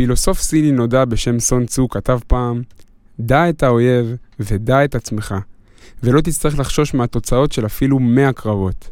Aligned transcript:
פילוסוף 0.00 0.40
סיני 0.40 0.72
נודע 0.72 1.04
בשם 1.04 1.40
סון 1.40 1.66
צו 1.66 1.88
כתב 1.88 2.18
פעם, 2.26 2.62
דע 3.20 3.48
את 3.48 3.62
האויב 3.62 4.16
ודע 4.40 4.84
את 4.84 4.94
עצמך, 4.94 5.34
ולא 6.02 6.20
תצטרך 6.20 6.58
לחשוש 6.58 6.94
מהתוצאות 6.94 7.52
של 7.52 7.66
אפילו 7.66 7.98
100 7.98 8.32
קרבות. 8.32 8.90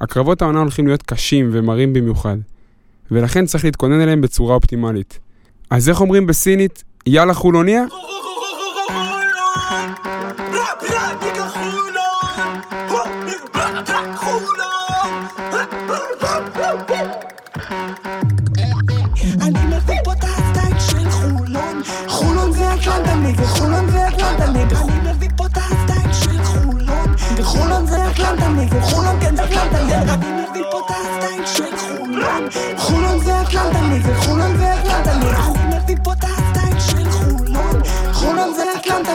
הקרבות 0.00 0.42
העונה 0.42 0.60
הולכים 0.60 0.86
להיות 0.86 1.02
קשים 1.02 1.50
ומרים 1.52 1.92
במיוחד, 1.92 2.36
ולכן 3.10 3.46
צריך 3.46 3.64
להתכונן 3.64 4.00
אליהם 4.00 4.20
בצורה 4.20 4.54
אופטימלית. 4.54 5.18
אז 5.70 5.88
איך 5.88 6.00
אומרים 6.00 6.26
בסינית, 6.26 6.84
יאללה 7.06 7.34
חולוניה? 7.34 7.84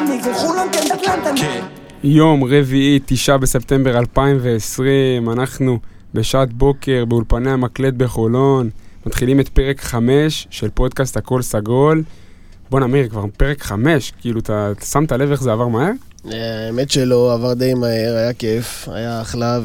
כן 0.08 1.20
נגד 1.34 1.64
יום 2.04 2.44
רביעי, 2.44 3.00
תשעה 3.06 3.38
בספטמבר 3.38 3.98
2020, 3.98 5.30
אנחנו 5.30 5.80
בשעת 6.14 6.54
בוקר 6.54 7.06
באולפני 7.06 7.52
המקלט 7.52 7.94
בחולון, 7.94 8.70
מתחילים 9.06 9.40
את 9.40 9.50
פרק 9.50 9.82
5 9.82 10.48
של 10.50 10.70
פודקאסט 10.70 11.18
הכל 11.18 11.42
סגול. 11.42 12.04
בוא 12.70 12.80
נמיר, 12.80 13.10
כבר 13.10 13.26
פרק 13.38 13.64
5, 13.64 14.14
כאילו, 14.22 14.40
אתה 14.40 14.72
שמת 14.92 15.12
לב 15.12 15.32
איך 15.32 15.44
זה 15.44 15.52
עבר 15.52 15.68
מהר? 15.68 15.92
האמת 16.32 16.92
שלא, 16.92 17.34
עבר 17.34 17.54
די 17.54 17.74
מהר, 17.74 18.16
היה 18.16 18.34
כיף, 18.34 18.90
היה 18.92 19.22
אחלה, 19.22 19.60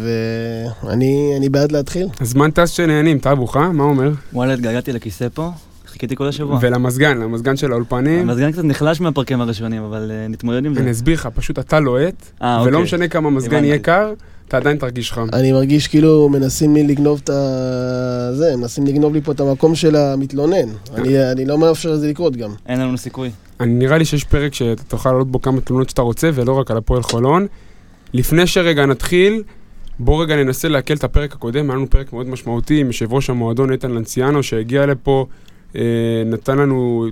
ואני 0.83 1.35
אני 1.37 1.49
בעד 1.49 1.73
להתחיל. 1.73 2.07
הזמן 2.21 2.51
טס 2.51 2.71
שנהנים, 2.71 3.19
טאבוך, 3.19 3.57
אה? 3.57 3.73
מה 3.73 3.85
אומר? 3.85 4.11
וואלה, 4.33 4.55
התגעגעתי 4.55 4.93
לכיסא 4.93 5.27
פה, 5.35 5.51
חיכיתי 5.93 6.17
כל 6.17 6.29
השבוע. 6.29 6.59
ולמזגן, 6.61 7.19
למזגן 7.19 7.57
של 7.57 7.73
האולפנים. 7.73 8.31
המזגן 8.31 8.53
קצת 8.53 8.65
נחלש 8.65 9.01
מהפרקים 9.01 9.41
הראשונים, 9.41 9.83
אבל 9.83 10.11
אה, 10.11 10.29
נתמודד 10.29 10.67
עם 10.67 10.75
זה. 10.75 10.81
אני 10.81 10.91
אסביר 10.91 11.15
לך, 11.15 11.29
פשוט 11.35 11.59
אתה 11.59 11.81
לוהט, 11.81 12.31
אה, 12.43 12.63
ולא 12.63 12.77
אוקיי. 12.77 12.83
משנה 12.83 13.09
כמה 13.09 13.29
הבנתי. 13.29 13.67
יהיה 13.67 13.79
קר, 13.79 14.13
אתה 14.49 14.57
עדיין 14.57 14.77
תרגיש 14.77 15.13
חם. 15.13 15.27
אני 15.33 15.53
מרגיש 15.53 15.89
כאילו 15.89 16.29
מנסים 16.29 16.75
לי 16.75 16.83
לגנוב 16.83 17.21
את 17.25 17.31
ה... 17.31 17.33
זה, 18.35 18.57
מנסים 18.57 18.87
לגנוב 18.87 19.15
לי 19.15 19.21
פה 19.21 19.33
את 19.33 19.41
המקום 19.41 19.75
של 19.75 19.97
המתלונן. 19.97 20.69
אני, 20.95 21.33
אני 21.33 21.45
לא 21.47 21.59
מאפשר 21.59 21.91
לזה 21.91 22.09
לקרות 22.09 22.37
גם. 22.37 22.51
אין 22.67 22.81
לנו 22.81 22.99
סיכוי. 22.99 23.31
אני 23.61 23.73
נראה 23.73 23.99
לי 23.99 24.05
שיש 24.05 24.25
פרק 24.25 24.55
שאתה 24.55 24.83
תוכל 24.83 25.13
לעלות 25.13 25.31
בו 25.31 25.43
כמה 25.43 25.61
תלונות 25.61 25.91
שאתה 25.91 26.03
רוצה, 26.03 26.31
ולא 26.35 26.53
רק 26.53 26.71
על 26.71 26.77
הפועל 26.77 27.03
חולון. 27.03 27.47
לפני 28.15 28.47
שרגע 28.47 28.87
נתחיל, 28.87 29.43
בוא 29.99 30.23
רגע 30.23 30.37
ננסה 30.37 30.69
לעכל 30.69 30.95
את 30.95 31.05
הפרק 31.05 31.33
הקודם, 31.33 31.71
היה 31.71 31.77
לנו 31.77 31.91
פרק 31.91 32.13
מאוד 32.13 32.29
משמעותי 32.29 32.81
עם 32.81 32.87
יושב 32.87 33.13
ראש 33.13 33.31
המועדון 33.31 33.73
איתן 33.73 33.91
לנציאנו, 33.91 34.43
שהגיע 34.43 34.87
לפה, 34.87 35.27
נתן 36.27 36.59
לנו 36.59 37.07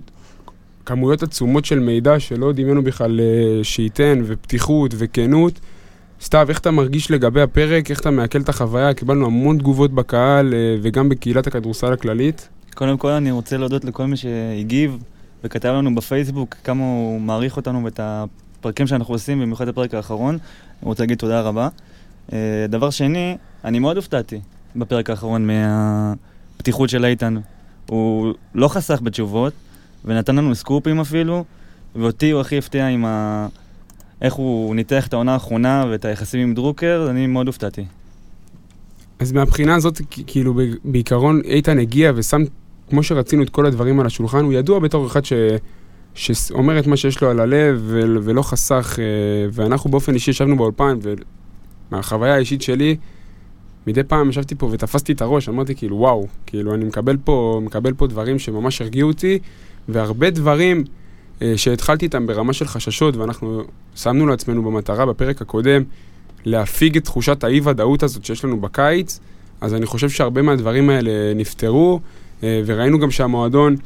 כמויות 0.90 1.22
עצומות 1.22 1.64
של 1.64 1.78
מידע 1.78 2.20
שלא 2.20 2.52
דמיינו 2.52 2.82
בכלל 2.82 3.20
אה, 3.20 3.64
שייתן, 3.64 4.22
ופתיחות 4.26 4.94
וכנות. 4.98 5.60
סתיו, 6.22 6.46
איך 6.48 6.58
אתה 6.58 6.70
מרגיש 6.70 7.10
לגבי 7.10 7.42
הפרק? 7.42 7.90
איך 7.90 8.00
אתה 8.00 8.10
מעכל 8.10 8.40
את 8.40 8.48
החוויה? 8.48 8.94
קיבלנו 8.94 9.26
המון 9.26 9.58
תגובות 9.58 9.94
בקהל 9.94 10.54
אה, 10.54 10.76
וגם 10.82 11.08
בקהילת 11.08 11.46
הכדורסל 11.46 11.92
הכללית. 11.92 12.48
קודם 12.74 12.98
כל 12.98 13.10
אני 13.10 13.30
רוצה 13.30 13.56
להודות 13.56 13.84
לכל 13.84 14.06
מי 14.06 14.16
שהגיב 14.16 14.98
וכתב 15.44 15.68
לנו 15.68 15.94
בפייסבוק 15.94 16.54
כמה 16.64 16.82
הוא 16.84 17.20
מעריך 17.20 17.56
אותנו 17.56 17.84
ואת 17.84 18.00
הפרקים 18.02 18.86
שאנחנו 18.86 19.14
עושים, 19.14 19.40
במיוחד 19.40 19.68
הפרק 19.68 19.94
האחרון. 19.94 20.34
אני 20.34 20.88
רוצה 20.88 21.02
להגיד 21.02 21.18
תודה 21.18 21.40
רבה. 21.40 21.68
אה, 22.32 22.66
דבר 22.68 22.90
שני, 22.90 23.36
אני 23.64 23.78
מאוד 23.78 23.96
הופתעתי 23.96 24.40
בפרק 24.76 25.10
האחרון 25.10 25.46
מהפתיחות 25.46 26.88
של 26.88 27.04
איתן. 27.04 27.36
הוא 27.90 28.34
לא 28.54 28.68
חסך 28.68 29.00
בתשובות, 29.02 29.52
ונתן 30.04 30.36
לנו 30.36 30.54
סקופים 30.54 31.00
אפילו, 31.00 31.44
ואותי 31.96 32.30
הוא 32.30 32.40
הכי 32.40 32.58
הפתיע 32.58 32.86
עם 32.86 33.04
ה... 33.04 33.46
איך 34.22 34.34
הוא 34.34 34.74
ניתח 34.74 35.06
את 35.06 35.12
העונה 35.12 35.32
האחרונה 35.32 35.84
ואת 35.90 36.04
היחסים 36.04 36.40
עם 36.40 36.54
דרוקר, 36.54 37.06
אני 37.10 37.26
מאוד 37.26 37.46
הופתעתי. 37.46 37.84
אז 39.18 39.32
מהבחינה 39.32 39.74
הזאת, 39.74 40.00
כאילו, 40.26 40.54
בעיקרון, 40.84 41.40
איתן 41.44 41.78
הגיע 41.78 42.12
ושם, 42.14 42.42
כמו 42.90 43.02
שרצינו, 43.02 43.42
את 43.42 43.50
כל 43.50 43.66
הדברים 43.66 44.00
על 44.00 44.06
השולחן. 44.06 44.44
הוא 44.44 44.52
ידוע 44.52 44.78
בתור 44.78 45.06
אחד 45.06 45.24
ש... 45.24 45.32
שאומר 46.14 46.78
את 46.78 46.86
מה 46.86 46.96
שיש 46.96 47.22
לו 47.22 47.30
על 47.30 47.40
הלב 47.40 47.80
ו... 47.84 48.00
ולא 48.22 48.42
חסך, 48.42 48.98
אה, 48.98 49.04
ואנחנו 49.52 49.90
באופן 49.90 50.14
אישי 50.14 50.30
ישבנו 50.30 50.56
באולפן, 50.56 50.98
ומהחוויה 51.92 52.34
האישית 52.34 52.62
שלי, 52.62 52.96
מדי 53.86 54.02
פעם 54.02 54.30
ישבתי 54.30 54.54
פה 54.54 54.68
ותפסתי 54.72 55.12
את 55.12 55.22
הראש, 55.22 55.48
אמרתי 55.48 55.74
כאילו, 55.74 55.96
וואו, 55.96 56.26
כאילו, 56.46 56.74
אני 56.74 56.84
מקבל 56.84 57.16
פה, 57.24 57.60
מקבל 57.64 57.92
פה 57.92 58.06
דברים 58.06 58.38
שממש 58.38 58.80
הרגיעו 58.80 59.08
אותי, 59.08 59.38
והרבה 59.88 60.30
דברים 60.30 60.84
אה, 61.42 61.52
שהתחלתי 61.56 62.04
איתם 62.04 62.26
ברמה 62.26 62.52
של 62.52 62.66
חששות, 62.66 63.16
ואנחנו 63.16 63.62
שמנו 63.94 64.26
לעצמנו 64.26 64.62
במטרה 64.62 65.06
בפרק 65.06 65.42
הקודם, 65.42 65.82
להפיג 66.44 66.96
את 66.96 67.04
תחושת 67.04 67.44
האי-ודאות 67.44 68.02
הזאת 68.02 68.24
שיש 68.24 68.44
לנו 68.44 68.60
בקיץ, 68.60 69.20
אז 69.60 69.74
אני 69.74 69.86
חושב 69.86 70.10
שהרבה 70.10 70.42
מהדברים 70.42 70.90
האלה 70.90 71.34
נפתרו, 71.34 72.00
אה, 72.42 72.62
וראינו 72.66 72.98
גם 72.98 73.10
שהמועדון 73.10 73.76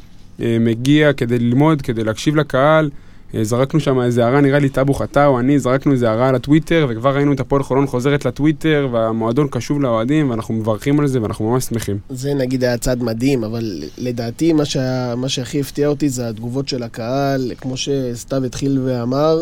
אה, 0.41 0.57
מגיע 0.61 1.13
כדי 1.13 1.39
ללמוד, 1.39 1.83
כדי 1.83 2.05
להקשיב 2.05 2.37
לקהל. 2.37 2.91
אה, 3.37 3.45
זרקנו 3.45 3.81
שם 3.81 4.01
איזה 4.01 4.25
הערה, 4.25 4.41
נראה 4.41 4.59
לי 4.59 4.69
טאבוך 4.69 5.03
אתה 5.03 5.27
או 5.27 5.41
אני, 5.41 5.59
זרקנו 5.59 5.93
איזה 5.93 6.11
הערה 6.11 6.29
על 6.29 6.35
הטוויטר, 6.35 6.87
וכבר 6.91 7.17
ראינו 7.17 7.33
את 7.33 7.41
הפועל 7.41 7.63
חולון 7.63 7.87
חוזרת 7.87 8.25
לטוויטר, 8.25 8.89
והמועדון 8.93 9.49
קשוב 9.51 9.81
לאוהדים, 9.81 10.31
ואנחנו 10.31 10.55
מברכים 10.55 11.01
על 11.01 11.07
זה, 11.07 11.23
ואנחנו 11.23 11.51
ממש 11.51 11.65
שמחים. 11.65 11.99
זה 12.11 12.35
נגיד 12.35 12.65
היה 12.65 12.79
צעד 12.79 13.03
מדהים, 13.03 13.45
אבל 13.45 13.83
לדעתי 13.99 14.53
מה, 14.53 14.65
שה... 14.65 15.15
מה 15.17 15.29
שהכי 15.29 15.61
הפתיע 15.61 15.89
אותי 15.89 16.09
זה 16.09 16.29
התגובות 16.29 16.69
של 16.69 16.83
הקהל, 16.83 17.53
כמו 17.61 17.77
שסתיו 17.77 18.45
התחיל 18.45 18.81
ואמר, 18.85 19.39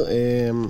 אמ, 0.51 0.67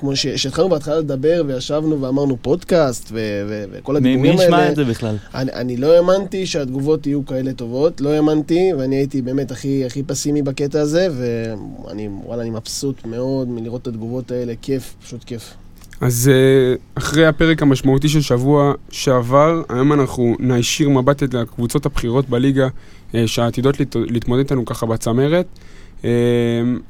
כמו 0.00 0.16
שהתחלנו 0.16 0.68
בהתחלה 0.68 0.98
לדבר 0.98 1.42
וישבנו 1.46 2.00
ואמרנו 2.00 2.36
פודקאסט 2.42 3.08
ו... 3.12 3.18
ו... 3.48 3.64
וכל 3.72 3.92
מי 3.92 3.98
הדיבורים 3.98 4.22
מי 4.22 4.42
האלה. 4.42 4.44
ישמע 4.44 4.70
את 4.70 4.76
זה 4.76 4.84
בכלל? 4.84 5.16
אני, 5.34 5.52
אני 5.52 5.76
לא 5.76 5.96
האמנתי 5.96 6.46
שהתגובות 6.46 7.06
יהיו 7.06 7.26
כאלה 7.26 7.52
טובות, 7.52 8.00
לא 8.00 8.08
האמנתי, 8.08 8.70
ואני 8.78 8.96
הייתי 8.96 9.22
באמת 9.22 9.50
הכי, 9.50 9.84
הכי 9.86 10.02
פסימי 10.02 10.42
בקטע 10.42 10.80
הזה, 10.80 11.08
ואני, 11.18 12.08
וואלה, 12.24 12.42
אני 12.42 12.50
מבסוט 12.50 13.04
מאוד 13.04 13.48
מלראות 13.48 13.82
את 13.82 13.86
התגובות 13.86 14.30
האלה, 14.30 14.52
כיף, 14.62 14.94
פשוט 15.04 15.24
כיף. 15.24 15.54
אז 16.00 16.30
אה, 16.32 16.74
אחרי 16.94 17.26
הפרק 17.26 17.62
המשמעותי 17.62 18.08
של 18.08 18.20
שבוע 18.20 18.72
שעבר, 18.90 19.62
היום 19.68 19.92
אנחנו 19.92 20.36
נישיר 20.38 20.88
מבט 20.88 21.22
את 21.22 21.34
הקבוצות 21.34 21.86
הבכירות 21.86 22.28
בליגה 22.28 22.68
אה, 23.14 23.26
שעתידות 23.26 23.80
להת- 23.80 23.96
להתמודד 24.10 24.38
איתנו 24.42 24.64
ככה 24.64 24.86
בצמרת. 24.86 25.46
אה, 26.04 26.10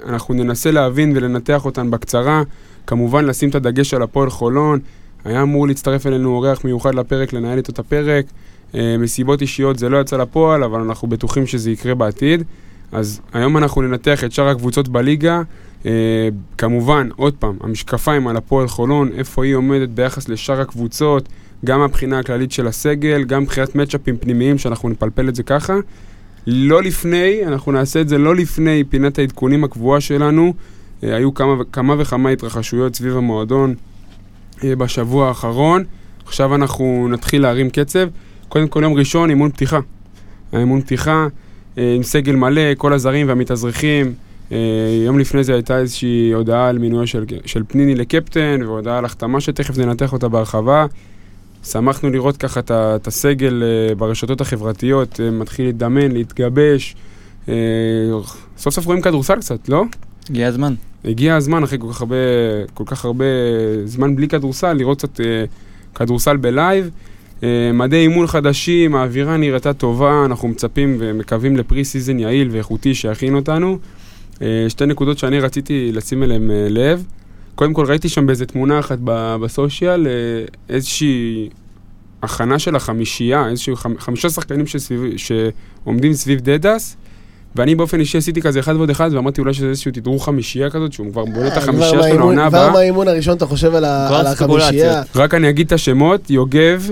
אנחנו 0.06 0.34
ננסה 0.34 0.70
להבין 0.70 1.12
ולנתח 1.16 1.64
אותן 1.64 1.90
בקצרה, 1.90 2.42
כמובן 2.86 3.24
לשים 3.24 3.48
את 3.48 3.54
הדגש 3.54 3.94
על 3.94 4.02
הפועל 4.02 4.30
חולון. 4.30 4.78
היה 5.24 5.42
אמור 5.42 5.66
להצטרף 5.68 6.06
אלינו 6.06 6.30
אורח 6.30 6.64
מיוחד 6.64 6.94
לפרק, 6.94 7.32
לנהל 7.32 7.58
איתו 7.58 7.72
את 7.72 7.78
הפרק. 7.78 8.24
אה, 8.74 8.96
מסיבות 8.98 9.40
אישיות 9.40 9.78
זה 9.78 9.88
לא 9.88 10.00
יצא 10.00 10.16
לפועל, 10.16 10.64
אבל 10.64 10.80
אנחנו 10.80 11.08
בטוחים 11.08 11.46
שזה 11.46 11.70
יקרה 11.70 11.94
בעתיד. 11.94 12.42
אז 12.92 13.20
היום 13.32 13.56
אנחנו 13.56 13.82
ננתח 13.82 14.24
את 14.24 14.32
שאר 14.32 14.48
הקבוצות 14.48 14.88
בליגה. 14.88 15.42
אה, 15.86 16.28
כמובן, 16.58 17.08
עוד 17.16 17.34
פעם, 17.34 17.56
המשקפיים 17.60 18.28
על 18.28 18.36
הפועל 18.36 18.68
חולון, 18.68 19.08
איפה 19.16 19.44
היא 19.44 19.54
עומדת 19.54 19.88
ביחס 19.88 20.28
לשאר 20.28 20.60
הקבוצות, 20.60 21.28
גם 21.64 21.80
מהבחינה 21.80 22.18
הכללית 22.18 22.52
של 22.52 22.66
הסגל, 22.66 23.24
גם 23.24 23.42
מבחינת 23.42 23.74
מצ'אפים 23.74 24.16
פנימיים, 24.16 24.58
שאנחנו 24.58 24.88
נפלפל 24.88 25.28
את 25.28 25.34
זה 25.34 25.42
ככה. 25.42 25.74
לא 26.46 26.82
לפני, 26.82 27.46
אנחנו 27.46 27.72
נעשה 27.72 28.00
את 28.00 28.08
זה 28.08 28.18
לא 28.18 28.36
לפני 28.36 28.84
פינת 28.84 29.18
העדכונים 29.18 29.64
הקבועה 29.64 30.00
שלנו. 30.00 30.54
אה, 31.04 31.16
היו 31.16 31.34
כמה, 31.34 31.64
כמה 31.72 31.94
וכמה 31.98 32.30
התרחשויות 32.30 32.96
סביב 32.96 33.16
המועדון 33.16 33.74
אה, 34.64 34.76
בשבוע 34.76 35.28
האחרון. 35.28 35.84
עכשיו 36.26 36.54
אנחנו 36.54 37.08
נתחיל 37.10 37.42
להרים 37.42 37.70
קצב. 37.70 38.08
קודם 38.48 38.68
כל, 38.68 38.80
יום 38.82 38.94
ראשון, 38.94 39.30
אימון 39.30 39.50
פתיחה. 39.50 39.80
האימון 40.52 40.80
פתיחה 40.80 41.26
אה, 41.78 41.94
עם 41.96 42.02
סגל 42.02 42.36
מלא, 42.36 42.74
כל 42.74 42.92
הזרים 42.92 43.28
והמתאזרחים. 43.28 44.14
יום 45.06 45.18
לפני 45.18 45.44
זה 45.44 45.54
הייתה 45.54 45.78
איזושהי 45.78 46.32
הודעה 46.34 46.68
על 46.68 46.78
מינויו 46.78 47.06
של, 47.06 47.24
של 47.46 47.62
פניני 47.68 47.94
לקפטן, 47.94 48.60
והודעה 48.62 48.98
על 48.98 49.04
החתמה 49.04 49.40
שתכף 49.40 49.78
ננתח 49.78 50.12
אותה 50.12 50.28
בהרחבה. 50.28 50.86
שמחנו 51.64 52.10
לראות 52.10 52.36
ככה 52.36 52.60
את 52.66 53.06
הסגל 53.06 53.62
ברשתות 53.98 54.40
החברתיות 54.40 55.20
מתחיל 55.32 55.66
להתדמן, 55.66 56.12
להתגבש. 56.12 56.96
סוף 58.58 58.74
סוף 58.74 58.86
רואים 58.86 59.00
כדורסל 59.02 59.40
קצת, 59.40 59.68
לא? 59.68 59.84
הגיע 60.30 60.48
הזמן. 60.48 60.74
הגיע 61.04 61.36
הזמן 61.36 61.62
אחרי 61.62 61.78
כל 61.78 61.92
כך 61.92 62.00
הרבה, 62.00 62.16
כל 62.74 62.84
כך 62.86 63.04
הרבה 63.04 63.24
זמן 63.84 64.16
בלי 64.16 64.28
כדורסל, 64.28 64.72
לראות 64.72 64.98
קצת 64.98 65.20
אה, 65.20 65.44
כדורסל 65.94 66.36
בלייב. 66.36 66.90
אה, 67.42 67.70
מדי 67.74 67.96
אימון 67.96 68.26
חדשים, 68.26 68.94
האווירה 68.94 69.36
נראתה 69.36 69.72
טובה, 69.72 70.24
אנחנו 70.24 70.48
מצפים 70.48 70.96
ומקווים 70.98 71.56
ל 71.56 71.84
preseason 71.84 72.18
יעיל 72.18 72.48
ואיכותי 72.50 72.94
שיכין 72.94 73.34
אותנו. 73.34 73.78
אה, 74.42 74.64
שתי 74.68 74.86
נקודות 74.86 75.18
שאני 75.18 75.40
רציתי 75.40 75.90
לשים 75.92 76.22
אליהן 76.22 76.50
אה, 76.50 76.66
לב. 76.70 77.04
קודם 77.54 77.72
כל 77.72 77.84
ראיתי 77.86 78.08
שם 78.08 78.26
באיזה 78.26 78.46
תמונה 78.46 78.78
אחת 78.78 78.98
ב 79.02 79.15
social, 79.15 80.06
אה, 80.06 80.12
איזושהי 80.68 81.48
הכנה 82.22 82.58
של 82.58 82.76
החמישייה, 82.76 83.48
איזשהו 83.48 83.76
חמ- 83.76 83.98
חמישה 83.98 84.30
שחקנים 84.30 84.66
שסביב, 84.66 85.02
שעומדים 85.16 86.12
סביב 86.12 86.40
דדס, 86.40 86.96
ואני 87.56 87.74
באופן 87.74 88.00
אישי 88.00 88.18
עשיתי 88.18 88.42
כזה 88.42 88.60
אחד 88.60 88.74
ועוד 88.76 88.90
אחד, 88.90 89.10
ואמרתי 89.14 89.40
אולי 89.40 89.54
שזה 89.54 89.66
איזשהו 89.68 89.90
תדרוך 89.92 90.24
חמישייה 90.24 90.70
כזאת, 90.70 90.92
שהוא 90.92 91.10
כבר 91.12 91.24
בונה 91.24 91.46
את 91.48 91.52
אה, 91.52 91.58
החמישייה 91.58 91.88
שלו 91.90 92.00
מהאימון- 92.00 92.18
לעונה 92.20 92.48
כבר 92.48 92.58
הבאה. 92.58 92.72
מהאימון 92.72 93.08
הראשון 93.08 93.36
אתה 93.36 93.46
חושב 93.46 93.74
על 93.74 93.84
החמישייה. 93.84 95.02
רק 95.16 95.34
אני 95.34 95.48
אגיד 95.50 95.66
את 95.66 95.72
השמות, 95.72 96.30
יוגב, 96.30 96.90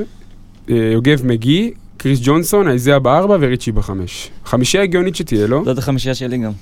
אה, 0.70 0.76
יוגב 0.92 1.26
מגי, 1.26 1.70
קריס 1.96 2.18
ג'ונסון, 2.22 2.68
אייזאה 2.68 2.98
בארבע 2.98 3.36
וריצ'י 3.40 3.72
בחמש. 3.72 4.30
חמישייה 4.44 4.82
הגיונית 4.82 5.16
שתהיה, 5.16 5.46
לא? 5.46 5.62
זאת 5.64 5.78
החמישייה 5.78 6.14
שלי 6.14 6.38
גם. 6.38 6.52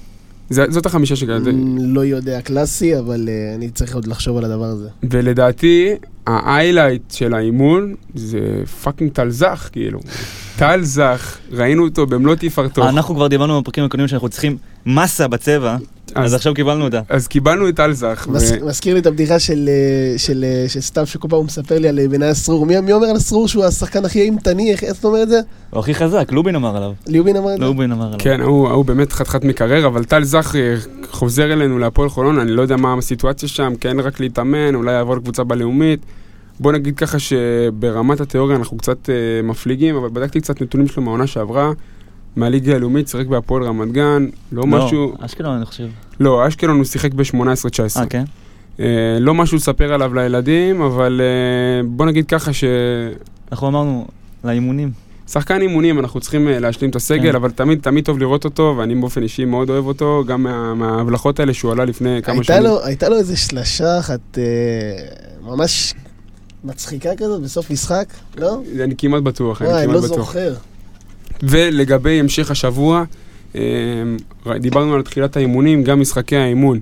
זאת 0.50 0.87
החמישייה 0.87 1.16
שכאלה. 1.16 1.38
אמ, 1.50 1.76
לא 1.78 2.04
יודע 2.04 2.40
קלאסי, 2.40 2.99
אבל 2.99 3.28
אה, 3.28 3.54
אני 3.54 3.69
צריך 3.70 3.94
עוד 3.94 4.06
לחשוב 4.06 4.37
על 4.37 4.44
הדבר 4.44 4.64
הזה. 4.64 4.88
ולדעתי, 5.10 5.94
ה 6.26 6.35
highlight 6.35 7.10
של 7.11 7.34
האימון 7.34 7.94
זה 8.14 8.38
fucking 8.82 9.12
טל 9.12 9.31
זך, 9.31 9.69
כאילו. 9.73 10.00
טל 10.56 10.82
זך, 10.82 11.38
ראינו 11.50 11.84
אותו 11.84 12.06
במלוא 12.06 12.34
תפארתו. 12.34 12.88
אנחנו 12.88 13.14
כבר 13.14 13.26
דיברנו 13.26 13.61
בפרקים 13.62 13.84
הקודמים 13.84 14.08
שאנחנו 14.08 14.28
צריכים 14.28 14.56
מסה 14.87 15.28
בצבע, 15.28 15.76
אז 16.24 16.34
עכשיו 16.34 16.54
קיבלנו 16.54 16.84
אותה. 16.84 17.00
אז 17.08 17.26
קיבלנו 17.28 17.68
את 17.68 17.76
טל 17.76 17.92
זך. 17.92 18.26
מז- 18.30 18.52
ו- 18.62 18.66
מזכיר 18.66 18.94
לי 18.94 19.00
את 19.00 19.06
הבדיחה 19.06 19.38
של, 19.38 19.68
אה, 19.68 20.18
של, 20.18 20.44
אה, 20.44 20.68
של 20.68 20.80
סתיו, 20.80 21.06
שכל 21.06 21.28
פעם 21.28 21.36
הוא 21.38 21.44
מספר 21.46 21.78
לי 21.78 21.88
על 21.88 21.98
אה, 21.98 22.08
בניה 22.08 22.34
סרור. 22.34 22.66
מי, 22.66 22.92
אומר 22.92 23.06
על 23.06 23.18
סרור 23.18 23.48
שהוא 23.48 23.64
השחקן 23.64 24.04
הכי 24.04 24.20
אימתני? 24.20 24.72
איך 24.72 24.84
אתה 24.98 25.08
אומר 25.08 25.22
את 25.22 25.28
זה? 25.28 25.40
הוא 25.70 25.80
הכי 25.80 25.94
חזק, 25.94 26.28
לובין 26.32 26.54
אמר 26.54 26.76
עליו. 26.76 26.92
ליובין 27.06 27.36
אמר 27.36 27.48
זה? 27.58 27.64
לובין 27.64 27.92
אמר 27.92 28.06
עליו. 28.06 28.18
כן, 28.18 28.40
ההוא 28.40 28.84
באמת 28.84 29.12
חתיכת 29.12 29.44
מקרר, 29.44 29.86
אבל 29.86 30.04
טל 30.04 30.24
זך 30.24 30.54
אה, 30.56 30.74
חוזר 31.10 31.52
אלינו 31.52 31.78
להפועל 31.78 32.08
חולון, 32.08 32.38
אני 32.38 32.50
לא 32.50 32.62
יודע 32.62 32.76
מה 32.76 32.94
הסיטואציה 32.98 33.48
שם, 33.48 33.72
כן 33.80 34.00
רק 34.00 34.20
להתאמן, 34.20 34.74
אולי 34.74 34.92
יעבור 34.92 35.16
לקבוצה 35.16 35.44
בלאומית. 35.44 36.00
בוא 36.60 36.72
נגיד 36.72 36.96
ככה 36.96 37.18
שברמת 37.18 38.20
התיאוריה 38.20 38.56
אנחנו 38.56 38.76
קצת 38.76 39.10
אה, 39.10 39.14
מפליגים, 39.42 39.96
אבל 39.96 40.08
בדקתי 40.12 40.40
קצת 40.40 40.62
נתונים 40.62 40.86
שלו 40.88 41.02
מהעונה 41.02 41.26
שעברה, 41.26 41.70
מהליגה 42.36 42.74
הלאומית, 42.74 43.08
שיחק 43.08 43.26
בהפועל 43.26 43.62
רמת 43.62 43.92
גן, 43.92 44.26
לא 44.52 44.66
משהו... 44.66 45.14
אשקלון 45.20 45.56
אני 45.56 45.64
חושב. 45.66 45.86
לא, 46.20 46.48
אשקלון 46.48 46.76
הוא 46.76 46.84
שיחק 46.84 47.12
ב-18-19. 47.14 47.36
אה, 48.00 48.06
כן? 48.06 48.24
אה, 48.80 48.86
לא 49.20 49.34
משהו 49.34 49.56
לספר 49.56 49.92
עליו 49.92 50.14
לילדים, 50.14 50.82
אבל 50.82 51.20
אה, 51.24 51.88
בוא 51.88 52.06
נגיד 52.06 52.26
ככה 52.28 52.52
ש... 52.52 52.64
אנחנו 53.52 53.68
אמרנו, 53.68 54.06
לאימונים. 54.44 54.90
שחקן 55.28 55.60
אימונים, 55.60 55.98
אנחנו 55.98 56.20
צריכים 56.20 56.48
אה, 56.48 56.58
להשלים 56.58 56.90
את 56.90 56.96
הסגל, 56.96 57.30
כן. 57.30 57.34
אבל 57.36 57.50
תמיד 57.50 57.78
תמיד 57.82 58.04
טוב 58.04 58.18
לראות 58.18 58.44
אותו, 58.44 58.74
ואני 58.78 58.94
באופן 58.94 59.22
אישי 59.22 59.44
מאוד 59.44 59.70
אוהב 59.70 59.86
אותו, 59.86 60.24
גם 60.26 60.42
מה- 60.42 60.74
מההבלחות 60.74 61.40
האלה 61.40 61.54
שהוא 61.54 61.72
עלה 61.72 61.84
לפני 61.84 62.22
כמה 62.22 62.34
הייתה 62.34 62.44
שנים. 62.54 62.62
לו, 62.62 62.84
הייתה 62.84 63.08
לו 63.08 63.16
איזה 63.16 63.36
שלשה 63.36 63.98
אחת 63.98 64.38
אה, 64.38 64.42
ממש 65.42 65.94
מצחיקה 66.64 67.10
כזאת 67.16 67.42
בסוף 67.42 67.70
משחק, 67.70 68.06
לא? 68.36 68.60
אני 68.84 68.94
כמעט 68.98 69.22
בטוח, 69.22 69.60
וואי, 69.60 69.70
אני 69.72 69.78
אני 69.78 69.86
כמעט 69.86 70.02
לא 70.02 70.08
בטוח. 70.08 70.16
זוכר. 70.26 70.54
ולגבי 71.42 72.20
המשך 72.20 72.50
השבוע, 72.50 73.04
אה, 73.56 73.60
דיברנו 74.60 74.94
על 74.94 75.02
תחילת 75.02 75.36
האימונים, 75.36 75.82
גם 75.82 76.00
משחקי 76.00 76.36
האימון. 76.36 76.80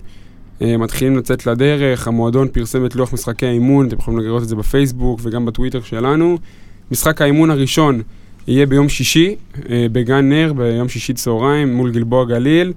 אה, 0.63 0.77
מתחילים 0.77 1.17
לצאת 1.17 1.47
לדרך, 1.47 2.09
המועדון 2.09 2.49
פרסם 2.49 2.87
את 2.87 2.97
לוח 2.97 3.13
משחקי 3.13 3.47
האימון, 3.47 3.87
אתם 3.89 3.97
יכולים 3.99 4.21
לראות 4.21 4.43
את 4.43 4.49
זה 4.49 4.57
בפייסבוק 4.57 5.21
וגם 5.23 5.47
בטוויטר 5.47 5.83
שלנו. 5.83 6.39
משחק 6.91 7.23
האימון 7.23 7.51
הראשון 7.51 8.03
יהיה 8.47 8.67
ביום 8.67 8.89
שישי, 8.89 9.37
אה, 9.71 9.87
בגן 9.93 10.29
נר, 10.29 10.53
ביום 10.53 10.89
שישי 10.89 11.13
צהריים, 11.13 11.75
מול 11.75 11.91
גלבוע 11.91 12.25
גליל. 12.25 12.73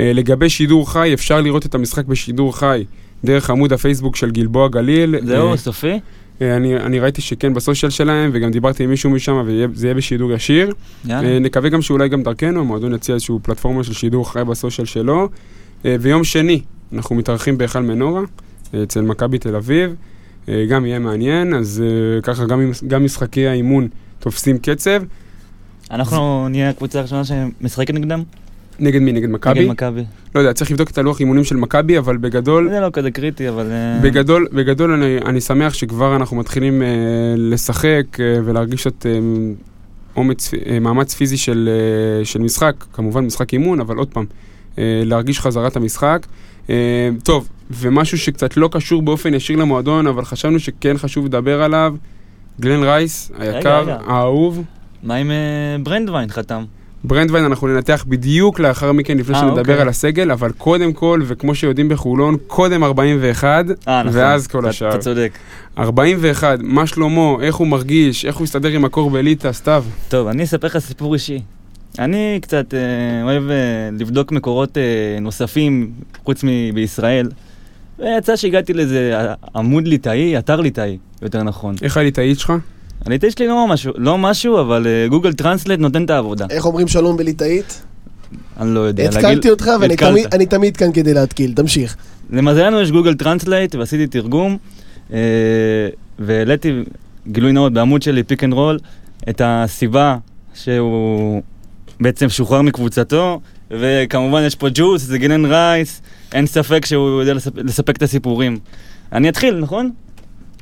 לגבי 0.00 0.48
שידור 0.48 0.92
חי, 0.92 1.14
אפשר 1.14 1.40
לראות 1.40 1.66
את 1.66 1.74
המשחק 1.74 2.04
בשידור 2.04 2.58
חי 2.58 2.84
דרך 3.24 3.50
עמוד 3.50 3.72
הפייסבוק 3.72 4.16
של 4.16 4.30
גלבוע 4.30 4.68
גליל. 4.68 5.14
זהו, 5.24 5.56
סופי? 5.56 6.00
אה, 6.42 6.56
אני, 6.56 6.76
אני 6.76 7.00
ראיתי 7.00 7.20
שכן 7.20 7.54
בסושיאל 7.54 7.90
שלהם, 7.90 8.30
וגם 8.32 8.50
דיברתי 8.50 8.84
עם 8.84 8.90
מישהו 8.90 9.10
משם, 9.10 9.42
וזה 9.46 9.86
יהיה 9.86 9.94
בשידור 9.94 10.32
ישיר. 10.32 10.72
יאללה. 11.04 11.28
אה, 11.28 11.38
נקווה 11.38 11.68
גם 11.68 11.82
שאולי 11.82 12.08
גם 12.08 12.22
דרכנו, 12.22 12.60
המועדון 12.60 12.94
יציע 12.94 13.14
איזושהי 13.14 13.34
פלטפורמה 13.42 13.84
של 13.84 13.92
שידור 13.92 14.32
חי 14.32 14.44
בסושיאל 14.44 14.86
שלו. 14.86 15.28
אה, 15.84 15.96
ויום 16.00 16.24
שני, 16.24 16.60
אנחנו 16.92 17.16
מתארחים 17.16 17.58
בהיכל 17.58 17.82
מנורה, 17.82 18.22
אצל 18.82 19.02
מכבי 19.02 19.38
תל 19.38 19.56
אביב. 19.56 19.94
גם 20.68 20.86
יהיה 20.86 20.98
מעניין, 20.98 21.54
אז 21.54 21.82
ככה 22.22 22.44
גם, 22.46 22.70
גם 22.86 23.04
משחקי 23.04 23.46
האימון 23.46 23.88
תופסים 24.18 24.58
קצב. 24.58 25.02
אנחנו 25.90 26.48
נהיה 26.48 26.70
הקבוצה 26.70 26.98
הראשונה 26.98 27.22
שמשחקת 27.24 27.94
נגדם? 27.94 28.22
נגד 28.78 29.00
מי? 29.02 29.12
נגד 29.12 29.28
מכבי? 29.28 29.60
נגד 29.60 29.70
מכבי. 29.70 30.04
לא 30.34 30.40
יודע, 30.40 30.52
צריך 30.52 30.70
לבדוק 30.70 30.90
את 30.90 30.98
הלוח 30.98 31.20
אימונים 31.20 31.44
של 31.44 31.56
מכבי, 31.56 31.98
אבל 31.98 32.16
בגדול, 32.16 32.68
זה 32.70 32.80
לא 32.80 32.90
כזה 32.92 33.10
קריטי, 33.10 33.48
אבל... 33.48 33.70
אה, 33.70 34.00
בגדול, 34.02 34.46
בגדול 34.52 34.92
אני, 34.92 35.18
אני 35.26 35.40
שמח 35.40 35.74
שכבר 35.74 36.16
אנחנו 36.16 36.36
מתחילים 36.36 36.82
אה, 36.82 36.88
לשחק 37.36 38.20
אה, 38.20 38.38
ולהרגיש 38.44 38.86
את 38.86 39.06
אה, 39.08 39.18
אומץ, 40.16 40.50
אה, 40.54 40.78
מאמץ 40.80 41.14
פיזי 41.14 41.36
של, 41.36 41.68
אה, 42.20 42.24
של 42.24 42.40
משחק, 42.40 42.84
כמובן 42.92 43.24
משחק 43.24 43.52
אימון, 43.52 43.80
אבל 43.80 43.96
עוד 43.96 44.08
פעם, 44.08 44.24
אה, 44.78 45.02
להרגיש 45.04 45.40
חזרת 45.40 45.76
המשחק. 45.76 46.26
אה, 46.70 47.10
טוב, 47.24 47.48
ומשהו 47.70 48.18
שקצת 48.18 48.56
לא 48.56 48.68
קשור 48.72 49.02
באופן 49.02 49.34
ישיר 49.34 49.56
למועדון, 49.56 50.06
אבל 50.06 50.24
חשבנו 50.24 50.58
שכן 50.58 50.98
חשוב 50.98 51.26
לדבר 51.26 51.62
עליו, 51.62 51.94
גלן 52.60 52.82
רייס, 52.82 53.32
היקר, 53.38 53.82
רגע. 53.82 53.98
האהוב. 54.06 54.62
מה 55.02 55.14
עם 55.14 55.30
אה, 55.30 55.36
ברנדווין 55.82 56.30
חתם? 56.30 56.64
ברנדווין 57.04 57.44
אנחנו 57.44 57.66
ננתח 57.66 58.04
בדיוק 58.08 58.60
לאחר 58.60 58.92
מכן, 58.92 59.18
לפני 59.18 59.34
אה, 59.34 59.40
שנדבר 59.40 59.60
אוקיי. 59.60 59.80
על 59.80 59.88
הסגל, 59.88 60.30
אבל 60.30 60.52
קודם 60.52 60.92
כל, 60.92 61.22
וכמו 61.26 61.54
שיודעים 61.54 61.88
בחולון, 61.88 62.36
קודם 62.46 62.84
41, 62.84 63.64
אה, 63.88 64.02
נכון. 64.02 64.20
ואז 64.20 64.46
כל 64.46 64.66
השאר. 64.66 64.90
אתה 64.90 64.98
צודק. 64.98 65.32
41, 65.78 66.58
מה 66.62 66.86
שלמה, 66.86 67.34
איך 67.42 67.54
הוא 67.54 67.66
מרגיש, 67.66 68.24
איך 68.24 68.36
הוא 68.36 68.44
הסתדר 68.44 68.68
עם 68.68 68.84
הקור 68.84 69.10
בליטא, 69.10 69.52
סתיו. 69.52 69.84
טוב, 70.08 70.28
אני 70.28 70.44
אספר 70.44 70.66
לך 70.66 70.78
סיפור 70.78 71.14
אישי. 71.14 71.40
אני 71.98 72.38
קצת 72.42 72.74
אה, 72.74 73.22
אוהב 73.22 73.50
אה, 73.50 73.56
לבדוק 73.98 74.32
מקורות 74.32 74.78
אה, 74.78 74.82
נוספים 75.20 75.92
חוץ 76.24 76.40
מבישראל, 76.44 77.28
ויצא 77.98 78.36
שהגעתי 78.36 78.72
לאיזה 78.72 79.12
עמוד 79.56 79.88
ליטאי, 79.88 80.38
אתר 80.38 80.60
ליטאי, 80.60 80.98
יותר 81.22 81.42
נכון. 81.42 81.74
איך 81.82 81.96
הליטאית 81.96 82.38
שלך? 82.38 82.52
הליטאי 83.06 83.30
שלי 83.30 83.46
לא 83.46 83.66
משהו, 83.68 83.92
לא 83.96 84.18
משהו, 84.18 84.60
אבל 84.60 84.86
אה, 84.86 85.08
Google 85.08 85.32
Translate 85.32 85.78
נותן 85.78 86.04
את 86.04 86.10
העבודה. 86.10 86.46
איך 86.50 86.66
אומרים 86.66 86.88
שלום 86.88 87.16
בליטאית? 87.16 87.82
אני 88.60 88.74
לא 88.74 88.80
יודע. 88.80 89.08
התקלתי 89.08 89.50
אותך 89.50 89.70
ואני 90.30 90.46
תמיד 90.46 90.76
כאן 90.76 90.92
כדי 90.92 91.14
להתקיל, 91.14 91.52
תמשיך. 91.54 91.96
למזלנו 92.30 92.80
יש 92.80 92.90
Google 92.90 93.14
Translate 93.14 93.74
ועשיתי 93.74 94.06
תרגום 94.06 94.56
אה, 95.12 95.18
והעליתי 96.18 96.72
גילוי 97.28 97.52
נאות 97.52 97.72
בעמוד 97.72 98.02
שלי 98.02 98.22
Pick 98.22 98.44
and 98.44 98.52
Roll 98.52 98.78
את 99.28 99.40
הסיבה 99.44 100.16
שהוא 100.54 101.42
בעצם 102.00 102.28
שוחרר 102.28 102.62
מקבוצתו 102.62 103.40
וכמובן 103.70 104.42
יש 104.42 104.54
פה 104.54 104.68
ג'וס, 104.74 105.02
זה 105.02 105.18
גלן 105.18 105.44
רייס, 105.44 106.02
אין 106.32 106.46
ספק 106.46 106.86
שהוא 106.86 107.20
יודע 107.20 107.34
לספק, 107.34 107.62
לספק 107.64 107.96
את 107.96 108.02
הסיפורים. 108.02 108.58
אני 109.12 109.28
אתחיל, 109.28 109.54
נכון? 109.54 109.90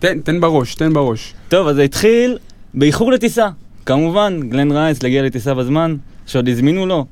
תן, 0.01 0.21
תן 0.21 0.41
בראש, 0.41 0.75
תן 0.75 0.93
בראש. 0.93 1.35
טוב, 1.49 1.69
אז 1.69 1.77
זה 1.77 1.83
התחיל 1.83 2.39
באיחור 2.75 3.13
לטיסה. 3.13 3.49
כמובן, 3.87 4.41
גלן 4.49 4.73
רייס 4.73 5.03
להגיע 5.03 5.23
לטיסה 5.23 5.55
בזמן, 5.55 5.97
שעוד 6.27 6.49
הזמינו 6.49 6.87
לו. 6.87 7.05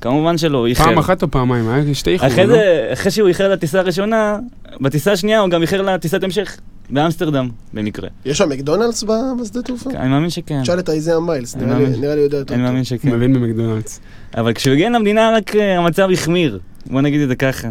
כמובן 0.00 0.38
שלא, 0.38 0.66
איחר. 0.66 0.84
פעם 0.84 0.98
אחת 0.98 1.22
או 1.22 1.30
פעמיים, 1.30 1.68
היה 1.68 1.94
שתי 1.94 2.10
איחורים, 2.10 2.32
אחרי 2.32 2.46
לא? 2.46 2.52
זה, 2.54 2.90
אחרי 2.92 3.10
שהוא 3.10 3.28
איחר 3.28 3.48
לטיסה 3.52 3.78
הראשונה, 3.80 4.38
בטיסה 4.80 5.12
השנייה 5.12 5.40
הוא 5.40 5.50
גם 5.50 5.62
איחר 5.62 5.82
לטיסת 5.82 6.24
המשך 6.24 6.56
באמסטרדם, 6.90 7.48
במקרה. 7.74 8.08
יש 8.24 8.38
שם 8.38 8.48
מקדונלדס 8.48 9.04
בשדה 9.42 9.62
תעופה? 9.62 9.90
אני 9.90 10.08
מאמין 10.08 10.30
שכן. 10.30 10.62
תשאל 10.62 10.78
את 10.78 10.88
אייזאה 10.88 11.20
מיילס, 11.20 11.54
אני 11.56 11.64
נראה 11.64 11.78
לי- 11.78 11.84
מאמין. 11.84 12.02
יודע 12.04 12.16
יותר 12.20 12.36
אני 12.38 12.44
טוב. 12.44 12.56
מאמין 12.56 12.76
הוא 12.76 12.84
שכן. 12.84 13.10
מבין 13.10 13.32
במקדונלדס. 13.32 14.00
אבל 14.36 14.52
כשהוא 14.52 14.72
הגיע 14.74 14.90
למדינה 14.90 15.32
רק 15.36 15.56
אה, 15.56 15.78
המצב 15.78 16.08
החמיר, 16.12 16.58
בוא 16.86 17.00
נגיד 17.00 17.20
את 17.20 17.28
זה 17.28 17.34
ככה. 17.36 17.68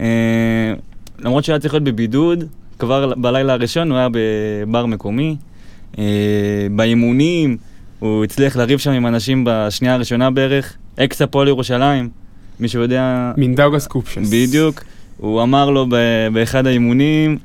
אה, 0.00 0.06
למרות 1.18 1.44
שהוא 1.44 1.52
היה 1.52 1.60
צריך 1.60 1.74
להיות 1.74 1.84
בבידוד, 1.84 2.44
כבר 2.78 3.14
בלילה 3.16 3.52
הראשון 3.52 3.90
הוא 3.90 3.98
היה 3.98 4.08
בבר 4.12 4.86
מקומי. 4.86 5.36
אה, 5.98 6.04
באימונים 6.70 7.56
הוא 7.98 8.24
הצליח 8.24 8.56
לריב 8.56 8.78
שם 8.78 8.90
עם 8.90 9.06
אנשים 9.06 9.44
בשנייה 9.46 9.94
הראשונה 9.94 10.30
בערך. 10.30 10.76
אקס 10.98 11.22
הפועל 11.22 11.48
ירושלים, 11.48 12.08
מישהו 12.60 12.82
יודע... 12.82 13.32
מינדאוגס 13.36 13.86
קופשס. 13.86 14.30
בדיוק. 14.32 14.84
הוא 15.16 15.42
אמר 15.42 15.70
לו 15.70 15.86
באחד 16.32 16.66
האימונים, 16.66 17.38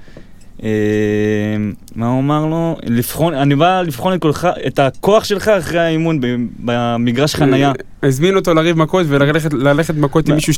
מה 1.96 2.08
הוא 2.08 2.20
אמר 2.20 2.46
לו? 2.46 2.77
לבחון, 2.86 3.34
אני 3.34 3.56
בא 3.56 3.82
לבחון 3.82 4.13
את, 4.13 4.22
כולך, 4.22 4.48
את 4.68 4.80
הכוח 4.80 5.24
שלך 5.24 5.48
אחרי 5.48 5.80
האימון 5.80 6.20
במגרש 6.60 7.36
חנייה. 7.36 7.70
אה, 8.03 8.08
הזמין 8.08 8.36
אותו 8.36 8.53
לריב 8.53 8.77
מכות 8.77 9.06
וללכת 9.10 9.53
ללכת 9.53 9.96
מכות 9.96 10.30
עם? 10.30 10.36
מישהו 10.36 10.53
2-16, 10.53 10.58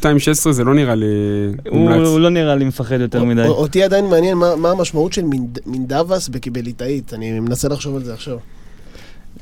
זה 0.52 0.64
לא 0.64 0.74
נראה 0.74 0.96
לי 0.96 1.06
הוא, 1.70 1.78
מומלץ. 1.80 2.08
הוא 2.08 2.20
לא 2.20 2.30
נראה 2.30 2.56
לי 2.56 2.66
מפחד 2.66 3.00
יותר 3.00 3.24
מדי. 3.24 3.42
אותי 3.48 3.84
עדיין 3.84 4.06
מעניין 4.06 4.38
מה 4.38 4.56
מה 4.56 4.72
המשמעות 4.72 5.14
של 5.14 5.22
מינד- 5.24 5.60
מינדבס 5.66 6.30
בליטאית, 6.52 7.14
אני 7.14 7.40
מנסה 7.40 7.68
לחשוב 7.70 7.96
על 7.96 8.04
זה 8.04 8.14
עכשיו. 8.14 8.38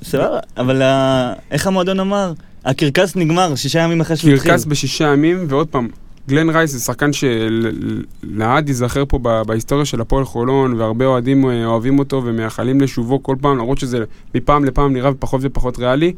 סבבה, 0.03 0.39
אבל 0.57 0.81
ה- 0.81 1.33
איך 1.51 1.67
המועדון 1.67 1.99
אמר? 1.99 2.33
הקרקס 2.65 3.15
נגמר, 3.15 3.55
שישה 3.55 3.79
ימים 3.79 4.01
אחרי 4.01 4.15
שהוא 4.17 4.31
התחיל. 4.31 4.51
קרקס 4.51 4.65
בשישה 4.65 5.05
ימים, 5.13 5.45
ועוד 5.49 5.67
פעם, 5.67 5.87
גלן 6.29 6.49
רייס 6.49 6.71
זה 6.71 6.79
שחקן 6.79 7.09
שלעד 7.13 8.67
ייזכר 8.69 9.03
פה 9.07 9.19
בהיסטוריה 9.47 9.85
של 9.85 10.01
הפועל 10.01 10.25
חולון, 10.25 10.73
והרבה 10.73 11.05
אוהדים 11.05 11.49
אה, 11.49 11.65
אוהבים 11.65 11.99
אותו 11.99 12.21
ומייחלים 12.25 12.81
לשובו 12.81 13.23
כל 13.23 13.35
פעם, 13.41 13.57
למרות 13.57 13.77
שזה 13.77 14.03
מפעם 14.35 14.65
לפעם 14.65 14.93
נראה 14.93 15.13
פחות 15.19 15.41
ופחות 15.43 15.79
ריאלי. 15.79 16.13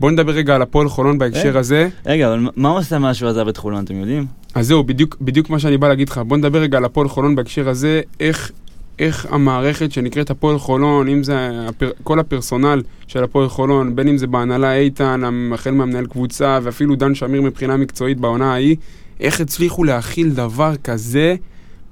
בואו 0.00 0.12
נדבר 0.12 0.32
רגע 0.32 0.54
על 0.54 0.62
הפועל 0.62 0.88
חולון 0.88 1.18
בהקשר 1.18 1.54
אה. 1.54 1.60
הזה. 1.60 1.88
רגע, 2.06 2.28
אבל 2.28 2.48
מה 2.56 2.68
הוא 2.68 2.78
עשה 2.78 2.98
מאז 2.98 3.16
שהוא 3.16 3.28
עזב 3.28 3.48
את 3.48 3.56
חולון, 3.56 3.84
אתם 3.84 3.94
יודעים? 3.94 4.26
אז 4.54 4.66
זהו, 4.66 4.84
בדיוק, 4.84 5.16
בדיוק 5.20 5.50
מה 5.50 5.58
שאני 5.58 5.78
בא 5.78 5.88
להגיד 5.88 6.08
לך. 6.08 6.18
בוא 6.18 6.36
נדבר 6.36 6.58
רגע 6.58 6.78
על 6.78 6.84
הפועל 6.84 7.08
חולון 7.08 7.34
בהקשר 7.34 7.68
הזה, 7.68 8.00
איך, 8.20 8.52
איך 8.98 9.26
המערכת 9.30 9.92
שנקראת 9.92 10.30
הפועל 10.30 10.58
חולון, 10.58 11.08
אם 11.08 11.22
זה 11.22 11.50
הפר, 11.68 11.90
כל 12.04 12.20
הפרסונל 12.20 12.82
של 13.06 13.24
הפועל 13.24 13.48
חולון, 13.48 13.96
בין 13.96 14.08
אם 14.08 14.18
זה 14.18 14.26
בהנהלה 14.26 14.74
איתן, 14.74 15.20
החל 15.54 15.70
מהמנהל 15.70 16.06
קבוצה, 16.06 16.58
ואפילו 16.62 16.96
דן 16.96 17.14
שמיר 17.14 17.42
מבחינה 17.42 17.76
מקצועית 17.76 18.20
בעונה 18.20 18.52
ההיא, 18.52 18.76
איך 19.20 19.40
הצליחו 19.40 19.84
להכיל 19.84 20.30
דבר 20.30 20.76
כזה 20.84 21.36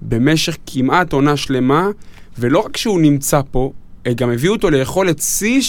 במשך 0.03 0.57
כמעט 0.67 1.13
עונה 1.13 1.37
שלמה, 1.37 1.89
ולא 2.39 2.59
רק 2.59 2.77
שהוא 2.77 3.01
נמצא 3.01 3.41
פה, 3.51 3.73
גם 4.17 4.31
הביאו 4.31 4.53
אותו 4.53 4.71
ליכולת 4.71 5.19
שיא 5.19 5.61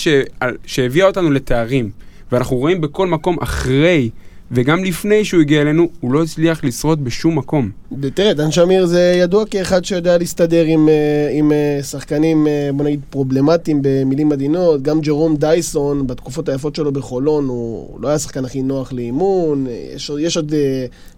שהביאה 0.66 1.08
אותנו 1.08 1.32
לתארים. 1.32 1.90
ואנחנו 2.32 2.58
רואים 2.58 2.82
בכל 2.82 3.08
מקום 3.08 3.38
אחרי 3.42 4.10
וגם 4.52 4.84
לפני 4.84 5.26
שהוא 5.26 5.42
הגיע 5.42 5.62
אלינו, 5.62 5.88
הוא 6.00 6.14
לא 6.14 6.24
הצליח 6.24 6.64
לשרוד 6.64 7.04
בשום 7.04 7.38
מקום. 7.38 7.70
תראה, 8.14 8.34
דן 8.34 8.52
שמיר 8.52 8.86
זה 8.86 9.14
ידוע 9.18 9.46
כאחד 9.46 9.86
שיודע 9.86 10.18
להסתדר 10.18 10.64
עם, 10.64 10.90
אה, 10.90 11.30
עם 11.32 11.52
אה, 11.52 11.80
שחקנים, 11.84 12.48
אה, 12.48 12.70
בוא 12.74 12.86
נגיד, 12.86 13.00
פרובלמטיים 13.10 13.80
במילים 13.82 14.32
עדינות. 14.32 14.82
גם 14.82 15.02
ג'רום 15.02 15.36
דייסון, 15.36 16.08
בתקופות 16.08 16.50
היפות 16.50 16.76
שלו 16.76 16.92
בחולון, 16.92 17.48
הוא 17.48 18.02
לא 18.02 18.08
היה 18.08 18.16
השחקן 18.16 18.46
הכי 18.46 18.62
נוח 18.62 18.94
לאימון. 18.94 19.68
יש, 19.96 20.12
יש 20.20 20.38
עוד 20.38 20.54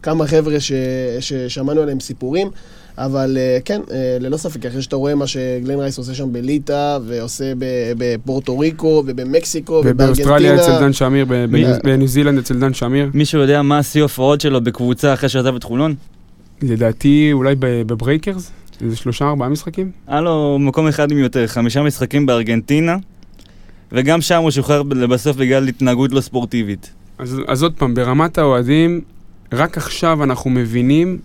כמה 0.03 0.27
חבר'ה 0.27 0.59
ש, 0.59 0.71
ששמענו 1.19 1.81
עליהם 1.81 1.99
סיפורים. 1.99 2.49
אבל 2.97 3.37
כן, 3.65 3.81
ללא 4.19 4.37
ספק, 4.37 4.65
אחרי 4.65 4.81
שאתה 4.81 4.95
רואה 4.95 5.15
מה 5.15 5.27
שגלן 5.27 5.79
רייס 5.79 5.97
עושה 5.97 6.13
שם 6.13 6.33
בליטא, 6.33 6.97
ועושה 7.05 7.53
בפורטו 7.97 8.59
ריקו, 8.59 9.03
ובמקסיקו, 9.07 9.81
ובאוסטרליה 9.85 10.55
אצל 10.55 10.61
ובארגנטינה. 10.61 10.87
דן 10.87 10.93
שמיר, 10.93 11.25
בניו 11.83 12.07
זילנד 12.07 12.37
אצל 12.37 12.59
דן 12.59 12.73
שמיר. 12.73 13.09
מישהו 13.19 13.41
יודע 13.41 13.61
מה 13.61 13.77
השיא 13.77 14.01
הופעות 14.01 14.41
שלו 14.41 14.61
בקבוצה 14.61 15.13
אחרי 15.13 15.29
שעזב 15.29 15.55
את 15.55 15.63
חולון? 15.63 15.95
לדעתי 16.61 17.29
אולי 17.33 17.55
ב 17.59 17.68
Breakers, 17.68 18.51
איזה 18.81 18.95
שלושה 18.95 19.25
ארבעה 19.25 19.49
משחקים. 19.49 19.91
היה 20.07 20.21
לו 20.21 20.57
מקום 20.59 20.87
אחד 20.87 21.11
עם 21.11 21.17
יותר, 21.17 21.47
חמישה 21.47 21.83
משחקים 21.83 22.25
בארגנטינה, 22.25 22.95
וגם 23.91 24.21
שם 24.21 24.41
הוא 24.41 24.51
שוחרר 24.51 24.81
לבסוף 24.81 25.37
בגלל 25.37 25.67
התנהגות 25.67 26.11
לא 26.11 26.21
ספורטיבית. 26.21 26.91
אז, 27.17 27.41
אז 27.47 27.63
עוד 27.63 27.73
פעם, 27.73 27.93
ברמת 27.93 28.37
האוהדים, 28.37 29.01
רק 29.53 29.77
עכשיו 29.77 30.23
אנחנו 30.23 30.49
מבינים, 30.49 31.19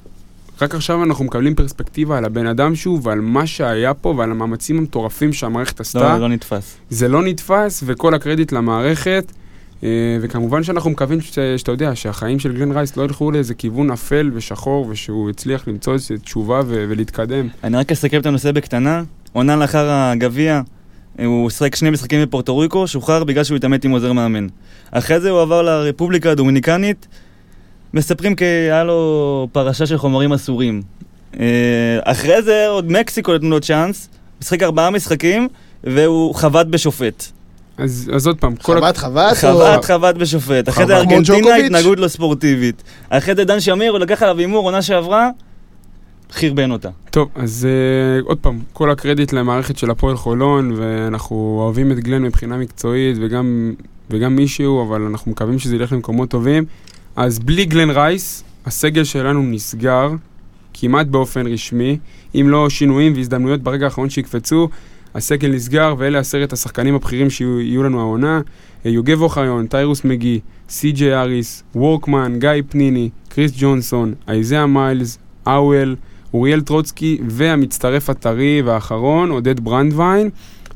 רק 0.60 0.74
עכשיו 0.74 1.04
אנחנו 1.04 1.24
מקבלים 1.24 1.54
פרספקטיבה 1.54 2.18
על 2.18 2.24
הבן 2.24 2.46
אדם 2.46 2.74
שהוא 2.74 3.00
ועל 3.02 3.20
מה 3.20 3.46
שהיה 3.46 3.94
פה 3.94 4.14
ועל 4.18 4.30
המאמצים 4.30 4.78
המטורפים 4.78 5.32
שהמערכת 5.32 5.80
עשתה. 5.80 5.98
לא, 5.98 6.20
לא 6.20 6.28
נתפס. 6.28 6.76
זה 6.90 7.08
לא 7.08 7.22
נתפס, 7.22 7.82
וכל 7.86 8.14
הקרדיט 8.14 8.52
למערכת. 8.52 9.32
אה, 9.84 9.88
וכמובן 10.20 10.62
שאנחנו 10.62 10.90
מקווים 10.90 11.20
ש- 11.20 11.38
שאתה 11.56 11.72
יודע, 11.72 11.94
שהחיים 11.94 12.38
של 12.38 12.52
גלן 12.56 12.72
רייס 12.72 12.96
לא 12.96 13.02
ילכו 13.02 13.30
לאיזה 13.30 13.54
כיוון 13.54 13.90
אפל 13.90 14.30
ושחור, 14.34 14.86
ושהוא 14.88 15.30
יצליח 15.30 15.68
למצוא 15.68 15.92
איזו 15.92 16.14
תשובה 16.24 16.60
ו- 16.66 16.84
ולהתקדם. 16.88 17.48
אני 17.64 17.76
רק 17.76 17.92
אסכם 17.92 18.20
את 18.20 18.26
הנושא 18.26 18.52
בקטנה. 18.52 19.02
עונה 19.32 19.56
לאחר 19.56 19.90
הגביע, 19.90 20.60
הוא 21.24 21.50
שיחק 21.50 21.74
שני 21.74 21.90
משחקים 21.90 22.22
בפורטו 22.22 22.58
ריקו, 22.58 22.86
שוחרר 22.86 23.24
בגלל 23.24 23.44
שהוא 23.44 23.56
התעמת 23.56 23.84
עם 23.84 23.90
עוזר 23.90 24.12
מאמן. 24.12 24.46
אחרי 24.90 25.20
זה 25.20 25.30
הוא 25.30 25.40
עבר 25.40 25.62
לרפובליקה 25.62 26.30
הדומיניקנית, 26.30 27.06
מספרים 27.94 28.34
כי 28.34 28.44
היה 28.44 28.84
לו 28.84 29.48
פרשה 29.52 29.86
של 29.86 29.98
חומרים 29.98 30.32
אסורים. 30.32 30.82
אה, 31.40 31.98
אחרי 32.02 32.42
זה 32.42 32.66
עוד 32.68 32.92
מקסיקו 32.92 33.34
נתנו 33.34 33.50
לו 33.50 33.60
צ'אנס, 33.60 34.08
משחק 34.42 34.62
ארבעה 34.62 34.90
משחקים, 34.90 35.48
והוא 35.84 36.34
חבט 36.34 36.66
בשופט. 36.66 37.24
אז, 37.78 38.10
אז 38.14 38.26
עוד 38.26 38.38
פעם, 38.38 38.56
כל... 38.56 38.80
חבט 38.80 38.96
חבט? 38.96 39.36
חבט, 39.36 39.84
חבט 39.84 40.14
בשופט. 40.14 40.68
אחרי 40.68 40.86
זה 40.86 40.96
ארגנטינה? 40.96 41.56
התנהגות 41.56 41.98
לא 41.98 42.08
ספורטיבית. 42.08 42.82
אחרי 43.08 43.34
זה 43.34 43.44
דן 43.44 43.60
שמיר, 43.60 43.92
הוא 43.92 43.98
לקח 43.98 44.22
עליו 44.22 44.38
הימור 44.38 44.64
עונה 44.64 44.82
שעברה, 44.82 45.30
חרבן 46.32 46.70
אותה. 46.70 46.88
טוב, 47.10 47.28
אז 47.34 47.68
uh, 48.22 48.28
עוד 48.28 48.38
פעם, 48.38 48.58
כל 48.72 48.90
הקרדיט 48.90 49.32
למערכת 49.32 49.78
של 49.78 49.90
הפועל 49.90 50.16
חולון, 50.16 50.72
ואנחנו 50.76 51.60
אוהבים 51.64 51.92
את 51.92 51.98
גלן 51.98 52.22
מבחינה 52.22 52.56
מקצועית 52.56 53.16
וגם, 53.20 53.74
וגם 54.10 54.36
מישהו, 54.36 54.88
אבל 54.88 55.02
אנחנו 55.02 55.30
מקווים 55.30 55.58
שזה 55.58 55.76
ילך 55.76 55.92
למקומות 55.92 56.28
טובים. 56.30 56.64
אז 57.16 57.38
בלי 57.38 57.64
גלן 57.64 57.90
רייס, 57.90 58.44
הסגל 58.66 59.04
שלנו 59.04 59.42
נסגר 59.42 60.10
כמעט 60.74 61.06
באופן 61.06 61.46
רשמי, 61.46 61.98
אם 62.34 62.46
לא 62.48 62.70
שינויים 62.70 63.12
והזדמנויות 63.16 63.62
ברגע 63.62 63.84
האחרון 63.84 64.10
שיקפצו, 64.10 64.68
הסגל 65.14 65.48
נסגר, 65.48 65.94
ואלה 65.98 66.18
עשרת 66.18 66.52
השחקנים 66.52 66.94
הבכירים 66.94 67.30
שיהיו 67.30 67.60
יהיו 67.60 67.82
לנו 67.82 68.00
העונה. 68.00 68.40
אה, 68.86 68.90
יוגב 68.90 69.22
אוחיון, 69.22 69.66
טיירוס 69.66 70.04
מגי, 70.04 70.40
סי.ג'יי 70.68 71.14
אריס, 71.14 71.62
וורקמן, 71.74 72.38
גיא 72.38 72.50
פניני, 72.68 73.10
קריס 73.28 73.52
ג'ונסון, 73.56 74.14
אייזאה 74.28 74.66
מיילס, 74.66 75.18
אוול, 75.46 75.96
אוריאל 76.34 76.60
טרוצקי 76.60 77.18
והמצטרף 77.28 78.10
הטרי 78.10 78.62
והאחרון, 78.64 79.30
עודד 79.30 79.60
ברנדווין. 79.60 80.30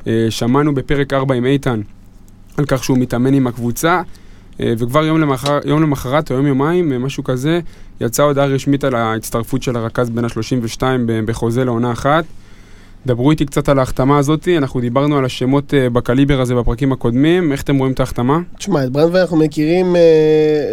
אה, 0.07 0.27
שמענו 0.31 0.75
בפרק 0.75 1.13
4 1.13 1.35
עם 1.35 1.45
איתן 1.45 1.81
על 2.57 2.65
כך 2.65 2.85
שהוא 2.85 2.99
מתאמן 2.99 3.35
עם 3.35 3.47
הקבוצה, 3.47 4.03
אה, 4.61 4.73
וכבר 4.79 5.05
יום, 5.05 5.21
למחר, 5.21 5.59
יום 5.65 5.83
למחרת 5.83 6.31
או 6.31 6.37
יום 6.37 6.47
יומיים, 6.47 7.03
משהו 7.03 7.25
כזה, 7.25 7.61
יצאה 8.01 8.27
הודעה 8.27 8.47
רשמית 8.47 8.85
על 8.85 8.95
ההצטרפות 8.95 9.63
של 9.63 9.77
הרכז 9.77 10.11
בן 10.11 10.25
ה-32 10.25 10.83
בחוזה 11.27 11.65
לעונה 11.65 11.93
אחת. 11.93 12.25
דברו 13.07 13.31
איתי 13.31 13.47
קצת 13.47 13.69
על 13.69 13.79
ההחתמה 13.79 14.19
הזאת, 14.19 14.49
אנחנו 14.57 14.81
דיברנו 14.81 15.19
על 15.19 15.25
השמות 15.25 15.75
אה, 15.75 15.91
בקליבר 15.91 16.41
הזה 16.41 16.55
בפרקים 16.55 16.93
הקודמים, 16.93 17.53
איך 17.53 17.63
אתם 17.63 17.79
רואים 17.79 17.93
את 17.93 18.01
ההחתמה? 18.01 18.39
תשמע, 18.59 18.85
את 18.85 18.91
ברנדווין 18.91 19.21
אנחנו 19.23 19.37
מכירים, 19.37 19.97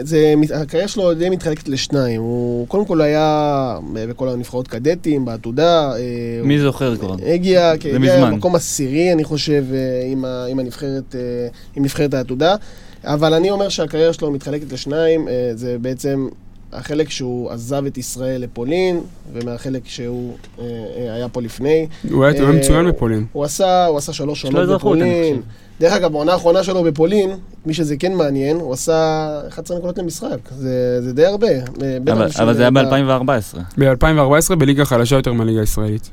זה, 0.02 0.34
הקריירה 0.54 0.88
שלו 0.88 1.14
די 1.14 1.30
מתחלקת 1.30 1.68
לשניים. 1.68 2.22
הוא 2.22 2.68
קודם 2.68 2.86
כל 2.86 3.02
היה 3.02 3.78
אה, 3.98 4.08
בכל 4.08 4.30
הנבחרות 4.30 4.68
קדטים, 4.68 5.26
בעתודה. 5.26 5.92
אה, 5.92 6.00
מי 6.44 6.60
זוכר 6.60 6.96
כבר? 6.98 7.16
הגיע, 7.34 7.62
זה 7.62 7.74
הגיע 7.74 8.00
מזמן. 8.00 8.32
למקום 8.32 8.56
עשירי, 8.56 9.14
אני 9.14 9.24
חושב, 9.24 9.64
אה, 9.74 10.12
עם, 10.12 10.26
ה, 10.26 10.46
עם, 10.50 10.60
הנבחרת, 10.60 11.16
אה, 11.16 11.48
עם 11.76 11.84
נבחרת 11.84 12.14
העתודה. 12.14 12.56
אבל 13.04 13.34
אני 13.34 13.52
אומר 13.52 13.70
שהקריירה 13.70 14.14
שלו 14.14 14.32
מתחלקת 14.32 14.72
לשניים, 14.72 15.28
זה 15.56 15.78
בעצם 15.82 16.28
החלק 16.76 17.10
שהוא 17.10 17.52
עזב 17.52 17.86
את 17.86 17.98
ישראל 17.98 18.42
לפולין, 18.42 19.00
ומהחלק 19.34 19.82
שהוא 19.86 20.34
אה, 20.60 20.64
אה, 20.98 21.14
היה 21.14 21.30
פה 21.30 21.42
לפני. 21.42 21.88
הוא 22.12 22.26
היה 22.26 22.44
אה, 22.44 22.52
מצוין 22.52 22.88
בפולין. 22.88 23.26
הוא 23.32 23.44
עשה, 23.44 23.86
הוא 23.86 23.98
עשה 23.98 24.14
שלוש 24.14 24.46
עונות 24.46 24.70
בפולין. 24.70 25.42
דרך 25.80 25.94
אגב, 25.94 26.12
בעונה 26.12 26.34
האחרונה 26.34 26.64
שלו 26.64 26.84
בפולין, 26.84 27.30
מי 27.66 27.74
שזה 27.74 27.98
כן 27.98 28.14
מעניין, 28.14 28.58
הוא 28.58 28.74
עשה 28.74 29.28
11 29.48 29.78
נקודות 29.78 29.98
למשחק. 29.98 30.38
זה, 30.58 31.02
זה 31.02 31.14
די 31.14 31.26
הרבה. 31.26 31.48
אה, 31.48 31.62
אבל, 32.14 32.28
אבל 32.40 32.54
זה 32.54 32.62
היה 32.62 32.72
ב- 32.72 32.80
ב-2014. 32.80 33.60
ב-2014 33.78 34.56
בליגה 34.56 34.86
חלשה 34.86 35.16
יותר 35.16 35.34
מהליגה 35.34 35.60
הישראלית. 35.60 36.10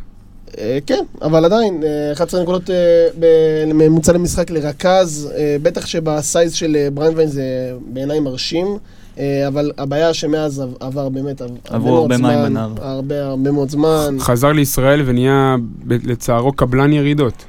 אה, 0.59 0.79
כן, 0.87 1.05
אבל 1.23 1.45
עדיין, 1.45 1.83
אה, 1.85 2.13
11 2.13 2.43
נקודות 2.43 2.71
אה, 2.71 2.77
בממוצע 3.19 4.13
למשחק 4.13 4.51
לרכז, 4.51 5.33
אה, 5.37 5.57
בטח 5.63 5.87
שבסייז 5.87 6.53
של 6.55 6.77
אה, 6.77 6.89
ברנדווין 6.91 7.29
זה 7.29 7.73
בעיניי 7.93 8.21
מרשים. 8.21 8.79
אה, 9.19 9.49
אבל 9.49 9.71
הבעיה 9.79 10.15
שמאז 10.15 10.61
עב- 10.61 10.75
עבר 10.81 11.09
באמת 11.09 11.41
הרבה 11.41 11.55
עברו 11.69 11.89
מאוד 11.91 12.13
הרבה 12.13 12.17
מים 12.29 12.39
זמן, 12.39 12.49
בנהר. 12.49 12.73
הרבה 12.81 13.25
הרבה 13.25 13.51
מאוד 13.51 13.71
זמן. 13.71 14.17
חזר 14.19 14.53
לישראל 14.53 15.03
ונהיה 15.05 15.57
לצערו 15.87 16.53
קבלן 16.53 16.93
ירידות. 16.93 17.45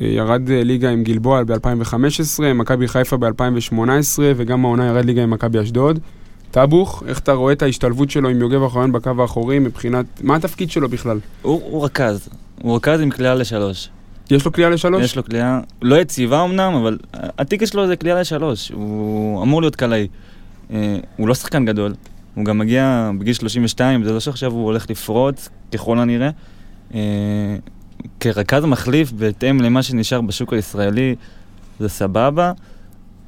אה, 0.00 0.06
ירד 0.06 0.50
אה, 0.50 0.64
ליגה 0.64 0.90
עם 0.90 1.02
גלבוע 1.04 1.42
ב-2015, 1.44 1.94
מכבי 2.54 2.88
חיפה 2.88 3.16
ב-2018 3.16 3.78
וגם 4.18 4.64
העונה 4.64 4.86
ירד 4.86 5.04
ליגה 5.04 5.22
עם 5.22 5.30
מכבי 5.30 5.62
אשדוד. 5.62 5.98
טאבוך, 6.50 7.02
איך 7.08 7.18
אתה 7.18 7.32
רואה 7.32 7.52
את 7.52 7.62
ההשתלבות 7.62 8.10
שלו 8.10 8.28
עם 8.28 8.40
יוגב 8.40 8.62
האחרון 8.62 8.92
בקו 8.92 9.10
האחורי 9.18 9.58
מבחינת... 9.58 10.04
מה 10.22 10.36
התפקיד 10.36 10.70
שלו 10.70 10.88
בכלל? 10.88 11.18
הוא, 11.42 11.60
הוא 11.70 11.84
רכז. 11.84 12.28
הוא 12.62 12.76
רכז 12.76 13.00
עם 13.00 13.10
קליעה 13.10 13.34
לשלוש. 13.34 13.88
יש 14.30 14.44
לו 14.44 14.52
קליעה 14.52 14.70
לשלוש? 14.70 15.04
יש 15.04 15.16
לו 15.16 15.22
קליעה, 15.22 15.60
לא 15.82 15.96
יציבה 15.96 16.44
אמנם, 16.44 16.74
אבל 16.74 16.98
הטיקט 17.14 17.66
שלו 17.66 17.86
זה 17.86 17.96
קליעה 17.96 18.20
לשלוש. 18.20 18.72
הוא 18.74 19.42
אמור 19.42 19.60
להיות 19.62 19.76
קלעי. 19.76 20.06
אה, 20.72 20.98
הוא 21.16 21.28
לא 21.28 21.34
שחקן 21.34 21.64
גדול. 21.64 21.94
הוא 22.34 22.44
גם 22.44 22.58
מגיע 22.58 23.10
בגיל 23.18 23.34
32, 23.34 24.04
זה 24.04 24.12
לא 24.12 24.20
שעכשיו 24.20 24.52
הוא 24.52 24.64
הולך 24.64 24.90
לפרוץ, 24.90 25.48
ככל 25.74 25.98
הנראה. 25.98 26.30
אה, 26.94 27.56
כרכז 28.20 28.64
מחליף, 28.64 29.12
בהתאם 29.12 29.60
למה 29.60 29.82
שנשאר 29.82 30.20
בשוק 30.20 30.52
הישראלי, 30.52 31.14
זה 31.80 31.88
סבבה, 31.88 32.52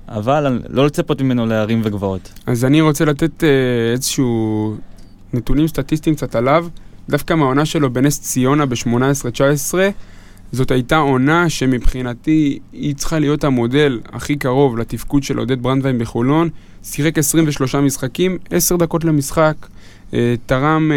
אבל 0.09 0.61
לא 0.69 0.87
לצפות 0.87 1.23
ממנו 1.23 1.47
להרים 1.47 1.81
וגבעות. 1.85 2.33
אז 2.47 2.65
אני 2.65 2.81
רוצה 2.81 3.05
לתת 3.05 3.45
אה, 3.45 3.49
איזשהו 3.93 4.77
נתונים 5.33 5.67
סטטיסטיים 5.67 6.17
קצת 6.17 6.35
עליו. 6.35 6.67
דווקא 7.09 7.35
מהעונה 7.35 7.65
שלו 7.65 7.93
בנס 7.93 8.21
ציונה 8.21 8.67
ב-18-19, 8.67 9.75
זאת 10.53 10.71
הייתה 10.71 10.97
עונה 10.97 11.49
שמבחינתי 11.49 12.59
היא 12.73 12.95
צריכה 12.95 13.19
להיות 13.19 13.45
המודל 13.45 14.01
הכי 14.13 14.37
קרוב 14.37 14.79
לתפקוד 14.79 15.23
של 15.23 15.39
עודד 15.39 15.63
ברנדווין 15.63 15.99
בחולון. 15.99 16.49
שיחק 16.83 17.19
23 17.19 17.75
משחקים, 17.75 18.39
10 18.51 18.77
דקות 18.77 19.05
למשחק, 19.05 19.55
אה, 20.15 20.35
תרם, 20.47 20.93
אה, 20.93 20.97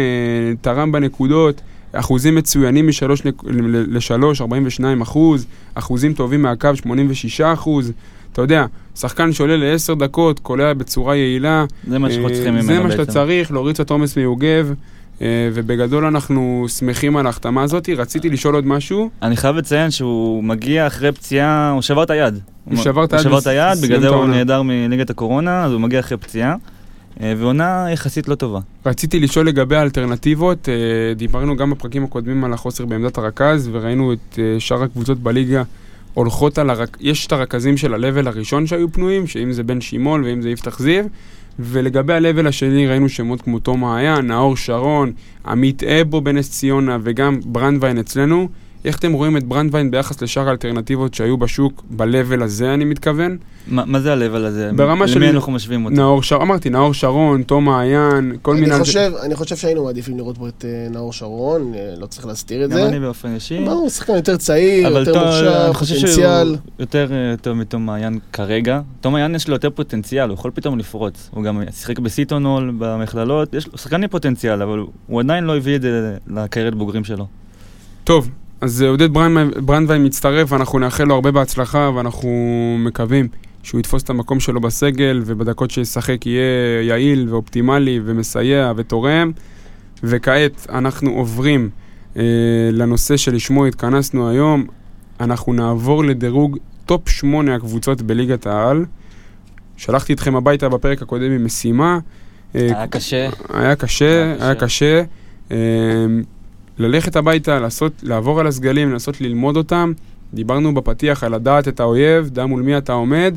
תרם 0.60 0.92
בנקודות, 0.92 1.60
אחוזים 1.92 2.34
מצוינים 2.34 2.88
משלוש 2.88 3.24
נק- 3.24 3.44
ל- 3.44 3.96
לשלוש, 3.96 4.40
42 4.40 5.00
אחוז, 5.00 5.46
אחוזים 5.74 6.12
טובים 6.14 6.42
מהקו, 6.42 6.68
86 6.76 7.40
אחוז. 7.40 7.92
אתה 8.32 8.42
יודע, 8.42 8.66
שחקן 8.96 9.32
שעולה 9.32 9.56
לעשר 9.56 9.94
דקות, 9.94 10.38
קולע 10.38 10.72
בצורה 10.74 11.16
יעילה. 11.16 11.64
זה 11.88 11.98
מה 11.98 12.10
שאנחנו 12.10 12.28
אה, 12.28 12.34
צריכים 12.34 12.52
ממנו 12.54 12.66
זה 12.66 12.72
בעצם. 12.74 12.84
מה 12.86 12.90
שאתה 12.90 13.12
צריך, 13.12 13.52
להוריד 13.52 13.74
קצת 13.74 13.90
עומס 13.90 14.16
מיוגב, 14.16 14.68
אה, 14.70 14.74
ובגדול 15.20 16.04
אנחנו 16.04 16.66
שמחים 16.68 17.16
על 17.16 17.26
ההחתמה 17.26 17.62
הזאת. 17.62 17.88
רציתי 17.96 18.28
לשאול 18.28 18.54
עוד 18.54 18.66
משהו. 18.66 19.10
אני 19.22 19.36
חייב 19.36 19.56
לציין 19.56 19.90
שהוא 19.90 20.44
מגיע 20.44 20.86
אחרי 20.86 21.12
פציעה, 21.12 21.70
הוא 21.70 21.82
שבר 21.82 22.02
את 22.02 22.10
היד. 22.10 22.38
הוא 22.64 22.76
שבר 22.76 23.04
את 23.04 23.12
היד 23.12 23.26
הוא 23.26 23.30
שבר 23.30 23.38
את 23.38 23.46
היד, 23.46 23.78
בגלל 23.82 24.00
זה 24.00 24.08
הוא. 24.08 24.26
נעדר 24.26 24.62
מליגת 24.62 25.10
הקורונה, 25.10 25.64
אז 25.64 25.72
הוא 25.72 25.80
מגיע 25.80 26.00
אחרי 26.00 26.16
פציעה. 26.16 26.56
אה, 27.20 27.34
ועונה 27.38 27.86
יחסית 27.92 28.28
לא 28.28 28.34
טובה. 28.34 28.60
רציתי 28.86 29.20
לשאול 29.20 29.48
לגבי 29.48 29.76
האלטרנטיבות, 29.76 30.68
אה, 30.68 31.14
דיברנו 31.14 31.56
גם 31.56 31.70
בפרקים 31.70 32.04
הקודמים 32.04 32.44
על 32.44 32.52
החוסר 32.52 32.86
בעמדת 32.86 33.18
הרכז, 33.18 33.68
וראינו 33.72 34.12
את 34.12 34.38
אה, 34.38 34.60
שאר 34.60 34.82
הקבוצות 34.82 35.18
בליגה 35.18 35.62
הולכות 36.14 36.58
על 36.58 36.70
הרק... 36.70 36.96
יש 37.00 37.26
את 37.26 37.32
הרכזים 37.32 37.76
של 37.76 37.94
ה-level 37.94 38.28
הראשון 38.28 38.66
שהיו 38.66 38.92
פנויים, 38.92 39.26
שאם 39.26 39.52
זה 39.52 39.62
בן 39.62 39.80
שימול 39.80 40.24
ואם 40.24 40.42
זה 40.42 40.50
יפתח 40.50 40.78
זיו, 40.78 41.04
ולגבי 41.58 42.12
ה-level 42.12 42.48
השני 42.48 42.86
ראינו 42.86 43.08
שמות 43.08 43.42
כמו 43.42 43.58
תום 43.58 43.80
מעיין, 43.80 44.26
נאור 44.26 44.56
שרון, 44.56 45.12
עמית 45.46 45.82
אבו 45.82 46.20
בנס 46.20 46.50
ציונה 46.50 46.98
וגם 47.02 47.40
ברנדווין 47.44 47.98
אצלנו. 47.98 48.48
איך 48.84 48.96
אתם 48.98 49.12
רואים 49.12 49.36
את 49.36 49.44
ברנדווין 49.44 49.90
ביחס 49.90 50.22
לשאר 50.22 50.48
האלטרנטיבות 50.48 51.14
שהיו 51.14 51.36
בשוק, 51.36 51.82
ב-level 51.90 52.42
הזה 52.44 52.74
אני 52.74 52.84
מתכוון? 52.84 53.36
מה 53.66 53.84
מה 53.86 54.00
זה 54.00 54.12
ה-level 54.12 54.36
הזה? 54.46 54.70
ברמה 54.76 55.08
של- 55.08 55.16
למי 55.18 55.30
אנחנו 55.30 55.52
משווים 55.52 55.84
אותו? 55.84 55.96
נאור 55.96 56.22
שרון, 56.22 56.42
אמרתי, 56.42 56.70
נאור 56.70 56.94
שרון, 56.94 57.42
תום 57.42 57.64
מעיין, 57.64 58.36
כל 58.42 58.54
מיני... 58.54 58.66
אני 58.74 58.78
חושב, 58.80 59.12
אני 59.22 59.34
חושב 59.34 59.56
שהיינו 59.56 59.84
מעדיפים 59.84 60.16
לראות 60.18 60.38
פה 60.38 60.48
את 60.48 60.64
אה, 60.68 60.88
נאור 60.90 61.12
שרון, 61.12 61.72
אה, 61.74 61.94
לא 61.98 62.06
צריך 62.06 62.26
להסתיר 62.26 62.64
את 62.64 62.70
גם 62.70 62.76
זה. 62.76 62.86
אני 62.88 63.00
באופן 63.00 63.34
אישי. 63.34 63.58
ברור, 63.64 63.72
הוא 63.80 63.88
שחקן 63.90 64.14
יותר 64.14 64.36
צעיר, 64.36 64.88
אבל 64.88 65.06
יותר 65.06 65.24
מוכשר, 65.24 65.64
אני 65.66 65.74
חושב 65.74 65.94
פוטנציאל. 65.94 66.46
שהוא 66.46 66.56
יותר 66.78 67.08
אה, 67.12 67.36
טוב 67.36 67.56
מתום 67.56 67.86
מעיין 67.86 68.18
כרגע. 68.32 68.80
תום 69.00 69.12
מעיין 69.12 69.34
יש 69.34 69.48
לו 69.48 69.54
יותר 69.54 69.70
פוטנציאל, 69.70 70.28
הוא 70.28 70.34
יכול 70.34 70.50
פתאום 70.54 70.78
לפרוץ. 70.78 71.30
הוא 71.32 71.44
גם 71.44 71.62
שיחק 71.70 71.98
בסיטונול 71.98 72.72
במכללות, 72.78 73.54
יש 73.54 73.66
לו 73.68 73.78
שחקן 73.78 74.02
עם 74.02 74.08
פוטנציאל, 74.08 74.62
אבל 74.62 74.84
הוא 75.06 75.20
עדיין 75.20 75.44
לא 75.44 75.56
הביא 75.56 75.76
את 75.76 75.82
זה 75.82 76.16
לקריירת 76.26 76.74
בוגרים 76.74 77.04
שלו. 77.04 77.26
טוב, 78.04 78.28
אז 78.64 78.82
אה, 78.82 78.88
עודד 78.88 79.12
ברנדווין- 79.12 79.60
ברנדווין 79.64 80.04
מצטרף, 80.06 80.52
ואנחנו 80.52 80.78
נאחל 80.78 81.04
לו 81.04 81.14
הרבה 81.14 81.30
בהצלחה, 81.30 81.90
ואנחנו 81.94 82.28
מקווים 82.78 83.28
שהוא 83.62 83.80
יתפוס 83.80 84.02
את 84.02 84.10
המקום 84.10 84.40
שלו 84.40 84.60
בסגל, 84.60 85.22
ובדקות 85.26 85.70
שישחק 85.70 86.26
יהיה 86.26 86.42
יעיל 86.82 87.26
ואופטימלי 87.30 88.00
ומסייע 88.04 88.72
ותורם. 88.76 89.32
וכעת 90.02 90.66
אנחנו 90.72 91.10
עוברים 91.10 91.70
אה, 92.16 92.22
לנושא 92.72 93.16
שלשמו 93.16 93.66
התכנסנו 93.66 94.28
היום. 94.28 94.66
אנחנו 95.20 95.52
נעבור 95.52 96.04
לדירוג 96.04 96.58
top 96.86 97.08
8 97.08 97.54
הקבוצות 97.54 98.02
בליגת 98.02 98.46
העל. 98.46 98.84
שלחתי 99.76 100.12
אתכם 100.12 100.36
הביתה 100.36 100.68
בפרק 100.68 101.02
הקודם 101.02 101.30
עם 101.32 101.44
משימה. 101.44 101.98
אה, 102.54 102.60
היה 102.66 102.86
קשה. 102.86 103.28
היה 103.52 103.76
קשה, 103.76 104.22
היה 104.24 104.46
היה 104.46 104.54
קשה. 104.54 105.02
קשה. 105.48 105.54
ללכת 106.78 107.16
הביתה, 107.16 107.60
לעשות, 107.60 107.92
לעבור 108.02 108.40
על 108.40 108.46
הסגלים, 108.46 108.90
לנסות 108.90 109.20
ללמוד 109.20 109.56
אותם. 109.56 109.92
דיברנו 110.34 110.74
בפתיח 110.74 111.24
על 111.24 111.34
לדעת 111.34 111.68
את 111.68 111.80
האויב, 111.80 112.28
דע 112.28 112.46
מול 112.46 112.62
מי 112.62 112.78
אתה 112.78 112.92
עומד. 112.92 113.34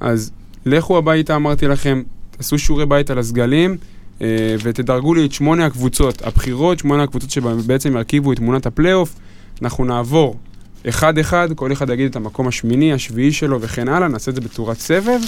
אז 0.00 0.30
לכו 0.66 0.98
הביתה, 0.98 1.36
אמרתי 1.36 1.68
לכם, 1.68 2.02
תעשו 2.30 2.58
שיעורי 2.58 2.86
בית 2.86 3.10
על 3.10 3.18
הסגלים, 3.18 3.76
אה, 4.22 4.26
ותדרגו 4.62 5.14
לי 5.14 5.26
את 5.26 5.32
שמונה 5.32 5.66
הקבוצות 5.66 6.22
הבכירות, 6.22 6.78
שמונה 6.78 7.02
הקבוצות 7.02 7.30
שבעצם 7.30 7.96
ירכיבו 7.96 8.32
את 8.32 8.36
תמונת 8.36 8.66
הפלייאוף. 8.66 9.14
אנחנו 9.62 9.84
נעבור 9.84 10.36
אחד-אחד, 10.88 11.48
כל 11.54 11.72
אחד 11.72 11.90
יגיד 11.90 12.10
את 12.10 12.16
המקום 12.16 12.48
השמיני, 12.48 12.92
השביעי 12.92 13.32
שלו 13.32 13.60
וכן 13.60 13.88
הלאה, 13.88 14.08
נעשה 14.08 14.30
את 14.30 14.34
זה 14.34 14.40
בצורת 14.40 14.78
סבב. 14.78 15.20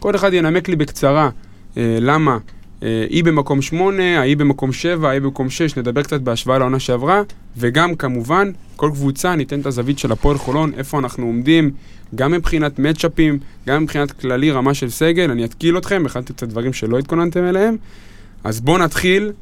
כל 0.00 0.16
אחד 0.16 0.32
ינמק 0.32 0.68
לי 0.68 0.76
בקצרה 0.76 1.30
אה, 1.76 1.98
למה 2.00 2.38
היא 2.80 3.24
במקום 3.24 3.62
שמונה, 3.62 4.18
ההיא 4.18 4.36
במקום 4.36 4.72
שבע, 4.72 5.08
ההיא 5.08 5.20
במקום 5.20 5.50
שש, 5.50 5.76
נדבר 5.76 6.02
קצת 6.02 6.20
בהשוואה 6.20 6.58
לעונה 6.58 6.78
שעברה, 6.78 7.22
וגם 7.56 7.94
כמובן, 7.94 8.50
כל 8.76 8.90
קבוצה 8.92 9.36
ניתן 9.36 9.60
את 9.60 9.66
הזווית 9.66 9.98
של 9.98 10.12
הפועל 10.12 10.38
חולון, 10.38 10.72
איפה 10.76 10.98
אנחנו 10.98 11.26
עומדים, 11.26 11.70
גם 12.14 12.32
מבחינת 12.32 12.78
מצ'אפים, 12.78 13.38
גם 13.66 13.82
מבחינת 13.82 14.12
כללי 14.12 14.50
רמה 14.50 14.74
של 14.74 14.90
סגל, 14.90 15.30
אני 15.30 15.44
אתקיל 15.44 15.78
אתכם, 15.78 16.02
הכנתי 16.06 16.32
קצת 16.32 16.48
דברים 16.48 16.72
שלא 16.72 16.98
התכוננתם 16.98 17.44
אליהם. 17.44 17.76
אז 18.44 18.60
בואו 18.60 18.78
נתחיל, 18.78 19.32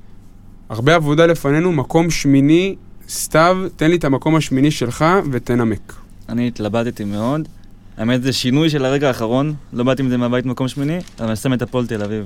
הרבה 0.68 0.94
עבודה 0.94 1.26
לפנינו, 1.26 1.72
מקום 1.72 2.10
שמיני, 2.10 2.76
סתיו, 3.08 3.56
תן 3.76 3.90
לי 3.90 3.96
את 3.96 4.04
המקום 4.04 4.36
השמיני 4.36 4.70
שלך 4.70 5.04
ותנמק. 5.30 5.92
אני 6.28 6.48
התלבטתי 6.48 7.04
מאוד. 7.04 7.48
האמת 7.96 8.22
זה 8.22 8.32
שינוי 8.32 8.70
של 8.70 8.84
הרגע 8.84 9.08
האחרון, 9.08 9.54
לא 9.72 9.84
באתי 9.84 10.02
עם 10.02 10.08
זה 10.08 10.16
מהבית 10.16 10.46
מקום 10.46 10.68
שמיני, 10.68 10.98
אבל 11.18 11.26
אני 11.26 11.36
שם 11.36 11.52
את 11.52 11.62
הפועל 11.62 11.86
תל 11.86 12.02
אביב. 12.02 12.24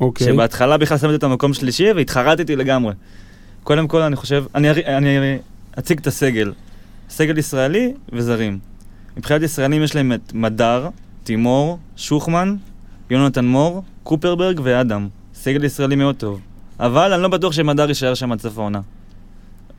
אוקיי. 0.00 0.26
שבהתחלה 0.26 0.76
בכלל 0.76 0.98
שמתי 0.98 1.14
אותה 1.14 1.28
במקום 1.28 1.54
שלישי 1.54 1.92
והתחרטתי 1.92 2.56
לגמרי. 2.56 2.92
קודם 3.64 3.88
כל 3.88 4.00
אני 4.02 4.16
חושב, 4.16 4.44
אני, 4.54 4.70
אני 4.70 5.38
אציג 5.78 5.98
את 5.98 6.06
הסגל. 6.06 6.52
סגל 7.10 7.38
ישראלי 7.38 7.92
וזרים. 8.12 8.58
מבחינת 9.16 9.42
ישראלים 9.42 9.82
יש 9.82 9.94
להם 9.96 10.12
את 10.12 10.32
מדר, 10.34 10.88
תימור, 11.24 11.78
שוחמן, 11.96 12.56
יונתן 13.10 13.44
מור, 13.44 13.82
קופרברג 14.02 14.60
ואדם. 14.62 15.08
סגל 15.34 15.64
ישראלי 15.64 15.96
מאוד 15.96 16.14
טוב. 16.14 16.40
אבל 16.80 17.12
אני 17.12 17.22
לא 17.22 17.28
בטוח 17.28 17.52
שמדר 17.52 17.88
יישאר 17.88 18.14
שם 18.14 18.32
עד 18.32 18.40
סוף 18.40 18.58
העונה. 18.58 18.80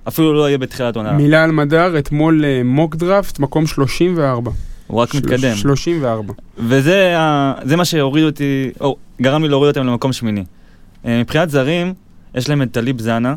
אפילו 0.07 0.33
לא 0.33 0.47
יהיה 0.47 0.57
בתחילת 0.57 0.95
העונה. 0.95 1.11
מילה 1.11 1.43
על 1.43 1.51
מדר, 1.51 1.99
אתמול 1.99 2.45
אה, 2.45 2.61
מוק 2.65 2.95
דראפט, 2.95 3.39
מקום 3.39 3.67
34. 3.67 4.51
הוא 4.87 5.01
רק 5.01 5.11
של- 5.13 5.17
מתקדם. 5.17 5.55
34. 5.55 6.33
וזה 6.57 7.17
ה- 7.19 7.53
מה 7.77 7.85
שהוריד 7.85 8.23
אותי, 8.23 8.69
או 8.81 8.97
גרם 9.21 9.43
לי 9.43 9.49
להוריד 9.49 9.77
אותם 9.77 9.87
למקום 9.87 10.13
שמיני. 10.13 10.43
אה, 11.05 11.19
מבחינת 11.19 11.49
זרים, 11.49 11.93
יש 12.35 12.49
להם 12.49 12.61
את 12.61 12.71
טליב 12.71 13.01
זאנה, 13.01 13.35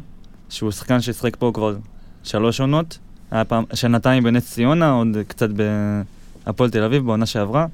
שהוא 0.49 0.71
שחקן 0.71 1.01
ששיחק 1.01 1.37
פה 1.37 1.51
כבר 1.55 1.77
שלוש 2.23 2.61
עונות, 2.61 2.99
היה 3.31 3.45
פעם, 3.45 3.65
שנתיים 3.75 4.23
בנס 4.25 4.53
ציונה, 4.53 4.91
עוד 4.91 5.09
קצת 5.29 5.49
בהפועל 6.47 6.71
תל 6.71 6.83
אביב 6.85 7.07
בעונה 7.07 7.27
שעברה. 7.27 7.67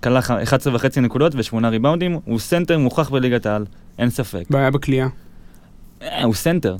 קלע 0.00 0.30
11 0.30 0.74
וחצי 0.74 1.00
נקודות 1.00 1.32
ושמונה 1.36 1.68
ריבאונדים, 1.68 2.18
הוא 2.24 2.38
סנטר 2.38 2.78
מוכח 2.78 3.10
בליגת 3.10 3.46
העל, 3.46 3.64
אין 3.98 4.10
ספק. 4.10 4.44
בעיה 4.50 4.70
בקליעה. 4.70 5.08
אה, 6.02 6.24
הוא 6.24 6.34
סנטר. 6.34 6.76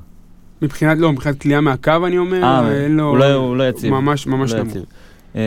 מבחינת, 0.63 0.99
לא, 0.99 1.13
מבחינת 1.13 1.41
קליעה 1.41 1.61
מהקו 1.61 2.07
אני 2.07 2.19
אומר, 2.19 2.43
אה, 2.45 2.73
אין 2.73 2.97
לו... 2.97 3.09
הוא 3.09 3.19
לא- 3.19 3.33
הוא 3.35 3.57
לא 3.57 3.69
יציב. 3.69 3.91
ממש, 3.91 4.27
ממש 4.27 4.53
לא 4.53 4.59
נמוך. 4.59 4.71
יציב. 4.71 4.85
אה, 5.37 5.41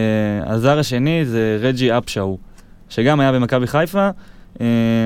הזר 0.46 0.80
השני 0.80 1.26
זה 1.26 1.58
רג'י 1.62 1.98
אפשאו, 1.98 2.38
שגם 2.90 3.20
היה 3.20 3.32
במכבי 3.32 3.68
חיפה, 3.68 4.00
אה, 4.00 4.12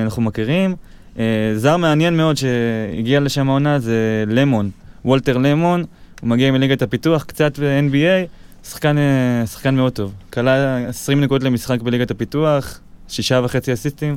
אנחנו 0.04 0.22
מכירים. 0.22 0.76
אה, 1.18 1.52
זר 1.56 1.76
מעניין 1.76 2.16
מאוד 2.16 2.36
שהגיע 2.36 3.20
לשם 3.20 3.48
העונה 3.48 3.78
זה 3.78 4.24
למון, 4.26 4.70
וולטר 5.04 5.38
למון, 5.38 5.84
הוא 6.20 6.28
מגיע 6.28 6.50
מליגת 6.50 6.82
הפיתוח, 6.82 7.24
קצת 7.24 7.58
ב-NBA, 7.58 8.26
שחקן, 8.68 8.98
אה, 8.98 9.46
שחקן 9.46 9.74
מאוד 9.74 9.92
טוב. 9.92 10.12
כלה 10.32 10.78
20 10.88 11.20
נקודות 11.20 11.42
למשחק 11.42 11.82
בליגת 11.82 12.10
הפיתוח, 12.10 12.80
שישה 13.08 13.40
וחצי 13.44 13.72
אסיסטים, 13.72 14.16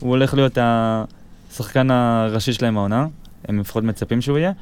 הוא 0.00 0.10
הולך 0.10 0.34
להיות 0.34 0.58
השחקן 0.60 1.90
הראשי 1.90 2.52
שלהם 2.52 2.78
העונה, 2.78 3.06
הם 3.48 3.60
לפחות 3.60 3.84
מצפים 3.84 4.20
שהוא 4.20 4.38
יהיה. 4.38 4.52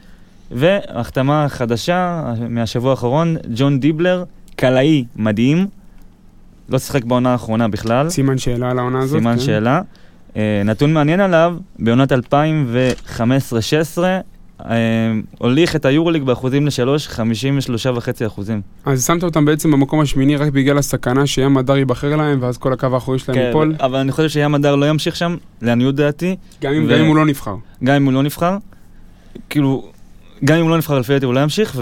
והחתמה 0.50 1.46
חדשה 1.48 2.24
מהשבוע 2.48 2.90
האחרון, 2.90 3.36
ג'ון 3.54 3.80
דיבלר, 3.80 4.24
קלעי 4.56 5.04
מדהים, 5.16 5.66
לא 6.68 6.78
שיחק 6.78 7.04
בעונה 7.04 7.32
האחרונה 7.32 7.68
בכלל, 7.68 8.10
סימן 8.10 8.38
שאלה 8.38 8.70
על 8.70 8.78
העונה 8.78 8.98
הזאת. 8.98 9.18
סימן 9.18 9.34
כן. 9.34 9.40
שאלה. 9.40 9.80
אה, 10.36 10.62
נתון 10.64 10.92
מעניין 10.92 11.20
עליו, 11.20 11.56
בעונת 11.78 12.12
2015-16, 12.12 13.98
אה, 14.64 15.12
הוליך 15.38 15.76
את 15.76 15.84
היורוליג 15.84 16.22
באחוזים 16.22 16.66
לשלוש, 16.66 17.08
53.5 17.08 18.26
אחוזים. 18.26 18.60
אז 18.84 19.06
שמת 19.06 19.22
אותם 19.22 19.44
בעצם 19.44 19.70
במקום 19.70 20.00
השמיני 20.00 20.36
רק 20.36 20.52
בגלל 20.52 20.78
הסכנה 20.78 21.26
שים 21.26 21.54
מדר 21.54 21.76
ייבחר 21.76 22.16
להם, 22.16 22.38
ואז 22.42 22.58
כל 22.58 22.72
הקו 22.72 22.86
האחורי 22.94 23.18
שלהם 23.18 23.38
ייפול. 23.38 23.74
אבל 23.80 23.98
אני 23.98 24.12
חושב 24.12 24.28
שים 24.28 24.54
הדר 24.54 24.76
לא 24.76 24.88
ימשיך 24.88 25.16
שם, 25.16 25.36
לעניות 25.62 25.94
דעתי, 25.94 26.36
גם 26.62 26.72
אם 26.72 26.84
ו- 26.88 26.92
גם 26.92 26.98
אם 27.00 27.06
הוא 27.06 27.16
לא 27.16 27.26
נבחר. 27.26 27.54
גם 27.84 27.94
אם 27.94 28.04
הוא 28.04 28.12
לא 28.12 28.22
נבחר, 28.22 28.56
כאילו, 29.50 29.90
גם 30.44 30.56
אם 30.56 30.62
הוא 30.62 30.70
לא 30.70 30.76
נבחר 30.76 30.98
לפי 30.98 31.12
דעתי 31.12 31.24
הוא 31.24 31.34
לא 31.34 31.40
ימשיך, 31.40 31.76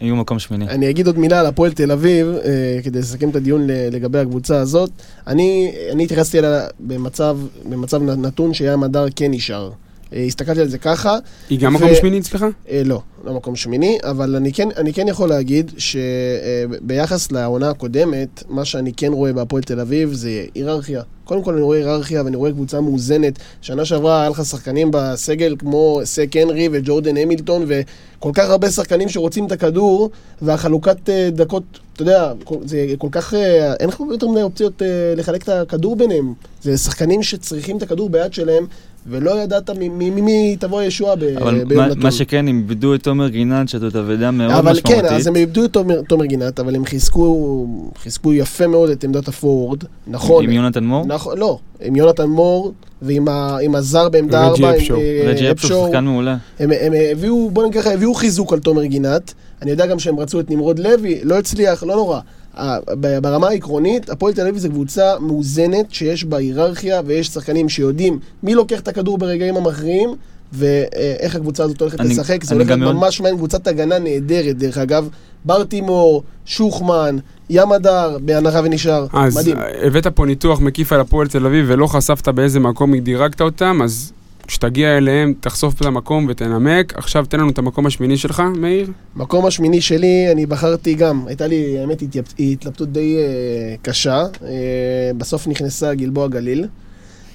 ויהיו 0.00 0.16
מקום 0.16 0.38
שמיני. 0.38 0.68
אני 0.68 0.90
אגיד 0.90 1.06
עוד 1.06 1.18
מילה 1.18 1.40
על 1.40 1.46
הפועל 1.46 1.72
תל 1.72 1.92
אביב, 1.92 2.26
אה, 2.26 2.80
כדי 2.84 2.98
לסכם 2.98 3.30
את 3.30 3.36
הדיון 3.36 3.66
לגבי 3.66 4.18
הקבוצה 4.18 4.60
הזאת. 4.60 4.90
אני, 5.26 5.72
אני 5.92 6.04
התייחסתי 6.04 6.38
אליה 6.38 6.66
במצב, 6.80 7.38
במצב 7.68 8.02
נתון 8.02 8.54
שים 8.54 8.82
הדר 8.82 9.06
כן 9.16 9.30
נשאר. 9.30 9.70
אה, 10.12 10.24
הסתכלתי 10.24 10.60
על 10.60 10.68
זה 10.68 10.78
ככה. 10.78 11.18
היא 11.50 11.58
גם 11.58 11.74
ו- 11.74 11.78
מקום 11.78 11.94
שמיני 11.94 12.18
אצלך? 12.18 12.46
אה, 12.68 12.82
לא, 12.84 13.00
לא 13.24 13.34
מקום 13.34 13.56
שמיני, 13.56 13.98
אבל 14.02 14.36
אני 14.36 14.52
כן, 14.52 14.68
אני 14.76 14.92
כן 14.92 15.08
יכול 15.08 15.28
להגיד 15.28 15.72
שביחס 15.78 17.32
לעונה 17.32 17.70
הקודמת, 17.70 18.42
מה 18.48 18.64
שאני 18.64 18.92
כן 18.92 19.12
רואה 19.12 19.32
בהפועל 19.32 19.62
תל 19.62 19.80
אביב 19.80 20.12
זה 20.12 20.44
היררכיה. 20.54 21.02
קודם 21.30 21.42
כל 21.42 21.52
אני 21.52 21.62
רואה 21.62 21.78
היררכיה 21.78 22.22
ואני 22.24 22.36
רואה 22.36 22.50
קבוצה 22.50 22.80
מאוזנת. 22.80 23.38
שנה 23.62 23.84
שעברה 23.84 24.20
היה 24.20 24.30
לך 24.30 24.44
שחקנים 24.44 24.90
בסגל 24.92 25.56
כמו 25.58 26.00
סק 26.04 26.36
הנרי 26.36 26.68
וג'ורדן 26.72 27.16
המילטון 27.16 27.64
וכל 27.68 28.30
כך 28.34 28.50
הרבה 28.50 28.70
שחקנים 28.70 29.08
שרוצים 29.08 29.46
את 29.46 29.52
הכדור 29.52 30.10
והחלוקת 30.42 31.10
אה, 31.10 31.28
דקות, 31.32 31.62
אתה 31.92 32.02
יודע, 32.02 32.32
זה 32.64 32.86
כל 32.98 33.08
כך, 33.12 33.34
אה, 33.34 33.74
אין 33.74 33.88
לך 33.88 34.00
יותר 34.10 34.28
מדי 34.28 34.42
אופציות 34.42 34.82
אה, 34.82 34.88
לחלק 35.16 35.42
את 35.42 35.48
הכדור 35.48 35.96
ביניהם. 35.96 36.34
זה 36.62 36.78
שחקנים 36.78 37.22
שצריכים 37.22 37.76
את 37.76 37.82
הכדור 37.82 38.10
ביד 38.10 38.32
שלהם 38.32 38.66
ולא 39.06 39.42
ידעת 39.42 39.70
ממי 39.70 40.56
תבוא 40.60 40.80
הישועה 40.80 41.16
ב- 41.16 41.22
אבל 41.24 41.64
ביום 41.64 41.80
מה- 41.80 41.86
נתון. 41.88 42.02
מה 42.02 42.10
שכן, 42.10 42.48
הם 42.48 42.56
איבדו 42.58 42.94
את 42.94 43.02
תומר 43.02 43.28
גינת, 43.28 43.68
שזאת 43.68 43.96
אבדה 43.96 44.30
מאוד 44.30 44.50
אבל 44.50 44.72
משמעותית. 44.72 45.04
כן, 45.04 45.14
אז 45.14 45.26
הם 45.26 45.36
איבדו 45.36 45.64
את 45.64 45.72
תומר, 45.72 46.00
תומר 46.08 46.24
גינת, 46.24 46.60
אבל 46.60 46.74
הם 46.74 46.84
חיזקו, 46.84 47.66
חיזקו 48.02 48.32
יפה 48.32 48.66
מאוד 48.66 48.90
את 48.90 49.04
עמדת 49.04 49.28
הפורד, 49.28 49.78
נכון. 50.06 50.44
עם 50.44 50.50
יונתן 50.50 50.84
מור? 50.84 51.06
נכון, 51.06 51.38
לא, 51.38 51.58
עם 51.82 51.96
יונתן 51.96 52.26
מור 52.28 52.72
ועם 53.02 53.28
ה, 53.28 53.58
עם 53.62 53.74
הזר 53.74 54.08
בעמדה 54.08 54.48
רג'י 54.48 54.62
4, 54.64 54.74
עם 54.74 54.80
אפשור. 54.80 54.96
אה, 55.00 55.22
רג'י 55.26 55.50
אפשור 55.50 55.86
שחקן 55.86 56.04
מעולה. 56.04 56.36
הם, 56.58 56.70
הם 56.80 56.92
הביאו, 57.12 57.50
בוא 57.50 57.66
נגיד 57.66 57.80
ככה, 57.80 57.92
הביאו 57.92 58.14
חיזוק 58.14 58.52
על 58.52 58.58
תומר 58.58 58.84
גינת. 58.84 59.34
אני 59.62 59.70
יודע 59.70 59.86
גם 59.86 59.98
שהם 59.98 60.18
רצו 60.20 60.40
את 60.40 60.50
נמרוד 60.50 60.78
לוי, 60.78 61.20
לא 61.22 61.38
הצליח, 61.38 61.82
לא 61.82 61.94
נורא. 61.96 62.20
ברמה 63.20 63.48
העקרונית, 63.48 64.10
הפועל 64.10 64.32
תל 64.34 64.40
אביב 64.46 64.58
זו 64.58 64.68
קבוצה 64.68 65.18
מאוזנת, 65.20 65.86
שיש 65.94 66.24
בה 66.24 66.36
היררכיה 66.36 67.00
ויש 67.06 67.26
שחקנים 67.28 67.68
שיודעים 67.68 68.18
מי 68.42 68.54
לוקח 68.54 68.80
את 68.80 68.88
הכדור 68.88 69.18
ברגעים 69.18 69.56
המכריעים. 69.56 70.10
ואיך 70.52 71.36
הקבוצה 71.36 71.64
הזאת 71.64 71.80
הולכת 71.80 72.00
אני- 72.00 72.08
לשחק, 72.08 72.44
זה 72.44 72.54
הולך 72.54 72.70
להיות 72.70 72.94
ממש 72.94 73.20
מעניין, 73.20 73.36
קבוצת 73.38 73.66
הגנה 73.66 73.98
נהדרת, 73.98 74.56
דרך 74.58 74.78
אגב, 74.78 75.08
ברטימור, 75.44 76.22
שוחמן, 76.44 77.16
ים 77.50 77.72
הדר, 77.72 78.18
בהנחה 78.22 78.60
ונשאר, 78.64 79.06
אז 79.12 79.36
מדהים. 79.36 79.56
הבאת 79.86 80.06
פה 80.06 80.26
ניתוח 80.26 80.60
מקיף 80.60 80.92
על 80.92 81.00
הפועל 81.00 81.28
תל 81.28 81.46
אביב 81.46 81.64
ולא 81.68 81.86
חשפת 81.86 82.28
באיזה 82.28 82.60
מקום 82.60 82.98
דירגת 82.98 83.40
אותם, 83.40 83.80
אז 83.84 84.12
כשתגיע 84.46 84.96
אליהם 84.96 85.34
תחשוף 85.40 85.80
את 85.80 85.86
המקום 85.86 86.26
ותנמק. 86.28 86.94
עכשיו 86.96 87.26
תן 87.28 87.40
לנו 87.40 87.50
את 87.50 87.58
המקום 87.58 87.86
השמיני 87.86 88.16
שלך, 88.16 88.42
מאיר. 88.56 88.90
מקום 89.16 89.46
השמיני 89.46 89.80
שלי, 89.80 90.32
אני 90.32 90.46
בחרתי 90.46 90.94
גם, 90.94 91.24
הייתה 91.26 91.46
לי, 91.46 91.78
האמת, 91.78 92.02
התלבטות 92.38 92.92
די 92.92 93.16
אה, 93.18 93.74
קשה. 93.82 94.22
אה, 94.44 94.50
בסוף 95.18 95.46
נכנסה 95.46 95.94
גלבוע 95.94 96.28
גליל. 96.28 96.66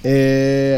אה, 0.04 0.10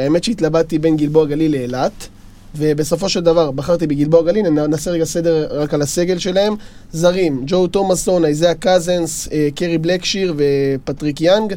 האמת 0.05 0.25
שהתלבטתי 0.25 0.79
בין 0.79 0.97
גלבוע 0.97 1.27
גליל 1.27 1.53
לאילת, 1.53 2.09
ובסופו 2.57 3.09
של 3.09 3.21
דבר 3.21 3.51
בחרתי 3.51 3.87
בגלבוע 3.87 4.23
גליל, 4.23 4.49
נעשה 4.49 4.91
רגע 4.91 5.05
סדר 5.05 5.49
רק 5.51 5.75
על 5.75 5.83
הסגל 5.83 6.19
שלהם. 6.19 6.55
זרים, 6.93 7.43
ג'ו 7.47 7.67
תומאסון, 7.67 8.25
איזאה 8.25 8.55
קזנס, 8.55 9.29
אה, 9.33 9.49
קרי 9.55 9.79
בלקשיר 9.79 10.35
ופטריק 10.37 11.21
יאנג. 11.21 11.55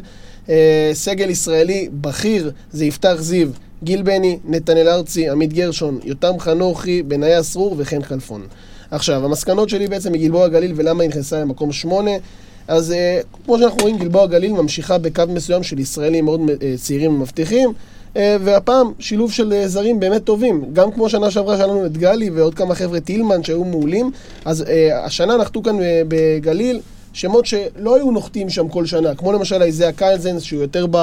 אה, 0.48 0.90
סגל 0.92 1.30
ישראלי 1.30 1.88
בכיר 2.00 2.50
זה 2.72 2.84
יפתח 2.84 3.14
זיו, 3.18 3.48
גיל 3.82 4.02
בני, 4.02 4.38
נתנאל 4.44 4.88
ארצי, 4.88 5.28
עמית 5.28 5.52
גרשון, 5.52 5.98
יותם 6.04 6.38
חנוכי, 6.38 7.02
בניה 7.02 7.42
סרור 7.42 7.74
וחן 7.78 8.02
כלפון. 8.02 8.46
עכשיו, 8.90 9.24
המסקנות 9.24 9.68
שלי 9.68 9.86
בעצם 9.86 10.12
מגלבוע 10.12 10.48
גליל 10.48 10.72
ולמה 10.76 11.02
היא 11.02 11.10
נכנסה 11.10 11.40
למקום 11.40 11.72
שמונה. 11.72 12.10
אז 12.68 12.92
אה, 12.92 13.20
כמו 13.44 13.58
שאנחנו 13.58 13.78
רואים, 13.80 13.98
גלבוע 13.98 14.26
גליל 14.26 14.52
ממשיכה 14.52 14.98
בקו 14.98 15.22
מסוים 15.28 15.62
של 15.62 15.78
ישראלים 15.78 16.24
מאוד 16.24 16.40
אה, 16.62 16.74
צעירים 16.76 17.14
ומבטיחים. 17.14 17.72
אה, 18.16 18.36
והפעם 18.40 18.92
שילוב 18.98 19.32
של 19.32 19.52
אה, 19.52 19.68
זרים 19.68 20.00
באמת 20.00 20.24
טובים. 20.24 20.64
גם 20.72 20.92
כמו 20.92 21.08
שנה 21.08 21.30
שעברה 21.30 21.56
שהיה 21.56 21.66
לנו 21.66 21.86
את 21.86 21.96
גלי 21.96 22.30
ועוד 22.30 22.54
כמה 22.54 22.74
חבר'ה 22.74 23.00
טילמן 23.00 23.42
שהיו 23.42 23.64
מעולים. 23.64 24.10
אז 24.44 24.62
אה, 24.62 25.04
השנה 25.04 25.36
נחתו 25.36 25.62
כאן 25.62 25.76
בגליל 26.08 26.80
שמות 27.12 27.46
שלא 27.46 27.96
היו 27.96 28.10
נוחתים 28.10 28.50
שם 28.50 28.68
כל 28.68 28.86
שנה. 28.86 29.14
כמו 29.14 29.32
למשל 29.32 29.62
איזאה 29.62 29.92
קיילזנס, 29.92 30.42
שהוא 30.42 30.62
יותר 30.62 30.86
ב... 30.90 30.96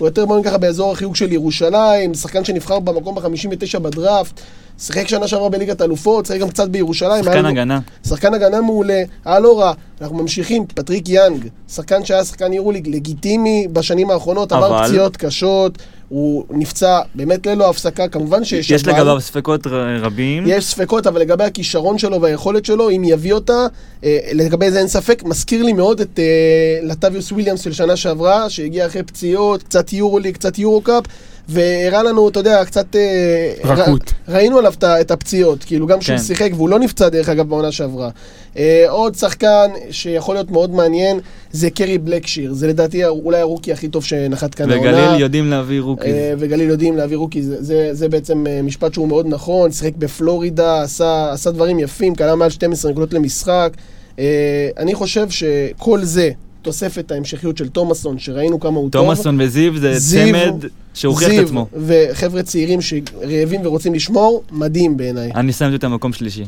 הוא 0.00 0.08
יותר 0.08 0.26
נגיד 0.26 0.44
ככה 0.46 0.58
באזור 0.58 0.92
החיוג 0.92 1.16
של 1.16 1.32
ירושלים, 1.32 2.14
שחקן 2.14 2.44
שנבחר 2.44 2.78
במקום 2.80 3.18
ה-59 3.18 3.78
בדראפט. 3.78 4.40
שיחק 4.78 5.08
שנה 5.08 5.28
שעברה 5.28 5.48
בליגת 5.48 5.80
האלופות, 5.80 6.26
שיחק 6.26 6.40
גם 6.40 6.48
קצת 6.48 6.68
בירושלים. 6.68 7.24
שחקן 7.24 7.42
לו- 7.42 7.48
הגנה. 7.48 7.80
שחקן 8.08 8.34
הגנה 8.34 8.60
מעולה, 8.60 9.02
היה 9.24 9.38
לא 9.38 9.60
רע. 9.60 9.72
אנחנו 10.00 10.16
ממשיכים, 10.16 10.66
פטריק 10.66 11.08
יאנג, 11.08 11.46
שחקן 11.68 12.04
שהיה 12.04 12.24
שחקן 12.24 12.52
יורוליג 12.52 12.88
לגיטימי 12.88 13.68
בשנים 13.72 14.10
האחרונות, 14.10 14.52
עבר 14.52 14.66
אבל- 14.78 14.88
פציעות 14.88 15.16
קשות, 15.16 15.78
הוא 16.08 16.44
נפצע 16.50 17.00
באמת 17.14 17.46
ללא 17.46 17.70
הפסקה, 17.70 18.08
כמובן 18.08 18.44
שיש 18.44 18.70
יש 18.70 18.82
אבל. 18.82 18.92
לגביו 18.92 19.20
ספקות 19.20 19.66
רבים. 20.00 20.44
יש 20.46 20.64
ספקות, 20.64 21.06
אבל 21.06 21.20
לגבי 21.20 21.44
הכישרון 21.44 21.98
שלו 21.98 22.20
והיכולת 22.20 22.64
שלו, 22.64 22.90
אם 22.90 23.04
יביא 23.04 23.32
אותה, 23.32 23.66
אה, 24.04 24.18
לגבי 24.32 24.70
זה 24.70 24.78
אין 24.78 24.88
ספק. 24.88 25.22
מזכיר 25.24 25.62
לי 25.62 25.72
מאוד 25.72 26.00
את 26.00 26.18
אה, 26.18 26.78
לטביוס 26.82 27.32
וויליאמס 27.32 27.60
של 27.60 27.72
שנה 27.72 27.96
שעברה, 27.96 28.50
שהגיע 28.50 28.86
אחרי 28.86 29.02
פציעות, 29.02 29.62
קצת 29.62 29.92
יורוליג, 29.92 30.34
קצת 30.34 30.58
יורו-קאפ, 30.58 31.04
והראה 31.48 32.02
לנו, 32.02 32.28
אתה 32.28 32.40
יודע, 32.40 32.64
קצת... 32.64 32.96
אה, 32.96 33.52
רכות. 33.64 34.12
ר- 34.28 34.34
ראינו 34.34 34.58
עליו 34.58 34.72
את 35.00 35.10
הפציעות, 35.10 35.64
כאילו 35.64 35.86
גם 35.86 35.98
כשהוא 35.98 36.16
כן. 36.16 36.22
שיחק, 36.22 36.50
והוא 36.54 36.68
לא 36.68 36.78
נפצע 36.78 37.08
דרך 37.08 37.28
אגב 37.28 37.48
בעונה 37.48 37.72
שעברה. 37.72 38.10
אה, 38.58 38.84
עוד 38.88 39.14
שחקן 39.14 39.70
שיכול 39.90 40.34
להיות 40.34 40.50
מאוד 40.50 40.70
מעניין, 40.70 41.20
זה 41.52 41.70
קרי 41.70 41.98
בלקשיר. 41.98 42.52
זה 42.52 42.68
לדעתי 42.68 43.04
אולי 43.04 43.40
הרוקי 43.40 43.72
הכי 43.72 43.88
טוב 43.88 44.04
שנחת 44.04 44.54
כאן 44.54 44.70
העונה. 44.70 44.90
וגליל 44.90 45.20
יודעים 45.20 45.50
להביא 45.50 45.80
רוקי. 45.80 46.08
אה, 46.12 46.34
וגליל 46.38 46.70
יודעים 46.70 46.96
להביא 46.96 47.16
רוקי, 47.16 47.42
זה, 47.42 47.62
זה, 47.62 47.88
זה 47.92 48.08
בעצם 48.08 48.46
אה, 48.46 48.62
משפט 48.62 48.94
שהוא 48.94 49.08
מאוד 49.08 49.26
נכון, 49.28 49.72
שיחק 49.72 49.96
בפלורידה, 49.96 50.82
עשה, 50.82 51.32
עשה 51.32 51.50
דברים 51.50 51.78
יפים, 51.78 52.14
קלע 52.14 52.34
מעל 52.34 52.50
12 52.50 52.90
נקודות 52.90 53.14
למשחק. 53.14 53.72
אה, 54.18 54.68
אני 54.78 54.94
חושב 54.94 55.26
שכל 55.30 56.04
זה, 56.04 56.30
תוספת 56.66 57.10
ההמשכיות 57.10 57.56
של 57.56 57.68
תומאסון, 57.68 58.18
שראינו 58.18 58.60
כמה 58.60 58.78
הוא 58.78 58.90
טוב. 58.90 59.02
תומאסון 59.02 59.40
וזיו 59.40 59.78
זה 59.78 59.98
זיו- 59.98 60.34
צמד 60.34 60.68
שהוכיח 60.94 61.28
את 61.28 61.34
זיו 61.34 61.44
עצמו. 61.44 61.66
וחבר'ה 61.86 62.42
צעירים 62.42 62.80
שרעבים 62.80 63.60
ורוצים 63.64 63.94
לשמור, 63.94 64.42
מדהים 64.52 64.96
בעיניי. 64.96 65.30
אני 65.34 65.52
שמתי 65.52 65.74
אותם 65.76 65.90
במקום 65.90 66.12
שלישי. 66.12 66.44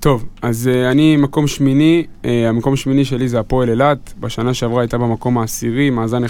טוב, 0.00 0.24
אז 0.42 0.70
אה, 0.72 0.90
אני 0.90 1.16
מקום 1.16 1.46
שמיני, 1.46 2.04
אה, 2.22 2.26
המקום 2.48 2.72
השמיני 2.72 3.04
שלי 3.04 3.28
זה 3.28 3.40
הפועל 3.40 3.70
אילת, 3.70 4.12
בשנה 4.20 4.54
שעברה 4.54 4.80
הייתה 4.82 4.98
במקום 4.98 5.38
העשירי, 5.38 5.90
מאזן 5.90 6.24
11-17 6.24 6.28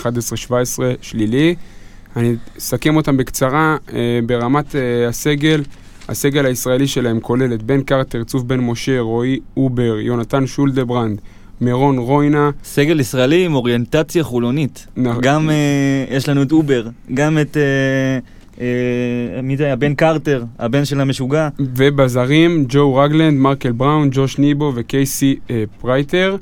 שלילי. 1.01 1.55
אני 2.17 2.35
אסכם 2.59 2.97
אותם 2.97 3.17
בקצרה, 3.17 3.77
אה, 3.89 3.91
ברמת 4.27 4.73
אה, 4.73 4.77
הסגל, 5.09 5.63
הסגל 6.09 6.47
הישראלי 6.47 6.87
שלהם 6.87 7.21
כולל 7.21 7.55
את 7.55 7.63
בן 7.63 7.83
קרטר, 7.83 8.25
צוף 8.25 8.43
בן 8.43 8.61
משה, 8.61 9.01
רועי 9.01 9.39
אובר, 9.57 9.99
יונתן 10.01 10.47
שולדברנד, 10.47 11.21
מירון 11.61 11.99
רוינה, 11.99 12.51
סגל 12.65 13.01
ישראלי 13.01 13.45
עם 13.45 13.55
אוריינטציה 13.55 14.25
חולונית. 14.25 14.87
נ- 14.97 15.21
גם 15.21 15.51
אה, 15.51 16.17
יש 16.17 16.29
לנו 16.29 16.43
את 16.43 16.53
אובר, 16.53 16.87
גם 17.15 17.39
את... 17.39 17.57
אה, 17.57 17.63
אה, 18.61 19.43
מי 19.43 19.57
זה 19.57 19.65
היה? 19.65 19.77
בן 19.77 19.95
קרטר, 19.95 20.45
הבן 20.59 20.85
של 20.85 21.01
המשוגע. 21.01 21.49
ובזרים, 21.59 22.65
ג'ו 22.69 22.95
רגלנד, 22.95 23.39
מרקל 23.39 23.73
בראון, 23.73 24.09
ג'וש 24.13 24.39
ניבו 24.39 24.73
וקייסי 24.75 25.37
אה, 25.51 25.65
פרייטר. 25.81 26.37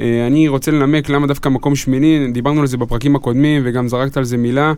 אה, 0.00 0.26
אני 0.26 0.48
רוצה 0.48 0.70
לנמק 0.70 1.08
למה 1.08 1.26
דווקא 1.26 1.48
מקום 1.48 1.76
שמיני, 1.76 2.30
דיברנו 2.32 2.60
על 2.60 2.66
זה 2.66 2.76
בפרקים 2.76 3.16
הקודמים 3.16 3.62
וגם 3.64 3.88
זרקת 3.88 4.16
על 4.16 4.24
זה 4.24 4.36
מילה. 4.36 4.72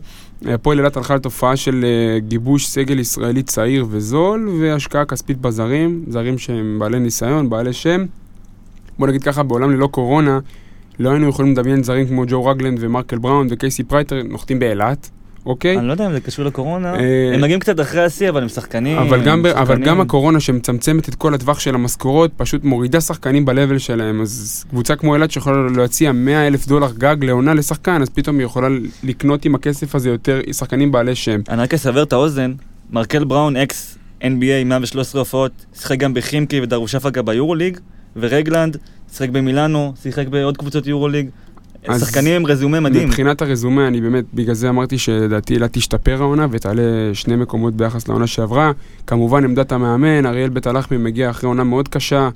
אה, 0.47 0.53
הפועל 0.53 0.79
אילת 0.79 0.97
הלכה 0.97 1.15
לתופעה 1.15 1.55
של 1.55 1.85
אה, 1.85 2.19
גיבוש 2.19 2.67
סגל 2.67 2.99
ישראלי 2.99 3.43
צעיר 3.43 3.85
וזול 3.89 4.49
והשקעה 4.61 5.05
כספית 5.05 5.37
בזרים, 5.37 6.03
זרים 6.07 6.37
שהם 6.37 6.77
בעלי 6.79 6.99
ניסיון, 6.99 7.49
בעלי 7.49 7.73
שם. 7.73 8.05
בוא 8.99 9.07
נגיד 9.07 9.23
ככה, 9.23 9.43
בעולם 9.43 9.71
ללא 9.71 9.87
קורונה, 9.87 10.39
לא 10.99 11.09
היינו 11.09 11.29
יכולים 11.29 11.51
לדמיין 11.51 11.83
זרים 11.83 12.07
כמו 12.07 12.23
ג'ו 12.27 12.45
רגלנד 12.45 12.77
ומרקל 12.81 13.17
בראון 13.17 13.47
וקייסי 13.49 13.83
פרייטר 13.83 14.21
נוחתים 14.29 14.59
באילת, 14.59 15.09
אוקיי? 15.45 15.77
אני 15.77 15.87
לא 15.87 15.91
יודע 15.91 16.07
אם 16.07 16.11
זה 16.11 16.19
קשור 16.19 16.45
לקורונה. 16.45 16.95
אה, 16.95 17.31
הם 17.33 17.41
מגיעים 17.41 17.59
קצת 17.59 17.79
אחרי 17.79 18.03
השיא, 18.03 18.29
אבל 18.29 18.41
הם 18.43 18.49
שחקנים. 18.49 18.97
אבל 18.97 19.21
גם, 19.23 19.43
ב- 19.43 19.45
אבל 19.45 19.65
שחקנים. 19.65 19.83
גם 19.87 20.01
הקורונה 20.01 20.39
שמצמצמת 20.39 21.09
את 21.09 21.15
כל 21.15 21.33
הטווח 21.33 21.59
של 21.59 21.75
המשכורות, 21.75 22.31
פשוט 22.37 22.63
מורידה 22.63 23.01
שחקנים 23.01 23.45
ב-level 23.45 23.79
שלהם. 23.79 24.21
אז 24.21 24.65
קבוצה 24.69 24.95
כמו 24.95 25.15
אילת 25.15 25.31
שיכולה 25.31 25.57
להציע 25.75 26.11
100 26.11 26.47
אלף 26.47 26.67
דולר 26.67 26.91
גג 26.97 27.15
לעונה 27.21 27.53
לשחקן, 27.53 28.01
אז 28.01 28.09
פתאום 28.09 28.37
היא 28.37 28.45
יכולה 28.45 28.67
לקנות 29.03 29.45
עם 29.45 29.55
הכסף 29.55 29.95
הזה 29.95 30.09
יותר 30.09 30.41
שחקנים 30.51 30.91
בעלי 30.91 31.15
שם. 31.15 31.39
אני 31.49 31.61
רק 31.61 31.73
אסבר 31.73 32.03
את 32.03 32.13
האוזן, 32.13 32.53
מרקל 32.91 33.23
בראון, 33.23 33.55
אקס 33.55 33.97
NBA, 34.21 34.65
113 34.65 35.21
הופעות, 35.21 35.51
שיחק 35.73 35.97
גם 35.97 36.13
בחימקי 36.13 36.61
ודרושפקה 36.61 37.21
ביורוליג, 37.21 37.77
ורגלנד, 38.15 38.77
שיחק 39.11 39.29
במילאנו, 39.29 39.93
שיחק 40.01 40.27
בעוד 40.27 40.57
קבוצות 40.57 40.87
יורוליג. 40.87 41.29
שחקנים 41.99 42.35
עם 42.35 42.45
רזומה 42.45 42.79
מדהים. 42.79 43.07
מבחינת 43.07 43.41
הרזומה, 43.41 43.87
אני 43.87 44.01
באמת, 44.01 44.25
בגלל 44.33 44.53
זה 44.53 44.69
אמרתי 44.69 44.97
שלדעתי 44.97 45.53
אילת 45.53 45.73
תשתפר 45.73 46.21
העונה 46.21 46.47
ותעלה 46.51 46.81
שני 47.13 47.35
מקומות 47.35 47.73
ביחס 47.73 48.07
לעונה 48.07 48.27
שעברה. 48.27 48.71
כמובן 49.07 49.43
עמדת 49.43 49.71
המאמן, 49.71 50.25
אריאל 50.25 50.49
בית 50.49 50.67
הלחמי 50.67 50.97
מגיע 50.97 51.29
אחרי 51.29 51.47
עונה 51.47 51.63
מאוד 51.63 51.87
קשה, 51.87 52.29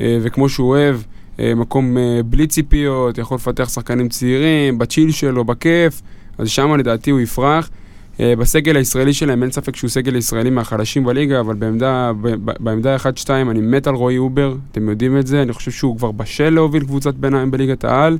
אה, 0.00 0.18
וכמו 0.22 0.48
שהוא 0.48 0.68
אוהב, 0.68 0.96
אה, 1.40 1.54
מקום 1.54 1.98
אה, 1.98 2.20
בלי 2.26 2.46
ציפיות, 2.46 3.18
יכול 3.18 3.34
לפתח 3.34 3.68
שחקנים 3.68 4.08
צעירים, 4.08 4.78
בצ'יל 4.78 5.10
שלו, 5.10 5.44
בכיף, 5.44 6.02
אז 6.38 6.48
שם 6.48 6.74
לדעתי 6.74 7.10
הוא 7.10 7.20
יפרח. 7.20 7.70
אה, 8.20 8.36
בסגל 8.36 8.76
הישראלי 8.76 9.12
שלהם 9.12 9.42
אין 9.42 9.50
ספק 9.50 9.76
שהוא 9.76 9.90
סגל 9.90 10.16
ישראלי 10.16 10.50
מהחלשים 10.50 11.04
בליגה, 11.04 11.40
אבל 11.40 11.54
בעמדה, 11.54 12.12
בעמדה 12.60 12.96
1-2 12.96 13.28
אני 13.30 13.60
מת 13.60 13.86
על 13.86 13.94
רועי 13.94 14.18
אובר, 14.18 14.54
אתם 14.72 14.88
יודעים 14.88 15.18
את 15.18 15.26
זה, 15.26 15.42
אני 15.42 15.52
חושב 15.52 15.70
שהוא 15.70 15.96
כבר 15.96 16.12
בשל 16.12 16.50
להוביל 16.50 16.84
קבוצת 16.84 17.14
ביניים 17.14 17.50
בליגת 17.50 17.84
העל. 17.84 18.18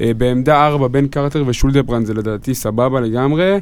אה, 0.00 0.14
בעמדה 0.14 0.66
4 0.66 0.88
בן 0.88 1.06
קרטר 1.06 1.44
ושולדברנד 1.46 2.06
זה 2.06 2.14
לדעתי 2.14 2.54
סבבה 2.54 3.00
לגמרי. 3.00 3.58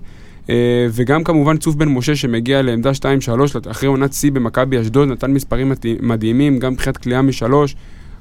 אה, 0.50 0.86
וגם 0.90 1.24
כמובן 1.24 1.56
צוף 1.56 1.74
בן 1.74 1.88
משה 1.88 2.16
שמגיע 2.16 2.62
לעמדה 2.62 2.90
2-3 2.94 3.70
אחרי 3.70 3.88
עונת 3.88 4.12
שיא 4.12 4.32
במכבי 4.32 4.80
אשדוד, 4.80 5.08
נתן 5.08 5.30
מספרים 5.32 5.72
מדהימים, 6.00 6.58
גם 6.58 6.72
מבחינת 6.72 6.96
קליעה 6.96 7.22
משלוש. 7.22 7.76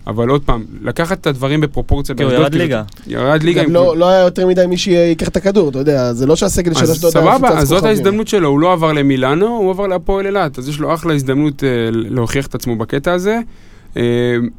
אבל 0.08 0.30
עוד 0.30 0.42
פעם, 0.42 0.66
לקחת 0.82 1.22
את 1.22 1.28
הדברים 1.28 1.62
בפרופורציה 1.62 2.16
כי 2.16 2.24
הוא 2.24 2.32
ירד 2.32 2.50
כאילו, 2.52 2.64
ליגה. 2.64 2.84
ירד 3.08 3.44
ליגה. 3.44 3.64
גם 3.64 3.72
לא 3.72 3.98
לא 3.98 4.10
היה 4.10 4.24
יותר 4.24 4.48
מדי 4.48 4.66
מי 4.66 4.78
שייקח 4.78 5.28
את 5.28 5.38
הכדור, 5.38 5.70
אתה 5.70 5.80
יודע, 5.80 6.14
זה 6.14 6.26
לא 6.26 6.36
שהסגל 6.36 6.74
של 6.74 6.84
אז 6.84 6.92
אשדוד 6.92 7.18
היה 7.18 7.38
סבבה, 7.38 7.50
אז 7.50 7.68
זאת. 7.68 7.84
ההזדמנות 7.84 8.28
שלו, 8.28 8.50
הוא 8.50 8.60
לא 8.60 8.74
עבר 8.74 8.94
למילאנו, 8.94 9.48
הוא 9.48 9.72
עבר 9.72 9.88
להפועל 9.88 10.26
אילת, 10.26 10.60
אז 10.60 10.70
יש 10.70 10.80
לו 10.80 10.94
אחלה 10.94 11.14
הזדמנות 11.14 11.64
אה, 11.64 11.70
להוכיח 11.92 12.48
את 12.48 12.56
עצמו 12.56 12.76
בקטע 12.76 13.14
הזה. 13.14 13.40
אה, 13.98 14.04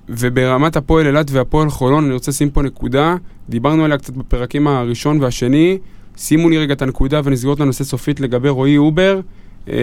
וברמת 0.09 0.77
הפועל 0.77 1.07
אילת 1.07 1.31
והפועל 1.31 1.71
חולון, 1.71 2.05
אני 2.05 2.15
רוצה 2.15 2.31
לשים 2.31 2.51
פה 2.51 2.63
נקודה, 2.63 3.17
דיברנו 3.49 3.85
עליה 3.85 3.99
קצת 3.99 4.15
בפרקים 4.15 4.67
הראשון 4.67 5.21
והשני, 5.21 5.79
שימו 6.17 6.49
לי 6.49 6.59
רגע 6.59 6.75
את 6.75 6.83
הנקודה 6.83 7.21
ונסגור 7.25 7.55
את 7.55 7.61
הנושא 7.61 7.85
סופית 7.85 8.21
לגבי 8.21 8.49
רועי 8.49 8.77
אובר. 8.77 9.21
אה, 9.69 9.75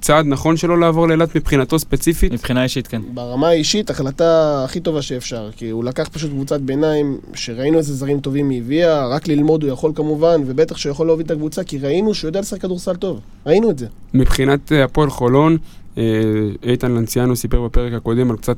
צעד 0.00 0.26
נכון 0.26 0.56
שלו 0.56 0.76
לעבור 0.76 1.08
לאילת 1.08 1.36
מבחינתו 1.36 1.78
ספציפית. 1.78 2.32
מבחינה 2.32 2.62
אישית, 2.62 2.86
כן. 2.86 3.02
ברמה 3.14 3.48
האישית, 3.48 3.90
החלטה 3.90 4.62
הכי 4.64 4.80
טובה 4.80 5.02
שאפשר, 5.02 5.50
כי 5.56 5.70
הוא 5.70 5.84
לקח 5.84 6.08
פשוט 6.12 6.30
קבוצת 6.30 6.60
ביניים, 6.60 7.18
שראינו 7.34 7.78
איזה 7.78 7.94
זרים 7.94 8.20
טובים 8.20 8.50
היא 8.50 8.60
הביאה, 8.62 9.06
רק 9.06 9.28
ללמוד 9.28 9.62
הוא 9.62 9.72
יכול 9.72 9.92
כמובן, 9.94 10.40
ובטח 10.46 10.76
שהוא 10.76 10.90
יכול 10.90 11.06
להוביל 11.06 11.26
את 11.26 11.30
הקבוצה, 11.30 11.64
כי 11.64 11.78
ראינו 11.78 12.14
שהוא 12.14 12.28
יודע 12.28 12.40
לשחק 12.40 12.60
כדורסל 12.60 12.96
טוב, 12.96 13.20
ראינו 13.46 13.70
את 13.70 13.78
זה. 13.78 13.86
מבחינת 14.14 14.72
אה, 14.72 14.84
הפועל 14.84 15.10
חולון, 15.10 15.56
אה, 15.98 16.02
איתן 16.62 16.92
לנציאנו 16.92 17.36
סיפר 17.36 17.64
בפרק 17.64 17.92
הקודם 17.92 18.30
על 18.30 18.36
קצת 18.36 18.56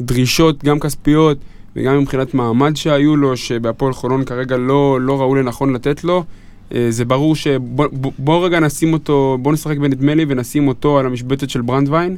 דרישות, 0.00 0.64
גם 0.64 0.80
כספיות 0.80 1.38
וגם 1.76 1.98
מבחינת 1.98 2.34
מעמד 2.34 2.76
שהיו 2.76 3.16
לו, 3.16 3.36
שבהפועל 3.36 3.92
חולון 3.92 4.24
כרגע 4.24 4.56
לא, 4.56 5.00
לא 5.00 5.20
ראו 5.20 5.34
לנכון 5.34 5.72
לתת 5.72 6.04
לו. 6.04 6.24
אה, 6.74 6.86
זה 6.90 7.04
ברור 7.04 7.36
שבוא 7.36 7.86
בוא, 8.18 8.46
רגע 8.46 8.60
נשים 8.60 8.92
אותו, 8.92 9.38
בוא 9.42 9.52
נשחק 9.52 9.78
בנדמה 9.78 10.14
לי 10.14 10.24
ונשים 10.28 10.68
אותו 10.68 10.98
על 10.98 11.06
המשבצת 11.06 11.50
של 11.50 11.60
ברנדווין. 11.60 12.16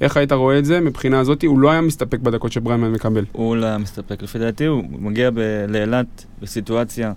איך 0.00 0.16
היית 0.16 0.32
רואה 0.32 0.58
את 0.58 0.64
זה 0.64 0.80
מבחינה 0.80 1.20
הזאת? 1.20 1.44
הוא 1.44 1.58
לא 1.58 1.70
היה 1.70 1.80
מסתפק 1.80 2.18
בדקות 2.18 2.52
שברנדווין 2.52 2.92
מקבל. 2.92 3.24
הוא 3.32 3.56
לא 3.56 3.66
היה 3.66 3.78
מסתפק. 3.78 4.22
לפי 4.22 4.38
דעתי, 4.38 4.64
הוא 4.64 4.84
מגיע 4.98 5.30
לאילת 5.68 6.24
בסיטואציה 6.42 7.12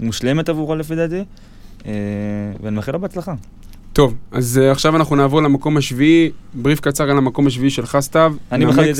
מושלמת 0.00 0.48
עבורו 0.48 0.76
לפי 0.76 0.96
דעתי, 0.96 1.24
אה, 1.86 1.92
ואני 2.62 2.76
מאחל 2.76 2.92
לו 2.92 2.98
בהצלחה. 2.98 3.34
טוב, 3.98 4.14
אז 4.32 4.60
uh, 4.62 4.72
עכשיו 4.72 4.96
אנחנו 4.96 5.16
נעבור 5.16 5.42
למקום 5.42 5.76
השביעי, 5.76 6.30
בריף 6.54 6.80
קצר 6.80 7.10
על 7.10 7.18
המקום 7.18 7.46
השביעי 7.46 7.70
שלך 7.70 7.98
סתיו. 8.00 8.34
אני 8.52 8.66
בחרתי. 8.66 8.92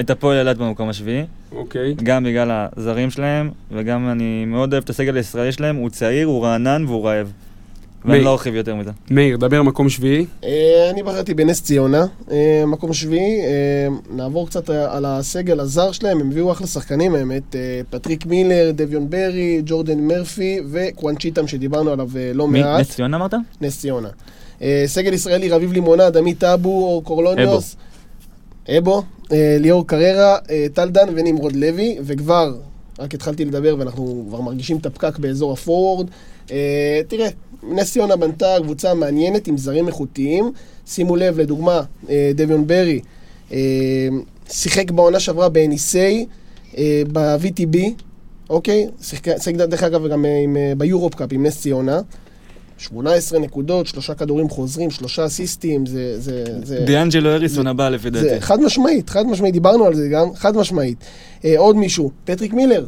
את 0.00 0.10
הפועל 0.10 0.38
אילת 0.38 0.58
במקום 0.58 0.88
השביעי, 0.88 1.24
אוקיי. 1.52 1.94
גם 2.02 2.24
בגלל 2.24 2.66
הזרים 2.76 3.10
שלהם, 3.10 3.50
וגם 3.72 4.10
אני 4.10 4.44
מאוד 4.44 4.72
אוהב 4.72 4.84
את 4.84 4.90
הסגל 4.90 5.16
הישראלי 5.16 5.52
שלהם, 5.52 5.76
הוא 5.76 5.90
צעיר, 5.90 6.26
הוא 6.26 6.44
רענן 6.44 6.84
והוא 6.86 7.06
רעב. 7.06 7.32
ואני. 8.04 8.24
לא 8.24 8.32
ארחיב 8.32 8.54
יותר 8.54 8.74
מזה. 8.74 8.90
מאיר, 9.10 9.36
דבר 9.36 9.62
מקום 9.62 9.88
שביעי. 9.88 10.26
אה, 10.44 10.90
אני 10.90 11.02
בחרתי 11.02 11.34
בנס 11.34 11.62
ציונה, 11.62 12.06
אה, 12.30 12.62
מקום 12.66 12.92
שביעי, 12.92 13.40
אה, 13.40 13.88
נעבור 14.10 14.46
קצת 14.46 14.70
על 14.70 15.04
הסגל 15.04 15.60
הזר 15.60 15.92
שלהם, 15.92 16.20
הם 16.20 16.30
הביאו 16.30 16.52
אחלה 16.52 16.66
שחקנים 16.66 17.14
האמת, 17.14 17.56
פטריק 17.90 18.26
מילר, 18.26 18.70
דביון 18.74 19.10
ברי, 19.10 19.62
ג'ורדן 19.66 20.00
מרפי 20.00 20.60
וקאוון 20.70 21.08
צ'יטם 21.08 21.46
שדיברנו 21.46 21.90
עליו 21.90 22.08
לא? 22.34 22.48
מעט. 22.48 22.80
נס 22.80 22.90
ציונה 22.90 23.16
אמרת? 23.16 23.34
נס 23.60 23.80
ציונה. 23.80 24.08
סגל 24.86 25.12
ישראלי, 25.12 25.50
רביב 25.50 25.72
לימונד, 25.72 26.16
עמית 26.16 26.38
אבו, 26.38 26.84
אור 26.84 27.04
קורנליוס. 27.04 27.76
אבו. 28.78 29.02
אה, 29.32 29.56
ליאור 29.60 29.86
קררה, 29.86 30.36
טל 30.74 30.88
דן 30.88 31.08
ונמרוד 31.14 31.56
לוי, 31.56 31.96
וכבר, 32.02 32.54
רק 32.98 33.14
התחלתי 33.14 33.44
לדבר 33.44 33.76
ואנחנו 33.78 34.24
כבר 34.28 34.40
מרגישים 34.40 34.76
את 34.76 34.86
הפקק 34.86 35.18
באזור 35.18 35.52
הפורוורד. 35.52 36.06
אה, 36.50 37.00
תראה, 37.08 37.28
נס 37.68 37.92
ציונה 37.92 38.16
בנתה 38.16 38.56
קבוצה 38.62 38.94
מעניינת 38.94 39.46
עם 39.46 39.56
זרים 39.56 39.86
איכותיים. 39.86 40.52
שימו 40.86 41.16
לב, 41.16 41.40
לדוגמה, 41.40 41.82
אה, 42.10 42.30
דביון 42.34 42.66
ברי 42.66 43.00
אה, 43.52 43.58
שיחק 44.48 44.90
בעונה 44.90 45.20
שעברה 45.20 45.48
באניסיי, 45.48 45.96
אה, 46.78 47.02
ב-VTB, 47.12 47.78
אוקיי? 48.50 48.86
שיחק, 49.00 49.54
דרך 49.54 49.82
אגב 49.82 50.08
גם 50.08 50.24
ביורופ 50.76 51.14
קאפ 51.14 51.28
עם 51.32 51.46
נס 51.46 51.60
ציונה. 51.60 52.00
18 52.78 53.38
נקודות, 53.38 53.86
שלושה 53.86 54.14
כדורים 54.14 54.48
חוזרים, 54.48 54.90
שלושה 54.90 55.26
אסיסטים, 55.26 55.86
זה... 55.86 56.20
זה, 56.20 56.44
זה 56.62 56.84
דיאנג'לו 56.86 57.30
הריסון 57.30 57.66
הבא 57.66 57.88
לפי 57.88 58.10
דעתי. 58.10 58.40
חד 58.40 58.60
משמעית, 58.60 59.10
חד 59.10 59.26
משמעית, 59.26 59.52
דיברנו 59.52 59.84
על 59.84 59.94
זה 59.94 60.08
גם, 60.08 60.34
חד 60.34 60.56
משמעית. 60.56 60.98
אה, 61.44 61.54
עוד 61.58 61.76
מישהו, 61.76 62.10
פטריק 62.24 62.52
מילר, 62.52 62.86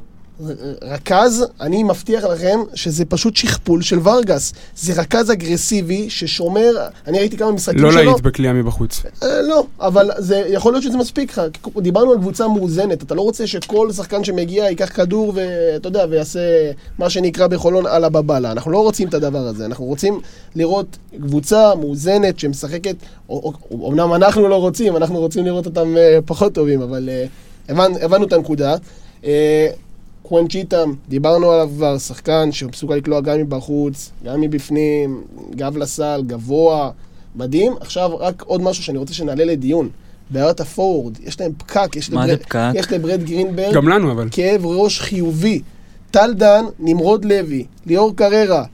רכז, 0.83 1.45
אני 1.61 1.83
מבטיח 1.83 2.25
לכם 2.25 2.61
שזה 2.75 3.05
פשוט 3.05 3.37
שכפול 3.37 3.83
של 3.83 3.99
ורגס. 4.09 4.53
זה 4.77 4.93
רכז 5.01 5.33
אגרסיבי 5.33 6.11
ששומר, 6.11 6.73
אני 7.07 7.19
ראיתי 7.19 7.37
כמה 7.37 7.53
משחקים 7.53 7.83
לא 7.83 7.93
שלו. 7.93 8.03
להיט 8.03 8.21
בקליעה 8.21 8.55
מבחוץ. 8.55 9.03
אה, 9.23 9.43
לא, 9.43 9.67
אבל 9.81 10.11
זה, 10.19 10.45
יכול 10.49 10.73
להיות 10.73 10.83
שזה 10.85 10.99
מספיק 10.99 11.31
לך. 11.31 11.43
דיברנו 11.77 12.13
על 12.13 12.19
קבוצה 12.19 12.49
מאוזנת, 12.49 13.03
אתה 13.03 13.15
לא 13.15 13.23
רוצה 13.23 13.47
שכל 13.47 13.93
שחקן 13.93 14.25
שמגיע 14.25 14.65
ייקח 14.65 14.97
כדור 14.97 15.33
ואתה 15.35 15.89
יודע, 15.89 16.05
ויעשה 16.11 16.41
מה 16.99 17.11
שנקרא 17.11 17.47
בחולון 17.47 17.87
על 17.87 18.05
הבבלה. 18.05 18.53
אנחנו 18.53 18.71
לא 18.71 18.83
רוצים 18.83 19.09
את 19.09 19.15
הדבר 19.15 19.47
הזה, 19.47 19.67
אנחנו 19.67 19.85
רוצים 19.85 20.21
לראות 20.57 20.97
קבוצה 21.23 21.75
מאוזנת 21.75 22.39
שמשחקת, 22.39 22.97
אומנם 23.71 24.15
אנחנו 24.15 24.49
לא 24.49 24.57
רוצים, 24.57 24.97
אנחנו 24.97 25.19
רוצים 25.19 25.45
לראות 25.45 25.67
אותם 25.67 25.97
אה, 25.97 26.19
פחות 26.27 26.53
טובים, 26.53 26.83
אבל 26.83 27.09
אה, 27.09 27.27
הבנ, 27.69 27.93
הבנו 28.03 28.27
את 28.27 28.33
הנקודה. 28.33 28.77
אה, 29.25 29.69
קוונצ'יטם, 30.29 30.93
דיברנו 31.09 31.51
עליו 31.51 31.69
כבר, 31.77 31.99
שחקן 31.99 32.53
שמסוגל 32.53 32.95
לקלוע 32.97 33.21
גם 33.21 33.39
מבחוץ, 33.39 34.11
גם 34.25 34.41
מבפנים, 34.41 35.23
גב 35.57 35.77
לסל, 35.77 36.23
גבוה, 36.27 36.91
מדהים. 37.37 37.73
עכשיו 37.81 38.11
רק 38.19 38.43
עוד 38.43 38.63
משהו 38.63 38.83
שאני 38.85 38.99
רוצה 38.99 39.15
שנעלה 39.15 39.45
לדיון. 39.45 39.89
בעיות 40.31 40.61
הפורוורד, 40.61 41.19
יש 41.25 41.41
להם 41.41 41.53
פקק, 41.59 41.97
יש 41.97 42.11
לברד- 42.11 42.37
פקק? 42.43 42.59
יש 42.75 42.93
לברד 42.93 43.23
גרינברג 43.25 43.75
גם 43.75 43.89
לנו 43.89 44.13
אבל. 44.13 44.29
כאב 44.31 44.67
ראש 44.67 45.01
חיובי. 45.01 45.61
טל 46.11 46.35
דן, 46.35 46.65
נמרוד 46.79 47.25
לוי, 47.25 47.65
ליאור 47.87 48.17
קררה, 48.17 48.65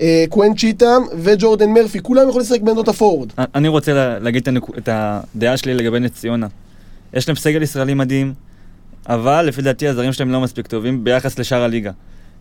אה, 0.00 0.24
קוונצ'יטם 0.28 1.02
וג'ורדן 1.18 1.70
מרפי, 1.70 2.00
כולם 2.02 2.28
יכולים 2.28 2.40
לשחק 2.46 2.60
בעמדות 2.60 2.88
הפורוורד. 2.88 3.28
אני 3.38 3.68
רוצה 3.68 3.92
לה- 3.92 4.18
להגיד 4.18 4.42
את 4.42 4.48
הנקו- 4.48 4.72
את 4.78 4.88
הדעה 4.92 5.56
שלי 5.56 5.74
לגבי 5.74 6.00
נס 6.00 6.10
ציונה. 6.10 6.46
יש 7.14 7.28
להם 7.28 7.36
סגל 7.36 7.62
ישראלי 7.62 7.94
מדהים, 7.94 8.34
אבל 9.08 9.42
לפי 9.42 9.62
דעתי 9.62 9.88
הזרים 9.88 10.12
שלהם 10.12 10.30
לא 10.30 10.40
מספיק 10.40 10.66
טובים 10.66 11.04
ביחס 11.04 11.38
לשאר 11.38 11.62
הליגה. 11.62 11.90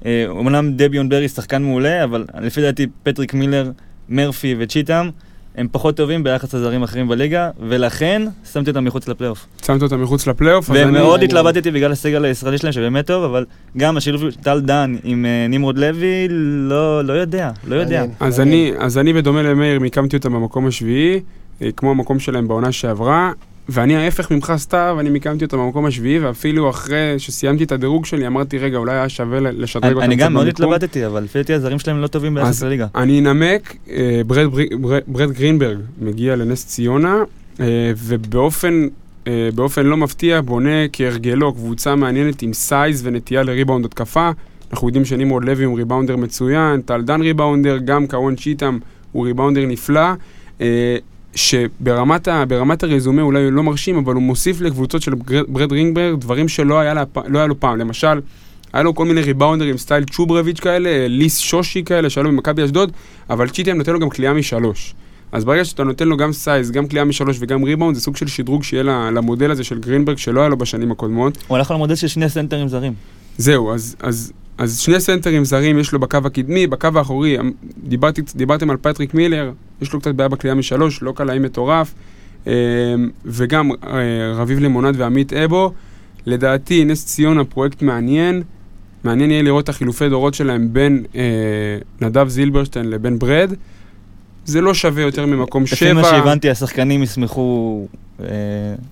אה, 0.05 0.25
אומנם 0.29 0.71
דביון 0.75 1.09
ברי 1.09 1.27
שחקן 1.29 1.63
מעולה, 1.63 2.03
אבל 2.03 2.25
לפי 2.41 2.61
דעתי 2.61 2.87
פטריק 3.03 3.33
מילר, 3.33 3.71
מרפי 4.09 4.55
וצ'יטם 4.59 5.09
הם 5.55 5.67
פחות 5.71 5.97
טובים 5.97 6.23
ביחס 6.23 6.53
לזרים 6.53 6.83
אחרים 6.83 7.07
בליגה, 7.07 7.49
ולכן 7.69 8.21
שמתי 8.53 8.69
אותם 8.69 8.85
מחוץ 8.85 9.07
לפלייאוף. 9.07 9.45
שמת 9.65 9.81
אותם 9.81 10.01
מחוץ 10.03 10.27
לפלייאוף. 10.27 10.69
אז 10.71 10.75
אני- 10.77 10.85
ומאוד 10.89 11.15
אני- 11.19 11.25
התלבטתי 11.25 11.71
בגלל 11.71 11.91
הסגל 11.91 12.25
הישראלי 12.25 12.57
שלהם 12.57 12.73
שבאמת 12.73 13.07
טוב, 13.07 13.23
אבל 13.23 13.45
גם 13.77 13.97
השילוב 13.97 14.21
של 14.21 14.35
טל 14.35 14.59
דן 14.61 14.95
עם 15.03 15.25
אה, 15.25 15.45
נמרוד 15.49 15.77
לוי, 15.77 16.27
לא 16.29 17.03
לא 17.05 17.13
יודע, 17.13 17.51
לא 17.67 17.75
יודע. 17.75 18.05
אז 18.19 18.39
אני, 18.39 18.71
אז 18.79 18.97
אני 18.97 19.13
בדומה 19.13 19.43
למאיר 19.43 19.79
מיקמתי 19.79 20.17
אותם 20.17 20.33
במקום 20.33 20.67
השביעי, 20.67 21.19
אה, 21.61 21.69
כמו 21.77 21.91
המקום 21.91 22.19
שלהם 22.19 22.47
בעונה 22.47 22.71
שעברה, 22.71 23.31
ואני 23.69 23.95
ההפך 23.95 24.31
ממך 24.31 24.53
סתיו, 24.57 24.97
אני 24.99 25.09
מיקמתי 25.09 25.45
אותם 25.45 25.57
במקום 25.57 25.85
השביעי, 25.85 26.19
ואפילו 26.19 26.69
אחרי 26.69 27.15
שסיימתי 27.17 27.63
את 27.63 27.71
הדירוג 27.71 28.05
שלי, 28.05 28.27
אמרתי, 28.27 28.57
רגע, 28.57 28.77
אולי 28.77 28.91
היה 28.93 29.09
שווה 29.09 29.39
לשדרג 29.39 29.93
אותם 29.93 30.03
אני 30.05 30.15
גם 30.15 30.33
מאוד 30.33 30.45
במיקום." 30.45 30.73
התלבטתי, 30.73 31.05
אבל 31.05 31.23
לפי 31.23 31.37
דעתי 31.39 31.53
הזרים 31.53 31.79
שלהם 31.79 32.01
לא 32.01 32.07
טובים 32.07 32.35
ביחס 32.35 32.63
לליגה. 32.63 32.87
אני 32.95 33.19
אנמק, 33.19 33.75
אה, 33.89 34.21
ברד, 34.27 34.45
ברי- 34.51 34.69
ברד, 34.81 35.01
ברד 35.07 35.31
גרינברג 35.31 35.77
מגיע 36.01 36.35
לנס 36.35 36.65
ציונה, 36.65 37.23
אה, 37.59 37.65
ובאופן 37.97 38.87
אה, 39.27 39.49
באופן 39.55 39.85
לא 39.85 39.97
מפתיע 39.97 40.41
בונה 40.41 40.69
כהרגלו 40.93 41.53
קבוצה 41.53 41.95
מעניינת 41.95 42.41
עם 42.41 42.53
size 42.53 43.01
ונטייה 43.07 43.43
לריבאונד 43.43 43.85
התקפה. 43.85 44.31
אנחנו 44.71 44.87
יודעים 44.87 45.05
שנמרוד 45.05 45.45
לוי 45.45 45.63
הוא 45.65 45.77
ריבאונדר 45.77 46.15
מצוין, 46.17 46.81
טל 46.81 47.01
דן 47.01 47.21
ריבאונדר, 47.21 47.77
גם 47.85 48.07
קאוון 48.07 48.35
צ'יטם 48.35 48.77
הוא 49.11 49.25
ריבאונדר 49.25 49.65
נפלא. 49.65 50.09
שברמת 51.37 52.27
ה, 52.27 52.43
הרזומה 52.83 53.21
אולי 53.21 53.43
הוא 53.43 53.51
לא 53.51 53.63
מרשים, 53.63 53.97
אבל 53.97 54.13
הוא 54.13 54.23
מוסיף 54.23 54.61
לקבוצות 54.61 55.01
של 55.01 55.13
ברד 55.47 55.71
גרינברג 55.71 56.19
דברים 56.19 56.47
שלא 56.47 56.79
היה, 56.79 56.93
לה, 56.93 57.03
לא 57.27 57.37
היה 57.39 57.47
לו 57.47 57.59
פעם. 57.59 57.77
למשל, 57.77 58.19
היה 58.73 58.83
לו 58.83 58.95
כל 58.95 59.05
מיני 59.05 59.21
ריבאונדרים 59.21 59.77
style 59.77 60.03
צ'וברביץ' 60.03 60.59
כאלה, 60.59 61.07
ליס 61.07 61.37
שושי 61.37 61.83
כאלה, 61.83 62.09
שהיו 62.09 62.23
לו 62.23 62.31
במכבי 62.31 62.65
אשדוד, 62.65 62.91
אבל 63.29 63.49
צ'יטם 63.49 63.77
נותן 63.77 63.93
לו 63.93 63.99
גם 63.99 64.09
קליעה 64.09 64.33
משלוש. 64.33 64.93
אז 65.31 65.45
ברגע 65.45 65.65
שאתה 65.65 65.83
נותן 65.83 66.07
לו 66.07 66.17
גם 66.17 66.33
size, 66.33 66.71
גם 66.71 66.87
קליעה 66.87 67.05
משלוש 67.05 67.37
וגם 67.39 67.63
ריבאונד, 67.63 67.95
זה 67.95 68.01
סוג 68.01 68.17
של 68.17 68.27
שדרוג 68.27 68.63
שיהיה 68.63 68.83
למודל 69.11 69.51
הזה 69.51 69.63
של 69.63 69.79
גרינברג 69.79 70.17
שלא 70.17 70.39
היה 70.39 70.49
לו 70.49 70.57
בשנים 70.57 70.91
הקודמות. 70.91 71.37
הוא 71.47 71.57
הלך 71.57 71.71
על 71.71 71.77
מודל 71.77 71.95
של 71.95 72.07
שני 72.07 72.29
סנטרים 72.29 72.67
זרים. 72.67 72.93
זהו, 73.37 73.73
אז, 73.73 73.95
אז 73.99 74.33
אז 74.57 74.79
שני 74.79 74.99
סנטרים 74.99 75.45
זרים 75.45 75.79
יש 75.79 75.91
לו 75.91 75.99
בקו 75.99 76.17
הקדמי, 76.25 76.67
בקו 76.67 76.87
האחורי, 76.95 77.39
אמ, 77.39 77.51
דיברתי, 77.83 78.21
דיברתם 78.35 78.69
על 78.69 78.77
פטריק 78.81 79.13
מילר, 79.13 79.51
יש 79.81 79.93
לו 79.93 79.99
קצת 79.99 80.15
בעיה 80.15 80.29
בקליעה 80.29 80.55
משלוש, 80.55 81.01
לא 81.01 81.11
קלעי 81.11 81.39
מטורף, 81.39 81.93
אה, 82.47 82.53
וגם 83.25 83.71
אה, 83.71 84.33
רביב 84.35 84.59
לימונד 84.59 84.95
ועמית 84.97 85.33
אבו. 85.33 85.73
לדעתי, 86.25 86.85
נס 86.85 87.05
ציונה 87.05 87.43
פרויקט 87.43 87.81
מעניין, 87.81 88.43
מעניין 89.03 89.31
יהיה 89.31 89.41
לראות 89.41 89.63
את 89.63 89.69
החילופי 89.69 90.09
דורות 90.09 90.33
שלהם 90.33 90.73
בין 90.73 91.05
אה, 91.15 91.77
נדב 92.01 92.27
זילברשטיין 92.27 92.89
לבין 92.89 93.19
ברד. 93.19 93.53
זה 94.47 94.61
לא 94.61 94.73
שווה 94.73 95.03
יותר 95.03 95.25
ממקום 95.25 95.63
לפי 95.63 95.75
שבע. 95.75 95.93
מה 95.93 96.03
שהבנתי, 96.03 96.49
השחקנים 96.49 97.03
ישמחו 97.03 97.85
אה, 98.21 98.25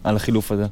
על 0.03 0.15
החילוף 0.15 0.51
הזה. 0.51 0.65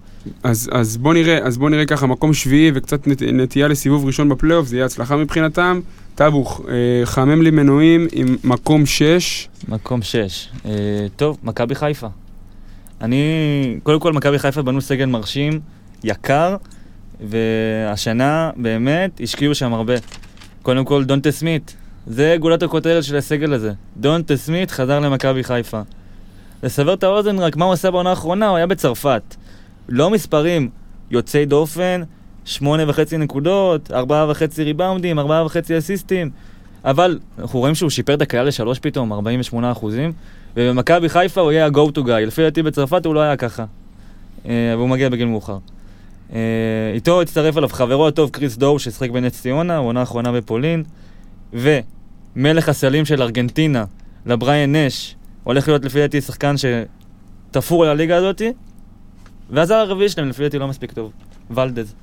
אז, 0.44 0.70
אז 0.74 0.98
בוא 0.98 1.14
נראה, 1.14 1.38
אז 1.44 1.58
בוא 1.58 1.70
נראה 1.70 1.86
ככה, 1.86 2.08
מקום 2.08 2.34
שביעי 2.34 2.72
וקצת 2.76 3.08
נת, 3.08 3.22
נטייה 3.22 3.68
לסיבוב 3.68 4.06
ראשון 4.06 4.30
בפלייאוף, 4.30 4.68
זה 4.68 4.76
יהיה 4.76 4.86
הצלחה 4.86 5.16
מבחינתם. 5.16 5.80
טאבוך, 6.16 6.62
אה, 6.70 7.06
חמם 7.06 7.42
לי 7.42 7.52
מנועים 7.52 8.08
עם 8.12 8.38
מקום 8.44 8.86
שש. 8.86 9.50
מקום 9.68 10.02
שש. 10.02 10.50
אה, 10.66 10.72
טוב, 11.16 11.38
מכבי 11.44 11.76
חיפה. 11.76 12.08
אני, 13.02 13.18
קודם 13.84 14.00
כל, 14.00 14.14
מכבי 14.14 14.40
חיפה 14.40 14.62
בנו 14.62 14.82
סגל 14.82 15.06
מרשים, 15.06 15.60
יקר, 16.04 16.56
והשנה 17.30 18.52
באמת 18.56 19.22
השקיעו 19.24 19.56
שם 19.56 19.74
הרבה. 19.74 19.94
קודם 20.62 20.86
כל, 20.86 21.04
דונטה 21.04 21.32
סמית. 21.32 21.76
זה 22.08 22.36
גולת 22.40 22.64
הכותרת 22.64 23.04
של 23.04 23.16
הסגל 23.16 23.54
הזה. 23.54 23.72
דונטה 23.98 24.38
סמית 24.38 24.72
חזר 24.72 25.00
למכבי 25.00 25.44
חיפה. 25.44 25.82
לסבר 26.64 26.94
את 26.94 27.04
האוזן 27.04 27.40
רק 27.40 27.56
מה 27.56 27.66
הוא 27.66 27.74
עשה 27.74 27.92
בעונה 27.92 28.10
האחרונה, 28.10 28.48
הוא 28.48 28.58
היה 28.58 28.68
בצרפת. 28.68 29.36
לא 29.90 30.10
מספרים 30.10 30.70
יוצאי 31.12 31.46
דופן, 31.46 32.02
שמונה 32.46 32.84
וחצי 32.88 33.18
נקודות, 33.18 33.92
ארבעה 33.92 34.32
וחצי 34.32 34.64
ריבאונדים, 34.64 35.20
ארבעה 35.20 35.46
וחצי 35.46 35.78
אסיסטים. 35.78 36.30
אבל 36.86 37.20
אנחנו 37.40 37.60
רואים 37.60 37.76
שהוא 37.76 37.90
שיפר 37.90 38.14
את 38.14 38.22
הקהל 38.22 38.48
לשלוש 38.48 38.80
פתאום, 38.80 39.14
48 39.14 39.72
אחוזים, 39.72 40.12
ובמכבי 40.58 41.10
חיפה 41.10 41.42
הוא 41.42 41.52
יהיה 41.52 41.66
ה-go 41.66 41.98
to 41.98 42.00
guy. 42.00 42.26
לפי 42.28 42.42
דעתי 42.42 42.64
בצרפת 42.64 43.06
הוא 43.06 43.16
לא 43.16 43.20
היה 43.20 43.36
ככה. 43.36 43.66
אה, 44.46 44.74
והוא 44.78 44.90
מגיע 44.90 45.10
בגיל 45.10 45.28
מאוחר. 45.28 45.58
אה, 46.34 46.40
איתו 46.94 47.22
הצטרף 47.22 47.58
אליו 47.58 47.70
חברו 47.70 48.08
הטוב 48.08 48.30
קריס 48.30 48.58
דור 48.58 48.80
ששיחק 48.80 49.10
בנס 49.10 49.42
ציונה, 49.42 49.78
עונה 49.78 50.00
האחרונה 50.00 50.32
בפולין, 50.32 50.84
ומלך 51.54 52.70
הסלים 52.70 53.06
של 53.06 53.22
ארגנטינה, 53.22 53.86
לבריאן 54.26 54.76
נש, 54.76 55.16
הולך 55.44 55.68
להיות 55.68 55.86
לפי 55.86 56.00
דעתי 56.00 56.22
שחקן 56.22 56.56
שתפור 56.58 57.84
על 57.84 57.90
הליגה 57.90 58.18
הזאתי, 58.18 58.54
והזר 59.50 59.76
הרביעי 59.76 60.10
שלהם 60.10 60.30
לפי 60.30 60.44
דעתי 60.44 60.60
לא 60.60 60.68
מספיק 60.68 60.92
טוב, 60.92 61.12
ולדז. 61.52 61.94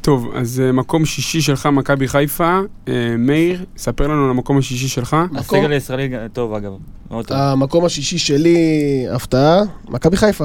טוב, 0.00 0.32
אז 0.34 0.62
uh, 0.68 0.72
מקום 0.72 1.04
שישי 1.04 1.40
שלך, 1.40 1.66
מכבי 1.66 2.08
חיפה. 2.08 2.60
Uh, 2.86 2.90
מאיר, 3.18 3.64
ספר 3.76 4.06
לנו 4.06 4.24
על 4.24 4.30
המקום 4.30 4.58
השישי 4.58 4.88
שלך. 4.88 5.16
הסגל 5.36 5.72
הישראלי 5.72 6.08
טוב 6.32 6.54
אגב, 6.54 6.72
מאוד 7.10 7.26
טוב. 7.26 7.36
המקום 7.36 7.84
השישי 7.84 8.18
שלי, 8.18 8.56
הפתעה, 9.10 9.62
מכבי 9.88 10.16
חיפה. 10.16 10.44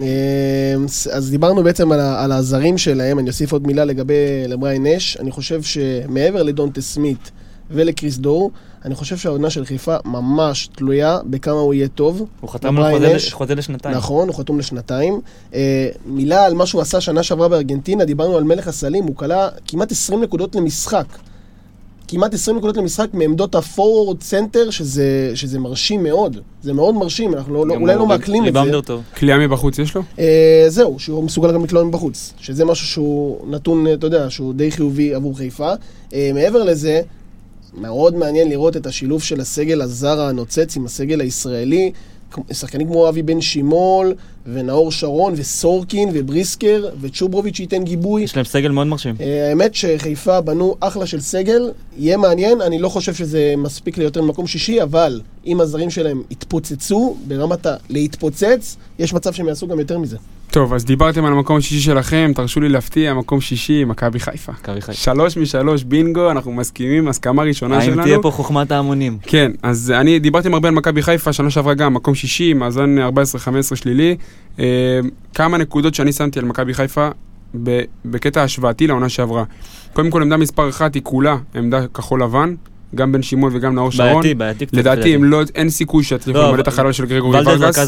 אה, 0.00 0.74
אז 1.12 1.30
דיברנו 1.30 1.62
בעצם 1.62 1.92
על, 1.92 2.00
על 2.00 2.32
הזרים 2.32 2.78
שלהם, 2.78 3.18
אני 3.18 3.28
אוסיף 3.28 3.52
עוד 3.52 3.66
מילה 3.66 3.84
לגבי 3.84 4.14
לבריין 4.48 4.86
נש. 4.86 5.16
אני 5.16 5.30
חושב 5.30 5.62
שמעבר 5.62 6.42
לדונטה 6.42 6.80
סמית 6.80 7.30
ולקריס 7.70 8.16
דור, 8.18 8.50
אני 8.84 8.94
חושב 8.94 9.16
שהעונה 9.16 9.50
של 9.50 9.64
חיפה 9.64 9.96
ממש 10.04 10.68
תלויה 10.76 11.18
בכמה 11.26 11.54
הוא 11.60 11.74
יהיה 11.74 11.88
טוב. 11.88 12.26
הוא 12.40 12.50
חתם 12.50 12.78
על 12.78 12.92
חוזה- 12.98 13.14
נש. 13.14 13.32
חוזה 13.32 13.54
לשנתיים. 13.54 13.96
נכון, 13.96 14.28
הוא 14.28 14.36
חתום 14.36 14.58
לשנתיים. 14.58 15.20
אה, 15.54 15.88
מילה 16.06 16.44
על 16.44 16.54
מה 16.54 16.66
שהוא 16.66 16.80
עשה 16.80 17.00
שנה 17.00 17.22
שעברה 17.22 17.48
בארגנטינה, 17.48 18.04
דיברנו 18.04 18.36
על 18.36 18.44
מלך 18.44 18.68
הסלים, 18.68 19.04
הוא 19.04 19.16
כלה 19.16 19.48
כמעט 19.68 19.92
20 19.92 20.22
נקודות 20.22 20.54
למשחק. 20.54 21.06
כמעט 22.08 22.34
20 22.34 22.56
נקודות 22.56 22.76
למשחק 22.76 23.06
מעמדות 23.12 23.54
הפורוורד 23.54 24.22
סנטר, 24.22 24.70
שזה, 24.70 25.30
שזה 25.34 25.58
מרשים 25.58 26.02
מאוד. 26.02 26.36
זה 26.62 26.72
מאוד 26.72 26.94
מרשים, 26.94 27.34
אנחנו 27.34 27.54
לא, 27.54 27.66
לא, 27.66 27.74
אולי 27.74 27.94
לא 27.94 28.06
מעכלים 28.06 28.46
את 28.48 28.52
זה. 28.52 28.82
טוב. 28.84 29.02
קליעה 29.18 29.38
מבחוץ 29.38 29.78
יש 29.78 29.94
לו? 29.94 30.02
אה, 30.18 30.64
זהו, 30.68 30.98
שהוא 30.98 31.24
מסוגל 31.24 31.52
גם 31.52 31.64
לקלוע 31.64 31.84
מבחוץ. 31.84 32.32
שזה 32.40 32.64
משהו 32.64 32.86
שהוא 32.86 33.50
נתון, 33.50 33.86
אתה 33.92 34.06
יודע, 34.06 34.30
שהוא 34.30 34.54
די 34.54 34.70
חיובי 34.70 35.14
עבור 35.14 35.36
חיפה. 35.38 35.72
אה, 36.14 36.30
מעבר 36.34 36.62
לזה, 36.62 37.00
מאוד 37.76 38.14
מעניין 38.14 38.48
לראות 38.48 38.76
את 38.76 38.86
השילוב 38.86 39.22
של 39.22 39.40
הסגל 39.40 39.82
הזר 39.82 40.20
הנוצץ 40.20 40.76
עם 40.76 40.84
הסגל 40.84 41.20
הישראלי. 41.20 41.92
שחקנים 42.52 42.86
כמו 42.86 43.08
אבי 43.08 43.22
בן 43.22 43.40
שימול, 43.40 44.14
ונאור 44.46 44.92
שרון, 44.92 45.34
וסורקין, 45.36 46.08
ובריסקר, 46.12 46.88
וצ'וברוביץ' 47.00 47.60
ייתן 47.60 47.84
גיבוי. 47.84 48.22
יש 48.22 48.36
להם 48.36 48.44
סגל 48.44 48.70
מאוד 48.70 48.86
מרשים. 48.86 49.14
אה, 49.20 49.48
האמת 49.48 49.74
שחיפה 49.74 50.40
בנו 50.40 50.76
אחלה 50.80 51.06
של 51.06 51.20
סגל, 51.20 51.70
יהיה 51.98 52.16
מעניין, 52.16 52.60
אני 52.60 52.78
לא 52.78 52.88
חושב 52.88 53.14
שזה 53.14 53.54
מספיק 53.58 53.98
ליותר 53.98 54.22
ממקום 54.22 54.46
שישי, 54.46 54.82
אבל 54.82 55.20
אם 55.46 55.60
הזרים 55.60 55.90
שלהם 55.90 56.22
יתפוצצו, 56.30 57.16
ברמת 57.28 57.66
הלהתפוצץ, 57.66 58.76
יש 58.98 59.12
מצב 59.12 59.32
שהם 59.32 59.48
יעשו 59.48 59.66
גם 59.66 59.78
יותר 59.78 59.98
מזה. 59.98 60.16
טוב, 60.54 60.74
אז 60.74 60.84
דיברתם 60.84 61.24
על 61.24 61.32
המקום 61.32 61.56
השישי 61.56 61.80
שלכם, 61.80 62.32
תרשו 62.34 62.60
לי 62.60 62.68
להפתיע, 62.68 63.14
מקום 63.14 63.40
שישי, 63.40 63.84
מכבי 63.84 64.20
חיפה. 64.20 64.52
מכבי 64.52 64.80
חיפה. 64.80 64.92
שלוש 64.92 65.36
משלוש, 65.36 65.82
בינגו, 65.82 66.30
אנחנו 66.30 66.52
מסכימים, 66.52 67.08
הסכמה 67.08 67.42
ראשונה 67.42 67.76
האם 67.76 67.84
שלנו. 67.84 68.02
תהיה 68.02 68.18
פה 68.22 68.30
חוכמת 68.30 68.72
ההמונים? 68.72 69.18
כן, 69.22 69.52
אז 69.62 69.90
אני, 69.90 70.18
דיברתם 70.18 70.54
הרבה 70.54 70.68
על 70.68 70.74
מכבי 70.74 71.02
חיפה, 71.02 71.32
שנה 71.32 71.50
שעברה 71.50 71.74
גם, 71.74 71.94
מקום 71.94 72.14
שישי, 72.14 72.52
מאזן 72.52 72.96
14-15 73.72 73.76
שלילי. 73.76 74.16
אה, 74.58 75.00
כמה 75.34 75.58
נקודות 75.58 75.94
שאני 75.94 76.12
שמתי 76.12 76.38
על 76.38 76.44
מכבי 76.44 76.74
חיפה 76.74 77.08
ב- 77.62 77.82
בקטע 78.04 78.42
השוואתי 78.42 78.86
לעונה 78.86 79.08
שעברה. 79.08 79.44
קודם 79.92 80.10
כל, 80.10 80.22
עמדה 80.22 80.36
מספר 80.36 80.68
אחת 80.68 80.94
היא 80.94 81.02
כולה 81.02 81.36
עמדה 81.54 81.86
כחול 81.86 82.22
לבן, 82.22 82.54
גם 82.94 83.12
בן 83.12 83.22
שמעון 83.22 83.56
וגם 83.56 83.74
נאור 83.74 83.90
שרון. 83.92 84.12
בעייתי, 84.12 84.34
בעייתי 84.34 84.66
קצת. 84.66 84.76
לדעתי, 84.76 85.14
הם 85.14 85.24
לא, 85.24 85.42
אין 85.54 85.70
סיכוי 85.70 86.04
שיצליחו 86.04 86.38
לא, 86.38 86.44
למלא 86.44 86.54
אבל- 86.54 86.60
את 86.62 86.68
החלל 86.68 86.92
של 86.92 87.06
גרגורי 87.06 87.38
ורגס. 87.46 87.78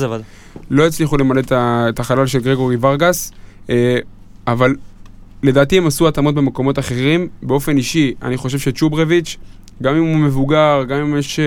לא 0.70 0.86
הצליחו 0.86 1.16
למלא 1.16 1.40
את 1.88 2.00
החלל 2.00 2.26
של 2.26 2.38
גרגורי 2.40 2.76
ורגס, 2.80 3.32
אה, 3.70 3.98
אבל 4.46 4.74
לדעתי 5.42 5.78
הם 5.78 5.86
עשו 5.86 6.08
התאמות 6.08 6.34
במקומות 6.34 6.78
אחרים. 6.78 7.28
באופן 7.42 7.76
אישי, 7.76 8.14
אני 8.22 8.36
חושב 8.36 8.58
שצ'וברביץ', 8.58 9.36
גם 9.82 9.96
אם 9.96 10.02
הוא 10.02 10.16
מבוגר, 10.16 10.84
גם 10.88 11.00
אם 11.00 11.16
יש, 11.16 11.40
אה, 11.40 11.44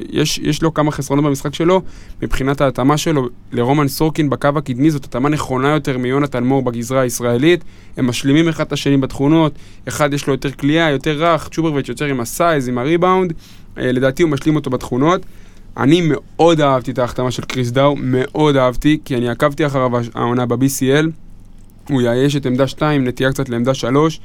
יש, 0.00 0.38
יש 0.38 0.62
לו 0.62 0.74
כמה 0.74 0.90
חסרונות 0.90 1.24
במשחק 1.24 1.54
שלו, 1.54 1.82
מבחינת 2.22 2.60
ההתאמה 2.60 2.96
שלו 2.96 3.28
לרומן 3.52 3.88
סורקין 3.88 4.30
בקו 4.30 4.48
הקדמי, 4.56 4.90
זאת 4.90 5.04
התאמה 5.04 5.28
נכונה 5.28 5.68
יותר 5.68 5.98
מיונתן 5.98 6.44
מור 6.44 6.62
בגזרה 6.62 7.00
הישראלית. 7.00 7.64
הם 7.96 8.06
משלימים 8.06 8.48
אחד 8.48 8.66
את 8.66 8.72
השני 8.72 8.96
בתכונות, 8.96 9.52
אחד 9.88 10.14
יש 10.14 10.26
לו 10.26 10.32
יותר 10.32 10.50
קליעה, 10.50 10.90
יותר 10.90 11.16
רך, 11.18 11.48
צ'וברביץ' 11.48 11.88
יותר 11.88 12.04
עם 12.04 12.20
ה 12.20 12.28
size, 12.28 12.68
עם 12.68 12.78
הריבאונד. 12.78 13.32
אה, 13.78 13.92
לדעתי 13.92 14.22
הוא 14.22 14.30
משלים 14.30 14.56
אותו 14.56 14.70
בתכונות. 14.70 15.20
אני 15.76 16.00
מאוד 16.04 16.60
אהבתי 16.60 16.90
את 16.90 16.98
ההחתמה 16.98 17.30
של 17.30 17.42
קריס 17.42 17.70
דאו, 17.70 17.96
מאוד 17.96 18.56
אהבתי, 18.56 18.98
כי 19.04 19.16
אני 19.16 19.28
עקבתי 19.28 19.66
אחריו 19.66 19.90
העונה 20.14 20.46
ב-BCL. 20.46 21.06
הוא 21.88 22.02
יאייש 22.02 22.36
את 22.36 22.46
עמדה 22.46 22.66
2, 22.66 23.04
נטייה 23.08 23.32
קצת 23.32 23.48
לעמדה 23.48 23.74
3. 23.74 24.20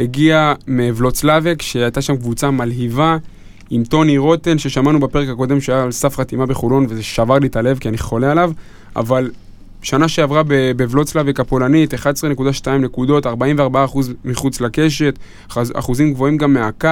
הגיע 0.00 0.54
מוולוצלבק, 0.68 1.62
שהייתה 1.62 2.02
שם 2.02 2.16
קבוצה 2.16 2.50
מלהיבה, 2.50 3.16
עם 3.70 3.84
טוני 3.84 4.18
רוטן, 4.18 4.58
ששמענו 4.58 5.00
בפרק 5.00 5.28
הקודם 5.28 5.60
שהיה 5.60 5.82
על 5.82 5.92
סף 5.92 6.16
חתימה 6.16 6.46
בחולון, 6.46 6.86
וזה 6.88 7.02
שבר 7.02 7.38
לי 7.38 7.46
את 7.46 7.56
הלב, 7.56 7.78
כי 7.78 7.88
אני 7.88 7.98
חולה 7.98 8.30
עליו, 8.30 8.52
אבל 8.96 9.30
שנה 9.82 10.08
שעברה 10.08 10.42
ב- 10.42 10.72
בוולוצלבק 10.76 11.40
הפולנית, 11.40 11.94
11.2 11.94 11.98
נקודות, 12.80 13.26
44% 13.26 13.30
מחוץ 14.24 14.60
לקשת, 14.60 15.18
אחוז- 15.50 15.72
אחוזים 15.74 16.12
גבוהים 16.12 16.36
גם 16.36 16.52
מהקו, 16.54 16.88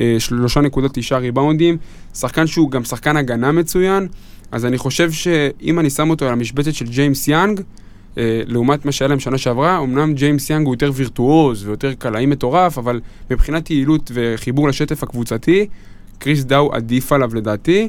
אה, 0.00 0.16
3.9 0.18 1.18
ריבאונדים, 1.18 1.76
שחקן 2.14 2.46
שהוא 2.46 2.70
גם 2.70 2.84
שחקן 2.84 3.16
הגנה 3.16 3.52
מצוין, 3.52 4.08
אז 4.52 4.64
אני 4.64 4.78
חושב 4.78 5.12
שאם 5.12 5.78
אני 5.78 5.90
שם 5.90 6.10
אותו 6.10 6.24
על 6.26 6.32
המשבצת 6.32 6.74
של 6.74 6.86
ג'יימס 6.86 7.28
יאנג, 7.28 7.58
אה, 7.60 7.64
לעומת 8.16 8.84
מה 8.84 8.92
שהיה 8.92 9.08
להם 9.08 9.20
שנה 9.20 9.38
שעברה, 9.38 9.78
אמנם 9.78 10.14
ג'יימס 10.14 10.50
יאנג 10.50 10.66
הוא 10.66 10.74
יותר 10.74 10.90
וירטואוז 10.94 11.66
ויותר 11.66 11.94
קלעי 11.94 12.26
מטורף, 12.26 12.78
אבל 12.78 13.00
מבחינת 13.30 13.70
יעילות 13.70 14.10
וחיבור 14.14 14.68
לשטף 14.68 15.02
הקבוצתי, 15.02 15.66
קריס 16.18 16.44
דאו 16.44 16.74
עדיף 16.74 17.12
עליו 17.12 17.34
לדעתי, 17.34 17.88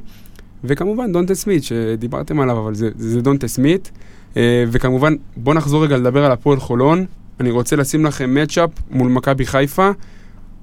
וכמובן 0.63 1.11
דונטה 1.11 1.35
סמית, 1.35 1.63
שדיברתם 1.63 2.39
עליו, 2.39 2.59
אבל 2.59 2.75
זה, 2.75 2.89
זה 2.95 3.21
דונטה 3.21 3.47
סמית, 3.47 3.91
אה, 4.37 4.63
וכמובן, 4.71 5.15
בואו 5.37 5.55
נחזור 5.55 5.83
רגע 5.83 5.97
לדבר 5.97 6.25
על 6.25 6.31
הפועל 6.31 6.59
חולון, 6.59 7.05
אני 7.39 7.51
רוצה 7.51 7.75
לשים 7.75 8.05
לכם 8.05 8.33
מצ'אפ 8.33 8.69
מול 8.91 9.11
מכבי 9.11 9.45
חיפה, 9.45 9.89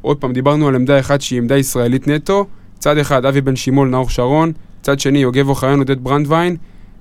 עוד 0.02 0.16
פעם, 0.16 0.32
דיברנו 0.32 0.68
על 0.68 0.74
עמדה 0.74 1.00
אחת 1.00 1.20
שהיא 1.20 1.38
עמדה 1.38 1.56
ישראלית 1.56 2.08
נטו, 2.08 2.46
צד 2.78 2.98
אחד 2.98 3.26
אבי 3.26 3.40
בן 3.40 3.56
שימול, 3.56 3.88
נאור 3.88 4.10
שרון, 4.10 4.52
צד 4.82 5.00
שני 5.00 5.18
יוגב 5.18 5.48
אוחיון, 5.48 5.78
עודד 5.78 6.04
ברנדווין, 6.04 6.56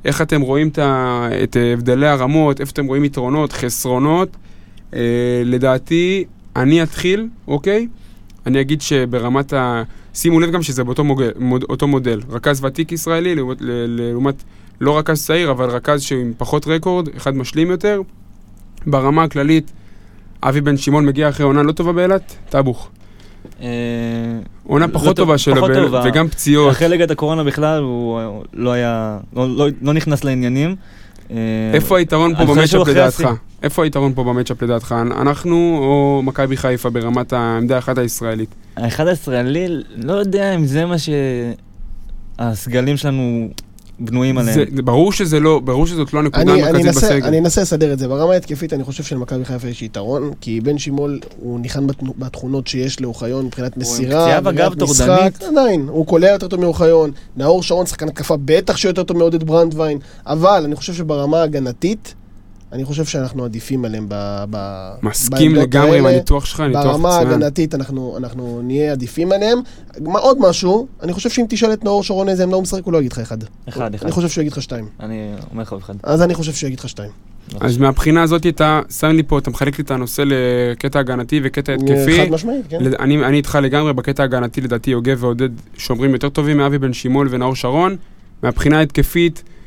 איך 0.05 0.21
אתם 0.21 0.41
רואים 0.41 0.69
את, 1.43 1.57
הבדלי 1.73 2.07
הרמות, 2.07 2.61
איפה 2.61 2.71
אתם 2.71 2.85
רואים 2.85 3.05
יתרונות, 3.05 3.53
חסרונות. 3.53 4.29
אה, 4.93 5.41
לדעתי, 5.45 6.25
אני 6.55 6.83
אתחיל, 6.83 7.27
אוקיי? 7.47 7.87
אני 8.45 8.61
אגיד 8.61 8.81
שברמת 8.81 9.53
ה... 9.53 9.83
שימו 10.13 10.39
לב 10.39 10.51
גם 10.51 10.61
שזה 10.61 10.83
באותו 10.83 11.03
מוגל, 11.03 11.31
מוד, 11.39 11.63
אותו 11.69 11.87
מודל. 11.87 12.21
רכז 12.29 12.65
ותיק 12.65 12.91
ישראלי, 12.91 13.35
לעומת, 13.35 13.57
לעומת 13.61 14.43
לא 14.81 14.97
רכז 14.97 15.25
צעיר, 15.25 15.51
אבל 15.51 15.69
רכז 15.69 16.01
שעם 16.01 16.33
פחות 16.37 16.67
רקורד, 16.67 17.09
אחד 17.17 17.35
משלים 17.35 17.71
יותר. 17.71 18.01
ברמה 18.87 19.23
הכללית, 19.23 19.71
אבי 20.43 20.61
בן 20.61 20.77
שמעון 20.77 21.05
מגיע 21.05 21.29
אחרי 21.29 21.45
עונה 21.45 21.63
לא 21.63 21.71
טובה 21.71 21.93
באילת, 21.93 22.35
טאבוך. 22.49 22.89
אה, 23.61 23.67
עונה 24.67 24.87
פחות 24.87 25.15
טוב- 25.15 25.25
טובה 25.25 25.37
שלו. 25.37 25.67
וגם 26.05 26.27
פציעות. 26.27 26.71
אחרי 26.71 26.89
ליגת 26.89 27.11
הקורונה 27.11 27.43
בכלל, 27.43 27.81
הוא 27.81 28.19
אה, 28.19 28.29
לא 28.53 28.71
היה, 28.71 29.17
לא- 29.35 29.49
לא- 29.57 29.67
לא 29.81 29.93
נכנס 29.93 30.23
לעניינים. 30.23 30.75
אה, 31.31 31.35
איפה 31.73 31.97
היתרון 31.97 32.35
פה 32.35 32.45
במצ'אפ 32.45 32.87
לדעתך? 32.87 33.27
איפה 33.63 33.83
היתרון 33.83 34.13
פה 34.15 34.23
במצ'אפ 34.23 34.63
לדעתך? 34.63 34.95
אנחנו 35.21 35.55
או 35.81 36.21
מכבי 36.23 36.57
חיפה 36.57 36.89
ברמת 36.89 37.33
העמדה 37.33 37.75
האחת 37.75 37.97
הישראלית? 37.97 38.49
האחד 38.77 39.07
הישראלי, 39.07 39.67
לא 39.95 40.13
יודע 40.13 40.55
אם 40.55 40.65
זה 40.65 40.85
מה 40.85 40.95
שהסגלים 42.39 42.97
שלנו 42.97 43.49
בנויים 43.99 44.37
עליהם. 44.37 44.55
זה- 44.55 44.75
זה 44.75 44.81
ברור 44.81 45.11
שזה 45.11 45.39
לא, 45.39 45.59
ברור 45.59 45.87
שזאת 45.87 46.13
לא 46.13 46.19
הנקודה 46.19 46.53
המרכזית 46.53 46.85
בסגל. 46.95 47.25
אני 47.27 47.39
אנסה 47.39 47.61
לסדר 47.61 47.93
את 47.93 47.99
זה. 47.99 48.07
ברמה 48.07 48.33
ההתקפית 48.33 48.73
אני 48.73 48.83
חושב 48.83 49.03
שלמכבי 49.03 49.45
חיפה 49.45 49.67
יש 49.67 49.81
יתרון, 49.81 50.31
כי 50.41 50.61
בן 50.61 50.77
שימול 50.77 51.19
הוא 51.39 51.59
ניחן 51.59 51.87
בת- 51.87 52.03
בתכונות 52.17 52.67
שיש 52.67 53.01
לאוחיון 53.01 53.45
מבחינת 53.45 53.75
הוא 53.75 53.83
עם 53.83 53.89
מסירה, 53.91 54.21
פציעה 54.25 54.41
בגב 54.41 54.71
מבחינת 54.71 54.89
משחק. 54.89 55.05
טורדנית. 55.07 55.43
עדיין, 55.43 55.85
הוא 55.89 56.05
קולע 56.05 56.29
יותר 56.29 56.47
טוב 56.47 56.59
מאוחיון. 56.61 57.11
נאור 57.37 57.63
שרון 57.63 57.85
שחקן 57.85 58.07
התקפה 58.07 58.35
בטח 58.45 58.77
שיותר 58.77 59.03
טוב 59.03 59.17
מעודד 59.17 59.43
ברנדווין, 59.43 59.97
אבל 60.25 60.61
אני 60.65 60.75
חושב 60.75 60.93
שברמה 60.93 61.37
ההגנתית, 61.41 62.13
אני 62.71 62.85
חושב 62.85 63.05
שאנחנו 63.05 63.45
עדיפים 63.45 63.85
עליהם 63.85 64.05
ב... 64.09 64.43
ב 64.49 64.89
מסכים 65.03 65.55
לגמרי 65.55 65.97
עם 65.97 66.05
האלה. 66.05 66.17
הניתוח 66.17 66.45
שלך, 66.45 66.59
ניתוח 66.59 66.83
ברמה 66.83 67.09
מצוין. 67.09 67.27
ההגנתית 67.27 67.75
אנחנו, 67.75 68.17
אנחנו 68.17 68.61
נהיה 68.63 68.91
עדיפים 68.91 69.31
עליהם. 69.31 69.59
מה, 70.01 70.19
עוד 70.19 70.37
משהו, 70.39 70.87
אני 71.03 71.13
חושב 71.13 71.29
שאם 71.29 71.45
תשאל 71.49 71.73
את 71.73 71.83
נאור 71.83 72.03
שרון 72.03 72.29
איזה 72.29 72.43
עמדה 72.43 72.55
הוא 72.55 72.63
משחק, 72.63 72.83
הוא 72.83 72.93
לא 72.93 72.97
יגיד 72.97 73.11
לך 73.11 73.19
אחד. 73.19 73.37
אחד, 73.69 73.95
אחד. 73.95 74.05
אני 74.05 74.11
חושב 74.11 74.29
שהוא 74.29 74.41
יגיד 74.41 74.51
לך 74.51 74.61
שתיים. 74.61 74.85
אני 74.99 75.31
אומר 75.51 75.63
לך 75.63 75.75
אחד. 75.79 75.93
אז 76.03 76.21
אני 76.21 76.33
חושב 76.33 76.53
שהוא 76.53 76.67
יגיד 76.67 76.79
לך 76.79 76.89
שתיים. 76.89 77.11
אז 77.59 77.77
מהבחינה 77.77 78.21
הזאת 78.21 78.47
אתה 78.47 78.81
שם 78.99 79.07
לי 79.07 79.23
פה, 79.23 79.37
אתה 79.37 79.49
מחלק 79.49 79.77
לי 79.77 79.83
את 79.83 79.91
הנושא 79.91 80.23
לקטע 80.25 80.99
הגנתי 80.99 81.41
וקטע 81.43 81.73
התקפי. 81.73 82.25
חד 82.25 82.31
משמעית, 82.31 82.65
כן. 82.69 82.77
אני, 82.99 83.25
אני 83.25 83.37
איתך 83.37 83.57
לגמרי, 83.61 83.93
בקטע 83.93 84.23
ההגנתי 84.23 84.61
לדעתי 84.61 84.91
יוגב 84.91 85.23
ועודד 85.23 85.49
שומרים 85.77 86.13
יותר 86.13 86.29
טובים 86.29 86.57
מאבי 86.57 86.77
בן 86.77 86.93
שימול 86.93 87.27
ונאור 87.31 87.55
שרון. 87.55 87.95
מהבחינה 88.43 88.79
ההתקפית, 88.79 89.43
אה, 89.45 89.58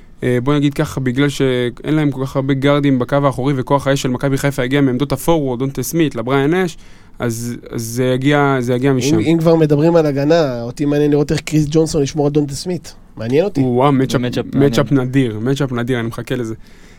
בוא 0.42 0.54
נגיד 0.54 0.74
ככה, 0.74 1.00
בגלל 1.00 1.28
שאין 1.28 1.94
להם 1.94 2.10
כל 2.10 2.26
כך 2.26 2.36
הרבה 2.36 2.54
גארדים 2.54 2.98
בקו 2.98 3.16
האחורי 3.22 3.54
וכוח 3.56 3.86
האש 3.86 4.02
של 4.02 4.08
מכבי 4.08 4.38
חיפה 4.38 4.62
הגיע 4.62 4.80
מעמדות 4.80 5.12
הפורוורד, 5.12 5.58
דונטה 5.58 5.82
סמית, 5.82 6.14
לבריאן 6.14 6.54
אש, 6.54 6.76
אז, 7.18 7.56
אז 7.70 7.82
זה, 7.82 8.04
יגיע, 8.04 8.56
זה 8.60 8.74
יגיע 8.74 8.92
משם. 8.92 9.18
אם, 9.18 9.24
אם 9.26 9.38
כבר 9.38 9.54
מדברים 9.54 9.96
על 9.96 10.06
הגנה, 10.06 10.62
אותי 10.62 10.84
מעניין 10.84 11.10
לראות 11.10 11.32
איך 11.32 11.40
קריס 11.40 11.66
ג'ונסון 11.70 12.02
ישמור 12.02 12.26
על 12.26 12.32
דונטה 12.32 12.54
סמית. 12.54 12.94
מעניין 13.16 13.44
אותי. 13.44 13.60
וואו, 13.60 13.92
מצ'אפ 13.92 14.92
נדיר, 14.92 15.38
מצ'אפ 15.38 15.72
נדיר, 15.72 16.00
אני 16.00 16.08
מחכה 16.08 16.34
לזה. 16.34 16.54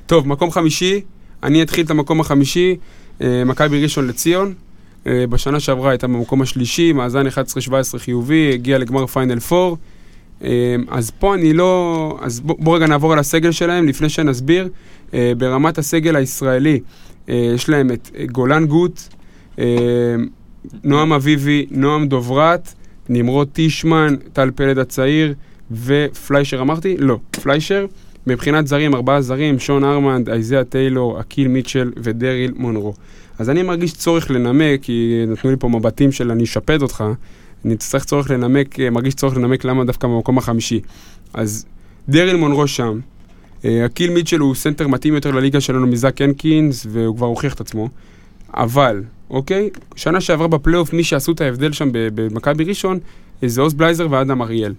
טוב, 0.05 0.27
מקום 0.27 0.51
חמישי, 0.51 1.01
אני 1.43 1.63
אתחיל 1.63 1.85
את 1.85 1.91
המקום 1.91 2.19
החמישי, 2.19 2.75
אה, 3.21 3.43
מכבי 3.45 3.83
ראשון 3.83 4.07
לציון. 4.07 4.53
אה, 5.07 5.27
בשנה 5.29 5.59
שעברה 5.59 5.89
הייתה 5.89 6.07
במקום 6.07 6.41
השלישי, 6.41 6.93
מאזן 6.93 7.27
11-17 7.27 7.31
חיובי, 7.97 8.51
הגיע 8.53 8.77
לגמר 8.77 9.07
פיינל 9.07 9.37
4. 9.51 9.75
אה, 10.43 10.75
אז 10.87 11.11
פה 11.11 11.35
אני 11.35 11.53
לא... 11.53 12.17
אז 12.21 12.39
בוא, 12.39 12.55
בוא 12.59 12.75
רגע 12.75 12.87
נעבור 12.87 13.13
על 13.13 13.19
הסגל 13.19 13.51
שלהם 13.51 13.87
לפני 13.87 14.09
שנסביר. 14.09 14.69
אה, 15.13 15.31
ברמת 15.37 15.77
הסגל 15.77 16.15
הישראלי, 16.15 16.79
אה, 17.29 17.51
יש 17.55 17.69
להם 17.69 17.91
את 17.91 18.09
גולן 18.31 18.65
גוט, 18.65 19.01
נועם 20.83 21.13
אביבי, 21.13 21.65
נועם 21.71 22.07
דוברת, 22.07 22.73
נמרוד 23.09 23.47
טישמן, 23.53 24.15
טל 24.33 24.51
פלד 24.55 24.77
הצעיר, 24.77 25.33
ופליישר 25.71 26.61
אמרתי? 26.61 26.95
לא, 26.97 27.19
פליישר. 27.31 27.85
מבחינת 28.27 28.67
זרים, 28.67 28.95
ארבעה 28.95 29.21
זרים, 29.21 29.59
שון 29.59 29.83
ארמנד, 29.83 30.29
אייזאה 30.29 30.63
טיילור, 30.63 31.19
אקיל 31.19 31.47
מיטשל 31.47 31.91
ודריל 31.97 32.53
מונרו. 32.55 32.93
אז 33.39 33.49
אני 33.49 33.63
מרגיש 33.63 33.93
צורך 33.93 34.31
לנמק, 34.31 34.81
כי 34.81 35.23
נתנו 35.27 35.51
לי 35.51 35.57
פה 35.59 35.69
מבטים 35.69 36.11
של 36.11 36.31
אני 36.31 36.43
אשפד 36.43 36.81
אותך, 36.81 37.03
אני 37.65 37.77
צריך 37.77 38.05
צורך 38.05 38.29
לנמק, 38.29 38.79
אה, 38.79 38.89
מרגיש 38.89 39.13
צורך 39.13 39.37
לנמק 39.37 39.65
למה 39.65 39.85
דווקא 39.85 40.07
במקום 40.07 40.37
החמישי. 40.37 40.81
אז 41.33 41.65
דריל 42.09 42.35
מונרו 42.35 42.67
שם, 42.67 42.99
אה, 43.65 43.85
אקיל 43.85 44.09
מיטשל 44.09 44.39
הוא 44.39 44.55
סנטר 44.55 44.87
מתאים 44.87 45.13
יותר 45.13 45.31
לליגה 45.31 45.61
שלנו 45.61 45.87
מזאק 45.87 46.21
הנקינס, 46.21 46.87
והוא 46.89 47.17
כבר 47.17 47.27
הוכיח 47.27 47.53
את 47.53 47.61
עצמו. 47.61 47.89
אבל, 48.53 49.03
אוקיי, 49.29 49.69
שנה 49.95 50.21
שעברה 50.21 50.47
בפלייאוף, 50.47 50.93
מי 50.93 51.03
שעשו 51.03 51.31
את 51.31 51.41
ההבדל 51.41 51.71
שם 51.71 51.89
במכבי 51.91 52.63
ראשון, 52.63 52.99
אה, 53.43 53.47
זה 53.47 53.61
עוז 53.61 53.73
בלייזר 53.73 54.07
ואדם 54.09 54.41
אריאל. 54.41 54.73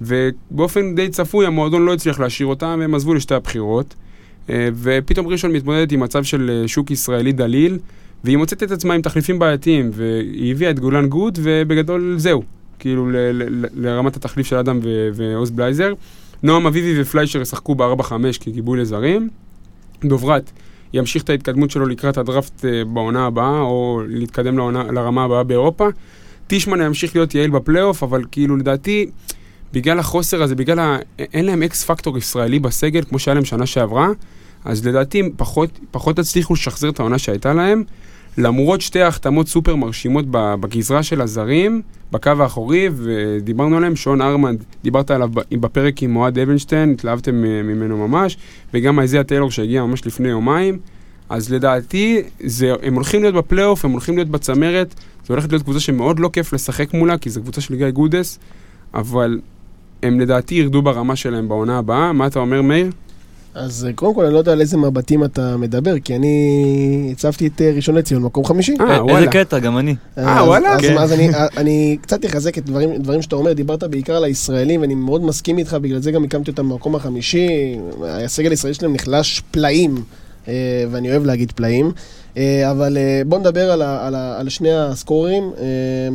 ובאופן 0.00 0.94
די 0.94 1.08
צפוי, 1.08 1.46
המועדון 1.46 1.84
לא 1.84 1.94
הצליח 1.94 2.20
להשאיר 2.20 2.46
אותם, 2.46 2.76
והם 2.80 2.94
עזבו 2.94 3.14
לשתי 3.14 3.34
הבכירות. 3.34 3.94
ופתאום 4.50 5.26
ראשון 5.26 5.52
מתמודדת 5.52 5.92
עם 5.92 6.00
מצב 6.00 6.24
של 6.24 6.64
שוק 6.66 6.90
ישראלי 6.90 7.32
דליל, 7.32 7.78
והיא 8.26 8.36
מוצאת 8.36 8.62
את 8.62 8.70
עצמה 8.70 8.94
עם 8.94 9.02
תחליפים 9.02 9.38
בעייתיים, 9.38 9.90
והיא 9.92 10.52
הביאה 10.52 10.70
את 10.70 10.80
גולן 10.80 11.06
גוט, 11.06 11.38
ובגדול 11.42 12.14
זהו. 12.18 12.42
כאילו 12.78 13.10
ל- 13.10 13.16
ל- 13.16 13.66
לרמת 13.74 14.16
התחליף 14.16 14.46
של 14.46 14.56
אדם 14.56 14.80
ועוז 15.14 15.50
בלייזר. 15.50 15.92
נועם 16.42 16.66
אביבי 16.66 17.02
ופליישר 17.02 17.40
ישחקו 17.40 17.74
ב-4-5 17.74 18.12
כגיבוי 18.40 18.80
לזרים. 18.80 19.28
דוברת 20.04 20.50
ימשיך 20.92 21.22
את 21.22 21.30
ההתקדמות 21.30 21.70
שלו 21.70 21.86
לקראת 21.86 22.18
הדראפט 22.18 22.64
אה, 22.64 22.84
בעונה 22.84 23.26
הבאה, 23.26 23.60
או 23.60 24.02
להתקדם 24.08 24.56
לעונה, 24.58 24.82
לרמה 24.82 25.24
הבאה 25.24 25.42
באירופה. 25.42 25.88
טישמן 26.46 26.80
ימשיך 26.80 27.16
להיות 27.16 27.34
יעיל 27.34 27.50
בפלייאוף, 27.50 28.02
אבל 28.02 28.24
כאילו 28.30 28.56
לדעתי, 28.56 29.10
בגלל 29.72 29.98
החוסר 29.98 30.42
הזה, 30.42 30.54
בגלל 30.54 30.78
ה... 30.78 30.98
אין 31.18 31.44
להם 31.44 31.62
אקס 31.62 31.84
פקטור 31.84 32.18
ישראלי 32.18 32.58
בסגל, 32.58 33.02
כמו 33.04 33.18
שהיה 33.18 33.34
להם 33.34 33.44
שנה 33.44 33.66
שעברה, 33.66 34.08
אז 34.64 34.86
לדעתי 34.86 35.20
הם 35.20 35.30
פחות, 35.36 35.70
פחות 35.90 36.18
הצליחו 36.18 36.54
לשחזר 36.54 36.88
את 36.88 37.00
העונה 37.00 37.18
שהייתה 37.18 37.54
להם, 37.54 37.84
למרות 38.38 38.80
שתי 38.80 39.02
החתמות 39.02 39.48
סופר 39.48 39.76
מרשימות 39.76 40.24
בגזרה 40.30 41.02
של 41.02 41.20
הזרים, 41.20 41.82
בקו 42.12 42.30
האחורי, 42.38 42.88
ודיברנו 42.94 43.76
עליהם, 43.76 43.96
שון 43.96 44.22
ארמנד, 44.22 44.64
דיברת 44.82 45.10
עליו 45.10 45.28
בפרק 45.52 46.02
עם 46.02 46.16
אוהד 46.16 46.38
אבנשטיין, 46.38 46.92
התלהבתם 46.92 47.44
אה, 47.44 47.62
ממנו 47.62 48.08
ממש, 48.08 48.36
וגם 48.74 48.98
אייזיה 48.98 49.24
טיילור 49.24 49.50
שהגיע 49.50 49.84
ממש 49.84 50.06
לפני 50.06 50.28
יומיים. 50.28 50.78
אז 51.28 51.52
לדעתי, 51.52 52.22
זה, 52.40 52.72
הם 52.82 52.94
הולכים 52.94 53.22
להיות 53.22 53.34
בפלייאוף, 53.34 53.84
הם 53.84 53.90
הולכים 53.90 54.16
להיות 54.16 54.28
בצמרת, 54.28 54.94
זו 55.26 55.34
הולכת 55.34 55.52
להיות 55.52 55.62
קבוצה 55.62 55.80
שמאוד 55.80 56.20
לא 56.20 56.30
כיף 56.32 56.52
לשחק 56.52 56.94
מולה, 56.94 57.18
כי 57.18 57.30
זו 57.30 57.42
קבוצה 57.42 57.60
של 57.60 57.76
גיא 57.76 57.90
גודס, 57.90 58.38
אבל 58.94 59.40
הם 60.02 60.20
לדעתי 60.20 60.54
ירדו 60.54 60.82
ברמה 60.82 61.16
שלהם 61.16 61.48
בעונה 61.48 61.78
הבאה. 61.78 62.12
מה 62.12 62.26
אתה 62.26 62.38
אומר, 62.38 62.62
מאיר? 62.62 62.90
אז 63.56 63.86
אה, 63.88 63.92
קודם 63.92 64.14
כל, 64.14 64.24
אני 64.24 64.34
לא 64.34 64.38
יודע 64.38 64.52
על 64.52 64.60
איזה 64.60 64.76
מבטים 64.76 65.24
אתה 65.24 65.56
מדבר, 65.56 65.98
כי 65.98 66.16
אני 66.16 67.08
הצבתי 67.12 67.46
את 67.46 67.60
אה, 67.60 67.72
ראשון 67.76 67.94
לציון 67.94 68.22
מקום 68.22 68.44
חמישי. 68.44 68.74
אה, 68.80 68.90
איזה 68.90 69.02
וואלה. 69.02 69.30
קטע, 69.30 69.58
גם 69.58 69.78
אני. 69.78 69.94
אה, 70.18 70.44
וואלה? 70.46 70.74
אז, 70.74 70.80
כן. 70.80 70.98
אז 70.98 71.12
אני, 71.12 71.34
אה, 71.34 71.46
אני 71.60 71.96
קצת 72.00 72.26
אחזק 72.26 72.58
את 72.58 72.64
דברים, 72.64 72.96
דברים 72.96 73.22
שאתה 73.22 73.36
אומר, 73.36 73.52
דיברת 73.52 73.84
בעיקר 73.84 74.16
על 74.16 74.24
הישראלים, 74.24 74.80
ואני 74.80 74.94
מאוד 74.94 75.24
מסכים 75.24 75.58
איתך, 75.58 75.76
בגלל 75.80 75.98
זה 75.98 76.10
גם 76.10 76.24
הקמתי 76.24 76.50
אותם 76.50 76.68
במקום 76.68 76.94
החמישי. 76.94 77.78
הסגל 78.04 78.50
הישראלי 78.50 78.74
שלהם 78.74 78.92
נחלש 78.92 79.42
פלאים, 79.50 79.96
אה, 79.96 80.02
ואני 80.90 81.10
אוהב 81.10 81.24
להגיד 81.24 81.52
פלאים. 81.52 81.92
אה, 82.36 82.70
אבל 82.70 82.96
אה, 82.96 83.22
בוא 83.26 83.38
נדבר 83.38 83.70
על, 83.70 83.82
ה, 83.82 84.06
על, 84.06 84.14
ה, 84.14 84.40
על 84.40 84.48
שני 84.48 84.72
הסקורים. 84.72 85.52
אה, 85.58 85.64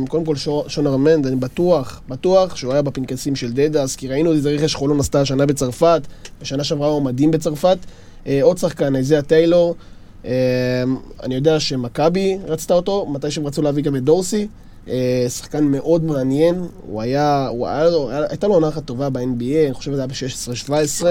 קודם 0.08 0.24
כל, 0.24 0.36
שו- 0.36 0.64
שון 0.68 0.86
ארמנד, 0.86 1.26
אני 1.26 1.36
בטוח, 1.36 2.00
בטוח 2.08 2.56
שהוא 2.56 2.72
היה 2.72 2.82
בפנקסים 2.82 3.36
של 3.36 3.52
דדס, 3.52 3.96
כי 3.96 4.08
ראינו 4.08 4.32
איזה 4.32 4.50
רכש 4.50 4.74
חולון 4.74 5.00
עשתה 5.00 5.20
השנה 5.20 5.46
בצרפת, 5.46 6.02
בשנה 6.42 6.64
שעברה 6.64 6.88
הוא 6.88 7.02
מדהים 7.02 7.30
בצרפת. 7.30 7.78
אה, 8.26 8.38
עוד 8.42 8.58
שחקן, 8.58 8.96
איזיה 8.96 9.22
טיילור. 9.22 9.74
אה, 10.24 10.30
אני 11.22 11.34
יודע 11.34 11.60
שמכבי 11.60 12.38
רצתה 12.46 12.74
אותו, 12.74 13.06
מתי 13.10 13.30
שהם 13.30 13.46
רצו 13.46 13.62
להביא 13.62 13.82
גם 13.82 13.96
את 13.96 14.04
דורסי. 14.04 14.46
אה, 14.88 15.26
שחקן 15.28 15.64
מאוד 15.64 16.04
מעניין, 16.04 16.54
הוא 16.86 17.02
היה, 17.02 17.46
הוא 17.48 17.66
היה- 17.66 17.86
הייתה 18.28 18.46
לו 18.48 18.54
עונה 18.54 18.68
אחת 18.68 18.84
טובה 18.84 19.10
ב-NBA, 19.10 19.20
אני 19.66 19.74
חושב 19.74 19.90
שזה 19.92 20.00
היה 20.00 20.06
ב-16-17. 20.06 21.04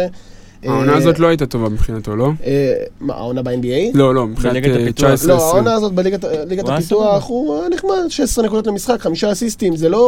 העונה 0.65 0.95
הזאת 0.95 1.19
לא 1.19 1.27
הייתה 1.27 1.45
טובה 1.45 1.69
מבחינתו, 1.69 2.15
לא? 2.15 2.31
אה, 2.45 2.73
מה, 2.99 3.13
העונה 3.13 3.41
ב-NBA? 3.41 3.91
לא, 3.93 4.15
לא, 4.15 4.27
מבחינת 4.27 4.53
בליגת 4.53 4.75
אה, 4.75 4.83
הפיתוח. 4.83 5.23
19-20. 5.23 5.27
לא, 5.27 5.47
העונה 5.47 5.73
הזאת 5.73 5.93
בליגת 5.93 6.23
הפיתוח 6.69 7.27
הוא 7.27 7.63
נחמד, 7.73 7.97
16 8.09 8.45
נקודות 8.45 8.67
למשחק, 8.67 9.01
חמישה 9.01 9.31
אסיסטים, 9.31 9.75
זה 9.75 9.89
לא, 9.89 9.99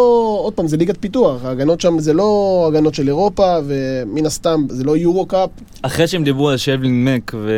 עוד 0.43 0.53
פעם, 0.53 0.67
זה 0.67 0.77
ליגת 0.77 0.97
פיתוח, 0.99 1.45
ההגנות 1.45 1.81
שם 1.81 1.99
זה 1.99 2.13
לא 2.13 2.65
הגנות 2.67 2.93
של 2.93 3.07
אירופה, 3.07 3.57
ומן 3.65 4.25
הסתם 4.25 4.65
זה 4.69 4.83
לא 4.83 4.97
יורו 4.97 5.25
קאפ, 5.25 5.49
אחרי 5.81 6.07
שהם 6.07 6.23
דיברו 6.23 6.49
על 6.49 6.57
שבלין 6.57 7.05
מק 7.05 7.31
ו... 7.35 7.51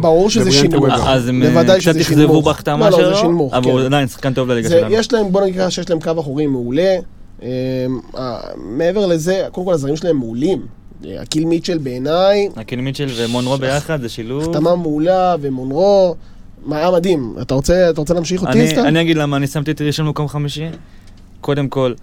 ברור 0.00 0.30
שזה. 0.30 0.50
וובר. 0.72 1.08
אז 1.08 1.28
הם 1.28 1.42
אה, 1.42 1.78
קצת 1.78 1.96
אכזבו 1.96 2.02
שינמוך. 2.02 2.44
בהחתמה 2.44 2.90
לא, 2.90 2.98
לא, 2.98 3.04
זה 3.04 3.10
שלו, 3.10 3.16
שינמוך, 3.16 3.54
אבל 3.54 3.64
כן. 3.64 3.70
הוא 3.70 3.80
עדיין 3.80 4.08
שחקן 4.08 4.32
טוב 4.32 4.48
לליגה 4.48 4.68
שלנו. 4.68 4.94
יש 4.94 5.12
להם, 5.12 5.32
בוא 5.32 5.40
נגיד 5.42 5.56
ככה 5.56 5.70
שיש 5.70 5.90
להם 5.90 6.00
קו 6.00 6.10
אחורי 6.20 6.46
מעולה. 6.46 6.96
אה, 7.42 7.48
אה, 8.18 8.38
מעבר 8.56 9.06
לזה, 9.06 9.46
קודם 9.52 9.66
כל 9.66 9.72
הזרים 9.72 9.96
שלהם 9.96 10.16
מעולים. 10.16 10.79
אקיל 11.22 11.44
מיטשל 11.44 11.78
בעיניי, 11.78 12.48
הקיל 12.56 12.80
מיטשל 12.80 13.08
ומונרו 13.16 13.58
ביחד 13.58 14.00
זה 14.00 14.08
שילוב. 14.08 14.42
החתמה 14.42 14.76
מעולה, 14.76 15.36
ומונרו, 15.40 16.16
מה 16.64 16.78
היה 16.78 16.90
מדהים. 16.90 17.34
אתה 17.42 17.54
רוצה, 17.54 17.90
אתה 17.90 18.00
רוצה 18.00 18.14
להמשיך 18.14 18.42
אותי, 18.42 18.52
אני, 18.52 18.68
סתם? 18.68 18.84
אני 18.84 19.00
אגיד 19.00 19.16
למה 19.16 19.36
אני 19.36 19.46
שמתי 19.46 19.70
את 19.70 19.80
ראשון 19.80 20.06
במקום 20.06 20.28
חמישי. 20.28 20.66
קודם 21.40 21.68
כל, 21.68 21.94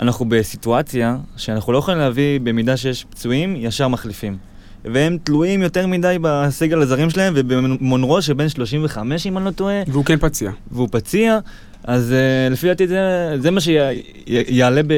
אנחנו 0.00 0.26
בסיטואציה 0.28 1.16
שאנחנו 1.36 1.72
לא 1.72 1.78
יכולים 1.78 2.00
להביא, 2.00 2.40
במידה 2.40 2.76
שיש 2.76 3.04
פצועים, 3.10 3.56
ישר 3.58 3.88
מחליפים. 3.88 4.36
והם 4.84 5.18
תלויים 5.24 5.62
יותר 5.62 5.86
מדי 5.86 6.16
בסגל 6.20 6.82
הזרים 6.82 7.10
שלהם, 7.10 7.32
ובמונרו 7.36 8.22
שבן 8.22 8.48
35 8.48 9.26
אם 9.26 9.38
אני 9.38 9.44
לא 9.44 9.50
טועה, 9.50 9.82
והוא 9.86 10.04
כן 10.04 10.18
פציע. 10.18 10.50
והוא 10.70 10.88
פציע, 10.90 11.38
אז 11.84 12.14
uh, 12.48 12.52
לפי 12.52 12.66
דעתי 12.66 12.86
זה, 12.86 13.30
זה 13.38 13.50
מה 13.50 13.60
שיעלה 13.60 14.82
ב... 14.82 14.92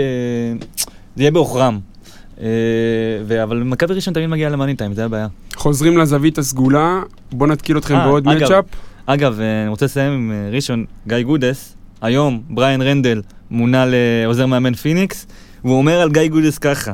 זה 1.16 1.22
יהיה 1.22 1.30
בעוכרם. 1.30 1.80
ו- 3.26 3.43
אבל 3.43 3.62
מכבי 3.62 3.95
ראשון 3.95 4.14
תמיד 4.14 4.26
מגיע 4.26 4.51
ל 4.51 4.55
money 4.55 4.76
time, 4.76 4.95
זה 4.95 5.05
הבעיה. 5.05 5.26
חוזרים 5.57 5.99
לזווית 5.99 6.39
הסגולה, 6.39 7.01
בואו 7.32 7.51
נתקיל 7.51 7.78
אתכם 7.78 7.95
אה, 7.95 8.07
בעוד 8.07 8.26
matchup. 8.26 8.64
אגב, 9.07 9.41
אה, 9.41 9.62
אני 9.62 9.68
רוצה 9.68 9.85
לסיים 9.85 10.12
עם 10.12 10.32
אה, 10.32 10.51
ראשון, 10.53 10.85
גיא 11.07 11.22
גודס, 11.22 11.76
היום 12.03 12.43
בריין 12.49 12.82
רנדל 12.82 13.22
מונה 13.51 13.85
לעוזר 13.89 14.47
מאמן 14.47 14.74
פיניקס, 14.74 15.26
והוא 15.64 15.78
אומר 15.78 16.01
על 16.01 16.11
גיא 16.11 16.28
גודס 16.28 16.59
ככה: 16.59 16.93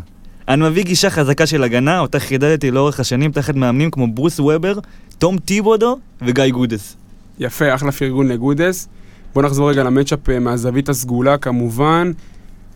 אני 0.48 0.68
מביא 0.68 0.84
גישה 0.84 1.10
חזקה 1.10 1.46
של 1.46 1.62
הגנה, 1.62 2.00
אותה 2.00 2.20
חידדתי 2.20 2.70
לאורך 2.70 3.00
השנים 3.00 3.32
תחת 3.32 3.54
מאמנים 3.54 3.90
כמו 3.90 4.14
ברוס 4.14 4.40
וובר, 4.40 4.78
תום 5.18 5.38
טיבודו 5.38 5.98
וגיא 6.22 6.50
גודס. 6.50 6.96
יפה, 7.38 7.74
אחלה 7.74 7.92
פרגון 7.92 8.28
לגודס. 8.28 8.88
בואו 9.34 9.46
נחזור 9.46 9.70
רגע 9.70 9.82
ל 9.82 9.88
matchup 9.88 10.30
אה, 10.30 10.38
מהזווית 10.38 10.88
הסגולה 10.88 11.38
כמובן. 11.38 12.12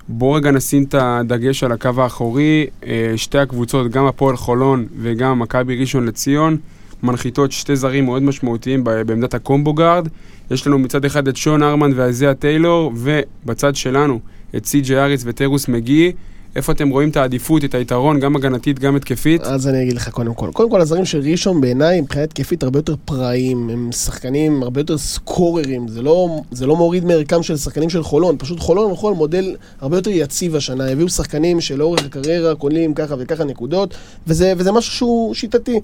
בואו 0.09 0.33
רגע 0.33 0.51
נשים 0.51 0.83
את 0.83 0.95
הדגש 0.99 1.65
על 1.65 1.73
הקו 1.73 1.91
האחורי. 1.97 2.67
אה, 2.87 3.13
שתי 3.17 3.39
הקבוצות, 3.39 3.91
גם 3.91 4.07
הפועל 4.07 4.37
חולון 4.37 4.87
וגם 5.01 5.39
מכבי 5.39 5.77
ראשון 5.77 6.07
לציון, 6.07 6.57
מנחיתות 7.03 7.53
שתי 7.53 7.77
זרים 7.77 8.05
מאוד 8.05 8.23
משמעותיים 8.23 8.85
בעמדת 8.85 9.35
ה 9.35 9.41
combo 9.41 9.73
guard. 9.73 10.09
יש 10.51 10.67
לנו 10.67 10.79
מצד 10.79 11.05
אחד 11.05 11.29
את 11.29 11.37
שון 11.37 11.63
ארמנד 11.63 11.91
ואייזיה 11.95 12.35
טיילור, 12.35 12.93
ובצד 12.97 13.77
שלנו 13.77 14.21
את 14.57 14.67
סי.ג'י 14.67 14.97
האריס 14.97 15.23
וטרוס 15.27 15.69
מגי. 15.69 16.13
איפה 16.57 16.73
אתם 16.73 16.89
רואים 16.89 17.09
את 17.09 17.17
העדיפות, 17.17 17.65
את 17.65 17.75
היתרון, 17.75 18.21
גם 18.21 18.37
הגנתית, 18.37 18.79
גם 18.79 18.97
התקפית? 18.97 19.41
אז 19.43 19.69
אני 19.69 19.83
אגיד 19.83 19.97
לך 19.97 20.09
קודם 20.09 20.35
כל. 20.35 20.51
קודם 20.53 20.71
כל, 20.71 20.81
הזרים 20.81 21.05
של 21.05 21.21
ראשון 21.21 21.61
בעיניי, 21.61 22.01
מבחינה 22.01 22.25
התקפית, 22.25 22.63
הרבה 22.63 22.79
יותר 22.79 22.95
פראיים. 23.05 23.71
הם 23.71 23.93
שחקנים 23.93 24.63
הרבה 24.63 24.81
יותר 24.81 24.99
סקוררים. 24.99 25.89
זה 25.89 26.03
לא, 26.03 26.41
זה 26.51 26.67
לא 26.67 26.77
מוריד 26.77 27.05
מערכם 27.05 27.43
של 27.43 27.57
שחקנים 27.57 27.91
של 27.91 28.03
חולון. 28.03 28.37
פשוט 28.39 28.61
חולון 28.61 28.91
הלכו 28.91 29.09
על 29.09 29.15
מודל 29.15 29.57
הרבה 29.81 29.97
יותר 29.97 30.11
יציב 30.11 30.57
השנה. 30.57 30.91
הביאו 30.91 31.09
שחקנים 31.09 31.61
שלאורך 31.61 32.05
הקריירה 32.05 32.55
קונים 32.55 32.95
ככה 32.95 33.15
וככה 33.19 33.45
נקודות, 33.45 33.95
וזה, 34.27 34.53
וזה 34.57 34.73
משהו 34.73 34.93
שהוא 34.93 35.35
שיטתי. 35.35 35.81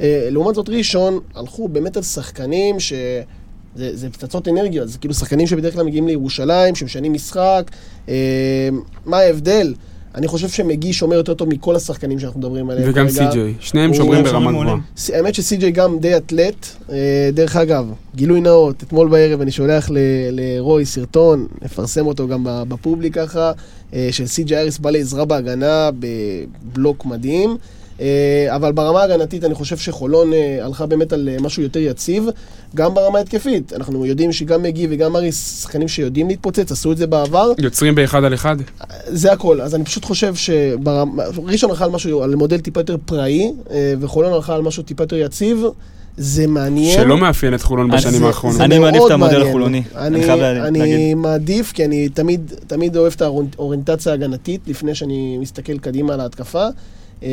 אה, 0.00 0.28
לעומת 0.30 0.54
זאת, 0.54 0.68
ראשון 0.68 1.18
הלכו 1.34 1.68
באמת 1.68 1.96
על 1.96 2.02
שחקנים 2.02 2.80
ש... 2.80 2.92
זה, 3.76 3.96
זה 3.96 4.10
פצצות 4.10 4.48
אנרגיות, 4.48 4.88
זה 4.88 4.98
כאילו 4.98 5.14
שחקנים 5.14 5.46
שבדרך 5.46 5.74
כלל 5.74 5.84
מגיעים 5.84 6.06
לירושלים, 6.06 6.74
שמשנים 6.74 7.12
משחק. 7.12 7.70
אה, 8.08 8.68
מה 9.06 9.18
ההבדל? 9.18 9.74
אני 10.14 10.28
חושב 10.28 10.48
שמגי 10.48 10.92
שומר 10.92 11.16
יותר 11.16 11.34
טוב 11.34 11.48
מכל 11.48 11.76
השחקנים 11.76 12.18
שאנחנו 12.18 12.40
מדברים 12.40 12.70
עליהם. 12.70 12.90
וגם. 12.90 13.08
סי.ג'יי. 13.08 13.54
שניהם 13.60 13.94
שומרים 13.94 14.24
ברמה 14.24 14.50
גבוהה. 14.52 14.76
האמת 15.12 15.34
שסי.ג'יי 15.34 15.70
גם 15.70 15.98
די 15.98 16.16
אתלט. 16.16 16.66
אה, 16.92 16.96
דרך 17.32 17.56
אגב, 17.56 17.84
גילוי 18.14 18.40
נאות, 18.40 18.82
אתמול 18.82 19.08
בערב 19.08 19.40
אני 19.40 19.50
שולח 19.50 19.90
ל- 19.90 19.98
לרוי 20.30 20.84
סרטון, 20.86 21.46
נפרסם 21.62 22.06
אותו 22.06 22.28
גם 22.28 22.44
ב- 22.44 22.62
בפובליק 22.68 23.14
ככה, 23.14 23.52
אה, 23.94 24.08
של 24.10 24.26
סי.ג'יי 24.26 24.58
אריס 24.60 24.78
בא 24.78 24.90
לעזרה 24.90 25.24
בהגנה 25.24 25.90
בבלוק 25.98 27.06
מדהים. 27.06 27.56
אה, 28.00 28.46
אבל 28.56 28.72
ברמה 28.72 29.00
ההגנתית 29.00 29.44
אני 29.44 29.54
חושב 29.54 29.76
שחולון 29.76 30.32
אה, 30.32 30.58
הלכה 30.64 30.86
באמת 30.86 31.12
על 31.12 31.28
אה, 31.28 31.36
משהו 31.40 31.62
יותר 31.62 31.78
יציב. 31.78 32.24
גם 32.74 32.94
ברמה 32.94 33.18
ההתקפית, 33.18 33.72
אנחנו 33.72 34.06
יודעים 34.06 34.32
שגם 34.32 34.62
מגי 34.62 34.86
וגם 34.90 35.16
אריס 35.16 35.62
שחקנים 35.62 35.88
שיודעים 35.88 36.28
להתפוצץ, 36.28 36.72
עשו 36.72 36.92
את 36.92 36.96
זה 36.96 37.06
בעבר. 37.06 37.52
יוצרים 37.58 37.94
באחד 37.94 38.24
על 38.24 38.34
אחד? 38.34 38.56
זה 39.06 39.32
הכל. 39.32 39.60
אז 39.60 39.74
אני 39.74 39.84
פשוט 39.84 40.04
חושב 40.04 40.34
שראשון 40.34 41.70
הלכה 41.70 41.84
על 41.84 41.90
משהו, 41.90 42.22
על 42.22 42.34
מודל 42.34 42.60
טיפה 42.60 42.80
יותר 42.80 42.96
פראי, 43.04 43.52
וחולון 44.00 44.32
הלכה 44.32 44.54
על 44.54 44.62
משהו 44.62 44.82
טיפה 44.82 45.02
יותר 45.02 45.16
יציב. 45.16 45.64
זה 46.16 46.46
מעניין. 46.46 47.02
שלא 47.02 47.18
מאפיין 47.18 47.54
את 47.54 47.62
חולון 47.62 47.90
בשנים 47.90 48.24
האחרונות. 48.24 48.60
אני 48.60 48.78
מעדיף 48.78 49.02
את 49.06 49.10
המודל. 49.10 49.42
החולוני. 49.42 49.82
אני, 49.96 50.06
אני 50.06 50.80
חייב. 50.80 51.16
מעדיף, 51.16 51.72
כי 51.72 51.84
אני 51.84 52.08
תמיד, 52.08 52.52
תמיד 52.66 52.96
אוהב 52.96 53.12
את 53.16 53.22
האוריינטציה 53.22 54.12
ההגנתית, 54.12 54.60
לפני 54.66 54.94
שאני 54.94 55.38
מסתכל 55.38 55.78
קדימה 55.78 56.14
על 56.14 56.20
ההתקפה. 56.20 56.66
אה, 57.22 57.28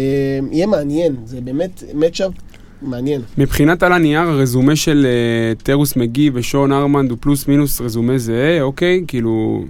יהיה 0.52 0.68
מעניין, 0.68 1.16
זה 1.26 1.42
באמת 1.42 1.84
מצ'אפ 1.94 2.32
מעניין. 2.82 3.22
מבחינת 3.38 3.84
על 3.84 3.94
הנייר, 3.94 4.22
הרזומה 4.22 4.76
של 4.76 5.08
uh, 5.60 5.64
טרוס 5.64 5.96
מגי 5.96 6.30
ושון 6.34 6.72
ארמנד 6.72 7.10
הוא 7.10 7.18
פלוס 7.22 7.48
מינוס 7.48 7.82
רזומה 7.82 8.18
זהה, 8.18 8.62
אוקיי? 8.62 9.04
כאילו, 9.08 9.64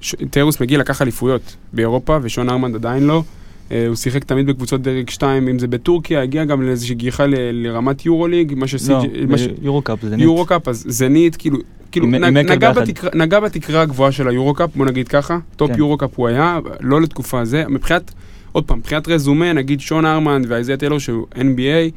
ש... 0.00 0.14
טרוס 0.30 0.60
מגי 0.60 0.76
לקח 0.76 1.02
אליפויות 1.02 1.56
באירופה 1.72 2.18
ושון 2.22 2.48
ארמנד 2.48 2.74
עדיין 2.74 3.06
לא. 3.06 3.22
Uh, 3.68 3.72
הוא 3.88 3.96
שיחק 3.96 4.24
תמיד 4.24 4.46
בקבוצות 4.46 4.82
דרג 4.82 5.10
2, 5.10 5.48
אם 5.48 5.58
זה 5.58 5.66
בטורקיה, 5.66 6.22
הגיע 6.22 6.44
גם 6.44 6.62
לאיזושהי 6.62 6.94
גיחה 6.94 7.26
ל... 7.26 7.34
לרמת 7.52 8.06
יורוליג, 8.06 8.54
מה 8.54 8.60
לא, 8.60 8.66
שסי.ג'י... 8.66 9.26
מה 9.28 9.38
ש... 9.38 9.48
יורו-קאפ 9.62 9.98
זה 10.02 10.16
נט. 10.16 10.22
יורו-קאפ, 10.22 10.68
אז 10.68 10.84
זנית, 10.88 11.36
כאילו, 11.36 11.58
כאילו 11.92 12.06
עם- 12.06 12.14
נ, 12.14 12.24
עם 12.24 12.36
נגע. 12.36 12.72
בתקרה, 12.72 13.10
נגע 13.14 13.40
בתקרה 13.40 13.82
הגבוהה 13.82 14.12
של 14.12 14.28
היורו-קאפ, 14.28 14.70
בוא 14.76 14.86
נגיד 14.86 15.08
ככה, 15.08 15.38
טופ 15.56 15.70
כן. 15.70 15.78
יורו-קאפ 15.78 16.10
הוא 16.16 16.28
היה, 16.28 16.58
לא 16.80 17.00
לתקופה 17.00 17.44
זה, 17.44 17.64
מבחינת, 17.68 18.12
עוד 18.52 18.64
פעם, 18.64 18.78
מבחינת 18.78 19.08
רזומה, 19.08 19.52
נגיד 19.52 19.80
שון 19.80 20.06
ארמנד 20.06 20.46
ואייזיה 20.48 20.76
טיילור 20.76 20.98
שהוא 20.98 21.26
NBA, 21.34 21.90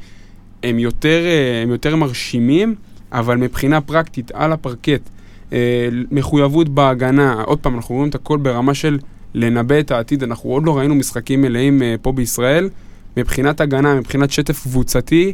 הם 0.62 0.78
יותר, 0.78 1.22
אה, 1.24 1.62
הם 1.62 1.70
יותר 1.70 1.96
מרשימים, 1.96 2.74
אבל 3.12 3.36
מבחינה 3.36 3.80
פרקטית, 3.80 4.30
על 4.34 4.52
הפרקט, 4.52 5.08
אה, 5.52 5.88
מחויבות 6.10 6.68
בהגנה, 6.68 7.42
עוד 7.42 7.58
פעם, 7.58 7.74
אנחנו 7.74 7.94
רואים 7.94 8.10
את 8.10 8.14
הכל 8.14 8.38
ברמה 8.38 8.74
של 8.74 8.98
לנבא 9.34 9.80
את 9.80 9.90
העתיד, 9.90 10.22
אנחנו 10.22 10.50
עוד 10.50 10.64
לא 10.64 10.78
ראינו 10.78 10.94
משחקים 10.94 11.42
מלאים 11.42 11.82
אה, 11.82 11.94
פה 12.02 12.12
בישראל, 12.12 12.68
מבחינת 13.16 13.60
הגנה, 13.60 13.94
מבחינת 13.94 14.30
שטף 14.30 14.62
קבוצתי, 14.62 15.32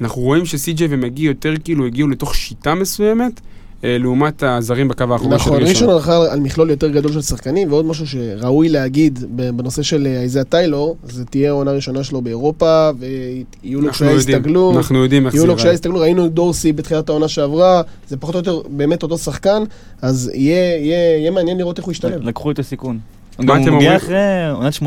אנחנו 0.00 0.22
רואים 0.22 0.46
שסי.ג'יי 0.46 0.86
ומגי 0.90 1.22
יותר 1.22 1.54
כאילו 1.64 1.86
הגיעו 1.86 2.08
לתוך 2.08 2.34
שיטה 2.34 2.74
מסוימת, 2.74 3.40
לעומת 3.86 4.42
הזרים 4.42 4.88
בקו 4.88 5.04
האחורי 5.10 5.30
של 5.30 5.34
נכון, 5.34 5.52
ראשון 5.52 5.68
ראשון. 5.68 5.90
הלכה 5.90 6.32
על 6.32 6.40
מכלול 6.40 6.70
יותר 6.70 6.88
גדול 6.88 7.12
של 7.12 7.22
שחקנים, 7.22 7.72
ועוד 7.72 7.86
משהו 7.86 8.06
שראוי 8.06 8.68
להגיד 8.68 9.24
בנושא 9.30 9.82
של 9.82 10.06
אייזיה 10.06 10.44
טיילור, 10.44 10.96
זה 11.04 11.24
תהיה 11.24 11.50
העונה 11.50 11.70
הראשונה 11.70 12.04
שלו 12.04 12.22
באירופה, 12.22 12.90
ויהיו 12.98 13.80
לו 13.80 13.90
קשיי 13.90 14.16
הסתגלות. 14.16 14.76
אנחנו 14.76 15.02
יודעים 15.02 15.26
איך 15.26 15.34
יהיו 15.34 15.42
זה 15.42 15.46
לו 15.48 15.56
קשיי. 15.56 15.70
הסתגלות, 15.74 16.00
ראינו 16.00 16.26
את 16.26 16.32
דורסי 16.32 16.72
בתחילת 16.72 17.08
העונה 17.08 17.28
שעברה, 17.28 17.82
זה 18.08 18.16
פחות 18.16 18.34
או 18.34 18.40
יותר 18.40 18.68
באמת 18.68 19.02
אותו 19.02 19.18
שחקן, 19.18 19.62
אז 20.02 20.30
יהיה, 20.34 20.76
יהיה, 20.76 21.18
יהיה 21.18 21.30
מעניין 21.30 21.58
לראות 21.58 21.78
איך 21.78 21.86
הוא 21.86 21.92
ישתלב. 21.92 22.22
לקחו 22.22 22.50
את 22.50 22.58
הסיכון. 22.58 22.98
מה 23.38 23.44
גם 23.44 23.56
אתם 23.56 23.62
הוא 23.62 23.68
אומרים? 23.68 23.76
מגיע 23.76 23.96
אחרי 23.96 24.50
עונת 24.52 24.74
18-19, 24.74 24.82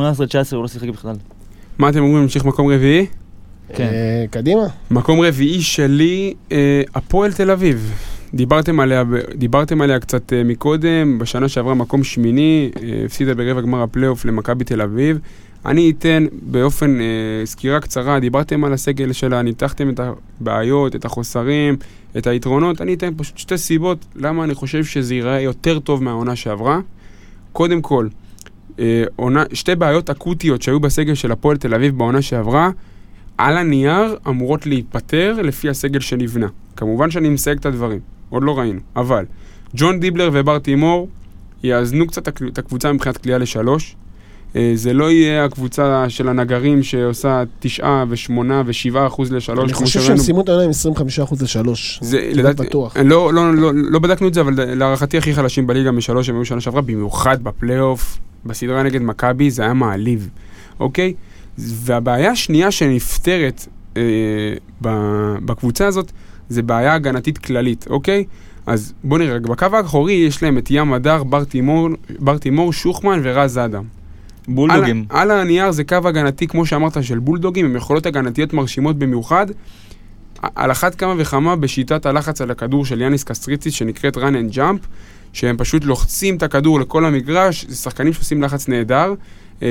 הוא 0.52 0.62
לא 0.62 0.68
שיחק 0.68 0.90
בכלל. 0.90 1.16
מה 1.78 1.90
אתם 1.90 2.00
אומרים, 2.00 2.22
נמשיך 2.22 2.46
מקום 2.46 2.72
רביעי? 2.72 3.06
כן. 3.74 3.84
אה, 3.84 4.26
קדימה. 4.30 4.68
מקום 4.92 5.22
רביעי 5.22 5.62
שלי, 5.62 6.34
אה, 6.52 6.82
הפועל 6.96 7.34
תל 7.34 7.52
אביב. 7.52 7.92
דיברתם 8.34 8.80
עליה, 8.80 9.04
דיברתם 9.36 9.82
עליה 9.82 10.00
קצת 10.00 10.34
אה, 10.34 10.44
מקודם, 10.44 11.20
בשנה 11.20 11.50
שעברה 11.50 11.74
מקום 11.74 12.04
שמיני, 12.04 12.72
אה, 12.82 13.02
הפסידה 13.06 13.36
ברבע 13.36 13.62
גמר 13.62 13.84
הפלייאוף 13.84 14.26
למכבי 14.26 14.64
תל 14.64 14.82
אביב. 14.82 15.20
אני 15.66 15.92
אתן 15.92 16.26
באופן 16.42 17.02
אה, 17.02 17.06
סקירה 17.46 17.80
קצרה, 17.80 18.20
דיברתם 18.20 18.64
על 18.64 18.74
הסגל 18.74 19.12
שלה, 19.14 19.42
ניתחתם 19.42 19.90
את 19.90 20.00
הבעיות, 20.00 20.96
את 20.96 21.06
החוסרים, 21.06 21.78
את 22.18 22.28
היתרונות, 22.28 22.82
אני 22.82 22.94
אתן 22.94 23.14
פשוט 23.18 23.38
שתי 23.38 23.58
סיבות 23.58 24.06
למה 24.16 24.44
אני 24.44 24.54
חושב 24.54 24.84
שזה 24.84 25.16
ייראה 25.16 25.42
יותר 25.42 25.80
טוב 25.80 26.04
מהעונה 26.04 26.36
שעברה. 26.36 26.80
קודם 27.54 27.82
כל, 27.82 28.08
אה, 28.80 29.04
עונה, 29.16 29.44
שתי 29.54 29.76
בעיות 29.76 30.10
אקוטיות 30.10 30.62
שהיו 30.62 30.80
בסגל 30.80 31.14
של 31.14 31.32
הפועל 31.32 31.58
תל 31.58 31.74
אביב 31.74 31.98
בעונה 31.98 32.22
שעברה, 32.22 32.70
על 33.38 33.58
הנייר 33.58 34.18
אמורות 34.28 34.66
להיפתר 34.66 35.42
לפי 35.44 35.70
הסגל 35.70 36.00
שנבנה. 36.00 36.48
כמובן 36.76 37.12
שאני 37.12 37.30
מסייג 37.30 37.58
את 37.58 37.66
הדברים, 37.66 38.00
עוד 38.30 38.44
לא 38.44 38.60
ראינו. 38.60 38.80
אבל 38.96 39.26
ג'ון 39.76 40.00
דיבלר 40.00 40.30
ובר 40.34 40.60
תימור 40.60 41.10
יאזנו 41.64 42.08
קצת 42.08 42.28
את 42.28 42.58
הקבוצה 42.58 42.94
מבחינת 42.94 43.18
קליעה 43.18 43.38
לשלוש. 43.38 43.96
אה, 44.56 44.72
זה 44.76 44.94
לא 44.94 45.12
יהיה 45.12 45.46
הקבוצה 45.46 46.06
של 46.10 46.30
הנגרים 46.30 46.84
שעושה 46.84 47.44
תשעה 47.60 48.06
ושמונה 48.10 48.64
ושבעה 48.66 49.08
אחוז 49.08 49.32
לשלוש, 49.32 49.64
אני 49.64 49.74
חושב 49.74 50.02
שהם. 50.02 50.18
סיימו 50.18 50.42
את 50.42 50.50
העונה 50.50 50.64
עם 50.64 50.72
25% 51.26 51.44
לשלוש. 51.44 52.00
זה 52.02 52.30
לדעתי, 52.34 52.64
בטוח. 52.64 52.98
לא, 52.98 53.34
לא, 53.34 53.56
לא, 53.56 53.72
לא 53.74 54.00
בדקנו 54.00 54.28
את 54.28 54.34
זה, 54.34 54.42
אבל 54.42 54.76
להערכתי 54.76 55.18
הכי 55.18 55.34
חלשים 55.34 55.68
בליגה 55.68 55.92
משלוש 55.92 56.30
הם 56.30 56.36
היו 56.36 56.46
שנה 56.46 56.62
שעברה, 56.62 56.82
במיוחד 56.82 57.44
בפלייאוף, 57.44 58.18
בסדרה 58.46 58.84
נגד 58.84 59.02
מכבי, 59.02 59.52
זה 59.52 59.64
היה 59.64 59.74
מעליב, 59.74 60.30
אוקיי? 60.80 61.14
והבעיה 61.58 62.32
השנייה 62.32 62.72
שנפתרת 62.72 63.68
אה, 63.98 64.02
בקבוצה 65.42 65.88
הזאת, 65.88 66.12
זה 66.50 66.62
בעיה 66.62 66.94
הגנתית 66.94 67.38
כללית, 67.38 67.86
אוקיי? 67.90 68.24
אז 68.66 68.94
בואו 69.04 69.20
נראה, 69.20 69.40
בקו 69.40 69.66
האחורי 69.74 70.14
יש 70.14 70.44
להם 70.44 70.58
את 70.58 70.68
ים 70.70 70.94
הדר, 70.94 71.24
בר 71.24 71.44
תימור, 71.44 71.90
בר 72.20 72.38
תימור 72.38 72.74
שוחמן 72.74 73.20
ורז 73.24 73.58
אדם. 73.58 73.84
בולדוגים. 74.48 75.06
על, 75.10 75.32
על 75.32 75.40
הנייר 75.40 75.72
זה 75.72 75.84
קו 75.84 75.96
הגנתי, 76.06 76.48
כמו 76.48 76.66
שאמרת, 76.66 77.04
של 77.04 77.20
בולדוגים, 77.20 77.66
עם 77.66 77.76
יכולות 77.76 78.06
הגנתיות 78.06 78.54
מרשימות 78.54 78.98
במיוחד. 78.98 79.48
על 80.56 80.72
אחת 80.72 80.96
כמה 80.96 81.14
וכמה 81.18 81.56
בשיטת 81.56 82.06
הלחץ 82.06 82.42
על 82.42 82.52
הכדור 82.52 82.86
של 82.86 83.02
יאניס 83.02 83.24
קסטריציס, 83.24 83.74
שנקראת 83.74 84.18
run 84.18 84.20
and 84.20 84.56
jump, 84.56 84.88
שהם 85.34 85.58
פשוט 85.58 85.84
לוחצים 85.86 86.38
את 86.38 86.44
הכדור 86.44 86.80
לכל 86.80 87.06
המגרש, 87.06 87.66
זה 87.70 87.76
שחקנים 87.76 88.14
שעושים 88.14 88.42
לחץ 88.42 88.68
נהדר, 88.68 89.14
אה, 89.64 89.68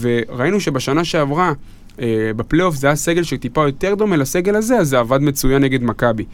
וראינו 0.00 0.60
שבשנה 0.60 1.04
שעברה 1.04 1.52
בפלייאוף 2.36 2.74
זה 2.74 2.86
היה 2.86 2.96
סגל 2.96 3.22
שטיפה 3.22 3.66
יותר 3.66 3.94
דומה 3.94 4.16
לסגל 4.16 4.56
הזה, 4.56 4.78
אז 4.78 4.88
זה 4.88 4.98
עבד 4.98 5.22
מצוין 5.22 5.62
נגד 5.62 5.82
מכבי. 5.82 6.24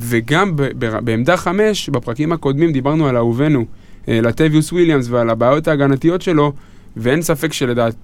וגם 0.00 0.56
ב- 0.56 0.62
ב- 0.78 0.98
בעמדה 1.04 1.36
חמש, 1.36 1.88
בפרקים 1.88 2.32
הקודמים 2.32 2.72
דיברנו 2.72 3.08
על 3.08 3.16
אהובנו, 3.16 3.64
אה, 4.08 4.20
לטביוס 4.20 4.72
וויליאמס 4.72 5.06
ועל 5.10 5.30
הבעיות 5.30 5.68
ההגנתיות 5.68 6.22
שלו, 6.22 6.52
ואין 6.96 7.22
ספק 7.22 7.52
שלדעת, 7.52 7.94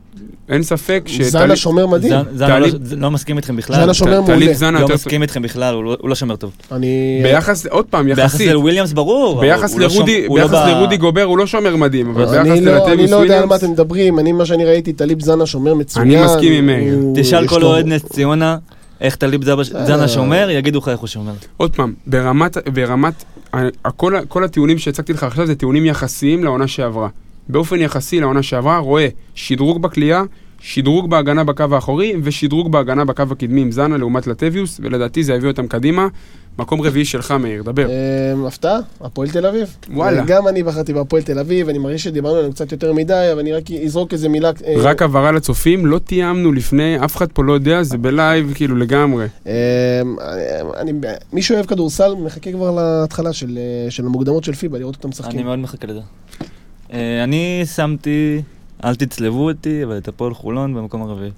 אין 0.49 0.62
ספק 0.62 1.05
זבה 1.22 1.57
שומר 1.57 1.87
מדהים. 1.87 2.12
זה 2.34 2.61
לא- 2.61 2.68
לא 2.97 3.11
מסכים 3.11 3.37
איתכם 3.37 3.57
בכלל. 3.57 3.76
זנה 3.76 3.95
שומר 3.95 4.20
טליב 4.26 4.39
מעולה. 4.41 4.55
זנה 4.55 4.70
לא 4.70 4.78
יותר... 4.78 4.95
מסכים 4.95 5.22
איתכם 5.22 5.43
בכלל, 5.43 5.74
הוא 5.74 5.84
לא- 5.84 5.97
הוא 6.01 6.09
לא 6.09 6.14
שומר 6.14 6.37
טוב. 6.37 6.51
אני... 6.72 7.20
ביחס, 7.22 7.66
עוד 7.66 7.84
פעם, 7.84 8.07
ביחס 8.07 8.18
יחסית, 8.18 8.51
לוויליאמס 8.53 8.93
ברור. 8.93 9.41
ביחס 9.41 9.72
הוא 9.72 9.80
לא 9.80 9.87
לרודי, 9.87 10.26
לא 10.28 10.34
ביחס 10.34 10.51
גובר 10.99 11.22
הוא 11.22 11.39
לא 11.39 11.47
שומר 11.47 11.76
מדהים, 11.76 12.11
אבל 12.11 12.24
ביחס 12.24 12.37
אני 12.37 12.61
לא, 12.61 12.93
אני 12.93 13.07
לא 13.07 13.16
יודע 13.16 13.39
על 13.39 13.47
מה 13.47 13.47
וויליאמס, 13.47 13.64
אתם 13.64 13.70
מדברים, 13.72 14.18
אני, 14.18 14.32
מה 14.32 14.47
שאני 14.47 14.64
ראיתי, 14.64 14.93
טליב 14.93 15.20
זנה 15.20 15.47
שומר 15.47 15.74
מצוין. 15.74 16.07
אני 16.11 16.24
מסכים 16.24 16.53
עם 16.53 16.66
מאיר. 16.66 16.99
תשאל 17.14 17.49
כל 17.49 17.62
אוהד 17.62 17.87
נס 17.87 18.03
ציונה, 18.05 18.57
איך 19.01 19.16
טליב 19.16 19.45
זבה- 19.45 19.62
אה. 19.74 19.87
זנה 19.87 20.09
שומר, 20.09 20.49
יגידו 20.51 20.78
לך 20.78 20.89
איך 20.89 21.01
הוא 21.01 21.07
שומר. 21.09 21.32
עוד 21.57 21.76
פעם, 21.76 21.95
ברמת, 22.07 22.57
ברמת, 22.72 23.24
כל 24.28 24.45
הטיעונים 24.45 24.78
שהצגתי 24.78 25.12
לך 25.12 25.22
עכשיו 25.22 25.47
זה 25.47 25.55
טיעונים 25.55 25.84
יחסיים 25.87 26.45
לעונה 26.45 26.66
שעברה. 26.68 27.09
באופן 27.49 27.80
יחסי 27.80 28.20
לעונה 28.20 28.42
שעברה, 28.42 28.78
רואה 28.78 29.09
שדרוג 29.34 29.82
בכלייה, 29.82 30.22
שדרוג 30.61 31.11
בהגנה 31.11 31.44
בקו 31.44 31.64
האחורי 31.72 32.14
ושדרוג 32.22 32.72
בהגנה 32.72 33.05
בקו 33.05 33.22
הקדמי 33.30 33.61
עם 33.61 33.72
זנה 33.72 33.97
לעומת 33.97 34.26
לטביוס, 34.26 34.80
ולדעתי 34.82 35.24
זה 35.24 35.34
יביא 35.34 35.49
אותם 35.49 35.66
קדימה. 35.66 36.09
מקום 36.59 36.80
רביעי 36.80 37.05
שלך, 37.05 37.30
מאיר, 37.30 37.62
דבר. 37.62 37.86
אמ, 37.86 38.47
הפתעה, 38.47 38.78
הפועל 39.01 39.28
תל 39.28 39.47
אביב. 39.47 39.76
וואלה. 39.94 40.24
גם 40.26 40.49
אני 40.49 40.62
בחרתי 40.62 40.92
בהפועל 40.92 41.22
תל 41.22 41.38
אביב, 41.38 41.68
אני 41.68 41.78
מרגיש 41.78 42.05
שדיברנו 42.05 42.36
עליהם 42.36 42.53
קצת 42.53 42.72
יותר 42.72 42.92
מדי, 42.92 43.28
אבל 43.32 43.40
אני 43.40 43.53
רק 43.53 43.70
אזרוק 43.84 44.12
איזה 44.12 44.28
מילה. 44.28 44.51
אה, 44.66 44.74
רק 44.78 45.03
הבהרה 45.03 45.32
לצופים, 45.32 45.86
לא 45.86 45.99
תיאמנו 45.99 46.53
לפני, 46.53 47.05
אף 47.05 47.16
אחד 47.16 47.32
פה 47.32 47.44
לא 47.44 47.53
יודע, 47.53 47.82
זה 47.82 47.99
בלייב, 47.99 48.53
כאילו 48.55 48.76
לגמרי. 48.76 49.26
אמ, 49.47 49.53
אני, 50.76 50.92
מי 51.32 51.42
שאוהב 51.42 51.66
כדורסל 51.66 52.14
מחכה 52.14 52.53
כבר 52.53 52.70
להתחלה 52.70 53.32
של, 53.32 53.59
אה, 53.59 53.90
של 53.90 54.07
המוקדמות 54.07 54.44
של 54.44 54.53
פיבה, 54.53 54.78
לראות 54.78 54.94
אותם 54.94 55.09
אני 55.09 55.11
משחקים. 55.11 55.47
מאוד 55.47 55.59
מחכה 55.59 55.86
לזה. 55.86 56.01
אה, 56.97 57.24
אני 57.24 57.62
שמתי, 57.74 58.42
אל 58.84 58.94
תצלבו 58.94 59.51
אותי, 59.51 59.84
אבל 59.84 59.99
את 59.99 60.09
הפועל 60.09 60.34
חולון 60.34 60.74
במקום 60.74 61.03
הרביעי. 61.03 61.30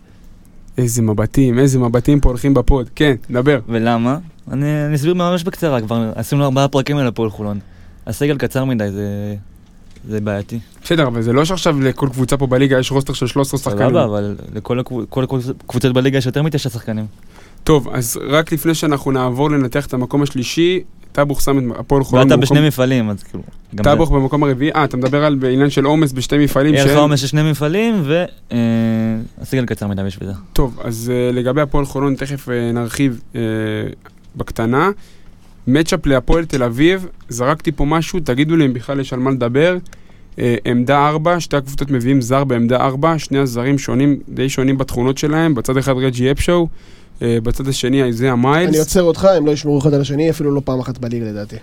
איזה 0.78 1.02
מבטים, 1.02 1.58
איזה 1.58 1.78
מבטים 1.78 2.20
פה 2.20 2.28
הולכים 2.28 2.54
בפוד. 2.54 2.90
כן, 2.94 3.14
דבר. 3.30 3.60
ולמה? 3.68 4.18
אני 4.50 4.86
אני 4.86 4.94
אסביר 4.94 5.14
ממש 5.14 5.44
בקצרה, 5.44 5.80
כבר 5.80 6.12
עשינו 6.14 6.44
ארבעה 6.44 6.68
פרקים 6.68 6.96
על 6.96 7.06
הפועל 7.06 7.30
חולון. 7.30 7.58
הסגל 8.06 8.38
קצר 8.38 8.64
מדי, 8.64 8.90
זה... 8.90 9.34
זה 10.08 10.20
בעייתי. 10.20 10.58
בסדר, 10.82 11.06
אבל 11.06 11.22
זה 11.22 11.32
לא 11.32 11.44
שעכשיו 11.44 11.80
לכל 11.80 12.08
קבוצה 12.12 12.36
פה 12.36 12.46
בליגה 12.46 12.78
יש 12.78 12.90
רוסטר 12.90 13.12
של 13.12 13.26
13 13.26 13.60
שחקנים. 13.60 13.88
סבבה, 13.88 14.04
אבל 14.04 14.36
לכל 14.54 14.82
כל 15.08 15.24
הקבוצות 15.24 15.92
בליגה 15.92 16.18
יש 16.18 16.26
יותר 16.26 16.42
מתשע 16.42 16.68
שחקנים. 16.68 17.06
טוב, 17.64 17.88
אז 17.92 18.20
רק 18.28 18.52
לפני 18.52 18.74
שאנחנו 18.74 19.10
נעבור 19.10 19.50
לנתח 19.50 19.86
את 19.86 19.94
המקום 19.94 20.22
השלישי, 20.22 20.80
טאבוך 21.18 21.42
שם 21.42 21.58
את 21.58 21.76
הפועל 21.78 22.04
חולון 22.04 22.24
ואתה. 22.24 22.36
בשני 22.36 22.68
מפעלים, 22.68 23.10
אז 23.10 23.22
כאילו... 23.22 23.42
טאבוך 23.76 24.10
במקום 24.10 24.44
הרביעי. 24.44 24.72
אה, 24.72 24.84
אתה 24.84 24.96
מדבר 24.96 25.24
על 25.24 25.34
בעניין 25.34 25.70
של 25.70 25.84
עומס 25.84 26.12
בשתי 26.12 26.38
מפעלים 26.38 26.74
יהיה 26.74 26.84
לך 26.84 26.96
עומס 26.96 27.20
של 27.20 27.26
שני 27.26 27.50
מפעלים, 27.50 28.02
והסגל 29.38 29.66
קצר 29.66 29.86
מדי 29.86 30.02
בשביל 30.02 30.28
זה. 30.28 30.34
טוב, 30.52 30.80
אז 30.84 31.12
uh, 31.12 31.34
לגבי 31.34 31.60
הפועל 31.60 31.84
חולון, 31.84 32.14
תכף 32.14 32.48
uh, 32.48 32.52
נרחיב 32.74 33.20
בקטנה. 34.36 34.90
מצ'אפ 35.66 36.06
להפועל 36.06 36.44
תל 36.44 36.62
אביב, 36.62 37.06
זרקתי 37.28 37.72
פה 37.72 37.84
משהו, 37.84 38.20
תגידו 38.20 38.56
לי 38.56 38.66
אם 38.66 38.72
בכלל 38.72 39.00
יש 39.00 39.12
על 39.12 39.18
מה 39.18 39.30
לדבר. 39.30 39.76
עמדה 40.64 41.08
4, 41.08 41.40
שתי 41.40 41.56
הקבוצות 41.56 41.90
מביאים 41.90 42.20
זר 42.20 42.44
בעמדה 42.44 42.76
4, 42.76 43.18
שני 43.18 43.38
הזרים 43.38 43.78
שונים, 43.78 44.18
די 44.28 44.48
שונים 44.48 44.78
בתכונות 44.78 45.18
שלהם, 45.18 45.54
בצד 45.54 45.76
אחד 45.76 45.94
רג'י 45.96 46.30
אפשואו, 46.30 46.66
uh, 46.66 46.68
בצד 47.22 47.68
השני 47.68 48.02
איזאה 48.02 48.36
מיילס. 48.36 48.68
אני 48.68 48.78
עוצר 48.78 49.02
אותך, 49.02 49.24
הם 49.24 49.46
לא 49.46 49.50
ישמרו 49.50 49.78
אחד 49.78 49.94
על 49.94 50.00
השני, 50.00 50.30
אפילו 50.30 50.50
לא 50.54 50.60
פעם 50.64 50.80
אחת 50.80 50.98
בליגה 50.98 51.26
לדעתי. 51.26 51.56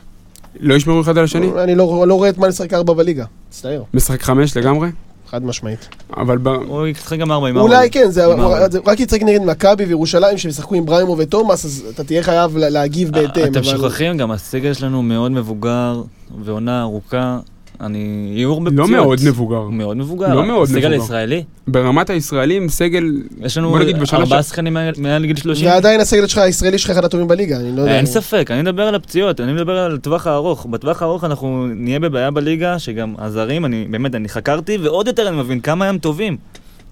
לא 0.59 0.73
ישמרו 0.73 1.01
אחד 1.01 1.17
על 1.17 1.23
השני? 1.23 1.47
אני 1.63 1.75
לא, 1.75 2.05
לא 2.07 2.13
רואה 2.15 2.29
את 2.29 2.37
מה 2.37 2.47
לשחק 2.47 2.73
ארבע 2.73 2.93
בליגה, 2.93 3.25
מצטער, 3.49 3.83
משחק 3.93 4.21
חמש 4.21 4.57
לגמרי? 4.57 4.89
חד 5.29 5.43
משמעית. 5.45 5.87
אבל 6.17 6.37
ב... 6.37 6.47
הוא 6.47 6.87
ישחק 6.87 7.19
גם 7.19 7.31
ארבע 7.31 7.47
עם 7.47 7.57
אולי 7.57 7.75
ארבע. 7.75 7.89
כן, 7.89 8.11
זה. 8.11 8.23
זה 8.71 8.79
רק 8.85 8.99
יצחק 8.99 9.21
נגד 9.23 9.41
מכבי 9.45 9.85
וירושלים 9.85 10.37
שהם 10.37 10.49
ישחקו 10.51 10.75
עם 10.75 10.85
בריימו 10.85 11.15
ותומאס, 11.17 11.65
אז 11.65 11.83
אתה 11.93 12.03
תהיה 12.03 12.23
חייב 12.23 12.57
לה- 12.57 12.69
להגיב 12.69 13.11
בהתאם. 13.11 13.43
אתם 13.43 13.63
שוכחים, 13.63 14.17
גם 14.17 14.31
הסגל 14.31 14.73
שלנו 14.73 15.01
מאוד 15.01 15.31
מבוגר, 15.31 16.01
ועונה 16.45 16.81
ארוכה. 16.81 17.39
אני... 17.82 18.43
הרבה 18.45 18.69
לא 18.71 18.84
פציעות. 18.84 18.89
מאוד 18.89 19.19
מבוגר. 19.26 19.61
מאוד 19.69 19.97
מבוגר. 19.97 20.34
לא 20.36 20.45
מאוד 20.45 20.69
מבוגר. 20.71 20.91
הישראלי. 20.91 21.43
ברמת 21.67 22.09
הישראלים, 22.09 22.69
סגל... 22.69 23.21
יש 23.41 23.57
לנו 23.57 23.78
ארבעה 24.13 24.43
שחקנים 24.43 24.78
מעל- 24.97 25.26
גיל 25.26 25.36
30. 25.36 25.67
ועדיין 25.67 25.99
הסגל 25.99 26.28
שלך, 26.28 26.38
הישראלי 26.38 26.78
שלך 26.78 26.89
אחד 26.89 27.05
הטובים 27.05 27.28
בליגה, 27.28 27.59
אני 27.59 27.76
לא 27.76 27.82
יודע. 27.82 27.97
אין 27.97 28.05
ספק, 28.05 28.47
אני 28.51 28.61
מדבר 28.61 28.84
על 28.84 28.95
הפציעות, 28.95 29.41
אני 29.41 29.53
מדבר 29.53 29.78
על 29.78 29.95
הטווח 29.95 30.28
הארוך. 30.28 30.65
בטווח 30.65 31.01
הארוך 31.01 31.23
אנחנו 31.23 31.67
נהיה 31.76 31.99
בבעיה 31.99 32.32
בליגה, 32.32 32.80
שגם 32.80 33.13
הזרים, 33.17 33.65
אני 33.65 33.86
באמת, 33.89 34.15
אני 34.15 34.30
חקרתי, 34.30 34.78
ועוד 34.78 35.07
יותר 35.07 35.28
אני 35.28 35.38
מבין 35.38 35.59
כמה 35.59 35.89
הם 35.89 35.97
טובים. 35.97 36.38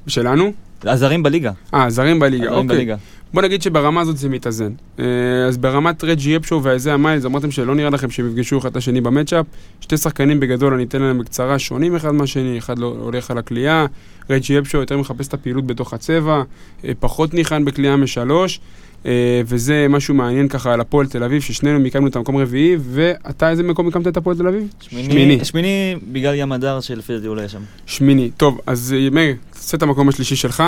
שלנו? 0.08 0.52
הזרים 0.84 1.24
בליגה. 1.24 1.52
אה, 1.74 1.90
זרים 1.90 2.20
בליגה, 2.20 2.44
הזרים 2.52 2.70
אוקיי. 2.70 2.96
בוא 3.34 3.42
נגיד 3.42 3.62
שברמה 3.62 4.02
הזאת 4.02 4.18
זה 4.18 4.30
מתאזן. 4.30 4.72
אה, 5.00 5.06
אז 5.48 5.58
ברמת 5.58 6.04
רג'י 6.04 6.38
אפשו 6.38 6.60
ואיזה 6.64 6.94
המיילס, 6.94 7.26
אמרתם 7.26 7.52
שלא 7.52 7.76
נראה 7.76 7.90
לכם 7.90 8.10
שהם 8.10 8.28
יפגשו 8.28 8.58
אחד 8.58 8.70
את 8.70 8.76
השני 8.76 9.02
במצ'אפ. 9.02 9.46
שתי 9.82 9.98
שחקנים 9.98 10.40
בגדול, 10.40 10.74
אני 10.74 10.84
אתן 10.84 11.02
להם 11.02 11.20
בקצרה, 11.20 11.60
שונים 11.60 11.96
אחד 11.96 12.12
מהשני, 12.12 12.58
אחד 12.58 12.80
לא 12.80 12.96
הולך 13.00 13.32
על 13.32 13.38
הקליעה. 13.38 13.86
רג'י 14.30 14.60
אפשו 14.60 14.78
יותר 14.78 14.98
מחפש 14.98 15.28
את 15.28 15.34
הפעילות 15.34 15.68
בתוך 15.68 15.94
הצבע, 15.94 16.44
אה, 16.86 16.92
פחות 17.00 17.34
ניחן 17.34 17.66
בקליעה 17.66 17.98
משלוש. 17.98 18.60
אה, 19.06 19.42
וזה 19.46 19.88
משהו 19.90 20.14
מעניין 20.14 20.48
ככה 20.48 20.74
על 20.74 20.82
הפועל 20.82 21.08
תל 21.08 21.24
אביב, 21.24 21.42
ששנינו 21.42 21.80
מיקמנו 21.80 22.08
את 22.08 22.16
המקום 22.16 22.38
רביעי, 22.38 22.78
ואתה 22.80 23.50
איזה 23.50 23.64
מקום 23.64 23.86
מיקמת 23.86 24.08
את 24.08 24.18
הפועל 24.18 24.38
תל 24.38 24.48
אביב? 24.48 24.74
שמיני. 24.80 25.46
שמיני 25.46 25.96
בגלל 26.12 26.36
ים 26.36 26.52
הדר 26.52 26.80
שלפי 26.80 27.14
דעתי 27.14 27.28
הוא 27.28 27.36
לא 27.36 27.42
יהיה 27.42 27.50
שם. 27.50 27.62
שמיני. 27.86 28.32
טוב, 28.38 28.60
אז 28.66 28.96
מאיר, 29.12 29.36
תעשה 29.52 29.78
את 29.78 29.84
המקום 29.84 30.10
השלישי 30.10 30.36
שלך. 30.36 30.64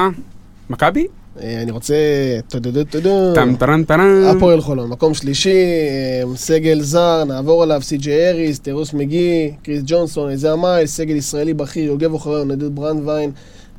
מכבי? 0.69 1.07
אה, 1.41 1.61
אני 1.61 1.71
רוצה... 1.71 1.95
טם 3.35 3.55
טרן 3.55 3.83
טרן. 3.83 4.23
הפועל 4.23 4.61
חולון, 4.61 4.89
מקום 4.89 5.13
שלישי, 5.13 5.49
אה, 5.49 6.35
סגל 6.35 6.81
זר, 6.81 7.23
נעבור 7.23 7.63
עליו, 7.63 7.81
סי.ג'יי 7.81 8.29
האריס, 8.29 8.59
טרוס 8.59 8.93
מגי, 8.93 9.53
קריס 9.63 9.81
ג'ונסון, 9.85 10.29
אייזיה 10.29 10.51
מיילס, 10.51 10.87
סגל 10.87 11.15
ישראלי 11.15 11.53
בכיר, 11.53 11.83
יוגב 11.83 12.13
אוחיון, 12.13 12.43
נדב 12.43 12.75
ברנדווין, 12.75 13.31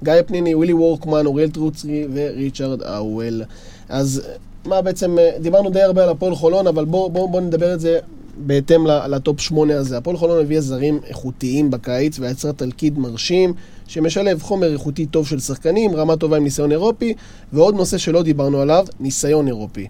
גיא 0.05 0.13
פניני, 0.27 0.55
ווילי 0.55 0.73
וורקמן, 0.73 1.27
אוריאל 1.27 1.51
טרוצקי 1.51 2.07
וריצ'רד 2.15 2.83
האוול. 2.83 3.43
אז 3.89 4.23
מה 4.65 4.83
בעצם, 4.83 5.19
אה, 5.19 5.31
דיברנו 5.41 5.71
די 5.71 5.83
הרבה 5.83 6.03
על 6.03 6.09
הפועל 6.09 6.35
חולון, 6.35 6.67
אבל 6.67 6.85
בואו 6.85 7.11
בוא, 7.11 7.29
בוא 7.29 7.41
נדבר 7.41 7.75
את 7.75 7.81
זה 7.81 7.99
בהתאם 8.37 8.87
ל 8.87 9.00
top 9.00 9.41
שמונה 9.41 9.77
הזה. 9.77 9.99
הפועל 9.99 10.17
חולון 10.17 10.41
הביאה 10.41 10.61
זרים 10.61 11.01
איכותיים 11.09 11.71
בקיץ 11.71 12.19
ויצרה 12.19 12.53
תלכיד 12.53 12.99
מרשים 12.99 13.55
שמשלב 13.87 14.43
חומר 14.43 14.73
איכותי 14.73 15.07
טוב 15.07 15.27
של 15.27 15.41
שחקנים, 15.41 15.97
רמה 15.97 16.17
טובה 16.17 16.37
עם 16.37 16.45
ניסיון 16.45 16.73
אירופי, 16.73 17.15
ועוד 17.53 17.75
נושא 17.75 17.99
שלא 17.99 18.23
דיברנו 18.23 18.61
עליו, 18.61 18.87
ניסיון 19.01 19.47
אירופי. 19.47 19.87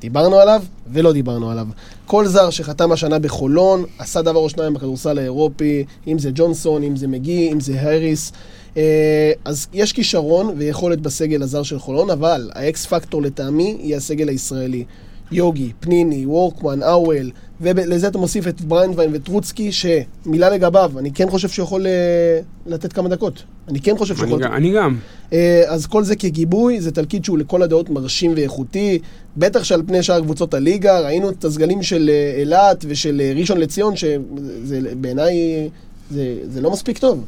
דיברנו 0.00 0.36
עליו 0.36 0.62
ולא 0.92 1.12
דיברנו 1.12 1.50
עליו. 1.50 1.66
כל 2.06 2.26
זר 2.26 2.50
שחתם 2.50 2.92
השנה 2.92 3.18
בחולון, 3.18 3.84
עשה 3.98 4.22
דבר 4.22 4.40
או 4.40 4.48
שניים 4.48 4.74
בכדורסל 4.74 5.18
האירופי, 5.18 5.84
אם 6.06 6.18
זה 6.18 6.30
ג'ונסון, 6.34 6.82
אם 6.82 6.96
זה 6.96 7.08
מגי, 7.08 7.52
אם 7.52 7.60
זה 7.60 7.80
האריס. 7.80 8.32
אה, 8.76 9.32
אז 9.44 9.66
יש 9.72 9.92
כישרון 9.92 10.54
ויכולת 10.56 11.00
בסגל 11.00 11.42
הזר 11.42 11.62
של 11.62 11.78
חולון, 11.78 12.10
אבל 12.10 12.50
ה 12.54 12.70
X 12.70 12.86
factor 12.86 13.22
לטעמי 13.22 13.76
יהיה 13.80 13.96
הסגל 13.96 14.28
הישראלי. 14.28 14.84
יוגי, 15.32 15.72
פניני, 15.80 16.26
וורקמן, 16.26 16.82
האוול, 16.82 17.30
ולזה 17.60 18.08
אתה 18.08 18.18
מוסיף 18.18 18.48
את 18.48 18.60
ברנדווין 18.60 19.10
וטרוצקי, 19.12 19.70
שמילה 19.72 20.50
לגביו, 20.50 20.92
אני 20.98 21.12
כן 21.12 21.30
חושב 21.30 21.48
שהוא 21.48 21.64
יכול 21.64 21.86
אה, 21.86 22.40
לתת 22.66 22.92
כמה 22.92 23.08
דקות. 23.08 23.42
אני 23.68 23.80
כן 23.80 23.98
חושב 23.98 24.16
שהוא 24.16 24.24
אני 24.24 24.32
יכול... 24.32 24.44
אני 24.44 24.72
גם. 24.72 24.96
אה, 25.32 25.62
אז 25.66 25.86
כל 25.86 26.04
זה 26.04 26.16
כגיבוי, 26.16 26.80
זה 26.80 26.92
תלכיד 26.92 27.24
שהוא 27.24 27.38
לכל 27.38 27.62
הדעות 27.62 27.90
מרשים 27.90 28.32
ואיכותי, 28.36 28.98
בטח 29.36 29.64
שעל 29.64 29.82
פני 29.86 30.02
שאר 30.02 30.20
קבוצות 30.20 30.54
הליגה, 30.54 31.00
ראינו 31.00 31.30
את 31.30 31.44
הסגלים 31.44 31.82
של 31.82 32.10
אה, 32.12 32.40
אילת 32.40 32.84
ושל 32.88 33.22
ראשון 33.36 33.58
לציון, 33.58 33.96
שזה 33.96 34.80
בעיניי, 35.00 35.68
זה, 36.10 36.34
זה 36.48 36.60
לא 36.60 36.70
מספיק 36.70 36.98
טוב. 36.98 37.24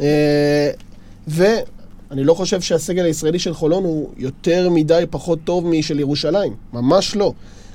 אה, 0.00 0.70
ואני 2.12 2.24
לא 2.24 2.34
חושב 2.34 2.60
שהסגל 2.60 3.04
הישראלי 3.04 3.38
של 3.38 3.54
חולון 3.54 3.84
הוא 3.84 4.10
יותר 4.16 4.70
מדי 4.70 5.04
פחות 5.10 5.38
טוב 5.44 5.66
משל 5.66 6.00
ירושלים, 6.00 6.54
ממש 6.72 7.16
לא. 7.16 7.32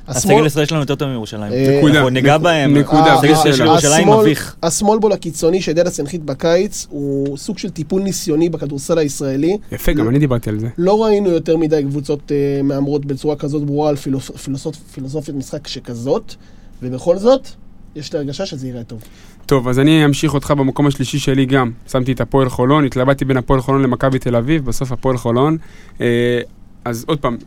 הסגל 0.08 0.44
הישראלי 0.44 0.68
שלנו 0.68 0.82
יותר 0.82 0.96
טוב 0.96 1.10
מירושלים. 1.10 1.54
אה, 1.54 1.78
נקודה. 1.78 1.94
אנחנו 1.94 2.10
ניגע 2.10 2.38
בהם. 2.38 2.78
נקודה, 2.78 3.14
הסגל 3.14 3.36
של 3.36 3.54
שאלה. 3.54 3.66
ירושלים 3.70 4.10
מביך. 4.10 4.56
השמאל 4.64 5.00
בול 5.00 5.12
הקיצוני 5.12 5.62
שדלס 5.62 6.00
הנחית 6.00 6.24
בקיץ 6.24 6.88
הוא 6.90 7.38
סוג 7.38 7.58
של 7.58 7.70
טיפול 7.70 8.02
ניסיוני 8.02 8.50
בכדורסל 8.50 8.98
הישראלי. 8.98 9.58
יפה, 9.72 9.94
גם 9.94 10.10
אני 10.10 10.20
דיברתי 10.20 10.50
על 10.50 10.60
זה. 10.60 10.68
לא 10.78 11.04
ראינו 11.04 11.30
יותר 11.30 11.58
מדי 11.58 11.84
קבוצות 11.84 12.20
uh, 12.20 12.64
מהמרות 12.64 13.06
בצורה 13.06 13.36
כזאת 13.36 13.64
ברורה 13.64 13.90
על 13.90 13.96
פילוס, 13.96 14.32
פילוסופ, 14.32 14.76
פילוסופיית 14.94 15.38
משחק 15.38 15.68
שכזאת, 15.68 16.36
ובכל 16.84 17.18
זאת, 17.18 17.48
יש 17.96 18.14
לי 18.14 18.20
הרגשה 18.20 18.46
שזה 18.46 18.68
ייראה 18.68 18.84
טוב. 18.84 19.02
טוב, 19.48 19.68
אז 19.68 19.80
אני 19.80 20.06
אמשיך 20.06 20.34
אותך 20.34 20.52
במקום 20.52 20.88
השלישי 20.88 21.20
שלי 21.20 21.46
גם. 21.46 21.72
שמתי 21.92 22.12
את 22.12 22.22
הפועל 22.22 22.50
חולון, 22.50 22.86
התלבטתי 22.86 23.26
בין 23.26 23.38
הפועל 23.38 23.62
חולון 23.62 23.82
למכבי 23.82 24.20
תל 24.20 24.36
אביב, 24.36 24.66
בסוף 24.66 24.92
הפועל 24.92 25.18
חולון. 25.18 25.58
אה, 26.02 26.40
אז 26.86 27.06
עוד 27.08 27.20
פעם, 27.20 27.38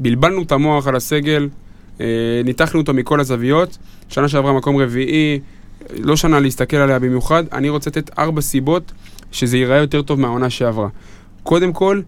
בלבלנו 0.00 0.42
את 0.42 0.52
המוח 0.52 0.86
על 0.86 0.96
הסגל, 0.96 1.48
אה, 2.00 2.06
ניתחנו 2.44 2.80
אותו 2.80 2.94
מכל 2.94 3.20
הזוויות, 3.20 3.78
שנה 4.08 4.28
שעברה 4.28 4.52
מקום 4.52 4.76
רביעי, 4.76 5.40
לא 5.98 6.16
שנה 6.16 6.40
להסתכל 6.40 6.76
עליה 6.76 6.98
במיוחד, 6.98 7.44
אני 7.52 7.68
רוצה 7.68 7.90
לתת 7.90 8.18
ארבע 8.18 8.40
סיבות 8.40 8.92
שזה 9.32 9.56
ייראה 9.56 9.76
יותר 9.76 10.02
טוב 10.02 10.20
מהעונה 10.20 10.50
שעברה. 10.50 10.88
קודם 11.42 11.72
כל, 11.72 12.00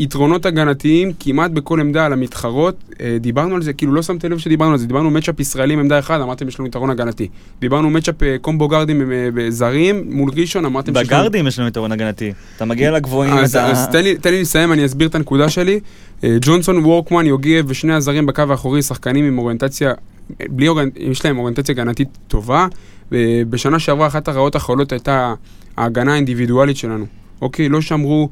יתרונות 0.00 0.46
הגנתיים 0.46 1.12
כמעט 1.20 1.50
בכל 1.50 1.80
עמדה 1.80 2.06
על 2.06 2.12
המתחרות. 2.12 2.76
אה, 3.00 3.16
דיברנו 3.20 3.54
על 3.54 3.62
זה, 3.62 3.72
כאילו 3.72 3.92
לא 3.92 4.02
שמתם 4.02 4.32
לב 4.32 4.38
שדיברנו 4.38 4.72
על 4.72 4.78
זה, 4.78 4.86
דיברנו 4.86 5.10
מצ'אפ 5.10 5.40
ישראלי 5.40 5.74
עם 5.74 5.80
עמדה 5.80 5.98
אחת, 5.98 6.20
אמרתם 6.20 6.48
יש 6.48 6.58
לנו 6.58 6.68
יתרון 6.68 6.90
הגנתי. 6.90 7.28
דיברנו 7.60 7.90
מצ'אפ 7.90 8.22
אה, 8.22 8.36
קומבו 8.40 8.68
גארדים 8.68 9.12
אה, 9.12 9.50
זרים 9.50 10.02
מול 10.10 10.30
ראשון, 10.36 10.64
אמרתם 10.64 10.94
שיש 10.94 10.96
לנו... 10.96 11.06
בגארדים 11.06 11.46
יש 11.46 11.58
לנו 11.58 11.68
יתרון 11.68 11.92
הגנתי. 11.92 12.32
אתה 12.56 12.64
מגיע 12.64 12.90
לגבוהים, 12.90 13.32
אז, 13.32 13.56
אתה... 13.56 13.66
אז 13.66 13.88
תן, 13.88 14.02
לי, 14.02 14.18
תן 14.18 14.30
לי 14.30 14.40
לסיים, 14.40 14.72
אני 14.72 14.84
אסביר 14.84 15.08
את 15.08 15.14
הנקודה 15.14 15.48
שלי. 15.48 15.80
ג'ונסון, 16.24 16.78
וורקמן, 16.78 17.26
יוגב 17.26 17.64
ושני 17.68 17.94
הזרים 17.94 18.26
בקו 18.26 18.42
האחורי, 18.50 18.82
שחקנים 18.82 19.24
עם 19.24 19.38
אוריינטציה, 19.38 19.92
בלי 20.48 20.68
אוריינט... 20.68 20.96
יש 20.96 21.24
להם 21.24 21.38
אוריינטציה 21.38 21.72
הגנתית 21.72 22.08
טובה. 22.28 22.66
בשנה 23.50 23.78
שעברה 23.78 24.06
אחת 24.06 24.28
הרעות 24.28 24.54
החולות 24.54 24.92
הייתה 24.92 25.34
ההגנה 25.76 26.12
האינדיבידואלית 26.12 26.76
שלנו. 26.76 27.06
אוקיי, 27.42 27.68
לא 27.68 27.80
שמרו, 27.80 28.28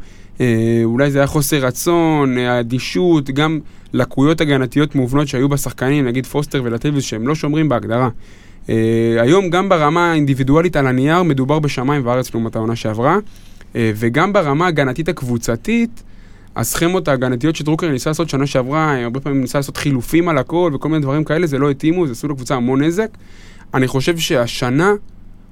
אולי 0.85 1.11
זה 1.11 1.19
היה 1.19 1.27
חוסר 1.27 1.57
רצון, 1.57 2.39
אה, 2.39 2.61
אדישות, 2.61 3.31
גם 3.31 3.59
לקויות 3.93 4.41
הגנתיות 4.41 4.95
מובנות 4.95 5.29
שהיו 5.29 5.49
בשחקנים, 5.49 6.05
נגיד 6.05 6.27
פוסטר 6.27 6.61
ולטלוויז, 6.65 7.03
שהם 7.03 7.29
לא 7.29 7.35
שומרים 7.35 7.69
בהגדרה. 7.69 8.09
אה, 8.69 9.17
היום 9.19 9.51
גם 9.51 9.69
ברמה 9.69 10.13
האינדיבידואלית 10.13 10.77
על 10.77 10.87
הנייר 10.87 11.23
מדובר 11.23 11.59
בשמיים 11.59 12.07
וארץ 12.07 12.35
לעומת 12.35 12.57
העונה 12.57 12.77
שעברה, 12.77 13.19
אה, 13.77 13.93
וגם 13.95 14.33
ברמה 14.33 14.65
ההגנתית 14.65 15.09
הקבוצתית, 15.09 16.03
הסכמות 16.57 17.09
ההגנתיות 17.09 17.57
שדרוקר 17.57 17.89
ניסה 17.89 18.11
לעשות 18.11 18.29
שנה 18.29 18.47
שעברה, 18.47 18.95
אה, 18.95 19.05
הרבה 19.05 19.21
פעמים 19.21 19.41
ניסה 19.41 19.59
לעשות 19.59 19.77
חילופים 19.77 20.29
על 20.29 20.39
הכל 20.39 20.71
וכל 20.75 20.89
מיני 20.89 21.03
דברים 21.03 21.25
כאלה, 21.25 21.47
זה 21.47 21.59
לא 21.59 21.71
התאימו, 21.71 22.07
זה 22.07 22.13
עשו 22.13 22.29
לקבוצה 22.29 22.55
המון 22.55 22.83
נזק. 22.83 23.09
אני 23.75 23.87
חושב 23.87 24.19
שהשנה, 24.19 24.93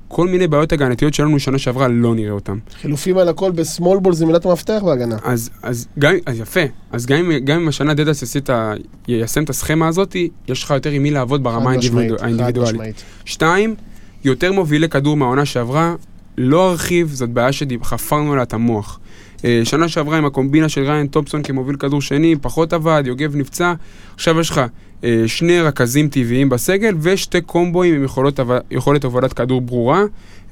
כל 0.09 0.29
מיני 0.29 0.47
בעיות 0.47 0.73
הגנתיות 0.73 1.15
שלנו 1.15 1.39
שנה 1.39 1.59
שעברה, 1.59 1.89
לא 1.89 2.15
נראה 2.15 2.31
אותן. 2.31 2.59
חילופים 2.81 3.19
על 3.19 3.29
הכל 3.29 3.51
בסמול 3.51 3.99
בול 3.99 4.15
זה 4.15 4.27
מילת 4.27 4.47
המפתח 4.47 4.81
בהגנה. 4.85 5.17
אז, 5.25 5.51
אז, 5.63 5.87
גם, 5.99 6.15
אז 6.27 6.41
יפה, 6.41 6.61
אז 6.93 7.07
גם, 7.07 7.17
גם 7.45 7.61
אם 7.61 7.69
השנה 7.69 7.95
דדס 7.95 8.37
ה- 8.51 8.73
יישם 9.09 9.45
את 9.45 9.51
הסכמה 9.51 9.89
הזאת, 9.89 10.17
יש 10.49 10.63
לך 10.65 10.71
יותר 10.71 10.91
עם 10.91 11.03
מי 11.03 11.11
לעבוד 11.11 11.43
ברמה 11.43 11.71
האינדיבידואל- 11.71 12.23
האינדיבידואלית. 12.25 12.73
משמעית. 12.75 13.03
שתיים, 13.25 13.75
יותר 14.25 14.53
מובילי 14.53 14.89
כדור 14.89 15.17
מהעונה 15.17 15.45
שעברה, 15.45 15.95
לא 16.39 16.71
ארחיב, 16.71 17.11
זאת 17.13 17.31
בעיה 17.31 17.53
שחפרנו 17.53 18.33
עליה 18.33 18.43
את 18.43 18.55
המוח. 18.55 19.01
אה, 19.45 19.61
שנה 19.65 19.89
שעברה 19.89 20.19
עם 20.19 20.25
הקומבינה 20.25 20.69
של 20.69 20.83
ריין 20.83 21.07
טופסון 21.07 21.43
כמוביל 21.43 21.77
כדור 21.77 22.01
שני, 22.01 22.35
פחות 22.41 22.73
עבד, 22.73 23.03
יוגב 23.07 23.37
נפצע. 23.37 23.75
עכשיו 24.15 24.41
יש 24.41 24.51
לך 24.51 24.61
אה, 25.05 25.23
שני 25.27 25.61
רכזים 25.61 26.09
טבעיים 26.09 26.49
בסגל 26.49 26.95
ושתי 27.01 27.41
קומבואים 27.41 27.95
עם 27.95 28.05
יכולות, 28.05 28.41
יכולת 28.71 29.05
הובלת 29.05 29.33
כדור 29.33 29.61
ברורה, 29.61 30.03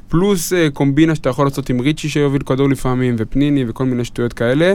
פלוס 0.09 0.53
אה, 0.53 0.68
קומבינה 0.70 1.14
שאתה 1.14 1.28
יכול 1.28 1.47
לעשות 1.47 1.70
עם 1.70 1.80
ריצ'י 1.80 2.09
שיוביל 2.09 2.43
כדור 2.43 2.68
לפעמים, 2.68 3.16
ופניני 3.18 3.64
וכל 3.68 3.85
מיני 3.85 4.05
שטויות 4.05 4.32
כאלה. 4.32 4.74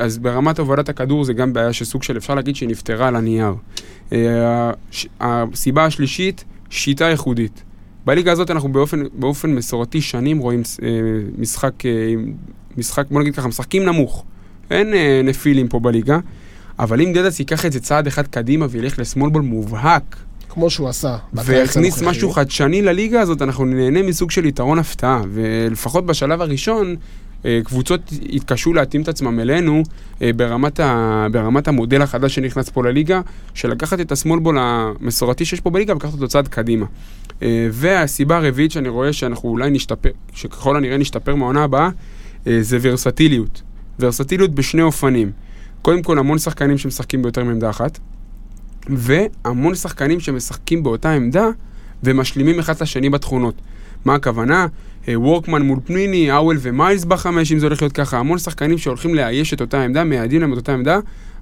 אז 0.00 0.18
ברמת 0.18 0.58
הובלת 0.58 0.88
הכדור 0.88 1.24
זה 1.24 1.32
גם 1.32 1.52
בעיה 1.52 1.72
שסוג 1.72 2.02
של, 2.02 2.16
אפשר 2.16 2.34
להגיד 2.34 2.56
שהיא 2.56 2.68
נפתרה 2.68 3.08
על 3.08 3.16
הנייר. 3.16 3.54
הסיבה 5.20 5.84
השלישית, 5.84 6.44
שיטה 6.70 7.04
ייחודית. 7.04 7.62
בליגה 8.06 8.32
הזאת 8.32 8.50
אנחנו 8.50 8.72
באופן, 8.72 9.02
באופן 9.14 9.54
מסורתי 9.54 10.00
שנים 10.00 10.38
רואים 10.38 10.62
משחק, 11.38 11.72
עם- 12.12 12.32
משחק, 12.76 13.04
בוא 13.10 13.20
נגיד 13.20 13.34
ככה, 13.34 13.48
משחקים 13.48 13.84
נמוך. 13.84 14.24
אין 14.70 14.94
אה, 14.94 15.20
נפילים 15.24 15.68
פה 15.68 15.80
בליגה, 15.80 16.18
אבל 16.78 17.00
אם 17.00 17.12
דדס 17.12 17.40
ייקח 17.40 17.66
את 17.66 17.72
זה 17.72 17.80
צעד 17.80 18.06
אחד 18.06 18.26
קדימה 18.26 18.66
וילך 18.70 18.98
לסמולבול 18.98 19.42
מובהק, 19.42 20.16
כמו 20.54 20.70
שהוא 20.70 20.88
עשה. 20.88 21.16
ויכניס. 21.32 22.02
משהו 22.02 22.30
חדשני 22.30 22.82
לליגה 22.82 23.20
הזאת, 23.20 23.42
אנחנו 23.42 23.64
נהנה 23.64 24.02
מסוג 24.02 24.30
של 24.30 24.46
יתרון 24.46 24.78
הפתעה. 24.78 25.22
ולפחות 25.32 26.06
בשלב 26.06 26.40
הראשון, 26.40 26.96
אה, 27.44 27.60
קבוצות 27.64 28.00
יתקשו 28.22 28.72
להתאים 28.72 29.02
את 29.02 29.08
עצמם 29.08 29.40
אלינו 29.40 29.82
אה, 30.22 30.30
ברמת, 30.36 30.80
ה, 30.80 31.26
ברמת 31.32 31.68
המודל 31.68 32.02
החדש 32.02 32.34
שנכנס 32.34 32.68
פה 32.68 32.84
לליגה, 32.84 33.20
של 33.54 33.70
לקחת 33.70 34.00
את 34.00 34.12
הסמולבול 34.12 34.58
המסורתי 34.60 35.44
שיש 35.44 35.60
פה 35.60 35.70
בליגה 35.70 35.92
ולקחת 35.92 36.12
אותו 36.12 36.28
צעד 36.28 36.48
קדימה. 36.48 36.86
אה, 37.42 37.68
והסיבה 37.70 38.36
הרביעית 38.36 38.70
שאני 38.70 38.88
רואה 38.88 39.12
שאנחנו 39.12 39.48
אולי 39.48 39.70
נשתפר, 39.70 40.10
שככל 40.32 40.76
הנראה 40.76 40.96
נשתפר 40.96 41.34
מהעונה 41.34 41.64
הבאה, 41.64 41.84
אה, 41.84 41.90
זה 42.60 42.78
ורסטיליות. 42.80 43.62
ורסטיליות 44.00 44.54
בשני 44.54 44.82
אופנים. 44.82 45.32
קודם 45.82 46.02
כל, 46.02 46.18
המון 46.18 46.38
שחקנים 46.38 46.78
שמשחקים 46.78 47.22
ביותר 47.22 47.44
מעמדה 47.44 47.70
אחת, 47.70 47.98
והמון 48.88 49.74
שחקנים 49.74 50.20
שמשחקים 50.20 50.82
באותה 50.82 51.12
עמדה 51.12 51.48
ומשלימים 52.02 52.58
אחד 52.58 52.74
את 52.74 52.82
השני 52.82 53.10
בתכונות. 53.10 53.54
מה 54.04 54.14
הכוונה? 54.14 54.66
אה, 55.08 55.20
וורקמן 55.20 55.62
מול 55.62 55.78
פניני, 55.84 56.30
האוול 56.30 56.56
ומיילס 56.60 57.04
בחמש, 57.04 57.52
אם 57.52 57.58
זה 57.58 57.66
הולך 57.66 57.82
להיות 57.82 57.92
ככה. 57.92 58.18
המון 58.18 58.38
שחקנים 58.38 58.78
שהולכים 58.78 59.14
לאייש 59.14 59.54
את 59.54 59.60
אותה 59.60 59.84
עמדה, 59.84 60.04
מייעדים 60.04 60.40
להם 60.40 60.52
את 60.52 60.56
אותה 60.56 60.72
עמדה, 60.72 60.98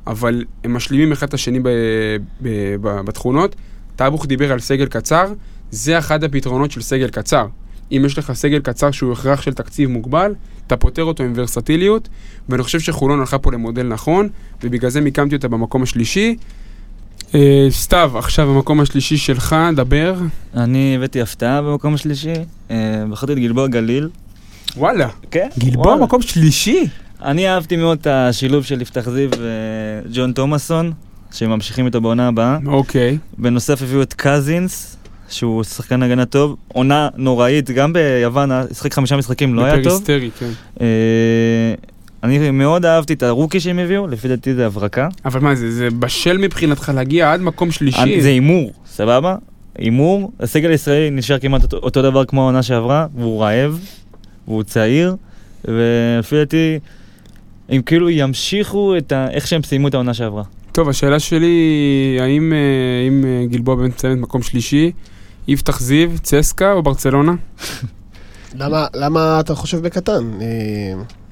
אבל 0.06 0.44
הם 0.64 0.74
משלימים 0.74 1.12
אחד 1.12 1.26
את 1.26 1.34
השני 1.34 1.60
ב- 1.60 1.68
ב- 2.42 2.76
ב- 2.80 3.00
בתכונות. 3.00 3.56
טאבוך 3.96 4.26
דיבר 4.26 4.52
על 4.52 4.60
סגל 4.60 4.86
קצר, 4.86 5.32
זה 5.70 5.98
אחד 5.98 6.24
הפתרונות 6.24 6.70
של 6.70 6.82
סגל 6.82 7.08
קצר. 7.08 7.46
אם 7.92 8.02
יש 8.06 8.18
לך 8.18 8.32
סגל 8.32 8.58
קצר 8.58 8.90
שהוא 8.90 9.12
הכרח 9.12 9.42
של 9.42 9.54
תקציב 9.54 9.90
מוגבל, 9.90 10.34
אתה 10.66 10.76
פותר 10.76 11.04
אותו 11.04 11.22
עם 11.22 11.32
ורסטיליות, 11.36 12.08
ואני 12.48 12.62
חושב 12.62 12.80
שחולון 12.80 13.20
הלכה 13.20 13.38
פה 13.38 13.52
למודל 13.52 13.82
נכון, 13.82 14.28
ובגלל 14.62 14.90
זה 14.90 15.00
מיקמתי 15.00 15.36
אותה 15.36 15.48
במקום 15.48 15.82
השלישי. 15.82 16.36
אה, 17.34 17.66
סתיו, 17.70 18.12
עכשיו 18.18 18.50
המקום 18.50 18.80
השלישי 18.80 19.16
שלך, 19.16 19.56
דבר. 19.76 20.14
אני 20.56 20.96
הבאתי 20.96 21.22
הפתעה 21.22 21.62
במקום 21.62 21.94
השלישי, 21.94 22.32
אה, 22.70 23.04
בחרתי 23.10 23.32
את 23.32 23.38
גלבוע 23.38 23.66
גליל. 23.66 24.08
וואלה. 24.76 25.08
כן? 25.30 25.48
גלבוע 25.58 25.86
וואלה. 25.86 26.02
מקום 26.02 26.22
שלישי? 26.22 26.86
אני 27.22 27.48
אהבתי 27.48 27.76
מאוד 27.76 27.98
את 28.00 28.06
השילוב 28.06 28.64
של 28.64 28.82
יפתח 28.82 29.08
זיו 29.08 29.30
וג'ון 29.38 30.32
תומאסון, 30.32 30.92
שממשיכים 31.32 31.86
איתו 31.86 32.00
בעונה 32.00 32.28
הבאה. 32.28 32.58
אוקיי. 32.66 33.18
בנוסף 33.38 33.82
הביאו 33.82 34.02
את 34.02 34.14
קזינס, 34.14 34.96
שהוא 35.28 35.64
שחקן 35.64 36.02
הגנה 36.02 36.24
טוב. 36.24 36.56
עונה 36.68 37.08
נוראית, 37.16 37.70
גם 37.70 37.92
ביוון, 37.92 38.50
שיחק 38.72 38.94
חמישה 38.94 39.16
משחקים, 39.16 39.54
לא 39.54 39.64
היה 39.64 39.74
טוב. 39.74 39.82
בפריסטרי, 39.84 40.30
כן. 40.38 40.50
אה, 40.80 40.86
אני 42.22 42.50
מאוד 42.50 42.84
אהבתי 42.86 43.12
את 43.12 43.22
הרוקי 43.22 43.60
שהם 43.60 43.78
הביאו, 43.78 44.06
לפי 44.06 44.28
דעתי 44.28 44.54
זה 44.54 44.66
הברקה. 44.66 45.08
אבל 45.24 45.40
מה, 45.40 45.54
זה, 45.54 45.72
זה 45.72 45.88
בשל 45.98 46.38
מבחינתך 46.38 46.92
להגיע 46.94 47.32
עד 47.32 47.40
מקום 47.40 47.70
שלישי? 47.70 47.98
אני- 48.02 48.22
זה 48.22 48.28
הימור, 48.28 48.72
סבבה? 48.86 49.36
הימור, 49.78 50.32
הסגל 50.40 50.70
הישראלי 50.70 51.10
נשאר 51.10 51.38
כמעט 51.38 51.62
אותו, 51.62 51.76
אותו 51.76 52.02
דבר 52.02 52.24
כמו 52.24 52.40
העונה 52.42 52.62
שעברה, 52.62 53.06
והוא 53.16 53.42
רעב, 53.42 53.80
והוא 54.48 54.62
צעיר, 54.62 55.16
ולפי 55.64 56.36
דעתי, 56.36 56.78
הם 57.68 57.82
כאילו 57.82 58.10
ימשיכו 58.10 58.96
את 58.96 59.12
ה... 59.12 59.26
איך 59.30 59.46
שהם 59.46 59.62
סיימו 59.62 59.88
את 59.88 59.94
העונה 59.94 60.14
שעברה. 60.14 60.42
טוב, 60.72 60.88
השאלה 60.88 61.18
שלי 61.20 61.46
היא, 61.46 62.20
האם 62.20 62.52
אה, 62.52 62.58
אם 63.08 63.24
אה, 63.24 63.46
גלבוע 63.46 63.74
באמת 63.74 63.94
מסיימת 63.96 64.18
מקום 64.18 64.42
שלישי, 64.42 64.92
יפתח 65.48 65.80
זיו, 65.80 66.10
צסקה 66.22 66.72
או 66.72 66.82
ברצלונה? 66.82 67.32
למה, 68.60 68.86
למה 68.94 69.40
אתה 69.40 69.54
חושב 69.54 69.78
בקטן? 69.82 70.30
אה, 70.40 70.46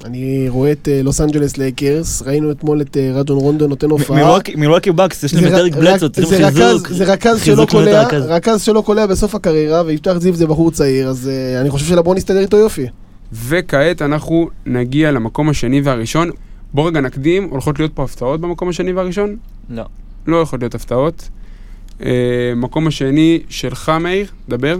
אני 0.04 0.46
רואה 0.48 0.72
את 0.72 0.88
אה, 0.92 1.00
לוס 1.02 1.20
אנג'לס 1.20 1.56
לייקרס, 1.56 2.22
ראינו 2.22 2.50
אתמול 2.50 2.80
את 2.80 2.96
אה, 2.96 3.10
רג'ון 3.14 3.38
רונדו 3.38 3.66
נותן 3.66 3.90
הופעה. 3.90 4.38
מילווקי 4.56 4.90
בקס, 4.92 5.22
יש 5.24 5.34
להם 5.34 5.44
דרק 5.48 5.72
רק- 5.72 5.78
בלצות, 5.78 6.12
צריכים 6.12 6.38
זה 6.38 6.46
חיזוק. 6.46 6.86
רכז- 6.88 6.92
זה 6.94 7.12
רכז 7.12 7.42
שלא 7.42 7.66
קולע. 7.70 8.02
רכז 8.12 8.62
שלא 8.62 8.80
קולע 8.86 9.06
בסוף 9.06 9.34
הקריירה, 9.34 9.82
ויפתח 9.86 10.14
זיו 10.18 10.34
זה 10.34 10.46
בחור 10.46 10.70
צעיר, 10.70 11.08
אז 11.08 11.28
אה, 11.32 11.60
אני 11.60 11.70
חושב 11.70 11.86
שלברון 11.86 12.16
יסתדר 12.16 12.40
איתו 12.40 12.56
יופי. 12.56 12.86
וכעת 13.32 14.02
אנחנו 14.02 14.48
נגיע 14.66 15.10
למקום 15.12 15.48
השני 15.48 15.80
והראשון. 15.80 16.30
בוא 16.74 16.88
רגע 16.88 17.00
נקדים, 17.00 17.48
הולכות 17.50 17.78
להיות 17.78 17.92
פה 17.94 18.02
הפתעות 18.04 18.40
במקום 18.40 18.68
השני 18.68 18.92
והראשון? 18.92 19.36
לא. 19.70 19.82
לא 20.26 20.36
הולכות 20.36 20.60
להיות 20.60 20.74
הפתעות. 20.74 21.28
אה, 22.04 22.10
מקום 22.56 22.86
השני 22.86 23.40
שלך, 23.48 23.92
מאיר, 24.00 24.26
דבר. 24.48 24.76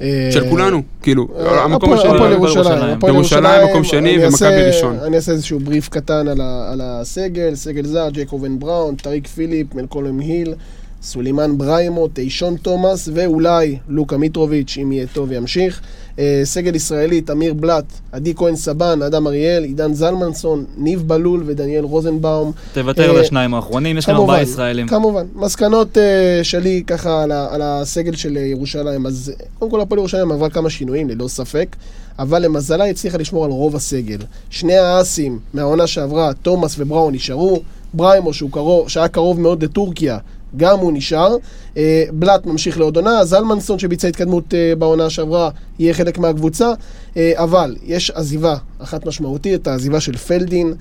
אה, 0.00 0.28
של 0.32 0.48
כולנו, 0.50 0.82
כאילו, 1.02 1.28
אה, 1.38 1.64
המקום 1.64 1.92
השני. 1.92 2.10
הפועל 2.14 2.32
ירושלים. 2.32 2.98
ירושלים. 3.14 3.68
מקום 3.68 3.84
שני, 3.84 4.16
אני 4.16 4.26
ומכבי 4.26 4.62
ראשון. 4.66 4.96
אני 4.98 5.16
אעשה 5.16 5.32
איזשהו 5.32 5.58
בריף 5.60 5.88
קטן 5.88 6.28
על 6.28 6.40
ה- 6.40 6.72
על 6.72 6.80
הסגל, 6.84 7.54
סגל 7.54 7.84
זר, 7.86 8.08
ג'ייקובן 8.10 8.58
בראון, 8.58 8.94
טריק 8.94 9.26
פיליפ, 9.26 9.74
מלקולם 9.74 10.18
היל, 10.18 10.54
סולימן 11.02 11.58
בריימו, 11.58 12.08
תיישון 12.08 12.56
תומאס, 12.56 13.08
ואולי 13.14 13.78
לוקה 13.88 14.16
מיטרוביץ', 14.16 14.78
אם 14.82 14.92
יהיה 14.92 15.06
טוב 15.12 15.32
ימשיך. 15.32 15.80
אה, 16.18 16.40
סגל 16.44 16.74
ישראלי, 16.74 17.20
תמיר 17.20 17.54
בלאט, 17.54 17.84
עדי 18.12 18.34
כהן 18.34 18.56
סבן, 18.56 19.02
אדם 19.02 19.26
אריאל, 19.26 19.64
עידן 19.64 19.94
זלמנסון, 19.94 20.64
ניב 20.76 21.02
בלול 21.08 21.42
ודניאל 21.46 21.84
רוזנבאום. 21.84 22.52
תוותר 22.72 23.04
אה, 23.04 23.10
על 23.10 23.20
השניים 23.20 23.54
האחרונים, 23.54 23.98
יש 23.98 24.06
כמובן, 24.06 24.20
ארבעה 24.20 24.42
ישראלים. 24.42 24.88
כמובן. 24.88 25.26
מסקנות 25.34 25.96
uh, 25.96 26.00
שלי 26.44 26.82
ככה 26.86 27.22
על, 27.22 27.62
הסגל 27.62 28.14
של 28.14 28.36
אה, 28.36 28.42
ירושלים, 28.42 29.06
אז 29.06 29.32
אה, 29.40 29.46
קודם 29.58 29.70
כל 29.70 29.80
הפועל 29.80 29.98
ירושלים 29.98 30.32
עברה 30.32 30.50
כמה 30.50 30.70
שינויים, 30.70 31.10
ללא 31.10 31.28
ספק, 31.28 31.76
אבל 32.18 32.42
למזלה 32.42 32.84
הצליחה 32.84 33.18
לשמור 33.18 33.44
על 33.44 33.50
רוב 33.50 33.76
הסגל. 33.76 34.18
שני 34.50 34.76
האסים 34.76 35.38
מהעונה 35.54 35.86
שעברה, 35.86 36.32
תומאס 36.42 36.74
ובראון 36.78 37.14
נשארו, 37.14 37.62
בריימו, 37.94 38.32
שהוא 38.32 38.50
קרוב, 38.50 38.88
שהיה 38.88 39.08
קרוב 39.08 39.40
מאוד 39.40 39.64
לטורקיה, 39.64 40.18
גם 40.56 40.78
הוא 40.78 40.92
נשאר. 40.92 41.36
אה, 41.76 42.04
בלאט 42.12 42.46
ממשיך 42.46 42.78
לעוד 42.78 42.96
עונה, 42.96 43.24
זלמנסון 43.24 43.78
שביצע 43.78 44.08
התקדמות 44.08 44.54
אה, 44.54 44.72
בעונה 44.78 45.10
שעברה, 45.10 45.50
יהיה 45.78 45.94
חלק 45.94 46.18
מהקבוצה. 46.18 46.72
אה, 47.16 47.32
אבל 47.36 47.76
יש 47.84 48.10
עזיבה 48.10 48.56
אחת 48.78 49.06
משמעותית, 49.06 49.66
העזיבה 49.66 50.00
של 50.00 50.16
פלדין. 50.16 50.74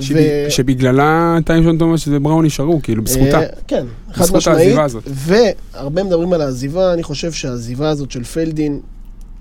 שב- 0.00 0.48
שבגללה 0.48 1.38
טיימסון 1.46 1.78
תומאס 1.78 2.08
ובראון 2.08 2.44
נשארו, 2.44 2.80
כאילו, 2.82 3.02
בזכותה. 3.02 3.40
כן, 3.68 3.86
חד 4.12 4.24
משמעית. 4.36 4.76
והרבה 5.06 6.02
מדברים 6.04 6.32
על 6.32 6.40
העזיבה, 6.40 6.92
אני 6.92 7.02
חושב 7.02 7.32
שהעזיבה 7.32 7.88
הזאת 7.88 8.10
של 8.10 8.24
פלדין 8.24 8.80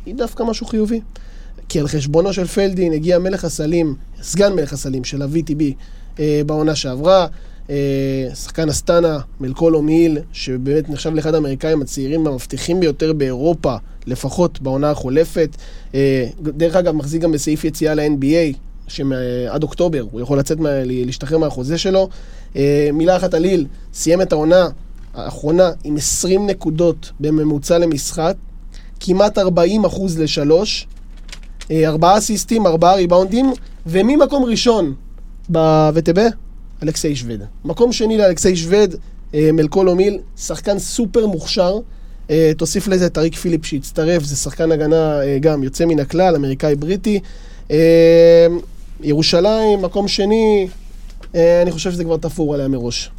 היא 0.06 0.16
דווקא 0.16 0.44
משהו 0.44 0.66
חיובי. 0.66 1.00
כי 1.70 1.80
על 1.80 1.88
חשבונו 1.88 2.34
של 2.34 2.46
פלדין 2.48 2.94
הגיע 2.94 3.20
מלך 3.20 3.46
הסלים, 3.46 3.96
סגן 4.22 4.54
מלך 4.54 4.74
הסלים 4.74 5.04
של 5.04 5.22
ה-VTB 5.22 5.64
אה, 6.20 6.42
בעונה 6.46 6.76
שעברה. 6.76 7.28
אה, 7.70 8.36
שחקן 8.36 8.70
אסטנה, 8.70 9.20
מלקולו 9.40 9.82
מיל, 9.82 10.18
שבאמת 10.32 10.90
נחשב 10.90 11.14
לאחד 11.14 11.34
האמריקאים 11.34 11.82
הצעירים 11.82 12.28
המבטיחים 12.28 12.80
ביותר 12.80 13.14
באירופה, 13.14 13.76
לפחות 14.08 14.62
בעונה 14.62 14.92
החולפת. 14.92 15.50
אה, 15.96 16.26
דרך 16.42 16.76
אגב, 16.76 16.96
מחזיק 16.96 17.22
גם 17.22 17.32
בסעיף 17.32 17.64
יציאה 17.64 17.94
ל-NBA, 17.94 18.58
שעד 18.88 19.64
אוקטובר 19.64 20.06
הוא 20.12 20.22
יכול 20.22 20.40
לצאת, 20.40 20.60
מה, 20.60 20.70
להשתחרר 20.86 21.38
מהחוזה 21.38 21.78
שלו. 21.78 22.10
אה, 22.56 22.90
מילה 22.94 23.18
אחת 23.18 23.34
על 23.34 23.42
ליל, 23.42 23.66
סיים 23.94 24.22
את 24.22 24.32
העונה 24.32 24.68
האחרונה 25.14 25.72
עם 25.84 25.98
20 25.98 26.48
נקודות 26.48 27.12
בממוצע 27.20 27.78
למשחק, 27.78 28.36
כמעט 29.00 29.38
40 29.38 29.86
אחוז 29.86 30.20
לשלוש, 30.20 30.88
אה, 31.72 31.88
ארבעה 31.88 32.18
אסיסטים, 32.18 32.68
ארבעה 32.68 32.96
ריבאונדים, 32.96 33.54
וממקום 33.86 34.44
ראשון 34.44 34.94
ב-VTB, 35.52 36.20
אלכסי 36.84 37.16
שווד. 37.16 37.40
מקום 37.66 37.92
שני 37.92 38.18
לאלכסי 38.18 38.56
שווד, 38.56 38.96
אה, 39.34 39.50
מלקולו 39.54 39.96
מיל, 39.96 40.20
שחקן 40.38 40.80
סופר 40.80 41.26
מוכשר. 41.28 41.78
אה, 42.30 42.52
תוסיף 42.58 42.88
לזה 42.88 43.06
את 43.06 43.18
אריק 43.18 43.36
פיליפ 43.36 43.66
שהצטרף, 43.66 44.24
זה 44.24 44.36
שחקן 44.36 44.72
הגנה 44.72 45.22
אה, 45.22 45.38
גם 45.42 45.64
יוצא 45.64 45.86
מן 45.86 46.00
הכלל, 46.00 46.36
אמריקאי-בריטי. 46.36 47.20
ירושלים, 49.02 49.82
מקום 49.82 50.08
שני, 50.08 50.68
אני 51.34 51.72
חושב 51.72 51.92
שזה 51.92 52.04
כבר 52.04 52.18
תפור 52.18 52.54
עליה 52.54 52.68
מראש. 52.68 53.12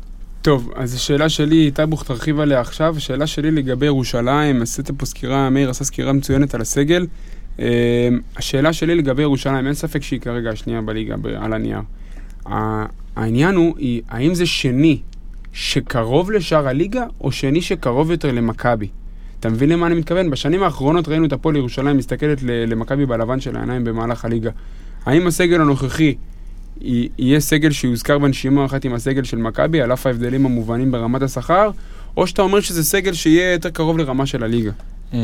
טוב, 0.42 0.72
אז 0.76 0.94
השאלה 0.94 1.28
שלי, 1.28 1.70
טייבוך 1.70 2.04
תרחיב 2.04 2.40
עליה 2.40 2.60
עכשיו, 2.60 2.96
השאלה 2.96 3.26
שלי 3.26 3.50
לגבי 3.50 3.86
ירושלים, 3.86 4.62
עשית 4.62 4.90
פה 4.90 5.06
סקירה, 5.06 5.50
מאיר 5.50 5.70
עשה 5.70 5.84
סקירה 5.84 6.12
מצוינת 6.12 6.54
על 6.54 6.60
הסגל. 6.60 7.06
השאלה 8.36 8.72
שלי 8.72 8.94
לגבי 8.94 9.22
ירושלים, 9.22 9.66
אין 9.66 9.74
ספק 9.74 10.02
שהיא 10.02 10.20
כרגע 10.20 10.50
השנייה 10.50 10.80
בליגה 10.80 11.14
על 11.38 11.52
הנייר. 11.52 11.80
העניין 13.16 13.54
הוא, 13.54 13.74
היא, 13.78 14.02
האם 14.08 14.34
זה 14.34 14.46
שני 14.46 14.98
שקרוב 15.52 16.30
לשאר 16.30 16.68
הליגה, 16.68 17.04
או 17.20 17.32
שני 17.32 17.62
שקרוב 17.62 18.10
יותר 18.10 18.32
למכבי? 18.32 18.88
אתה 19.40 19.48
מבין 19.48 19.68
למה 19.68 19.86
אני 19.86 19.94
מתכוון? 19.94 20.30
בשנים 20.30 20.62
האחרונות 20.62 21.08
ראינו 21.08 21.26
את 21.26 21.32
הפועל 21.32 21.56
ירושלים 21.56 21.96
מסתכלת 21.96 22.38
למכבי 22.42 23.06
בלבן 23.06 23.40
של 23.40 23.56
העיניים 23.56 23.84
במהלך 23.84 24.24
הליגה. 24.24 24.50
האם 25.06 25.26
הסגל 25.26 25.60
הנוכחי 25.60 26.14
יהיה 26.80 27.40
סגל 27.40 27.70
שיוזכר 27.70 28.18
בנשימה 28.18 28.64
אחת 28.64 28.84
עם 28.84 28.94
הסגל 28.94 29.24
של 29.24 29.36
מכבי, 29.36 29.80
על 29.80 29.92
אף 29.92 30.06
ההבדלים 30.06 30.46
המובנים 30.46 30.92
ברמת 30.92 31.22
השכר, 31.22 31.70
או 32.16 32.26
שאתה 32.26 32.42
אומר 32.42 32.60
שזה 32.60 32.84
סגל 32.84 33.12
שיהיה 33.12 33.52
יותר 33.52 33.70
קרוב 33.70 33.98
לרמה 33.98 34.26
של 34.26 34.42
הליגה? 34.44 34.70
אה, 35.14 35.18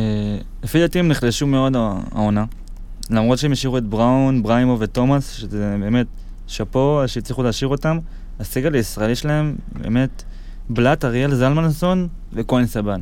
לפי 0.62 0.78
דעתי 0.78 0.98
הם 0.98 1.08
נחלשו 1.08 1.46
מאוד 1.46 1.76
הע- 1.76 2.00
העונה. 2.12 2.44
למרות 3.10 3.38
שהם 3.38 3.52
השאירו 3.52 3.78
את 3.78 3.84
בראון, 3.84 4.42
בריימו 4.42 4.76
ותומאס, 4.80 5.30
שזה 5.32 5.76
באמת 5.80 6.06
שאפו 6.46 7.02
שהצליחו 7.06 7.42
להשאיר 7.42 7.68
אותם, 7.68 7.98
הסגל 8.40 8.74
הישראלי 8.74 9.16
שלהם 9.16 9.56
באמת 9.72 10.22
בלאט, 10.68 11.04
אריאל 11.04 11.34
זלמנסון 11.34 12.08
וכהן 12.32 12.66
סבן. 12.66 13.00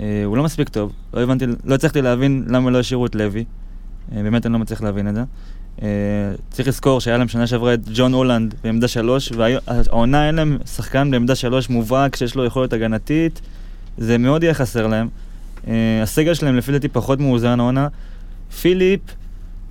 אה, 0.00 0.22
הוא 0.24 0.36
לא 0.36 0.42
מספיק 0.42 0.68
טוב, 0.68 0.92
לא 1.14 1.20
הבנתי, 1.20 1.44
לא 1.64 1.74
הצלחתי 1.74 2.02
להבין 2.02 2.44
למה 2.48 2.70
לא 2.70 2.78
השאירו 2.78 3.06
את 3.06 3.14
לוי. 3.14 3.44
אה, 4.12 4.22
באמת 4.22 4.46
אני 4.46 4.52
לא 4.52 4.58
מצליח 4.58 4.82
להבין 4.82 5.08
את 5.08 5.14
זה. 5.14 5.22
אה, 5.82 5.88
צריך 6.50 6.68
לזכור 6.68 7.00
שהיה 7.00 7.18
להם 7.18 7.28
שנה 7.28 7.46
שעברה 7.46 7.74
את 7.74 7.80
ג'ון 7.94 8.12
הולנד 8.12 8.54
בעמדה 8.64 8.88
שלוש, 8.88 9.32
והעונה 9.32 10.26
אין 10.26 10.34
להם 10.34 10.58
שחקן 10.66 11.10
בעמדה 11.10 11.34
שלוש 11.34 11.70
מובהק 11.70 12.16
שיש 12.16 12.34
לו 12.34 12.44
יכולת 12.44 12.72
הגנתית, 12.72 13.40
זה 13.98 14.18
מאוד 14.18 14.42
יהיה 14.42 14.54
חסר 14.54 14.86
להם. 14.86 15.08
Uh, 15.64 15.68
הסגל 16.02 16.34
שלהם 16.34 16.56
לפי 16.56 16.72
דעתי 16.72 16.88
פחות 16.88 17.20
מאוזן 17.20 17.60
העונה. 17.60 17.88
פיליפ 18.60 19.00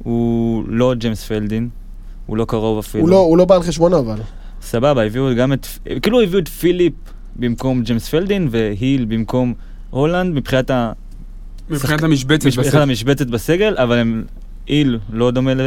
הוא 0.03 0.63
לא 0.67 0.93
ג'יימס 0.93 1.23
פלדין, 1.23 1.69
הוא 2.29 2.37
לא 2.37 2.45
קרוב 2.45 2.79
אפילו. 2.79 3.03
הוא 3.03 3.09
לא, 3.09 3.15
הוא 3.17 3.37
לא 3.37 3.45
בא 3.45 3.55
על 3.55 3.63
חשבונו 3.63 3.99
אבל. 3.99 4.19
סבבה, 4.61 5.03
הביאו 5.03 5.35
גם 5.35 5.53
את... 5.53 5.67
כאילו 6.01 6.21
הביאו 6.21 6.39
את 6.39 6.47
פיליפ 6.47 6.93
במקום 7.35 7.83
ג'יימס 7.83 8.09
פלדין 8.09 8.47
והיל 8.51 9.05
במקום 9.05 9.53
הולנד 9.89 10.33
מבחינת 10.35 10.69
ה... 10.69 10.91
מבחינת 11.69 11.99
שחק- 11.99 12.03
המשבצת 12.03 12.45
מבחינת 12.45 12.65
בסגל. 12.67 12.81
המשבצת 12.81 13.27
בסגל, 13.27 13.75
אבל 13.77 13.97
הם... 13.97 14.23
היל 14.67 14.99
לא 15.13 15.31
דומה 15.31 15.53
ל... 15.53 15.61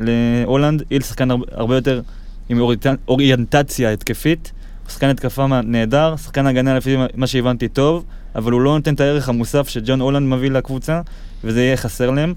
להולנד, 0.00 0.82
היל 0.90 1.02
שחקן 1.02 1.30
הרבה, 1.30 1.46
הרבה 1.52 1.74
יותר 1.74 2.00
עם 2.48 2.58
אוריינט- 2.60 2.98
אוריינטציה 3.08 3.90
התקפית. 3.92 4.52
שחקן 4.88 5.08
התקפה 5.08 5.46
נהדר, 5.62 6.14
שחקן 6.16 6.46
הגנה 6.46 6.76
לפי 6.76 6.96
מה 7.14 7.26
שהבנתי 7.26 7.68
טוב, 7.68 8.04
אבל 8.34 8.52
הוא 8.52 8.60
לא 8.60 8.74
נותן 8.76 8.94
את 8.94 9.00
הערך 9.00 9.28
המוסף 9.28 9.68
שג'ון 9.68 10.00
הולנד 10.00 10.26
מביא 10.34 10.50
לקבוצה, 10.50 11.00
וזה 11.44 11.62
יהיה 11.62 11.76
חסר 11.76 12.10
להם. 12.10 12.34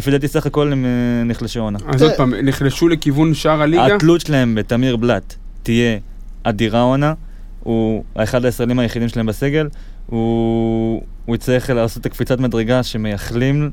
לפי 0.00 0.10
דעתי 0.10 0.28
סך 0.28 0.46
הכל 0.46 0.72
הם 0.72 0.84
אה, 0.84 1.24
נחלשו 1.24 1.60
עונה. 1.60 1.78
אז 1.86 2.02
עוד 2.02 2.12
פעם, 2.16 2.34
נחלשו 2.34 2.88
לכיוון 2.88 3.34
שאר 3.34 3.62
הליגה? 3.62 3.96
התלות 3.96 4.20
שלהם 4.20 4.54
בתמיר 4.54 4.96
בלאט 4.96 5.34
תהיה 5.62 5.98
אדירה 6.42 6.80
עונה. 6.80 7.14
הוא 7.62 8.04
אחד 8.14 8.44
הישראלים 8.44 8.78
היחידים 8.78 9.08
שלהם 9.08 9.26
בסגל. 9.26 9.68
הוא, 10.06 11.02
הוא 11.24 11.34
יצטרך 11.36 11.70
לעשות 11.70 12.00
את 12.00 12.06
הקפיצת 12.06 12.40
מדרגה 12.40 12.82
שמייחלים 12.82 13.70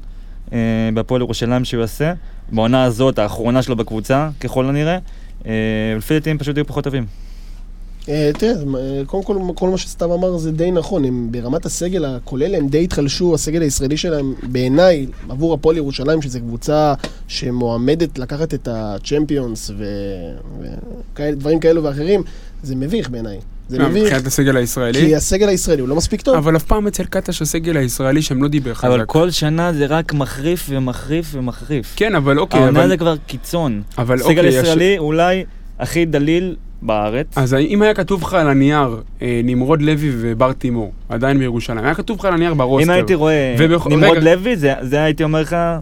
אה, 0.53 0.89
בהפועל 0.93 1.21
ירושלים 1.21 1.65
שהוא 1.65 1.81
יעשה. 1.81 2.13
בעונה 2.51 2.83
הזאת, 2.83 3.19
האחרונה 3.19 3.61
שלו 3.61 3.75
בקבוצה, 3.75 4.29
ככל 4.39 4.65
הנראה. 4.65 4.97
אה, 5.45 5.51
לפי 5.97 6.13
דעתי 6.13 6.29
הם 6.29 6.37
פשוט 6.37 6.57
יהיו 6.57 6.67
פחות 6.67 6.83
טובים. 6.83 7.05
אה, 8.09 8.31
תראה, 8.37 8.51
אה, 8.51 9.01
קודם 9.05 9.23
כל, 9.23 9.37
כל 9.55 9.69
מה 9.69 9.77
שסתיו 9.77 10.13
אמר 10.13 10.37
זה 10.37 10.51
די 10.51 10.71
נכון. 10.71 11.05
הם 11.05 11.27
ברמת 11.31 11.65
הסגל 11.65 12.05
הכולל, 12.05 12.55
הם 12.55 12.67
די 12.67 12.83
התחלשו, 12.83 13.33
הסגל 13.35 13.61
הישראלי 13.61 13.97
שלהם, 13.97 14.33
בעיניי, 14.43 15.05
עבור 15.29 15.53
הפועל 15.53 15.77
ירושלים, 15.77 16.21
שזו 16.21 16.39
קבוצה 16.39 16.93
שמועמדת 17.27 18.19
לקחת 18.19 18.53
את 18.53 18.67
הצ'מפיונס 18.71 19.71
ודברים 21.19 21.59
כאלו 21.59 21.83
ואחרים, 21.83 22.23
זה 22.63 22.75
מביך 22.75 23.09
בעיניי. 23.09 23.37
זה 23.69 23.77
אה, 23.79 23.89
מביך, 23.89 24.03
מבחינת 24.03 24.27
הסגל 24.27 24.57
הישראלי? 24.57 24.99
כי 24.99 25.15
הסגל 25.15 25.49
הישראלי 25.49 25.81
הוא 25.81 25.89
לא 25.89 25.95
מספיק 25.95 26.21
טוב. 26.21 26.35
אבל 26.35 26.55
אף 26.55 26.63
פעם 26.63 26.87
אצל 26.87 27.03
קטש 27.03 27.41
הסגל 27.41 27.77
הישראלי 27.77 28.21
שם 28.21 28.43
לא 28.43 28.47
דיבר 28.47 28.73
חזק. 28.73 28.87
אבל 28.87 29.05
כל 29.05 29.31
שנה 29.31 29.73
זה 29.73 29.85
רק 29.85 30.13
מחריף 30.13 30.65
ומחריף 30.69 31.29
ומחריף. 31.33 31.93
כן, 31.95 32.15
אבל 32.15 32.39
אוקיי, 32.39 32.59
העונה 32.59 32.79
אבל... 32.79 32.87
זה 32.87 32.97
כבר 32.97 33.15
קיצון. 33.27 33.81
אבל 33.97 34.17
סגל 34.19 34.29
אוקיי, 34.29 34.47
יש- 34.47 34.55
ישראלי 34.55 34.97
אולי 34.97 35.43
הכי 35.79 36.05
דליל 36.05 36.55
בארץ. 36.81 37.27
אז 37.37 37.53
אם 37.53 37.81
היה 37.81 37.93
כתוב 37.93 38.21
לך 38.21 38.33
על 38.33 38.47
הנייר 38.49 38.97
אה, 39.21 39.41
נמרוד 39.43 39.81
לוי 39.81 40.09
ובר 40.13 40.51
תימור, 40.53 40.91
עדיין 41.09 41.39
בירושלים, 41.39 41.85
היה 41.85 41.95
כתוב 41.95 42.19
לך 42.19 42.25
על 42.25 42.33
הנייר 42.33 42.53
ברוסטר. 42.53 42.85
אם 42.85 42.95
הייתי 42.95 43.13
רואה 43.15 43.55
ובכל- 43.59 43.89
נמרוד 43.89 44.17
רגע. 44.17 44.35
לוי, 44.35 44.55
זה 44.55 44.73
זה 44.81 45.03
הייתי 45.03 45.23
אומר 45.23 45.41
לך, 45.41 45.53
אה, 45.53 45.77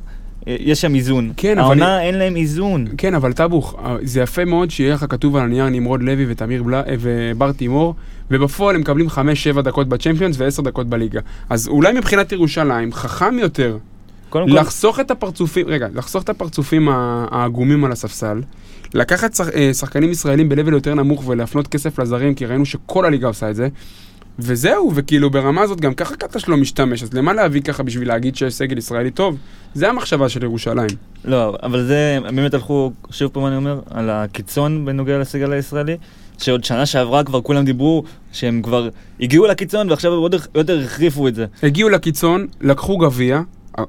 יש 0.60 0.82
שם 0.82 0.96
איזון. 0.96 1.32
כן, 1.38 1.52
אבל 1.60 1.62
העונה 1.62 2.02
אין 2.02 2.16
להם 2.18 2.36
איזון. 2.36 2.86
כן, 2.98 3.16
אבל 3.16 3.34
טבוך, 3.34 3.76
אה, 3.86 3.96
זה 4.04 4.22
יפה 4.22 4.46
מאוד 4.46 4.72
שיהיה 4.72 4.94
לך 4.94 5.06
כתוב 5.10 5.36
על 5.36 5.42
הנייר 5.44 5.70
נמרוד 5.70 6.04
לוי 6.04 6.26
ותמיר 6.30 6.64
בלה, 6.64 6.82
ובר 7.00 7.52
תימור, 7.52 7.96
ובפועל 8.32 8.76
הם 8.76 8.82
מקבלים 8.82 9.08
5-7 9.10 9.62
דקות 9.62 9.90
בצ'מפיונס 9.90 10.36
ו-10 10.40 10.62
דקות 10.62 10.88
בליגה. 10.88 11.20
אז 11.50 11.68
אולי 11.68 11.94
מבחינת 11.94 12.32
ירושלים, 12.32 12.94
חכם 12.94 13.40
יותר 13.40 13.78
קודם 14.30 14.50
כל, 14.50 14.56
לחסוך 14.60 15.00
את 15.00 15.12
הפרצופים, 15.12 15.66
רגע, 15.68 15.88
לחסוך 15.96 16.24
את 16.24 16.30
הפרצופים 16.30 16.88
העגומים 16.92 17.86
על 17.86 17.92
הספסל, 17.92 18.42
לקחת 18.96 19.40
אה, 19.56 19.74
שחקנים 19.74 20.12
ישראלים 20.12 20.50
ב-level 20.50 20.72
יותר 20.72 20.94
נמוך 20.94 21.28
ולהפנות 21.28 21.68
כסף 21.68 22.00
לזרים, 22.00 22.36
כי 22.36 22.46
ראינו 22.46 22.66
שכל 22.66 23.06
הליגה 23.06 23.28
עושה 23.28 23.50
את 23.50 23.56
זה, 23.56 23.68
וזהו, 24.40 24.92
וכאילו 24.96 25.30
ברמה 25.30 25.62
הזאת 25.62 25.82
גם 25.82 25.94
ככה 25.94 26.16
קטש 26.16 26.48
לא 26.48 26.58
משתמש, 26.58 27.04
אז 27.04 27.14
למה 27.14 27.34
להביא 27.34 27.62
ככה 27.62 27.84
בשביל 27.84 28.08
להגיד 28.08 28.36
שיש 28.36 28.54
סגל 28.54 28.78
ישראלי 28.78 29.12
טוב? 29.12 29.38
זה 29.74 29.90
המחשבה 29.90 30.30
של 30.30 30.44
ירושלים. 30.44 30.90
לא, 31.26 31.58
אבל 31.64 31.88
זה, 31.88 32.18
באמת 32.36 32.54
הלכו, 32.54 32.92
שוב 33.12 33.32
פעם 33.32 33.46
אני 33.46 33.56
אומר, 33.56 33.80
על 33.90 34.10
הקיצון 34.10 34.86
בנוגע 34.86 35.18
לסגל 35.18 35.54
הישראלי, 35.54 35.98
שעוד 36.38 36.64
שנה 36.64 36.86
שעברה 36.86 37.24
כבר 37.24 37.42
כולם 37.42 37.66
דיברו 37.66 38.04
שהם 38.32 38.62
כבר 38.62 38.90
הגיעו 39.20 39.46
לקיצון 39.46 39.90
ועכשיו 39.90 40.14
הם 40.14 40.20
עוד 40.20 40.36
יותר 40.56 40.80
החריפו 40.80 41.28
את 41.28 41.36
זה. 41.36 41.46
הגיעו 41.64 41.90
לקיצון, 41.90 42.48
לקחו 42.62 42.98
גביע, 42.98 43.42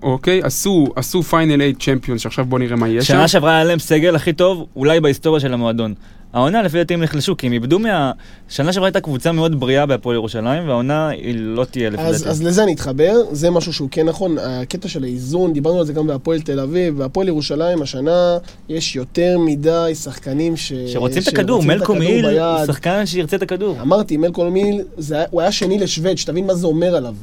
אוקיי? 0.03 0.41
עשו, 0.43 0.87
עשו 0.97 1.23
פיינל 1.23 1.53
8 1.53 1.65
צ'מפיונס, 1.81 2.21
שעכשיו 2.21 2.45
בוא 2.45 2.59
נראה 2.59 2.77
מה 2.77 2.89
יהיה 2.89 3.03
שם. 3.03 3.15
שנה 3.15 3.29
שעברה 3.29 3.55
היה 3.55 3.65
להם 3.65 3.79
סגל 3.79 4.17
הכי 4.17 4.33
טוב, 4.33 4.67
אולי 4.77 5.01
בהיסטוריה 5.01 5.41
של 5.41 5.53
המועדון. 5.53 5.95
העונה 6.33 6.63
לפי 6.63 6.77
דעתי 6.77 6.95
הם 6.95 7.03
נחלשו, 7.03 7.37
כי 7.37 7.47
הם 7.47 7.53
איבדו 7.53 7.79
מה... 7.79 8.13
שנה 8.49 8.73
שעברה 8.73 8.87
הייתה 8.87 9.01
קבוצה 9.01 9.33
מאוד 9.33 9.61
בריאה 9.61 9.87
בהפועל 9.87 10.17
ירושלים, 10.17 10.69
והעונה 10.69 11.09
היא 11.09 11.35
לא 11.39 11.65
תהיה 11.65 11.91
לפי 11.91 12.03
אז, 12.03 12.19
דעתי. 12.19 12.31
אז 12.31 12.43
לזה 12.43 12.63
אני 12.63 12.75
אתחבר, 12.75 13.15
זה 13.33 13.51
משהו 13.51 13.73
שהוא 13.73 13.89
כן 13.91 14.07
נכון, 14.07 14.37
הקטע 14.39 14.89
של 14.89 15.05
האיזון, 15.05 15.53
דיברנו 15.53 15.79
על 15.79 15.85
זה 15.85 15.93
גם 15.93 16.07
בהפועל 16.07 16.41
תל 16.41 16.61
אביב, 16.61 16.99
בהפועל 16.99 17.29
ירושלים 17.29 17.83
השנה 17.83 18.39
יש 18.69 18.97
יותר 18.97 19.39
מדי 19.39 19.93
שחקנים 19.95 20.57
ש... 20.57 20.73
שרוצים 20.73 21.23
את 21.23 21.29
הכדור, 21.29 21.63
היל, 22.01 22.27
ביד. 22.29 22.67
שחקן 22.67 23.07
שירצה 23.07 23.37
את 23.37 23.43
הכדור. 23.43 23.77
אמרתי, 23.81 24.17
מלקום 24.17 24.49
מיל, 24.49 24.81
זה 24.97 25.25
הוא 25.31 25.41
היה 25.41 25.53
שני 25.53 25.79
לשבד, 25.79 26.19
שתבין 26.19 26.47
מה 26.47 26.55
זה 26.55 26.67
אומר 26.67 26.97
עליו. 26.97 27.15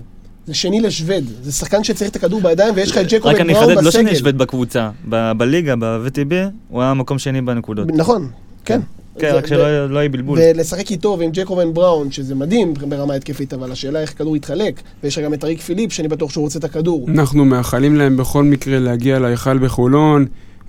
זה 0.47 0.53
שני 0.53 0.81
לשבד, 0.81 1.21
זה 1.43 1.51
שחקן 1.51 1.83
שצריך 1.83 2.11
את 2.11 2.15
הכדור 2.15 2.41
בידיים 2.41 2.73
ויש 2.75 2.91
לך 2.91 2.97
את 2.97 3.05
ג'קובן 3.09 3.33
רק 3.35 3.41
אני 3.41 3.53
בראון 3.53 3.71
אחדד, 3.71 3.83
לא 3.83 3.91
שאני 3.91 4.03
בסגל. 4.03 4.15
אשווה 4.15 4.31
בקבוצה, 4.31 4.89
ב- 5.09 5.31
בליגה, 5.37 5.75
ב-VTB, 5.75 6.33
הוא 6.69 6.81
היה 6.81 6.93
מקום 6.93 7.19
שני 7.19 7.41
בנקודות. 7.41 7.87
נכון, 7.93 8.29
כן. 8.65 8.81
כן, 9.19 9.31
זה- 9.31 9.37
רק 9.37 9.47
שלא 9.47 9.85
לא 9.89 9.99
יהיה 9.99 10.09
בלבול. 10.09 10.39
ולשחק 10.41 10.91
איתו 10.91 11.15
ועם 11.19 11.29
ג'קובן 11.33 11.73
בראון, 11.73 12.11
שזה 12.11 12.35
מדהים 12.35 12.73
ברמה 12.73 13.13
התקפית, 13.13 13.53
אבל 13.53 13.71
השאלה 13.71 14.01
איך 14.01 14.11
הכדור 14.11 14.35
יתחלק, 14.37 14.81
ויש 15.03 15.17
לך 15.17 15.23
גם 15.23 15.33
את 15.33 15.43
אריק 15.43 15.61
פיליפ, 15.61 15.91
שאני 15.93 16.07
בטוח 16.07 16.31
שהוא 16.31 16.43
רוצה 16.43 16.59
את 16.59 16.63
הכדור. 16.63 17.05
אנחנו 17.07 17.45
מאחלים 17.45 17.95
להם 17.95 18.17
בכל 18.17 18.43
מקרה 18.43 18.79
להגיע 18.79 19.19
להיכל 19.19 19.57
בחולון 19.57 20.25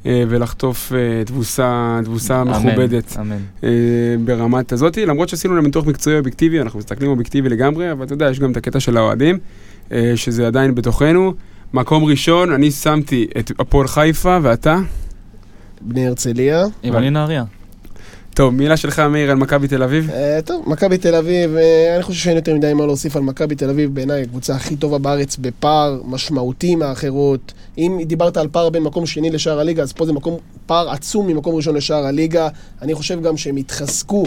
ולחטוף 0.07 0.92
אה, 0.92 1.24
תבוסה, 1.24 2.00
תבוסה 2.05 2.42
אמן, 2.42 2.50
מכובדת 2.50 3.16
אמן. 3.20 3.36
אה, 3.64 3.68
ברמת 4.24 4.72
הזאתי, 4.72 5.07
למרות 5.07 5.28
שעשינו 5.28 5.55
להם 5.55 5.64
ניתוח 5.64 5.86
מקצועי 5.86 6.18
אובייקטיבי, 6.18 6.61
אנחנו 6.61 6.78
מסתכלים 6.78 7.11
אובייקטיבי 7.11 7.48
לגמרי, 7.48 7.92
אבל 7.92 8.05
אתה 8.05 8.12
יודע, 8.12 8.30
יש 8.30 8.40
גם 8.40 8.52
את 8.52 8.57
הקטע 8.57 8.80
של 8.80 8.96
האוהדים, 8.96 9.38
אה, 9.92 10.12
שזה 10.16 10.46
עדיין 10.46 10.74
בתוכנו. 10.74 11.34
מקום 11.74 12.05
ראשון, 12.05 12.52
אני 12.52 12.70
שמתי 12.70 13.26
את 13.38 13.50
הפועל 13.59 13.88
חיפה, 13.88 14.38
ואתה? 14.42 14.78
בני 15.80 16.07
הרצליה. 16.07 16.64
יווני 16.82 17.11
נהריה. 17.11 17.44
טוב, 18.35 18.55
מילה 18.55 18.76
שלך, 18.76 18.99
מאיר, 18.99 19.30
על 19.30 19.37
מכבי 19.37 19.68
תל 19.68 19.82
אביב? 19.82 20.11
אה, 20.11 20.39
טוב, 20.45 20.64
מכבי 20.66 20.99
תל 20.99 21.14
אביב, 21.14 21.57
אה, 21.57 21.95
אני 21.95 22.03
חושב 22.03 22.24
שאין 22.24 22.37
יותר 22.37 22.55
מדי 22.55 22.72
מה 22.74 22.87
להוסיף 22.87 23.16
על 23.16 23.22
מכבי 23.22 23.55
תל 23.55 23.70
אביב, 23.70 23.95
בעיניי 23.95 24.22
הקבוצה 24.22 24.55
הכי 24.55 24.76
טובה 24.76 24.99
בארץ 24.99 25.37
בפער 25.37 26.01
משמעותי 26.05 26.76
מהאחרות. 26.76 27.53
אם 27.78 28.01
דיברת 28.07 28.37
על 28.37 28.49
פער 28.53 28.70
בין 28.70 28.82
מקום 28.82 29.07
שני 29.07 29.30
לשער 29.30 29.61
הליגה, 29.61 29.82
אז 29.82 29.93
פה 29.93 30.07
זה 30.07 30.12
מקום, 30.12 30.37
פער 30.66 30.91
עצום 30.91 31.26
ממקום 31.26 31.55
ראשון 31.55 31.76
לשער 31.76 32.07
הליגה. 32.07 32.49
אני 32.82 32.95
חושב 32.95 33.22
גם 33.22 33.37
שהם 33.37 33.57
התחזקו 33.57 34.24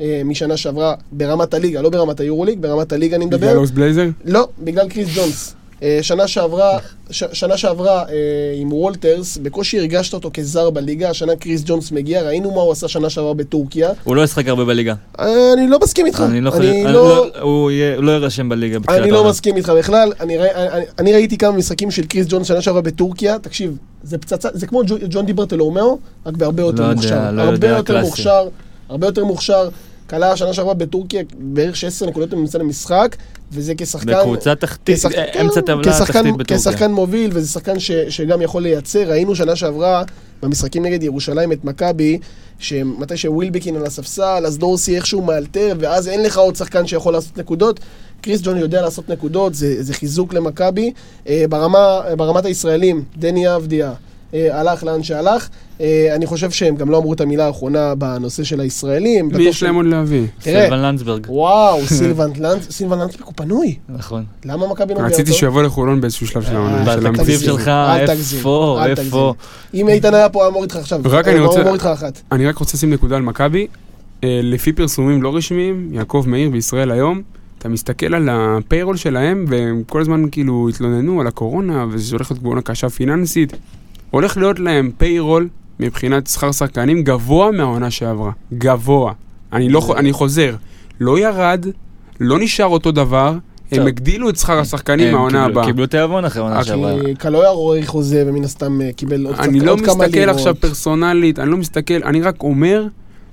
אה, 0.00 0.22
משנה 0.24 0.56
שעברה 0.56 0.94
ברמת 1.12 1.54
הליגה, 1.54 1.82
לא 1.82 1.90
ברמת 1.90 2.20
היורוליג, 2.20 2.58
ברמת 2.60 2.92
הליגה 2.92 3.16
אני 3.16 3.26
מדבר. 3.26 3.46
בגלל 3.46 3.56
אוס 3.56 3.70
בלייזר? 3.70 4.08
לא, 4.24 4.48
בגלל 4.58 4.88
קריס 4.88 5.08
ג'ונס. 5.16 5.54
אה, 5.82 5.98
שנה 6.02 6.28
שעברה, 6.28 6.78
ש, 7.10 7.24
שנה 7.32 7.56
שעברה 7.56 8.02
אה, 8.08 8.14
עם 8.56 8.72
וולטרס, 8.72 9.36
בקושי 9.36 9.78
הרגשת 9.78 10.14
אותו 10.14 10.30
כזר 10.34 10.70
בליגה, 10.70 11.10
השנה 11.10 11.36
קריס 11.36 11.62
ג'ונס 11.66 11.92
מגיע, 11.92 12.22
ראינו 12.22 12.50
מה 12.54 12.60
הוא 12.60 12.72
עשה 12.72 12.88
שנה 12.88 13.10
שעברה 13.10 13.34
בטורקיה. 13.34 13.90
הוא 14.04 14.16
לא 14.16 14.22
ישחק 14.22 14.48
הרבה 14.48 14.64
בליגה. 14.64 14.94
אה, 15.20 15.52
אני 15.52 15.68
לא 15.68 15.78
מסכים 15.82 16.06
איתך. 16.06 16.24
אני 16.30 16.40
לא 16.40 16.50
חושב, 16.50 16.62
אני 16.62 16.84
אני 16.84 16.92
לא... 16.92 17.04
לא- 17.34 17.40
הוא 17.40 17.70
יהיה- 17.70 18.00
לא 18.00 18.10
יירשם 18.12 18.48
בליגה 18.48 18.78
בתחילת 18.78 19.00
אני 19.02 19.10
לא 19.10 19.16
העונה. 19.16 19.30
מסכים 19.30 19.56
איתך 19.56 19.72
בכלל, 19.78 20.12
אני, 20.20 20.38
ראי, 20.38 20.48
אני, 20.54 20.84
אני 20.98 21.12
ראיתי 21.12 21.38
כמה 21.38 21.52
משחקים 21.56 21.90
של 21.90 22.06
קריס 22.06 22.26
ג'ונס 22.28 22.46
שנה 22.46 22.62
שעברה 22.62 22.82
בטורקיה, 22.82 23.38
תקשיב, 23.38 23.76
זה 24.02 24.18
פצצה, 24.18 24.48
זה 24.52 24.66
כמו 24.66 24.82
ג'ו- 24.86 24.96
ג'ון 25.10 25.26
דיברטלומאו, 25.26 25.98
רק 26.26 26.34
בהרבה 26.36 26.62
יותר 26.62 26.82
יודע, 26.82 26.94
מוכשר. 26.94 27.30
לא 27.32 27.42
הרבה 27.42 27.54
יודע, 27.54 27.68
יותר 27.68 27.82
קלאסי. 27.92 28.06
מוכשר, 28.06 28.48
הרבה 28.88 29.06
יותר 29.06 29.24
מוכשר. 29.24 29.68
כלה 30.10 30.36
שנה 30.36 30.52
שעברה 30.52 30.74
בטורקיה 30.74 31.22
בערך 31.38 31.76
16 31.76 32.08
נקודות 32.08 32.32
ממוצע 32.34 32.58
למשחק, 32.58 33.16
וזה 33.52 33.72
כשחקן... 33.76 34.12
בקבוצה 34.20 34.54
תחתית, 34.54 34.96
כשחק- 34.98 35.12
כן, 35.12 35.40
אמצע 35.40 35.60
טבלה 35.60 35.92
כשחקן- 35.92 36.04
תחתית 36.12 36.36
בטורקיה. 36.36 36.58
כשחקן 36.58 36.92
מוביל, 36.92 37.30
וזה 37.34 37.48
שחקן 37.52 37.78
ש, 37.80 37.90
שגם 37.92 38.42
יכול 38.42 38.62
לייצר. 38.62 39.08
ראינו 39.10 39.34
שנה 39.36 39.56
שעברה 39.56 40.02
במשחקים 40.42 40.84
נגד 40.84 41.02
ירושלים 41.02 41.52
את 41.52 41.64
מכבי, 41.64 42.18
שמתי 42.58 43.16
שווילבקין 43.16 43.76
על 43.76 43.86
הספסל, 43.86 44.42
אז 44.46 44.58
דורסי 44.58 44.96
איכשהו 44.96 45.22
מאלתר, 45.22 45.72
ואז 45.78 46.08
אין 46.08 46.22
לך 46.22 46.38
עוד 46.38 46.56
שחקן 46.56 46.86
שיכול 46.86 47.12
לעשות 47.12 47.38
נקודות. 47.38 47.80
קריס 48.20 48.40
ג'ון 48.42 48.56
יודע 48.56 48.82
לעשות 48.82 49.08
נקודות, 49.08 49.54
זה, 49.54 49.82
זה 49.82 49.94
חיזוק 49.94 50.34
למכבי. 50.34 50.92
אה, 51.28 51.44
ברמה, 51.48 52.00
ברמת 52.16 52.44
הישראלים, 52.44 53.02
דני 53.16 53.56
אבדיה. 53.56 53.92
אה, 54.34 54.60
הלך 54.60 54.84
לאן 54.84 55.02
שהלך, 55.02 55.48
אה, 55.80 56.12
אני 56.14 56.26
חושב 56.26 56.50
שהם 56.50 56.76
גם 56.76 56.90
לא 56.90 56.98
אמרו 56.98 57.12
את 57.12 57.20
המילה 57.20 57.46
האחרונה 57.46 57.94
בנושא 57.94 58.44
של 58.44 58.60
הישראלים. 58.60 59.28
מי 59.34 59.42
יש 59.42 59.62
להם 59.62 59.74
עוד 59.74 59.86
להביא? 59.86 60.26
סילבן 60.40 60.78
לנדסברג. 60.78 61.26
וואו, 61.28 61.86
סילבן 61.98 62.30
לנדס, 62.38 62.70
סילבן 62.70 62.98
לנדסברג 62.98 63.24
הוא 63.26 63.32
פנוי. 63.36 63.74
נכון. 63.88 64.24
למה 64.44 64.66
מכבי 64.68 64.88
לא 64.88 65.00
מביאה 65.00 65.08
אותו? 65.10 65.14
רציתי 65.22 65.32
שהוא 65.32 65.48
יבוא 65.48 65.62
לחולון 65.62 66.00
באיזשהו 66.00 66.26
שלב 66.26 66.42
של 66.42 66.56
העונה. 66.56 66.78
אה, 66.88 66.92
של 66.94 67.10
בתקציב. 67.10 67.40
שלך, 67.40 67.70
איפה, 67.98 68.80
איפה? 68.86 69.34
אם 69.74 69.88
איתן 69.88 70.14
היה 70.14 70.28
פה, 70.28 70.42
היה 70.42 70.50
מוריד 70.50 70.70
לך 70.70 70.76
עכשיו. 70.76 71.00
רק 71.04 71.28
אני 71.28 71.38
הוא 71.38 71.46
רוצה- 71.46 71.62
מוריד 71.62 71.80
לך 71.80 71.86
אחת. 71.86 72.20
אני 72.32 72.46
רק 72.46 72.56
רוצה 72.56 72.76
לשים 72.76 72.90
נקודה 72.90 73.16
על 73.16 73.22
מכבי. 73.22 73.66
לפי 74.24 74.72
פרסומים 74.72 75.22
לא 75.22 75.36
רשמיים, 75.36 75.88
יעקב 75.92 76.24
מאיר 76.26 76.50
בישראל 76.50 76.90
היום, 76.90 77.22
אתה 77.58 77.68
מסתכל 77.68 78.14
על 78.14 78.28
הפיירול 78.32 78.96
שלהם, 78.96 79.44
והם 79.48 79.82
כל 79.88 80.00
הזמן 80.00 80.24
כאילו 80.32 80.68
התלוננו 80.68 81.20
על 81.20 81.26
הקורונה, 81.26 81.86
וזה 81.90 82.16
הולך 82.16 82.30
להיות 82.30 82.42
קורונה 82.42 82.62
קשה 82.62 82.88
פיננסית. 82.88 83.52
הולך 84.12 84.36
להיות 84.36 84.58
להם 84.58 84.90
פיירול 84.98 85.48
מבחינת 85.80 86.26
שכר 86.26 86.52
שחקנים 86.52 87.02
גבוה 87.02 87.50
מהעונה 87.50 87.90
שעברה. 87.90 88.30
גבוה. 88.54 89.12
אני, 89.52 89.68
לא, 89.68 89.94
אני 89.96 90.12
חוזר, 90.12 90.54
לא 91.00 91.18
ירד, 91.18 91.66
לא 92.20 92.38
נשאר 92.40 92.66
אותו 92.66 92.92
דבר, 92.92 93.34
הם. 93.72 93.86
הגדילו 93.86 94.28
את 94.28 94.36
שכר 94.36 94.58
השחקנים 94.58 95.12
מהעונה 95.12 95.38
קיבלו- 95.38 95.50
הבאה. 95.52 95.64
קיבלו 95.66 95.86
תיאבון 95.86 96.24
אחרי 96.24 96.42
העונה 96.42 96.58
רק 96.58 96.66
שעברה. 96.66 96.94
כי 97.06 97.14
קלויה 97.14 97.50
רואה 97.50 97.80
חוזה, 97.86 98.24
ומן 98.26 98.44
הסתם 98.44 98.80
אה, 98.80 98.90
קיבל 98.92 99.26
עוד 99.26 99.34
קצת- 99.34 99.44
אני 99.44 99.60
לא 99.60 99.72
עוד 99.72 99.80
כמה 99.80 99.94
מסתכל 100.04 100.18
לירות. 100.18 100.36
עכשיו 100.36 100.54
פרסונלית, 100.60 101.38
אני 101.38 101.50
לא 101.50 101.56
מסתכל, 101.56 101.94
אני 102.04 102.22
רק 102.22 102.42
אומר 102.42 102.86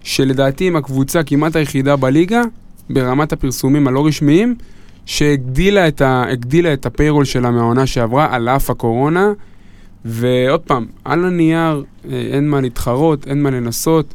שלדעתי 0.04 0.68
הם 0.68 0.76
הקבוצה 0.76 1.24
כמעט 1.24 1.56
היחידה 1.56 1.96
בליגה, 1.96 2.42
ברמת 2.90 3.34
הפרסומים 3.34 3.88
הלא 3.88 4.06
רשמיים, 4.08 4.56
שהגדילה 5.06 5.88
את, 5.88 6.02
ה, 6.02 6.24
הגדילה 6.32 6.74
את 6.74 6.86
הפיירול 6.86 7.26
שלה 7.26 7.52
מהעונה 7.52 7.86
שעברה 7.86 8.28
על 8.36 8.50
אף 8.50 8.70
הקורונה. 8.70 9.32
ועוד 10.06 10.60
פעם, 10.60 10.86
על 11.06 11.26
הנייר 11.26 11.84
אה, 12.12 12.22
אין 12.34 12.50
מה 12.50 12.62
להתחרות, 12.62 13.28
אין 13.28 13.44
מה 13.44 13.50
לנסות. 13.50 14.14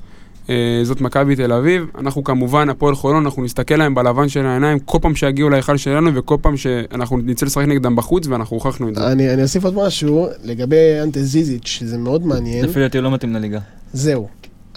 אה, 0.50 0.80
זאת 0.82 1.00
מכבי 1.00 1.36
תל 1.36 1.52
אביב. 1.52 1.86
אנחנו 1.98 2.24
כמובן, 2.24 2.68
הפועל 2.68 2.94
חולון, 2.94 3.24
אנחנו 3.24 3.44
נסתכל 3.44 3.76
להם 3.76 3.94
בלבן 3.94 4.28
של 4.28 4.46
העיניים 4.46 4.78
כל 4.78 4.98
פעם 5.02 5.14
שיגיעו 5.14 5.50
להיכל 5.50 5.76
שלנו 5.76 6.14
וכל 6.14 6.36
פעם 6.42 6.56
שאנחנו 6.56 7.18
נצא 7.18 7.46
לשחק 7.46 7.64
נגדם 7.64 7.96
בחוץ 7.96 8.26
ואנחנו 8.26 8.56
הוכחנו 8.56 8.88
את 8.88 8.94
זה. 8.94 9.12
אני 9.12 9.34
אני 9.34 9.42
אוסיף 9.42 9.64
עוד 9.64 9.74
משהו 9.74 10.28
לגבי 10.44 11.00
אנטה 11.02 11.22
זיזיץ', 11.22 11.66
שזה 11.66 11.98
מאוד 11.98 12.26
מעניין. 12.26 12.64
לפי 12.64 12.80
דעתי 12.80 12.98
הוא 12.98 13.04
לא 13.04 13.10
מתאים 13.10 13.32
לליגה. 13.32 13.58
זהו. 13.92 14.28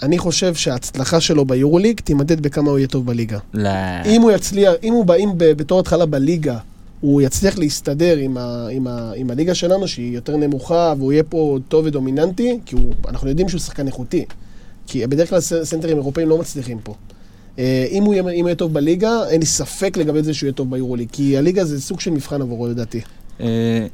אני 0.02 0.18
חושב 0.18 0.54
שההצלחה 0.54 1.20
שלו 1.20 1.44
ביורוליג 1.44 2.00
תימדד 2.00 2.40
בכמה 2.40 2.70
הוא 2.70 2.78
יהיה 2.78 2.88
טוב 2.88 3.06
בליגה. 3.06 3.38
לא. 3.54 3.70
אם 4.06 4.22
הוא 4.22 4.30
יצליח, 4.30 4.72
אם 4.82 4.92
הוא 4.92 5.06
באים 5.06 5.28
בתור 5.36 5.80
התחלה 5.80 6.06
בליגה, 6.06 6.58
הוא 7.00 7.22
יצליח 7.22 7.58
להסתדר 7.58 8.16
עם, 8.16 8.36
ה, 8.36 8.68
עם, 8.70 8.86
ה, 8.86 9.12
עם 9.16 9.30
הליגה 9.30 9.54
שלנו, 9.54 9.88
שהיא 9.88 10.14
יותר 10.14 10.36
נמוכה, 10.36 10.94
והוא 10.98 11.12
יהיה 11.12 11.22
פה 11.22 11.58
טוב 11.68 11.84
ודומיננטי, 11.86 12.58
כי 12.66 12.74
הוא, 12.74 12.94
אנחנו 13.08 13.28
יודעים 13.28 13.48
שהוא 13.48 13.60
שחקן 13.60 13.86
איכותי. 13.86 14.24
כי 14.86 15.06
בדרך 15.06 15.30
כלל 15.30 15.40
סנטרים 15.40 15.96
אירופאים 15.96 16.28
לא 16.28 16.38
מצליחים 16.38 16.78
פה. 16.82 16.94
אה, 17.58 17.86
אם 17.90 18.02
הוא, 18.02 18.14
יהיה, 18.14 18.22
אם 18.22 18.40
הוא 18.40 18.48
יהיה 18.48 18.54
טוב 18.54 18.72
בליגה, 18.74 19.28
אין 19.28 19.40
לי 19.40 19.46
ספק 19.46 19.96
לגבי 19.96 20.22
זה 20.22 20.34
שהוא 20.34 20.46
יהיה 20.46 20.54
טוב 20.54 20.70
ביורוליג, 20.70 21.08
כי 21.12 21.36
הליגה 21.36 21.64
זה 21.64 21.80
סוג 21.80 22.00
של 22.00 22.10
מבחן 22.10 22.42
עבורו 22.42 22.66
לדעתי. 22.66 23.00
אה, 23.40 23.86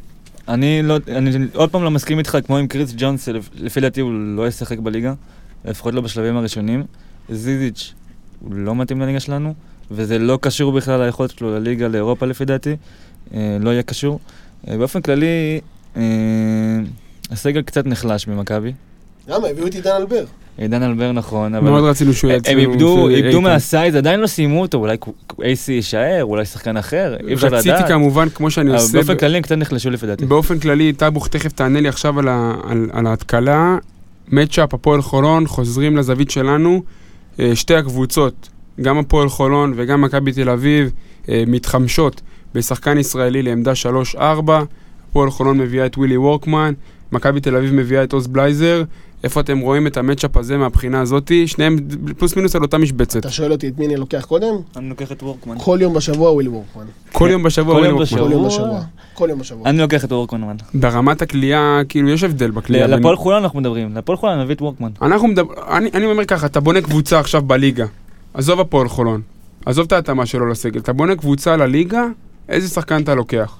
אני 0.48 0.82
לא, 0.82 0.96
אני 1.08 1.30
עוד 1.54 1.70
פעם 1.70 1.82
לא 1.82 1.90
מסכים 1.90 2.18
איתך 2.18 2.38
כמו 2.46 2.56
עם 2.56 2.66
קריס 2.66 2.94
ג'ונס, 2.96 3.28
לפי 3.54 3.80
דעתי 3.80 4.00
הוא 4.00 4.12
לא 4.12 4.48
ישחק 4.48 4.78
בליגה, 4.78 5.14
לפחות 5.64 5.94
לא 5.94 6.00
בשלבים 6.00 6.36
הראשונים. 6.36 6.84
זיזיץ', 7.30 7.92
הוא 8.40 8.54
לא 8.54 8.74
מתאים 8.74 9.00
לליגה 9.00 9.20
שלנו, 9.20 9.54
וזה 9.90 10.18
לא 10.18 10.38
קשור 10.40 10.72
בכלל 10.72 11.04
ליכולת 11.06 11.30
שלו 11.30 11.54
לליגה, 11.54 11.88
לאירופה 11.88 12.26
לפי 12.26 12.44
דעתי, 12.44 12.76
אה, 13.34 13.56
לא 13.60 13.70
יהיה 13.70 13.82
קשור. 13.82 14.20
אה, 14.68 14.76
באופן 14.76 15.00
כללי, 15.00 15.60
אה, 15.96 16.02
הסגל 17.30 17.62
קצת 17.62 17.86
נחלש 17.86 18.26
במכבי. 18.26 18.72
למה? 19.28 19.48
הביאו 19.48 19.66
את 19.66 19.74
עידן 19.74 19.90
אלבר. 19.96 20.24
עידן 20.58 20.82
אלבר 20.82 21.12
נכון, 21.12 21.54
אבל... 21.54 21.70
מאוד 21.70 21.84
רצינו 21.84 22.12
שהוא 22.14 22.30
יהיה 22.30 22.40
הם. 22.46 22.58
איבדו, 22.58 23.08
איבדו. 23.08 23.40
מהסייז, 23.40 23.94
עדיין 23.94 24.20
לא 24.20 24.26
סיימו 24.26 24.60
אותו, 24.60 24.78
אולי 24.78 24.96
אייסי 25.42 25.72
יישאר, 25.72 26.24
אולי 26.24 26.44
שחקן 26.44 26.76
אחר, 26.76 27.16
אי 27.28 27.34
אפשר 27.34 27.46
לדעת. 27.46 27.66
רציתי 27.66 27.88
כמובן, 27.88 28.28
כמו 28.28 28.50
שאני 28.50 28.70
אבל 28.70 28.78
עושה, 28.78 28.92
באופן 28.92 29.16
כללי 29.16 29.36
הם 29.36 29.42
קצת 29.42 29.56
נחלשו 29.56 29.90
לפי 29.90 30.06
דעתי. 30.06 30.26
באופן 30.26 30.58
כללי, 30.58 30.92
טאבוך 30.92 31.28
תכף 31.28 31.52
תענה 31.52 31.80
לי 31.80 31.88
עכשיו 31.88 32.18
על, 32.92 33.06
ההתקלה. 33.06 33.76
מצ'אפ, 34.28 34.74
הפועל 34.74 35.02
חולון, 35.02 35.46
חוזרים 35.46 35.96
לזווית 35.96 36.30
שלנו. 36.30 36.82
שתי 37.54 37.74
הקבוצות, 37.74 38.48
גם 38.80 38.98
הפועל 38.98 39.28
חולון 39.28 39.72
וגם 39.76 40.00
מכבי 40.00 40.32
תל 40.32 40.50
אביב, 40.50 40.90
אה, 41.28 41.44
מתחמשות 41.46 42.20
בשחקן 42.54 42.98
ישראלי 42.98 43.42
לעמדה 43.42 43.72
3-4. 44.14 44.18
הפועל 45.10 45.30
חולון 45.30 45.58
מביאה 45.58 45.86
את 45.86 45.98
ווילי 45.98 46.16
וורקמן, 46.16 46.74
מכבי 47.12 47.40
תל 47.40 47.56
אביב 47.56 47.74
מביאה 47.74 48.04
את 48.04 48.12
עוז 48.12 48.26
בלייזר. 48.26 48.84
איפה 49.24 49.40
אתם 49.40 49.58
רואים 49.58 49.86
את 49.86 49.96
המצ'אפ 49.96 50.36
הזה 50.36 50.56
מהבחינה 50.56 51.00
הזאתי? 51.00 51.46
שניהם 51.46 51.76
פלוס 52.18 52.36
מינוס 52.36 52.56
על 52.56 52.62
אותה 52.62 52.78
משבצת. 52.78 53.16
אתה 53.16 53.30
שואל 53.30 53.52
אותי 53.52 53.68
את 53.68 53.78
מי 53.78 53.86
אני 53.86 53.96
לוקח 53.96 54.24
קודם? 54.24 54.54
אני 54.76 54.88
לוקח 54.88 55.12
את 55.12 55.22
וורקמן. 55.22 55.54
כל 55.58 55.78
יום 55.80 55.94
בשבוע 55.94 56.30
ווילי 56.30 56.48
וורקמן. 56.48 56.84
כל 57.12 57.28
יום 57.32 57.42
בשבוע, 57.42 57.86
יום 57.86 57.96
וורקמן. 57.96 58.18
כל 58.18 58.32
יום 58.32 58.50
שבוע? 58.50 58.66
בשבוע. 58.66 58.80
כל 59.14 59.26
יום 59.30 59.38
בשבוע. 59.38 59.70
אני 59.70 59.78
לוקח 59.78 60.04
את 60.04 60.12
וורקמן. 60.12 60.56
ברמת 60.74 61.22
הכלייה, 61.22 61.80
כאילו, 61.88 62.08
יש 62.08 62.22
הבדל 62.24 62.50
בכלייה. 62.50 62.86
לפועל 62.86 63.16
חולון 63.16 63.42
אנחנו 63.42 63.60
מדברים. 63.60 63.96
לפועל 63.96 64.18
חולון 64.18 64.40
נביא 64.40 64.54
את 64.54 64.62
וורקמן. 64.62 64.90
אנחנו 65.02 65.28
מדבר, 65.28 65.54
אני, 65.76 65.90
אני 65.94 66.06
אומר 66.06 66.24
ככה, 66.24 66.46
אתה 66.46 66.60
בונה 66.60 66.80
קבוצה 66.80 67.20
עכשיו 67.20 67.42
בליגה, 67.42 67.86
עזוב 68.34 68.60
הפועל 68.60 68.88
חולון, 68.88 69.20
עזוב 69.66 69.86
את 69.86 69.92
ההתאמה 69.92 70.26
שלו 70.26 70.46
לסגל, 70.46 70.80
אתה 70.80 70.92
בונה 70.92 71.16
קבוצה 71.16 71.56
לליגה, 71.56 72.04
איזה 72.48 72.68
שחקן 72.68 73.02
אתה 73.02 73.14
לוקח? 73.14 73.56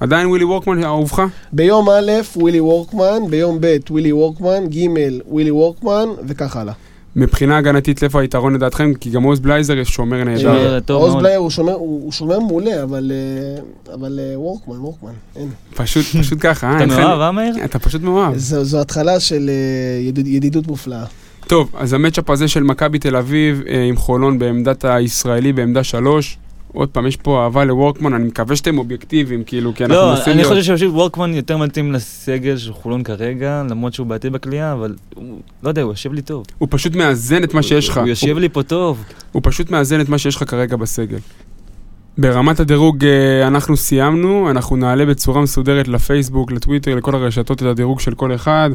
עדיין 0.00 0.26
ווילי 0.26 0.44
וורקמן 0.44 0.84
אהובך? 0.84 1.22
ביום 1.52 1.88
א', 1.90 2.10
ווילי 2.36 2.60
וורקמן, 2.60 3.18
ביום 3.30 3.58
ב', 3.60 3.76
ווילי 3.90 4.12
וורקמן, 4.12 4.66
ג', 4.66 4.86
ווילי 5.28 5.50
וורקמן, 5.50 6.06
וכך 6.28 6.56
הלאה. 6.56 6.72
מבחינה 7.16 7.58
הגנתית, 7.58 8.04
איפה 8.04 8.20
היתרון 8.20 8.54
לדעתכם? 8.54 8.92
כי 9.00 9.10
גם 9.10 9.22
עוז 9.22 9.40
בלייזר 9.40 9.84
שומר 9.84 10.24
נהדר. 10.24 10.40
שומר. 10.40 10.80
טוב 10.80 11.02
עוז. 11.02 11.14
בלייר 11.14 11.38
הוא 11.38 11.50
שומר- 11.50 11.72
הוא 11.74 12.02
הוא 12.04 12.12
שומר 12.12 12.38
מעולה, 12.40 12.82
אבל 12.82 13.12
אה, 13.14 13.94
אבל 13.94 14.18
אה, 14.22 14.38
וורקמן, 14.40 14.76
וורקמן, 14.78 15.10
אין. 15.36 15.48
פשוט, 15.74 16.04
פשוט 16.20 16.38
ככה, 16.40 16.66
אה? 16.70 16.76
אתה 16.76 16.86
מאוהב, 16.86 17.20
אה 17.20 17.32
מאיר? 17.32 17.64
אתה 17.64 17.78
פשוט 17.78 18.02
מאוהב. 18.02 18.36
זו 18.36 18.64
זו 18.64 18.80
התחלה 18.80 19.20
של 19.20 19.50
אה, 19.50 20.00
ידיד- 20.12 20.26
ידידות 20.26 20.66
מופלאה. 20.66 21.04
טוב, 21.50 21.70
אז 21.74 21.92
המצ'אפ 21.92 22.30
הזה 22.30 22.48
של 22.48 22.62
מכבי 22.62 22.98
תל 22.98 23.16
אביב 23.16 23.62
אה, 23.68 23.84
עם 23.84 23.96
חולון 23.96 24.38
בעמדת 24.38 24.84
הישראלי, 24.84 25.52
בעמדה 25.52 25.84
שלוש. 25.84 26.38
עוד 26.72 26.88
פעם, 26.88 27.06
יש 27.06 27.16
פה 27.16 27.44
אהבה 27.44 27.64
לוורקמן, 27.64 28.14
אני 28.14 28.24
מקווה 28.24 28.56
שאתם 28.56 28.78
אובייקטיביים, 28.78 29.44
כאילו, 29.44 29.74
כי 29.74 29.84
אנחנו 29.84 29.96
לא, 29.96 30.10
מנסים 30.10 30.32
אני 30.32 30.42
להיות... 30.42 30.52
חושב 30.52 30.62
שפשוט 30.62 30.94
וורקמן 30.94 31.34
יותר 31.34 31.56
מתאים 31.56 31.92
לסגל 31.92 32.56
של 32.56 32.72
חולון 32.72 33.02
כרגע, 33.02 33.62
למרות 33.70 33.94
שהוא 33.94 34.06
בעייתי 34.06 34.30
בכלייה, 34.30 34.72
אבל 34.72 34.94
הוא, 35.14 35.40
לא 35.62 35.68
יודע, 35.68 35.82
הוא 35.82 35.92
יושב 35.92 36.12
לי 36.12 36.22
טוב. 36.22 36.44
הוא 36.58 36.68
פשוט 36.70 36.96
מאזן 36.96 37.44
את 37.44 37.54
מה 37.54 37.62
שיש 37.62 37.88
לך. 37.88 37.98
הוא 37.98 38.08
יושב 38.08 38.38
לי 38.38 38.48
פה 38.48 38.62
טוב. 38.62 39.04
הוא 39.32 39.42
פשוט 39.44 39.70
מאזן 39.70 40.00
את 40.00 40.08
מה 40.08 40.18
שיש 40.18 40.36
לך 40.36 40.50
כרגע 40.50 40.76
בסגל. 40.76 41.18
ברמת 42.18 42.60
הדירוג 42.60 43.04
אה, 43.04 43.46
אנחנו 43.46 43.76
סיימנו, 43.76 44.50
אנחנו 44.50 44.76
נעלה 44.76 45.06
בצורה 45.06 45.40
מסודרת 45.42 45.88
לפייסבוק, 45.88 46.52
לטוויטר, 46.52 46.94
לכל 46.94 47.14
הרשתות 47.14 47.62
את 47.62 47.66
הדירוג 47.66 48.00
של 48.00 48.14
כל 48.14 48.34
אחד. 48.34 48.70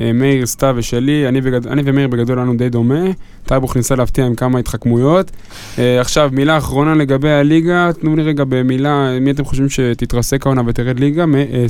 אה, 0.00 0.12
מאיר, 0.12 0.46
סתיו 0.46 0.74
ושלי, 0.78 1.28
אני, 1.28 1.40
בגד... 1.40 1.66
אני 1.66 1.82
ומאיר 1.84 2.08
בגדול 2.08 2.38
לנו 2.38 2.56
די 2.56 2.68
דומה. 2.68 3.04
טייבוך 3.44 3.76
ניסה 3.76 3.94
להפתיע 3.94 4.26
עם 4.26 4.34
כמה 4.34 4.58
התחכמויות. 4.58 5.30
אה, 5.78 6.00
עכשיו, 6.00 6.30
מילה 6.32 6.58
אחרונה 6.58 6.94
לגבי 6.94 7.30
הליגה, 7.30 7.90
תנו 8.00 8.16
לי 8.16 8.22
רגע 8.22 8.44
במילה, 8.48 9.18
מי 9.20 9.30
אתם 9.30 9.44
חושבים 9.44 9.68
שתתרסק 9.68 10.46
העונה 10.46 10.62
ותרד 10.66 11.00
ליגה? 11.00 11.24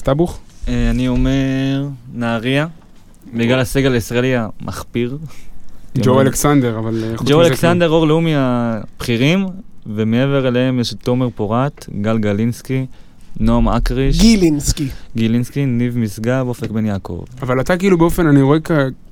טייבוך? 0.05 0.39
אה, 0.69 0.91
אני 0.91 1.09
אומר, 1.09 1.87
נהריה, 2.15 2.67
בגלל 3.35 3.61
הסגל 3.61 3.93
הישראלי 3.93 4.35
המחפיר. 4.37 5.19
ג'ו 6.03 6.21
אלכסנדר, 6.21 6.79
אבל... 6.79 7.15
ג'ו 7.27 7.43
אלכסנדר, 7.43 7.89
אור 7.89 8.07
לאומי 8.07 8.33
הבכירים, 8.37 9.47
ומעבר 9.87 10.49
אליהם 10.49 10.81
יש 10.81 10.93
את 10.93 10.99
תומר 11.03 11.29
פורט, 11.35 11.89
גל 12.01 12.19
גלינסקי, 12.19 12.87
נועם 13.41 13.69
אקריש, 13.69 14.21
גילינסקי. 14.21 14.89
גילינסקי, 15.17 15.67
ניב 15.67 15.99
משגב, 15.99 16.45
אופק 16.49 16.71
בן 16.71 16.87
יעקב. 16.87 17.25
אבל 17.43 17.61
אתה 17.61 17.77
כאילו 17.77 17.99
באופן, 17.99 18.27
אני 18.27 18.43
רואה 18.43 18.59
כ... 18.65 18.71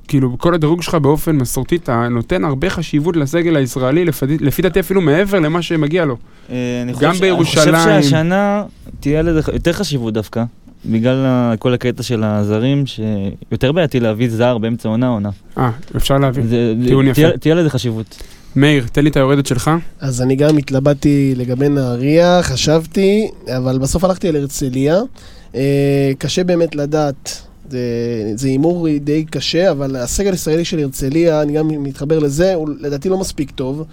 כאילו 0.08 0.30
בכל 0.30 0.54
הדירוג 0.54 0.82
שלך 0.82 0.94
באופן 0.94 1.36
מסורתי, 1.36 1.76
אתה 1.76 2.08
נותן 2.08 2.44
הרבה 2.44 2.70
חשיבות 2.70 3.16
לסגל 3.16 3.56
הישראלי, 3.56 4.04
לפי, 4.04 4.26
לפי 4.40 4.62
דעתי 4.62 4.80
אפילו 4.80 5.00
מעבר 5.00 5.38
למה 5.40 5.62
שמגיע 5.62 6.04
לו. 6.04 6.16
אה, 6.50 6.56
גם 7.00 7.14
ש- 7.14 7.20
בירושלים. 7.20 7.68
אני 7.74 7.78
חושב 7.78 8.02
שהשנה 8.02 8.62
תהיה 9.00 9.22
לזה 9.22 9.40
יותר 9.52 9.72
חשיבות 9.72 10.14
דווקא, 10.14 10.44
בגלל 10.86 11.24
כל 11.58 11.74
הקטע 11.74 12.02
של 12.02 12.22
הזרים, 12.24 12.84
שיותר 12.86 13.72
בעייתי 13.72 14.00
להביא 14.00 14.28
זר 14.30 14.58
באמצע 14.58 14.88
עונה 14.88 15.08
עונה. 15.08 15.30
אה, 15.58 15.70
אפשר 15.96 16.18
להבין. 16.18 16.46
זה- 16.46 16.74
טיעון 16.86 17.06
יפה. 17.06 17.14
תהיה- 17.14 17.36
תהיה 17.36 17.54
לזה 17.54 17.70
חשיבות. 17.70 18.22
מאיר, 18.56 18.84
תן 18.92 19.04
לי 19.04 19.10
את 19.10 19.16
היורדת 19.16 19.46
שלך. 19.46 19.70
אז 20.00 20.22
אני 20.22 20.36
גם 20.36 20.56
התלבטתי 20.56 21.34
לגבי 21.36 21.68
נהריה, 21.68 22.42
חשבתי, 22.42 23.30
אבל 23.56 23.78
בסוף 23.78 24.04
הלכתי 24.04 24.28
על 24.28 24.36
הרצליה. 24.36 25.00
אה, 25.54 26.12
קשה 26.18 26.44
באמת 26.44 26.74
לדעת, 26.74 27.42
זה 28.34 28.48
הימור 28.48 28.88
די 29.00 29.24
קשה, 29.24 29.70
אבל 29.70 29.96
הסגל 29.96 30.30
הישראלי 30.30 30.64
של 30.64 30.78
הרצליה, 30.78 31.42
אני 31.42 31.52
גם 31.52 31.68
מתחבר 31.68 32.18
לזה, 32.18 32.54
הוא 32.54 32.68
לדעתי 32.80 33.08
לא 33.08 33.18
מספיק 33.18 33.50
טוב. 33.50 33.84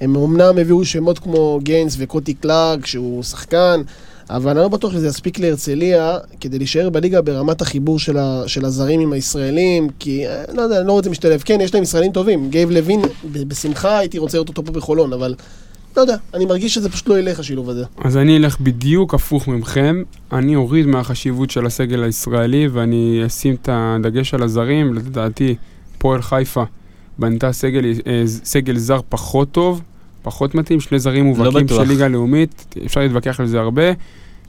הם 0.00 0.16
אמנם 0.16 0.58
הביאו 0.58 0.84
שמות 0.84 1.18
כמו 1.18 1.60
גיינס 1.62 1.96
וקוטי 1.98 2.34
קלארק, 2.34 2.86
שהוא 2.86 3.22
שחקן, 3.22 3.80
אבל 4.30 4.50
אני 4.50 4.60
לא 4.60 4.68
בטוח 4.68 4.92
שזה 4.92 5.06
יספיק 5.08 5.38
להרצליה 5.38 6.18
כדי 6.40 6.58
להישאר 6.58 6.90
בליגה 6.90 7.22
ברמת 7.22 7.60
החיבור 7.60 7.98
של, 7.98 8.16
ה, 8.18 8.42
של 8.46 8.64
הזרים 8.64 9.00
עם 9.00 9.12
הישראלים, 9.12 9.88
כי 9.98 10.26
אה, 10.26 10.44
לא 10.54 10.62
יודע, 10.62 10.78
אני 10.78 10.86
לא 10.86 11.00
זה 11.04 11.10
משתלב. 11.10 11.42
כן, 11.44 11.58
יש 11.60 11.74
להם 11.74 11.82
ישראלים 11.82 12.12
טובים. 12.12 12.50
גייב 12.50 12.70
לוין, 12.70 13.00
בשמחה 13.32 13.98
הייתי 13.98 14.18
רוצה 14.18 14.36
לראות 14.36 14.48
אותו 14.48 14.64
פה 14.64 14.72
בחולון, 14.72 15.12
אבל 15.12 15.34
לא 15.96 16.02
יודע, 16.02 16.16
אני 16.34 16.44
מרגיש 16.44 16.74
שזה 16.74 16.90
פשוט 16.90 17.08
לא 17.08 17.18
ילך 17.18 17.40
השילוב 17.40 17.70
הזה. 17.70 17.84
אז 18.04 18.16
אני 18.16 18.36
אלך 18.36 18.60
בדיוק 18.60 19.14
הפוך 19.14 19.48
ממכם. 19.48 20.02
אני 20.32 20.56
אוריד 20.56 20.86
מהחשיבות 20.86 21.50
של 21.50 21.66
הסגל 21.66 22.02
הישראלי 22.02 22.68
ואני 22.68 23.22
אשים 23.26 23.54
את 23.62 23.68
הדגש 23.72 24.34
על 24.34 24.42
הזרים. 24.42 24.94
לדעתי, 24.94 25.54
פועל 25.98 26.22
חיפה 26.22 26.64
בנתה 27.18 27.52
סגל, 27.52 27.84
אה, 28.06 28.22
סגל 28.26 28.76
זר 28.76 29.00
פחות 29.08 29.52
טוב, 29.52 29.82
פחות 30.22 30.54
מתאים, 30.54 30.80
שני 30.80 30.98
זרים 30.98 31.24
מובהקים 31.24 31.66
בטוח. 31.66 31.82
של 31.82 31.88
ליגה 31.88 32.08
לאומית, 32.08 32.74
אפשר 32.86 33.00
להתווכח 33.00 33.40
על 33.40 33.46
זה 33.46 33.60
הרבה. 33.60 33.82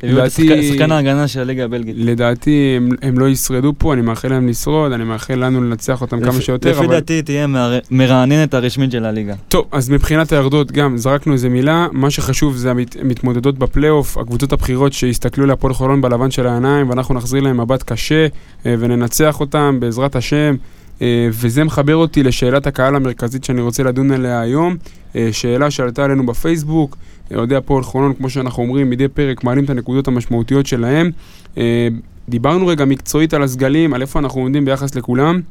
לדעתי- 0.03 0.63
שחקן 0.73 0.91
ההגנה 0.91 1.27
של 1.27 1.39
הליגה 1.39 1.63
הבלגית. 1.63 1.95
לדעתי 1.97 2.73
הם, 2.77 2.89
הם 3.01 3.19
לא 3.19 3.29
ישרדו 3.29 3.73
פה, 3.77 3.93
אני 3.93 4.01
מאחל 4.01 4.27
להם 4.27 4.47
לשרוד, 4.47 4.91
אני 4.91 5.03
מאחל 5.03 5.45
לנו 5.45 5.61
לנצח 5.63 6.01
אותם 6.01 6.19
כמה 6.19 6.29
לפי- 6.29 6.41
שיותר, 6.41 6.69
לפי 6.71 6.79
אבל... 6.79 6.87
דעתי 6.87 7.21
תהיה 7.21 7.47
מר- 7.47 7.79
מרעננת 7.91 8.53
הרשמית 8.53 8.91
של 8.91 9.05
הליגה. 9.05 9.33
טוב, 9.47 9.65
אז 9.71 9.89
מבחינת 9.89 10.31
הירדות 10.31 10.71
גם 10.71 10.97
זרקנו 10.97 11.33
איזה 11.33 11.49
מילה, 11.49 11.87
מה 11.91 12.09
שחשוב 12.09 12.55
זה 12.55 12.71
המת- 12.71 12.95
המתמודדות 13.01 13.57
בפלייאוף, 13.59 14.17
הקבוצות 14.17 14.53
הבכירות 14.53 14.93
שיסתכלו 14.93 15.45
להפועל 15.45 15.73
חולון 15.73 16.01
בלבן 16.01 16.31
של 16.31 16.47
העיניים 16.47 16.89
ואנחנו 16.89 17.15
נחזיר 17.15 17.41
להם 17.41 17.61
מבט 17.61 17.83
קשה 17.83 18.27
אה, 18.65 18.75
וננצח 18.79 19.39
אותם 19.39 19.77
בעזרת 19.79 20.15
השם. 20.15 20.55
אה, 21.01 21.27
וזה 21.31 21.63
מחבר 21.63 21.95
אותי 21.95 22.23
לשאלת 22.23 22.67
הקהל 22.67 22.95
המרכזית 22.95 23.43
שאני 23.43 23.61
רוצה 23.61 23.83
לדון 23.83 24.11
עליה 24.11 24.41
היום, 24.41 24.75
שאלה 25.31 25.71
שעלתה 25.71 26.03
עלינו 26.03 26.25
בפייסבוק, 26.25 26.97
אה, 27.31 27.37
אוהדי 27.37 27.55
הפועל 27.55 27.83
חולון, 27.83 28.13
כמו 28.13 28.29
שאנחנו 28.29 28.63
אומרים, 28.63 28.89
מדי 28.89 29.07
פרק 29.07 29.43
מעלים 29.43 29.63
את 29.63 29.69
הנקודות 29.69 30.07
המשמעותיות 30.07 30.65
שלהם. 30.65 31.11
אה, 31.57 31.87
דיברנו 32.29 32.67
רגע 32.67 32.85
מקצועית 32.85 33.33
על 33.33 33.43
הסגלים, 33.43 33.93
על 33.93 34.01
איפה 34.01 34.19
אנחנו 34.19 34.41
עומדים 34.41 34.65
ביחס 34.65 34.95
לכולם. 34.95 35.41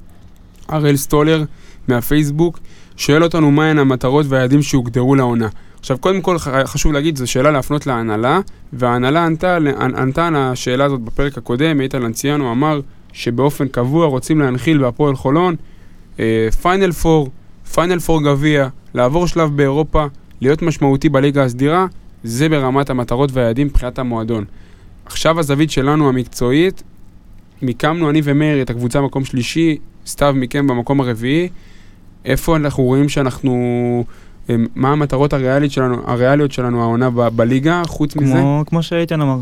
הראל 0.69 0.97
סטולר 0.97 1.45
מהפייסבוק 1.89 2.59
שואל 2.97 3.23
אותנו 3.23 3.51
מהן 3.51 3.79
המטרות 3.79 4.27
והיעדים 4.29 4.63
שהוגדרו 4.63 5.15
לעונה. 5.15 5.49
עכשיו, 5.81 5.99
קודם 5.99 6.21
כל 6.21 6.39
חשוב 6.65 6.93
להגיד, 6.93 7.17
זו 7.17 7.27
שאלה 7.27 7.51
להפנות 7.51 7.87
להנהלה, 7.87 8.41
וההנהלה 8.73 9.27
ענתה, 9.27 9.57
ענ- 9.57 9.97
ענתה 9.97 10.27
על 10.27 10.37
השאלה 10.37 10.85
הזאת 10.85 11.01
בפרק 11.01 11.39
הקודם, 11.39 11.81
איתן 11.81 12.03
לנציאנו 12.03 12.53
אמר 12.53 12.81
שבאופן 13.13 13.69
קבוע 13.69 14.07
רוצים 14.07 14.41
להנחיל 14.41 14.79
בהפועל 14.79 15.17
חולון 15.17 15.57
פיינל 16.63 16.93
פור, 16.93 17.31
פיינל 17.75 17.99
פור 17.99 18.23
גביע, 18.23 18.69
לעבור 18.95 19.27
שלב 19.27 19.57
באירופה, 19.57 20.07
להיות 20.41 20.63
משמעותי 20.63 21.09
בליגה 21.09 21.45
הסדירה, 21.45 21.87
זה 22.25 22.49
ברמת 22.49 22.91
המטרות 22.91 23.31
והיעדים 23.33 23.67
מבחינת 23.67 23.99
המועדון. 23.99 24.45
עכשיו 25.07 25.41
הזווית 25.41 25.71
שלנו 25.71 26.09
המקצועית, 26.09 26.83
מיקמנו 27.63 28.11
אני 28.11 28.21
ומאיר 28.25 28.63
את 28.63 28.71
הקבוצה 28.71 29.01
במקום 29.01 29.25
שלישי, 29.25 29.79
סתיו 30.07 30.35
מיקם 30.37 30.67
במקום 30.67 31.01
הרביעי. 31.01 31.49
איפה 32.25 32.57
אנחנו 32.57 32.85
רואים 32.85 33.09
שאנחנו... 33.09 34.05
אמ, 34.49 34.51
מה 34.75 34.93
המטרות 34.93 35.33
הריאליות 35.33 35.73
שלנו, 35.73 35.97
הריאליות 36.07 36.53
שלנו 36.53 36.83
העונה 36.83 37.11
ב- 37.11 37.29
בליגה, 37.29 37.83
חוץ 37.87 38.17
מזה? 38.17 38.33
כמו- 38.33 38.65
כמו 38.67 38.83
שאיתן 38.83 39.21
אמר. 39.21 39.39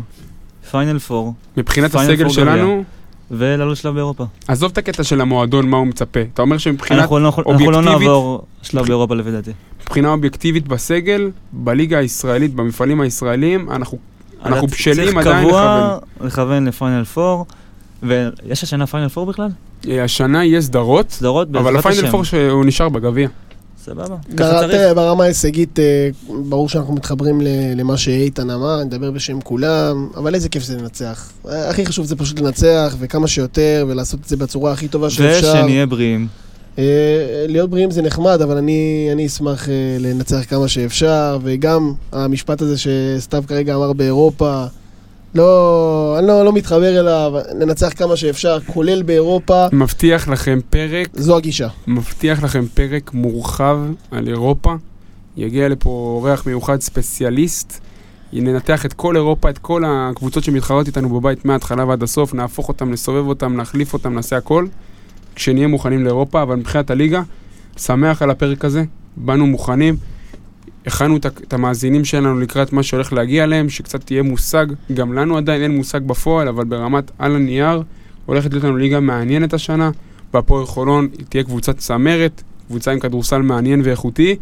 פיינל 0.71 0.99
פור, 0.99 1.33
מבחינת 1.57 1.95
הסגל 1.95 2.29
שלנו, 2.29 2.83
ולעלות 3.31 3.77
שלב 3.77 3.93
באירופה. 3.93 4.25
עזוב 4.47 4.71
את 4.71 4.77
הקטע 4.77 5.03
של 5.03 5.21
המועדון, 5.21 5.69
מה 5.69 5.77
הוא 5.77 5.87
מצפה. 5.87 6.19
אתה 6.33 6.41
אומר 6.41 6.57
שמבחינת 6.57 6.99
אנחנו 7.01 7.19
לא- 7.19 7.27
אנחנו 7.27 7.43
לא 7.43 7.51
אובייקטיבית- 7.53 7.85
נעבור 8.07 8.41
שלב 8.61 8.85
באירופה 8.85 9.15
לפי 9.15 9.31
דעתי. 9.31 9.51
מבחינה 9.83 10.11
אובייקטיבית 10.11 10.67
בסגל, 10.67 11.31
בליגה 11.51 11.97
הישראלית, 11.97 12.53
במפעלים 12.53 13.01
הישראלים, 13.01 13.71
אנחנו 13.71 13.97
אנחנו 14.45 14.67
בשלים 14.67 15.05
צריך 15.13 15.27
עדיין 15.27 15.47
קבוע 15.47 15.97
לכוון 16.21 16.65
לפיינל 16.65 17.03
פור, 17.03 17.45
ויש 18.03 18.63
השנה 18.63 18.87
פיינל 18.87 19.09
פור 19.09 19.25
בכלל? 19.25 19.47
השנה 19.87 20.45
יהיה 20.45 20.61
סדרות, 20.61 21.11
סדרות 21.11 21.47
אבל 21.55 21.77
הפיינל 21.77 21.99
השם. 21.99 22.11
פור 22.11 22.23
שהוא 22.23 22.65
נשאר 22.65 22.89
בגביע. 22.89 23.29
סבבה. 23.85 24.15
ברמה 24.95 25.23
ההישגית, 25.23 25.79
אה, 25.79 26.09
ברור 26.49 26.69
שאנחנו 26.69 26.93
מתחברים 26.93 27.41
למה 27.75 27.97
שאיתן 27.97 28.49
אמר, 28.49 28.83
נדבר 28.83 29.11
בשם 29.11 29.41
כולם, 29.41 30.09
אבל 30.15 30.35
איזה 30.35 30.49
כיף 30.49 30.63
זה 30.63 30.77
לנצח. 30.77 31.31
הכי 31.45 31.85
חשוב 31.85 32.05
זה 32.05 32.15
פשוט 32.15 32.39
לנצח, 32.39 32.95
וכמה 32.99 33.27
שיותר, 33.27 33.85
ולעשות 33.89 34.19
את 34.23 34.29
זה 34.29 34.37
בצורה 34.37 34.71
הכי 34.71 34.87
טובה 34.87 35.09
שאפשר. 35.09 35.49
ושנהיה 35.49 35.85
בריאים. 35.85 36.27
אה, 36.77 37.45
להיות 37.47 37.69
בריאים 37.69 37.91
זה 37.91 38.01
נחמד, 38.01 38.41
אבל 38.41 38.57
אני, 38.57 39.09
אני 39.11 39.25
אשמח 39.25 39.69
אה, 39.69 39.73
לנצח 39.99 40.43
כמה 40.49 40.67
שאפשר, 40.67 41.39
וגם 41.43 41.93
המשפט 42.11 42.61
הזה 42.61 42.75
שסתיו 42.77 43.43
כרגע 43.47 43.75
אמר 43.75 43.93
באירופה, 43.93 44.65
לא, 45.35 46.15
אני 46.19 46.27
לא, 46.27 46.45
לא 46.45 46.53
מתחבר 46.53 46.99
אליו, 46.99 47.33
ננצח 47.59 47.93
כמה 47.95 48.15
שאפשר, 48.15 48.59
כולל 48.65 49.03
באירופה, 49.03 49.65
מבטיח 49.71 50.27
לכם 50.27 50.59
פרק, 50.69 51.07
זו 51.13 51.37
הגישה. 51.37 51.67
מבטיח 51.87 52.43
לכם 52.43 52.65
פרק 52.73 53.13
מורחב 53.13 53.77
על 54.11 54.27
אירופה. 54.27 54.75
יגיע 55.37 55.69
לפה 55.69 55.89
אורח 55.89 56.45
מיוחד 56.45 56.81
ספציאליסט. 56.81 57.79
ננתח 58.33 58.85
את 58.85 58.93
כל 58.93 59.15
אירופה, 59.15 59.49
את 59.49 59.57
כל 59.57 59.83
הקבוצות 59.87 60.43
שמתחרות 60.43 60.87
איתנו 60.87 61.19
בבית 61.19 61.45
מההתחלה 61.45 61.85
ועד 61.85 62.03
הסוף, 62.03 62.33
נהפוך 62.33 62.67
אותם, 62.69 62.91
נסובב 62.91 63.27
אותם, 63.27 63.57
נחליף 63.57 63.93
אותם, 63.93 64.13
נעשה 64.13 64.37
הכל. 64.37 64.65
כשנהיה 65.35 65.67
מוכנים 65.67 66.03
לאירופה, 66.03 66.41
אבל 66.41 66.55
מבחינת 66.55 66.91
הליגה, 66.91 67.21
שמח 67.77 68.21
על 68.21 68.29
הפרק 68.29 68.65
הזה, 68.65 68.83
באנו 69.17 69.47
מוכנים. 69.47 69.95
הכנו 70.89 71.17
את 71.17 71.53
המאזינים 71.53 72.05
שלנו 72.05 72.39
לקראת 72.39 72.73
מה 72.73 72.83
שהולך 72.83 73.13
להגיע 73.13 73.45
להם, 73.45 73.69
שקצת 73.69 74.11
יהיה 74.11 74.23
מושג, 74.23 74.65
גם 74.93 75.13
לנו 75.13 75.37
עדיין 75.37 75.61
אין 75.61 75.75
מושג 75.75 76.01
בפועל, 76.05 76.47
אבל 76.47 76.65
ברמת 76.65 77.11
על 77.19 77.35
הנייר, 77.35 77.83
הולכת 78.25 78.51
להיות 78.51 78.63
לנו 78.63 78.77
ליגה 78.77 78.99
מעניינת 78.99 79.53
השנה. 79.53 79.91
בהפועל 80.33 80.65
חולון 80.65 81.07
תהיה 81.29 81.43
קבוצת 81.43 81.77
צמרת, 81.77 82.43
קבוצה 82.67 82.91
עם 82.91 82.99
כדורסל 82.99 83.41
מעניין 83.41 83.81
ואיכותי. 83.83 84.35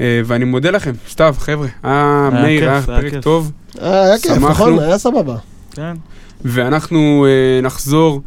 אה, 0.00 0.20
ואני 0.24 0.44
מודה 0.44 0.70
לכם, 0.70 0.92
סתיו, 1.08 1.34
חבר'ה, 1.38 1.68
אה, 1.84 2.28
היה 2.32 2.42
מאיר, 2.42 2.70
היה 2.70 2.82
פרק. 2.82 3.14
טוב, 3.22 3.52
אה, 3.80 4.02
היה 4.04 4.18
כיף. 4.18 4.32
נכון? 4.40 4.78
היה 4.78 4.98
סבבה. 4.98 5.36
כן. 5.70 5.94
ואנחנו 6.44 7.26
אה, 7.28 7.60
נחזור, 7.62 8.20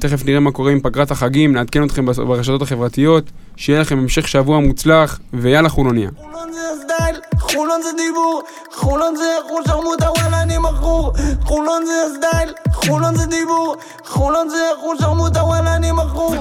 תכף 0.00 0.24
נראה 0.24 0.40
מה 0.40 0.50
קורה 0.52 0.72
עם 0.72 0.80
פגרת 0.80 1.10
החגים, 1.10 1.52
נעדכן 1.52 1.84
אתכם 1.84 2.06
ברשתות 2.06 2.62
החברתיות, 2.62 3.24
שיהיה 3.56 3.80
לכם 3.80 3.98
המשך 3.98 4.28
שבוע 4.28 4.60
מוצלח, 4.60 5.18
ויאללה 5.32 5.68
חולוניה. 5.68 6.10
חולון 6.16 6.52
זה 6.52 6.60
הסטייל, 6.72 7.16
חולון 7.40 7.82
זה 7.82 7.88
דיבור, 7.96 8.42
חולון 8.74 9.16
זה 9.16 9.24
אחוז 9.46 9.64
שרמוטה 9.68 10.10
וואלה 10.10 10.42
אני 10.42 10.58
מכור. 10.58 11.12
חולון 11.44 11.86
זה 11.86 11.92
הסטייל, 12.06 12.52
חולון 12.72 13.16
זה 13.16 13.26
דיבור, 13.26 13.76
חולון 14.04 14.48
זה 14.48 14.56
אחוז 14.78 14.98
שרמוטה 15.00 15.44
וואלה 15.44 15.76
אני 15.76 15.92
מכור. 15.92 16.34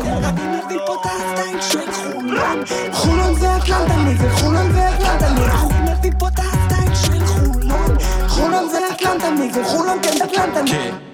חולון. 2.92 3.36
זה 3.40 3.58
אטלנטה 3.58 4.30
חולון 4.36 4.72
זה 4.72 4.90
אטלנטה? 4.90 5.52
חולון. 8.28 8.70
זה 8.70 8.80
אטלנטה 8.92 9.64
חולון? 9.64 9.98
כן 10.02 10.18
אטלנטה. 10.24 10.62
נגד 10.62 11.11